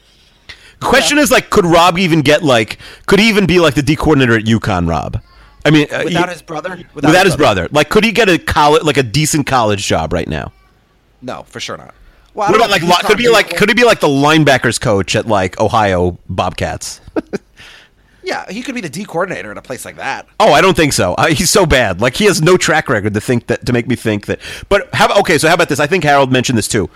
Question 0.81 1.17
is 1.17 1.29
like, 1.29 1.49
could 1.49 1.65
Rob 1.65 1.99
even 1.99 2.21
get 2.21 2.41
like, 2.41 2.79
could 3.05 3.19
he 3.19 3.29
even 3.29 3.45
be 3.45 3.59
like 3.59 3.75
the 3.75 3.81
D 3.83 3.95
coordinator 3.95 4.35
at 4.35 4.45
UConn? 4.45 4.89
Rob, 4.89 5.21
I 5.65 5.71
mean, 5.71 5.87
uh, 5.91 6.01
Without 6.05 6.29
he- 6.29 6.33
his 6.33 6.41
brother? 6.41 6.79
without, 6.93 7.25
his 7.25 7.35
brother. 7.35 7.67
like, 7.71 7.89
could 7.89 8.03
he 8.03 8.11
get 8.11 8.29
a 8.29 8.37
college, 8.37 8.83
like 8.83 8.97
a 8.97 9.03
decent 9.03 9.45
college 9.47 9.85
job 9.85 10.13
right 10.13 10.27
now? 10.27 10.51
No, 11.21 11.43
for 11.47 11.59
sure 11.59 11.75
not. 11.77 11.93
Well, 12.33 12.47
What 12.49 12.55
about 12.55 12.69
like, 12.69 12.81
know 12.81 12.87
li- 12.89 12.95
if 13.01 13.07
could 13.07 13.19
he 13.19 13.25
be 13.25 13.29
like, 13.31 13.57
could 13.57 13.67
he 13.69 13.75
be 13.75 13.83
like 13.83 13.99
the 13.99 14.07
linebackers 14.07 14.79
coach 14.79 15.15
at 15.15 15.27
like 15.27 15.59
Ohio 15.59 16.17
Bobcats? 16.29 17.01
Yeah, 18.21 18.45
he 18.51 18.61
could 18.61 18.75
be 18.75 18.81
the 18.81 18.89
D 18.89 19.05
coordinator 19.05 19.51
in 19.51 19.57
a 19.57 19.61
place 19.61 19.85
like 19.85 19.95
that. 19.95 20.27
Oh, 20.39 20.51
I 20.53 20.61
don't 20.61 20.75
think 20.77 20.93
so. 20.93 21.13
Uh, 21.15 21.27
he's 21.27 21.49
so 21.49 21.65
bad. 21.65 21.99
Like 21.99 22.15
he 22.15 22.25
has 22.25 22.41
no 22.43 22.57
track 22.57 22.87
record 22.89 23.13
to 23.15 23.21
think 23.21 23.47
that 23.47 23.65
to 23.65 23.73
make 23.73 23.87
me 23.87 23.95
think 23.95 24.27
that. 24.27 24.39
But 24.67 24.93
how? 24.93 25.17
Okay, 25.21 25.37
so 25.39 25.47
how 25.47 25.55
about 25.55 25.69
this? 25.69 25.79
I 25.79 25.87
think 25.87 26.03
Harold 26.03 26.31
mentioned 26.31 26.55
this 26.57 26.67
too. 26.67 26.89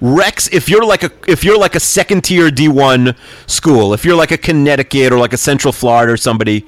Rex, 0.00 0.48
if 0.48 0.68
you're 0.68 0.84
like 0.84 1.04
a 1.04 1.10
if 1.28 1.44
you're 1.44 1.58
like 1.58 1.76
a 1.76 1.80
second 1.80 2.24
tier 2.24 2.50
D 2.50 2.66
one 2.66 3.14
school, 3.46 3.92
if 3.94 4.04
you're 4.04 4.16
like 4.16 4.32
a 4.32 4.38
Connecticut 4.38 5.12
or 5.12 5.18
like 5.18 5.32
a 5.34 5.36
Central 5.38 5.70
Florida 5.70 6.12
or 6.12 6.16
somebody, 6.16 6.66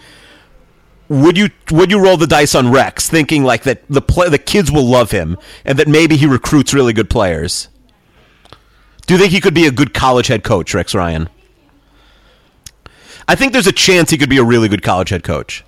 would 1.13 1.37
you 1.37 1.51
would 1.71 1.91
you 1.91 2.03
roll 2.03 2.17
the 2.17 2.27
dice 2.27 2.55
on 2.55 2.71
Rex, 2.73 3.09
thinking 3.09 3.45
like 3.45 3.65
that 3.65 3.83
the 3.89 4.01
play, 4.01 4.29
the 4.29 4.39
kids 4.39 4.73
will 4.73 4.85
love 4.87 5.11
him 5.11 5.37
and 5.65 5.79
that 5.79 5.89
maybe 5.89 6.17
he 6.17 6.27
recruits 6.27 6.73
really 6.73 6.93
good 6.93 7.11
players? 7.11 7.69
Do 9.07 9.15
you 9.15 9.21
think 9.21 9.33
he 9.33 9.41
could 9.41 9.55
be 9.55 9.67
a 9.67 9.71
good 9.71 9.93
college 9.93 10.29
head 10.29 10.43
coach, 10.45 10.73
Rex 10.75 10.95
Ryan? 10.95 11.29
I 13.29 13.35
think 13.35 13.53
there's 13.53 13.67
a 13.67 13.73
chance 13.73 14.11
he 14.11 14.19
could 14.19 14.31
be 14.31 14.39
a 14.39 14.45
really 14.45 14.69
good 14.69 14.83
college 14.83 15.11
head 15.11 15.23
coach. 15.23 15.65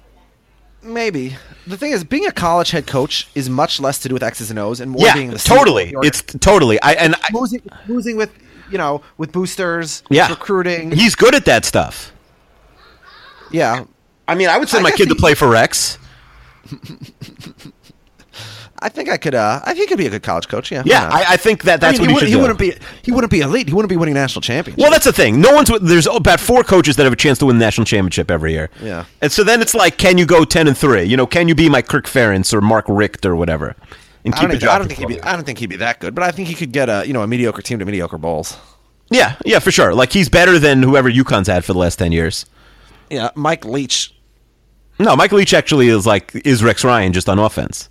Maybe. 0.83 1.37
The 1.66 1.77
thing 1.77 1.93
is, 1.93 2.05
being 2.05 2.27
a 2.27 2.33
college 2.33 2.71
head 2.73 2.87
coach 2.87 3.29
is 3.35 3.49
much 3.49 3.81
less 3.81 3.99
to 4.01 4.09
do 4.09 4.15
with 4.15 4.23
X's 4.23 4.51
and 4.51 4.59
O's 4.59 4.81
and 4.81 4.91
more 4.91 5.07
yeah, 5.07 5.15
being 5.15 5.31
the 5.31 5.39
totally. 5.39 5.93
CEO 5.93 5.97
of 5.97 6.03
the 6.03 6.07
It's 6.09 6.23
totally. 6.41 6.81
I 6.83 6.93
and 6.93 7.15
I, 7.16 7.29
losing, 7.33 7.62
losing 7.89 8.16
with 8.16 8.31
you 8.71 8.77
know 8.79 9.03
with 9.19 9.33
boosters, 9.33 10.03
yeah, 10.11 10.29
recruiting. 10.29 10.91
He's 10.93 11.15
good 11.15 11.35
at 11.35 11.45
that 11.47 11.65
stuff. 11.65 12.12
yeah, 13.51 13.85
I 14.27 14.35
mean, 14.35 14.49
I 14.49 14.59
would 14.59 14.69
send 14.69 14.81
I 14.81 14.85
my 14.85 14.91
guess 14.91 14.99
kid 14.99 15.09
to 15.11 15.15
play 15.15 15.35
for 15.35 15.49
Rex. 15.49 15.99
I 18.81 18.91
think 18.91 19.09
I 19.09 19.17
could. 19.17 19.35
Uh, 19.35 19.61
I 19.65 19.73
think 19.73 19.79
he 19.79 19.87
could 19.87 19.99
be 19.99 20.07
a 20.07 20.11
good 20.11 20.23
college 20.23 20.47
coach. 20.47 20.71
Yeah, 20.71 20.83
Yeah. 20.85 21.09
I, 21.11 21.25
I 21.35 21.37
think 21.39 21.63
that 21.63 21.81
that's 21.81 21.99
I 21.99 22.03
mean, 22.03 22.13
what 22.13 22.23
he, 22.23 22.27
he, 22.27 22.33
should 22.33 22.43
would, 22.43 22.59
do. 22.59 22.65
he 22.65 22.69
wouldn't 22.71 22.81
be. 22.81 22.87
He 23.03 23.13
wouldn't 23.13 23.31
be 23.31 23.41
elite. 23.41 23.69
He 23.69 23.73
wouldn't 23.75 23.89
be 23.89 23.97
winning 23.97 24.15
national 24.15 24.43
championships. 24.43 24.83
well, 24.83 24.91
that's 24.91 25.07
the 25.07 25.13
thing. 25.13 25.41
No 25.41 25.55
one's. 25.55 25.71
There's 25.81 26.07
about 26.07 26.39
four 26.39 26.63
coaches 26.65 26.97
that 26.97 27.05
have 27.05 27.13
a 27.13 27.17
chance 27.17 27.39
to 27.39 27.47
win 27.47 27.59
the 27.59 27.65
national 27.65 27.87
championship 27.87 28.31
every 28.31 28.53
year. 28.53 28.69
Yeah. 28.83 29.07
and 29.23 29.33
so 29.33 29.43
then 29.43 29.63
it's 29.63 29.75
like, 29.75 29.97
can 29.97 30.19
you 30.19 30.27
go 30.27 30.45
ten 30.45 30.69
and 30.69 30.77
three? 30.77 31.05
You 31.05 31.17
know, 31.17 31.27
can 31.27 31.49
you 31.49 31.55
be 31.55 31.71
my 31.71 31.81
Kirk 31.81 32.07
Ferentz 32.07 32.53
or 32.53 32.61
Mark 32.61 32.85
Richt 32.89 33.25
or 33.25 33.35
whatever, 33.37 33.75
and 34.25 34.35
I 34.35 34.41
don't, 34.43 34.51
a 34.51 34.53
think, 34.53 34.63
job 34.63 34.75
I 34.75 34.79
don't 34.79 34.89
think 34.89 34.99
he'd 34.99 35.09
be. 35.09 35.23
I 35.23 35.33
don't 35.33 35.45
think 35.45 35.59
he'd 35.59 35.71
be 35.71 35.77
that 35.77 36.01
good, 36.01 36.15
but 36.15 36.23
I 36.25 36.31
think 36.31 36.49
he 36.49 36.55
could 36.55 36.73
get 36.73 36.91
a 36.91 37.07
you 37.07 37.15
know 37.15 37.23
a 37.23 37.27
mediocre 37.27 37.63
team 37.63 37.79
to 37.79 37.87
mediocre 37.87 38.19
bowls. 38.19 38.59
Yeah, 39.11 39.37
yeah, 39.47 39.61
for 39.61 39.71
sure. 39.71 39.95
Like 39.95 40.13
he's 40.13 40.29
better 40.29 40.59
than 40.59 40.83
whoever 40.83 41.11
UConn's 41.11 41.47
had 41.49 41.65
for 41.65 41.73
the 41.73 41.79
last 41.79 41.97
ten 41.97 42.13
years. 42.13 42.45
Yeah, 43.09 43.31
Mike 43.35 43.65
Leach. 43.65 44.14
No, 45.05 45.16
Michael 45.16 45.39
Leach 45.39 45.55
actually 45.55 45.89
is 45.89 46.06
like 46.06 46.32
is 46.44 46.62
Rex 46.62 46.85
Ryan 46.85 47.12
just 47.12 47.28
on 47.28 47.39
offense. 47.39 47.89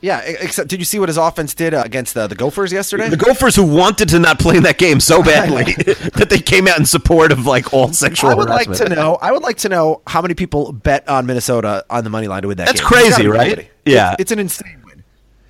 Yeah, 0.00 0.18
except 0.20 0.68
did 0.68 0.80
you 0.80 0.84
see 0.84 0.98
what 0.98 1.08
his 1.08 1.16
offense 1.16 1.54
did 1.54 1.74
uh, 1.74 1.82
against 1.84 2.14
the, 2.14 2.26
the 2.26 2.34
Gophers 2.34 2.72
yesterday? 2.72 3.08
The 3.08 3.16
Gophers 3.16 3.54
who 3.54 3.62
wanted 3.62 4.08
to 4.08 4.18
not 4.18 4.40
play 4.40 4.56
in 4.56 4.64
that 4.64 4.76
game 4.76 4.98
so 4.98 5.22
badly 5.22 5.62
that 6.16 6.26
they 6.28 6.40
came 6.40 6.66
out 6.66 6.76
in 6.80 6.84
support 6.86 7.30
of 7.30 7.46
like 7.46 7.72
all 7.72 7.92
sexual 7.92 8.30
I 8.30 8.34
would 8.34 8.48
like 8.48 8.72
to 8.72 8.88
know. 8.88 9.16
I 9.22 9.30
would 9.30 9.44
like 9.44 9.58
to 9.58 9.68
know 9.68 10.02
how 10.08 10.20
many 10.20 10.34
people 10.34 10.72
bet 10.72 11.08
on 11.08 11.26
Minnesota 11.26 11.84
on 11.88 12.02
the 12.02 12.10
money 12.10 12.26
line 12.26 12.42
to 12.42 12.48
win 12.48 12.56
that 12.56 12.66
That's 12.66 12.80
game. 12.80 12.88
Crazy, 12.88 13.26
right? 13.28 13.50
nobody. 13.50 13.68
Yeah. 13.84 14.12
it's, 14.14 14.22
it's 14.22 14.32
an 14.32 14.40
insane 14.40 14.82
win. 14.84 15.04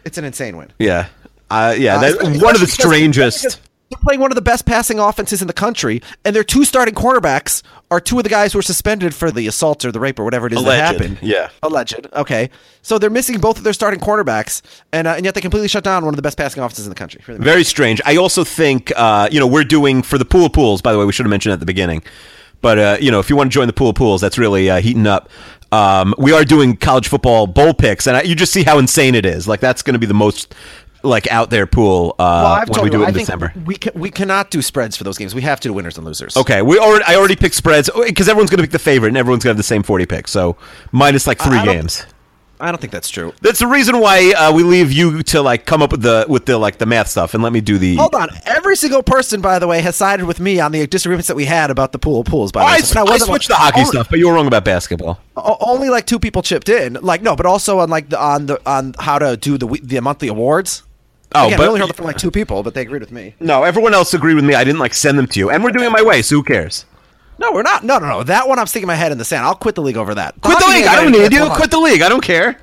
It's 0.04 0.18
an 0.18 0.24
insane 0.24 0.58
win. 0.58 0.70
Yeah, 0.78 1.08
uh, 1.50 1.74
yeah, 1.78 1.96
Uh, 1.96 2.00
one 2.38 2.54
of 2.54 2.60
the 2.60 2.66
especially 2.66 2.66
because- 2.66 2.72
strangest. 2.72 3.60
They're 3.93 4.02
playing 4.02 4.20
one 4.20 4.31
of 4.31 4.36
the 4.36 4.43
best 4.43 4.64
passing 4.64 4.98
offenses 4.98 5.43
in 5.43 5.48
the 5.48 5.52
country, 5.52 6.01
and 6.24 6.35
their 6.35 6.44
two 6.44 6.64
starting 6.64 6.94
cornerbacks 6.94 7.62
are 7.90 8.01
two 8.01 8.16
of 8.16 8.24
the 8.24 8.31
guys 8.31 8.52
who 8.52 8.59
were 8.59 8.62
suspended 8.62 9.14
for 9.14 9.31
the 9.31 9.47
assault 9.47 9.85
or 9.85 9.93
the 9.93 10.01
rape 10.01 10.19
or 10.19 10.24
whatever 10.24 10.47
it 10.47 10.55
is 10.55 10.60
Alleged, 10.60 10.81
that 10.81 11.01
happened. 11.01 11.19
yeah. 11.20 11.51
alleged. 11.62 12.06
Okay, 12.14 12.48
so 12.81 12.98
they're 12.98 13.10
missing 13.10 13.39
both 13.39 13.59
of 13.59 13.64
their 13.64 13.74
starting 13.74 14.01
cornerbacks, 14.01 14.62
and 14.94 15.06
uh, 15.06 15.12
and 15.12 15.27
yet 15.27 15.35
they 15.35 15.43
completely 15.43 15.69
shut 15.69 15.85
down 15.85 16.06
one 16.06 16.14
of 16.14 16.16
the 16.16 16.23
best 16.23 16.39
passing 16.39 16.62
offenses 16.62 16.86
in 16.86 16.90
the 16.90 16.97
country. 16.97 17.20
Really 17.27 17.44
Very 17.44 17.64
strange. 17.64 18.01
I 18.06 18.16
also 18.16 18.44
think, 18.44 18.90
uh, 18.97 19.28
you 19.31 19.39
know, 19.39 19.47
we're 19.47 19.62
doing 19.62 20.02
for 20.02 20.16
the 20.16 20.24
pool 20.24 20.47
of 20.47 20.55
pools. 20.55 20.81
By 20.81 20.93
the 20.93 20.98
way, 20.98 21.05
we 21.05 21.12
should 21.12 21.27
have 21.27 21.31
mentioned 21.31 21.52
at 21.52 21.60
the 21.60 21.66
beginning. 21.66 22.02
But 22.62 22.78
uh, 22.78 22.97
you 22.98 23.10
know, 23.10 23.20
if 23.20 23.28
you 23.28 23.36
want 23.36 23.52
to 23.52 23.55
join 23.55 23.66
the 23.66 23.74
pool 23.74 23.90
of 23.90 23.97
pools, 23.97 24.23
that's 24.23 24.39
really 24.39 24.70
uh, 24.70 24.81
heating 24.81 25.06
up. 25.06 25.28
Um, 25.70 26.14
we 26.19 26.32
are 26.32 26.44
doing 26.44 26.77
college 26.77 27.09
football 27.09 27.47
bowl 27.47 27.74
picks, 27.74 28.06
and 28.06 28.16
I, 28.16 28.23
you 28.23 28.35
just 28.35 28.52
see 28.52 28.62
how 28.62 28.78
insane 28.78 29.14
it 29.14 29.27
is. 29.27 29.48
Like 29.48 29.60
that's 29.60 29.82
going 29.82 29.94
to 29.94 29.98
be 29.98 30.06
the 30.06 30.14
most 30.14 30.55
like 31.04 31.30
out 31.30 31.50
there 31.50 31.66
pool 31.66 32.14
uh, 32.18 32.22
Well, 32.22 32.46
I've 32.52 32.68
when 32.68 32.74
told 32.74 32.84
we 32.84 32.86
you, 32.86 32.98
do 32.98 33.02
it 33.02 33.06
I 33.06 33.08
in 33.08 33.14
think 33.14 33.26
December. 33.26 33.52
we 33.64 33.74
can, 33.76 33.92
we 33.94 34.10
cannot 34.10 34.50
do 34.50 34.62
spreads 34.62 34.96
for 34.96 35.04
those 35.04 35.18
games. 35.18 35.34
We 35.34 35.42
have 35.42 35.60
to 35.60 35.68
do 35.68 35.72
winners 35.72 35.96
and 35.98 36.06
losers. 36.06 36.36
Okay, 36.36 36.62
we 36.62 36.78
already 36.78 37.04
I 37.06 37.16
already 37.16 37.36
picked 37.36 37.54
spreads 37.56 37.90
because 38.06 38.28
everyone's 38.28 38.50
going 38.50 38.58
to 38.58 38.62
pick 38.64 38.72
the 38.72 38.78
favorite, 38.78 39.08
and 39.08 39.16
everyone's 39.16 39.44
going 39.44 39.54
to 39.54 39.56
have 39.56 39.58
the 39.58 39.62
same 39.64 39.82
forty 39.82 40.06
picks. 40.06 40.30
So 40.30 40.56
minus 40.92 41.26
like 41.26 41.38
three 41.40 41.58
I 41.58 41.64
don't- 41.64 41.74
games. 41.74 42.06
I 42.60 42.66
don't 42.70 42.80
think 42.80 42.92
that's 42.92 43.10
true. 43.10 43.32
That's 43.40 43.58
the 43.58 43.66
reason 43.66 43.98
why 43.98 44.32
uh, 44.38 44.52
we 44.52 44.62
leave 44.62 44.92
you 44.92 45.24
to 45.24 45.42
like 45.42 45.66
come 45.66 45.82
up 45.82 45.90
with 45.90 46.02
the 46.02 46.26
with 46.28 46.46
the 46.46 46.58
like 46.58 46.78
the 46.78 46.86
math 46.86 47.08
stuff, 47.08 47.34
and 47.34 47.42
let 47.42 47.52
me 47.52 47.60
do 47.60 47.76
the. 47.76 47.96
Hold 47.96 48.14
on. 48.14 48.28
Every 48.46 48.76
single 48.76 49.02
person, 49.02 49.40
by 49.40 49.58
the 49.58 49.66
way, 49.66 49.80
has 49.80 49.96
sided 49.96 50.26
with 50.26 50.38
me 50.38 50.60
on 50.60 50.70
the 50.70 50.86
disagreements 50.86 51.26
that 51.26 51.34
we 51.34 51.44
had 51.46 51.72
about 51.72 51.90
the 51.90 51.98
pool 51.98 52.20
of 52.20 52.26
pools. 52.28 52.52
By 52.52 52.60
the 52.60 52.66
I, 52.68 52.72
way, 52.76 52.80
So 52.82 53.00
I 53.00 53.02
wasn't 53.02 53.22
switched 53.30 53.50
like- 53.50 53.58
the 53.58 53.64
hockey 53.64 53.80
only- 53.80 53.90
stuff, 53.90 54.08
but 54.08 54.20
you 54.20 54.28
were 54.28 54.34
wrong 54.34 54.46
about 54.46 54.64
basketball. 54.64 55.18
Only 55.36 55.88
like 55.90 56.06
two 56.06 56.20
people 56.20 56.40
chipped 56.42 56.68
in. 56.68 56.98
Like 57.02 57.20
no, 57.20 57.34
but 57.34 57.46
also 57.46 57.80
on 57.80 57.90
like 57.90 58.10
the 58.10 58.20
on 58.20 58.46
the 58.46 58.60
on 58.64 58.94
how 59.00 59.18
to 59.18 59.36
do 59.36 59.58
the 59.58 59.66
the 59.82 59.98
monthly 60.00 60.28
awards. 60.28 60.84
Oh, 61.34 61.46
Again, 61.46 61.59
but 61.59 61.62
we 61.64 61.68
only 61.68 61.80
heard 61.80 61.90
it 61.90 61.96
from 61.96 62.06
like 62.06 62.18
two 62.18 62.30
people, 62.30 62.62
but 62.62 62.74
they 62.74 62.82
agreed 62.82 63.00
with 63.00 63.12
me. 63.12 63.34
no, 63.40 63.62
everyone 63.64 63.94
else 63.94 64.12
agreed 64.14 64.34
with 64.34 64.44
me. 64.44 64.54
I 64.54 64.64
didn't 64.64 64.78
like 64.80 64.94
send 64.94 65.18
them 65.18 65.26
to 65.28 65.38
you, 65.38 65.50
and 65.50 65.62
we're 65.64 65.70
doing 65.70 65.86
it 65.86 65.90
my 65.92 66.02
way, 66.02 66.22
so 66.22 66.36
who 66.36 66.42
cares? 66.42 66.84
No, 67.38 67.50
we're 67.52 67.62
not. 67.62 67.82
No, 67.84 67.98
no, 67.98 68.06
no. 68.06 68.22
That 68.22 68.46
one 68.46 68.59
I'm 68.59 68.66
sticking 68.66 68.86
my 68.86 68.94
head 68.94 69.10
in 69.10 69.18
the 69.18 69.24
sand. 69.24 69.44
I'll 69.44 69.54
quit 69.54 69.74
the 69.74 69.82
league 69.82 69.96
over 69.96 70.14
that. 70.14 70.34
Quit 70.42 70.59
the 70.59 70.64
hockey 70.64 70.78
league. 70.78 70.86
I 70.86 70.96
don't 71.02 71.10
need 71.12 71.32
you. 71.32 71.48
Quit 71.50 71.70
the 71.70 71.80
league. 71.80 72.02
I 72.02 72.09
don't 72.09 72.22
care. 72.22 72.59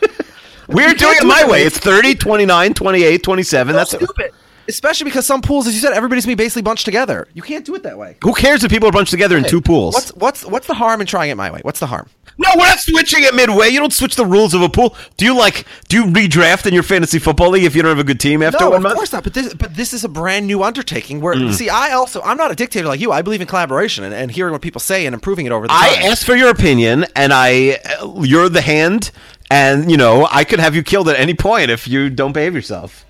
We're 0.68 0.94
doing 0.94 1.16
it 1.20 1.24
my 1.26 1.42
it. 1.42 1.50
way. 1.50 1.62
It's 1.64 1.78
30, 1.78 2.14
29, 2.14 2.74
28, 2.74 3.22
27. 3.22 3.74
That's 3.76 3.90
That's 3.92 4.04
stupid. 4.04 4.32
Especially 4.68 5.04
because 5.04 5.26
some 5.26 5.42
pools, 5.42 5.66
as 5.66 5.74
you 5.74 5.80
said, 5.80 5.92
everybody's 5.92 6.24
gonna 6.24 6.36
be 6.36 6.42
basically 6.44 6.62
bunched 6.62 6.84
together. 6.84 7.28
You 7.34 7.42
can't 7.42 7.64
do 7.64 7.74
it 7.74 7.82
that 7.84 7.96
way. 7.98 8.16
Who 8.22 8.34
cares 8.34 8.64
if 8.64 8.70
people 8.70 8.88
are 8.88 8.92
bunched 8.92 9.10
together 9.10 9.36
in 9.36 9.44
two 9.44 9.60
pools? 9.60 9.94
What's 9.94 10.10
what's 10.14 10.44
what's 10.44 10.66
the 10.66 10.74
harm 10.74 11.00
in 11.00 11.06
trying 11.06 11.30
it 11.30 11.36
my 11.36 11.50
way? 11.50 11.60
What's 11.62 11.80
the 11.80 11.86
harm? 11.86 12.08
No, 12.38 12.50
we're 12.54 12.66
not 12.66 12.80
switching 12.80 13.22
it 13.22 13.34
midway. 13.34 13.68
You 13.70 13.80
don't 13.80 13.92
switch 13.92 14.14
the 14.16 14.26
rules 14.26 14.52
of 14.52 14.60
a 14.60 14.68
pool. 14.68 14.94
Do 15.16 15.24
you 15.24 15.36
like? 15.36 15.66
Do 15.88 15.96
you 15.96 16.04
redraft 16.04 16.66
in 16.66 16.74
your 16.74 16.82
fantasy 16.82 17.18
football 17.18 17.48
league 17.50 17.64
if 17.64 17.74
you 17.74 17.80
don't 17.80 17.88
have 17.90 17.98
a 17.98 18.04
good 18.04 18.20
team 18.20 18.42
after 18.42 18.58
no, 18.60 18.68
one 18.70 18.76
of 18.76 18.82
month? 18.82 18.92
Of 18.92 18.96
course 18.98 19.12
not. 19.12 19.24
But 19.24 19.32
this, 19.32 19.54
but 19.54 19.74
this 19.74 19.94
is 19.94 20.04
a 20.04 20.08
brand 20.08 20.46
new 20.46 20.62
undertaking. 20.62 21.20
Where 21.20 21.34
Mm. 21.34 21.54
see, 21.54 21.70
I 21.70 21.92
also 21.92 22.20
I'm 22.22 22.36
not 22.36 22.50
a 22.50 22.54
dictator 22.54 22.88
like 22.88 23.00
you. 23.00 23.10
I 23.12 23.22
believe 23.22 23.40
in 23.40 23.46
collaboration 23.46 24.04
and, 24.04 24.12
and 24.12 24.30
hearing 24.30 24.52
what 24.52 24.60
people 24.60 24.80
say 24.80 25.06
and 25.06 25.14
improving 25.14 25.46
it 25.46 25.52
over 25.52 25.66
the 25.66 25.72
time. 25.72 25.82
I 25.82 26.08
asked 26.08 26.24
for 26.24 26.34
your 26.36 26.50
opinion, 26.50 27.06
and 27.14 27.32
I, 27.32 27.78
you're 28.22 28.48
the 28.50 28.60
hand, 28.60 29.12
and 29.50 29.90
you 29.90 29.96
know 29.96 30.28
I 30.30 30.44
could 30.44 30.60
have 30.60 30.74
you 30.74 30.82
killed 30.82 31.08
at 31.08 31.18
any 31.18 31.34
point 31.34 31.70
if 31.70 31.88
you 31.88 32.10
don't 32.10 32.32
behave 32.32 32.54
yourself. 32.54 33.06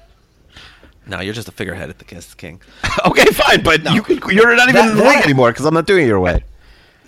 No, 1.07 1.21
you're 1.21 1.35
just 1.35 1.49
a 1.49 1.53
figurehead 1.53 1.91
at 1.91 1.99
the 1.99 2.05
Kiss 2.05 2.35
King. 2.35 2.61
okay, 3.07 3.25
fine, 3.27 3.63
but 3.63 3.85
you 3.93 4.03
can, 4.03 4.19
you're 4.35 4.55
not 4.57 4.69
even 4.69 4.75
That- 4.87 4.91
in 4.93 4.97
the 4.99 5.05
league 5.05 5.25
anymore 5.25 5.51
because 5.53 5.65
I'm 5.67 5.75
not 5.75 5.87
doing 5.87 6.05
it 6.05 6.09
your 6.09 6.21
way. 6.21 6.45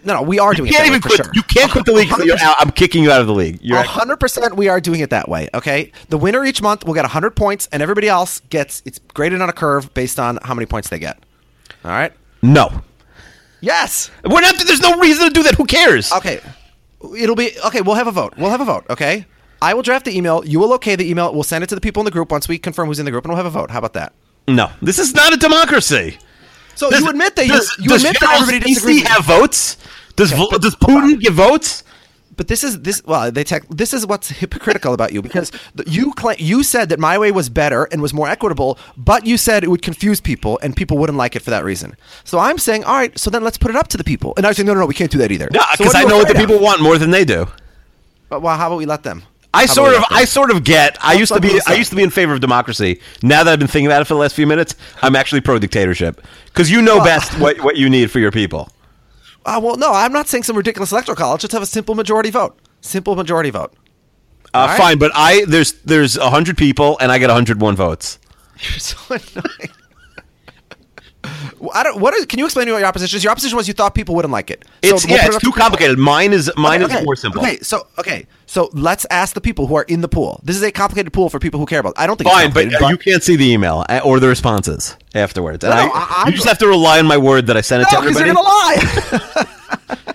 No, 0.05 0.15
no, 0.15 0.23
we 0.23 0.39
are 0.39 0.55
doing 0.55 0.69
You 0.69 0.73
can't 0.75 0.87
it 0.87 0.91
even 0.91 1.01
quit. 1.03 1.16
sure. 1.16 1.31
You 1.35 1.43
can't 1.43 1.73
quit 1.73 1.85
the 1.85 1.93
league. 1.93 2.09
You're 2.25 2.39
out. 2.39 2.55
I'm 2.61 2.70
kicking 2.70 3.03
you 3.03 3.11
out 3.11 3.20
of 3.20 3.27
the 3.27 3.35
league. 3.35 3.59
You're 3.61 3.83
hundred 3.83 4.19
percent, 4.19 4.57
we 4.57 4.69
are 4.69 4.81
doing 4.81 5.01
it 5.01 5.11
that 5.11 5.29
way. 5.29 5.49
Okay, 5.55 5.91
the 6.09 6.16
winner 6.16 6.45
each 6.45 6.62
month 6.62 6.85
will 6.85 6.95
get 6.95 7.05
hundred 7.05 7.35
points, 7.35 7.69
and 7.73 7.83
everybody 7.83 8.09
else 8.09 8.41
gets 8.49 8.81
it's 8.87 9.01
graded 9.12 9.43
on 9.43 9.49
a 9.49 9.53
curve 9.53 9.93
based 9.95 10.20
on 10.20 10.39
how 10.43 10.55
many 10.55 10.66
points 10.66 10.89
they 10.89 11.01
get. 11.01 11.19
All 11.85 11.91
right. 11.91 12.12
no. 12.43 12.83
Yes. 13.61 14.11
We're 14.25 14.41
not. 14.41 14.55
There's 14.65 14.81
no 14.81 14.99
reason 15.01 15.27
to 15.27 15.35
do 15.35 15.43
that. 15.43 15.57
Who 15.57 15.65
cares? 15.66 16.12
Okay. 16.12 16.41
It'll 17.16 17.35
be 17.35 17.51
okay. 17.66 17.81
We'll 17.81 17.97
have 17.97 18.07
a 18.07 18.12
vote. 18.12 18.35
We'll 18.39 18.51
have 18.51 18.61
a 18.61 18.65
vote. 18.65 18.87
Okay. 18.89 19.27
I 19.60 19.74
will 19.74 19.82
draft 19.82 20.05
the 20.05 20.16
email. 20.16 20.44
You 20.44 20.59
will 20.60 20.72
okay 20.74 20.94
the 20.97 21.09
email. 21.09 21.32
We'll 21.32 21.43
send 21.43 21.64
it 21.64 21.68
to 21.68 21.74
the 21.74 21.80
people 21.80 22.01
in 22.01 22.05
the 22.05 22.10
group 22.10 22.30
once 22.30 22.48
we 22.48 22.59
confirm 22.59 22.86
who's 22.89 22.98
in 22.98 23.05
the 23.05 23.10
group, 23.10 23.24
and 23.24 23.30
we'll 23.30 23.36
have 23.43 23.47
a 23.47 23.51
vote. 23.51 23.70
How 23.70 23.78
about 23.78 23.94
that? 23.94 24.12
No. 24.47 24.70
This 24.80 24.98
is 24.98 25.14
not 25.14 25.32
a 25.32 25.36
democracy. 25.36 26.18
So 26.74 26.90
Does- 26.90 27.01
you 27.01 27.09
admit 27.09 27.35
that 27.36 27.47
you, 27.47 27.52
does, 27.52 27.76
you 27.80 27.89
does 27.89 28.05
admit 28.05 28.20
that 28.20 28.40
everybody 28.40 28.72
disagrees. 28.72 29.06
have 29.09 29.24
votes? 29.24 29.76
Does 30.16 30.32
Okay, 30.32 30.47
but- 30.51 30.62
does. 30.62 30.76
Putin 30.76 31.20
give 31.20 31.35
votes? 31.35 31.82
But 32.36 32.47
this 32.47 32.62
is 32.62 32.82
this 32.82 33.02
well 33.05 33.32
they 33.32 33.43
tech, 33.43 33.64
this 33.68 33.93
is 33.93 34.06
what's 34.06 34.28
hypocritical 34.28 34.94
about 34.94 35.12
you 35.12 35.20
because 35.22 35.51
you 35.89 36.12
claim 36.12 36.36
you 36.39 36.62
said 36.62 36.89
that 36.90 37.01
my 37.01 37.18
way 37.18 37.32
was 37.32 37.48
better 37.48 37.89
and 37.90 38.01
was 38.01 38.14
more 38.14 38.28
equitable, 38.28 38.78
but 38.97 39.26
you 39.26 39.36
said 39.36 39.64
it 39.64 39.70
would 39.70 39.82
confuse 39.82 40.20
people 40.20 40.56
and 40.62 40.76
people 40.76 40.98
wouldn't 40.98 41.18
like 41.18 41.35
it 41.35 41.43
for 41.43 41.51
that 41.51 41.64
reason. 41.64 41.97
So 42.22 42.39
I'm 42.39 42.56
saying, 42.59 42.85
all 42.85 42.94
right, 42.94 43.18
so 43.18 43.28
then 43.28 43.43
let's 43.43 43.59
put 43.59 43.72
it 43.72 43.76
up 43.76 43.89
to 43.89 43.97
the 43.97 44.05
people. 44.05 44.35
And 44.36 44.47
I 44.47 44.52
saying, 44.52 44.68
no, 44.68 44.74
no, 44.74 44.80
no, 44.80 44.86
we 44.86 44.94
can't 44.94 45.10
do 45.10 45.18
that 45.18 45.32
either. 45.32 45.48
No, 45.52 45.60
because 45.76 45.97
are 45.97 46.02
I 46.02 46.05
know 46.05 46.16
what 46.18 46.28
the 46.28 46.35
of? 46.35 46.40
people 46.40 46.60
want 46.60 46.80
more 46.80 46.97
than 46.97 47.10
they 47.10 47.24
do. 47.24 47.48
But, 48.28 48.40
well, 48.40 48.56
how 48.56 48.68
about 48.68 48.78
we 48.78 48.86
let 48.86 49.02
them? 49.02 49.24
I 49.55 49.66
sort 49.66 49.95
of. 49.95 50.05
I 50.11 50.25
sort 50.25 50.51
of 50.51 50.62
get. 50.62 50.99
I 51.03 51.15
used 51.15 51.33
to 51.33 51.41
be, 51.41 51.59
I 51.66 51.75
used 51.75 51.91
to 51.91 51.97
be 51.97 52.03
in 52.03 52.11
favor 52.11 52.35
of 52.35 52.41
democracy. 52.41 53.01
Now 53.23 53.45
that 53.45 53.53
I've 53.53 53.59
been 53.59 53.69
thinking 53.69 53.87
about 53.87 54.03
it 54.03 54.05
for 54.05 54.15
the 54.15 54.20
last 54.20 54.35
few 54.35 54.47
minutes, 54.47 54.75
I'm 55.03 55.16
actually 55.16 55.41
pro 55.41 55.59
dictatorship 55.59 56.20
because 56.47 56.70
you 56.70 56.83
know 56.83 57.03
best 57.03 57.39
what 57.39 57.61
what 57.61 57.77
you 57.77 57.89
need 57.89 58.11
for 58.11 58.19
your 58.19 58.31
people. 58.33 58.69
Uh, 59.47 59.59
well, 59.59 59.77
no, 59.77 59.95
I'm 59.95 60.12
not 60.12 60.29
saying 60.29 60.43
some 60.43 60.57
ridiculous 60.57 60.93
electoral 60.93 61.16
college. 61.16 61.43
Let's 61.43 61.55
have 61.55 61.62
a 61.62 61.66
simple 61.66 61.95
majority 61.95 62.29
vote. 62.29 62.59
Simple 62.83 63.16
majority 63.16 63.49
vote. 63.49 63.73
Uh, 64.53 64.66
right. 64.69 64.77
Fine, 64.77 64.99
but 64.99 65.11
I 65.15 65.45
there's 65.47 65.73
there's 65.85 66.16
hundred 66.16 66.59
people 66.59 66.99
and 67.01 67.11
I 67.11 67.16
get 67.19 67.29
101 67.29 67.75
votes. 67.75 68.19
You're 68.59 68.79
so 68.79 68.97
annoying. 69.09 69.70
I 71.75 71.83
don't. 71.83 72.01
What 72.01 72.15
is, 72.15 72.25
can 72.27 72.39
you 72.39 72.45
explain 72.45 72.67
to 72.67 72.71
me 72.71 72.73
what 72.75 72.79
your 72.81 72.89
opposition 72.89 73.17
is? 73.17 73.25
Your 73.25 73.31
opposition 73.33 73.57
was 73.57 73.67
you 73.69 73.75
thought 73.75 73.95
people 73.95 74.15
wouldn't 74.15 74.33
like 74.33 74.51
it. 74.51 74.65
So 74.85 74.95
It's 74.95 75.07
we'll 75.07 75.17
yeah, 75.17 75.27
put 75.27 75.31
it 75.31 75.33
too 75.35 75.39
to 75.39 75.47
people. 75.47 75.61
complicated. 75.61 75.99
Mine 75.99 76.33
is 76.33 76.51
mine 76.57 76.83
Okay, 76.85 76.99
is 77.01 77.05
more 77.05 77.17
simple. 77.17 77.41
Okay, 77.43 77.59
so 77.61 77.87
okay, 77.99 78.27
so 78.47 78.71
let's 78.73 79.07
ask 79.11 79.35
the 79.35 79.41
people 79.41 79.67
who 79.67 79.75
are 79.77 79.83
in 79.85 80.01
the 80.01 80.09
pool. 80.09 80.41
This 80.45 80.57
is 80.57 80.63
a 80.63 80.71
complicated 80.71 81.13
pool 81.13 81.29
for 81.31 81.39
people 81.39 81.59
who 81.59 81.67
care 81.67 81.81
about. 81.81 81.95
I 81.97 82.07
don't 82.07 82.17
think 82.17 82.31
Fine, 82.31 82.47
it's 82.47 82.55
but 82.55 82.61
complicated, 82.71 82.83
uh, 82.87 82.89
you 82.91 82.99
can't 82.99 83.23
see 83.23 83.37
the 83.37 83.51
email 83.51 83.85
uh, 83.89 84.01
or 84.05 84.21
the 84.21 84.29
responses 84.29 84.97
afterwards. 85.15 85.65
And 85.65 85.75
No, 85.75 85.81
I, 85.81 85.87
I- 85.87 86.23
I- 86.25 86.29
you 86.29 86.35
just 86.35 86.47
have 86.47 86.59
to 86.59 86.67
rely 86.69 86.99
on 87.01 87.07
my 87.07 87.19
word 87.19 87.47
that 87.49 87.57
I 87.57 87.61
sent 87.61 87.83
it 87.83 87.89
no, 87.93 88.01
to 88.01 88.07
everybody. 88.07 88.27
you're 88.27 88.35
gonna 88.35 88.47
lie. 88.47 89.47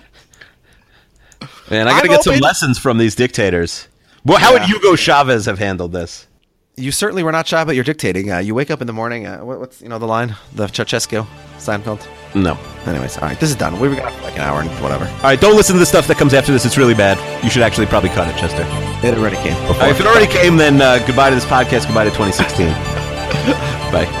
Man, 1.70 1.88
I 1.88 1.92
got 1.92 2.00
to 2.02 2.08
I'm 2.10 2.14
get 2.16 2.22
some 2.24 2.38
lessons 2.40 2.78
from 2.78 2.98
these 2.98 3.14
dictators. 3.14 3.88
Well, 4.24 4.38
how 4.38 4.52
Yeah. 4.54 4.60
would 4.60 4.68
Hugo 4.68 4.96
Chavez 4.96 5.46
have 5.46 5.58
handled 5.58 5.92
this? 5.92 6.26
You 6.76 6.90
certainly 6.90 7.22
were 7.22 7.32
not 7.32 7.46
shy, 7.46 7.64
but 7.64 7.74
you're 7.74 7.84
dictating. 7.84 8.32
Uh, 8.32 8.38
you 8.38 8.54
wake 8.54 8.70
up 8.70 8.80
in 8.80 8.86
the 8.86 8.92
morning. 8.92 9.26
Uh, 9.26 9.38
what, 9.44 9.60
what's 9.60 9.80
you 9.80 9.88
know 9.88 9.98
the 9.98 10.06
line? 10.06 10.34
The 10.54 10.66
Ceausescu, 10.66 11.26
Seinfeld. 11.58 12.06
No. 12.34 12.58
Anyways, 12.86 13.16
all 13.18 13.28
right, 13.28 13.38
this 13.38 13.50
is 13.50 13.56
done. 13.56 13.78
We've 13.78 13.94
got 13.96 14.12
like 14.22 14.34
an 14.34 14.42
hour 14.42 14.60
and 14.60 14.70
whatever. 14.82 15.06
All 15.06 15.22
right, 15.22 15.40
don't 15.40 15.56
listen 15.56 15.74
to 15.74 15.78
the 15.78 15.86
stuff 15.86 16.06
that 16.08 16.16
comes 16.16 16.34
after 16.34 16.52
this. 16.52 16.64
It's 16.64 16.76
really 16.76 16.94
bad. 16.94 17.16
You 17.44 17.50
should 17.50 17.62
actually 17.62 17.86
probably 17.86 18.10
cut 18.10 18.28
it, 18.28 18.36
Chester. 18.38 18.64
It 19.06 19.16
already 19.16 19.36
came. 19.36 19.56
All 19.66 19.74
right, 19.78 19.90
if 19.90 20.00
it 20.00 20.06
already 20.06 20.26
came, 20.26 20.56
then 20.56 20.80
uh, 20.80 20.98
goodbye 21.06 21.30
to 21.30 21.34
this 21.36 21.44
podcast. 21.44 21.86
Goodbye 21.86 22.04
to 22.04 22.10
2016. 22.10 22.66
Bye. 23.92 24.20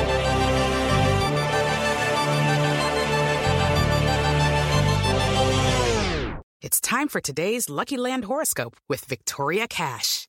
It's 6.62 6.80
time 6.80 7.08
for 7.08 7.20
today's 7.20 7.68
Lucky 7.68 7.96
Land 7.96 8.24
horoscope 8.24 8.76
with 8.88 9.04
Victoria 9.04 9.68
Cash. 9.68 10.28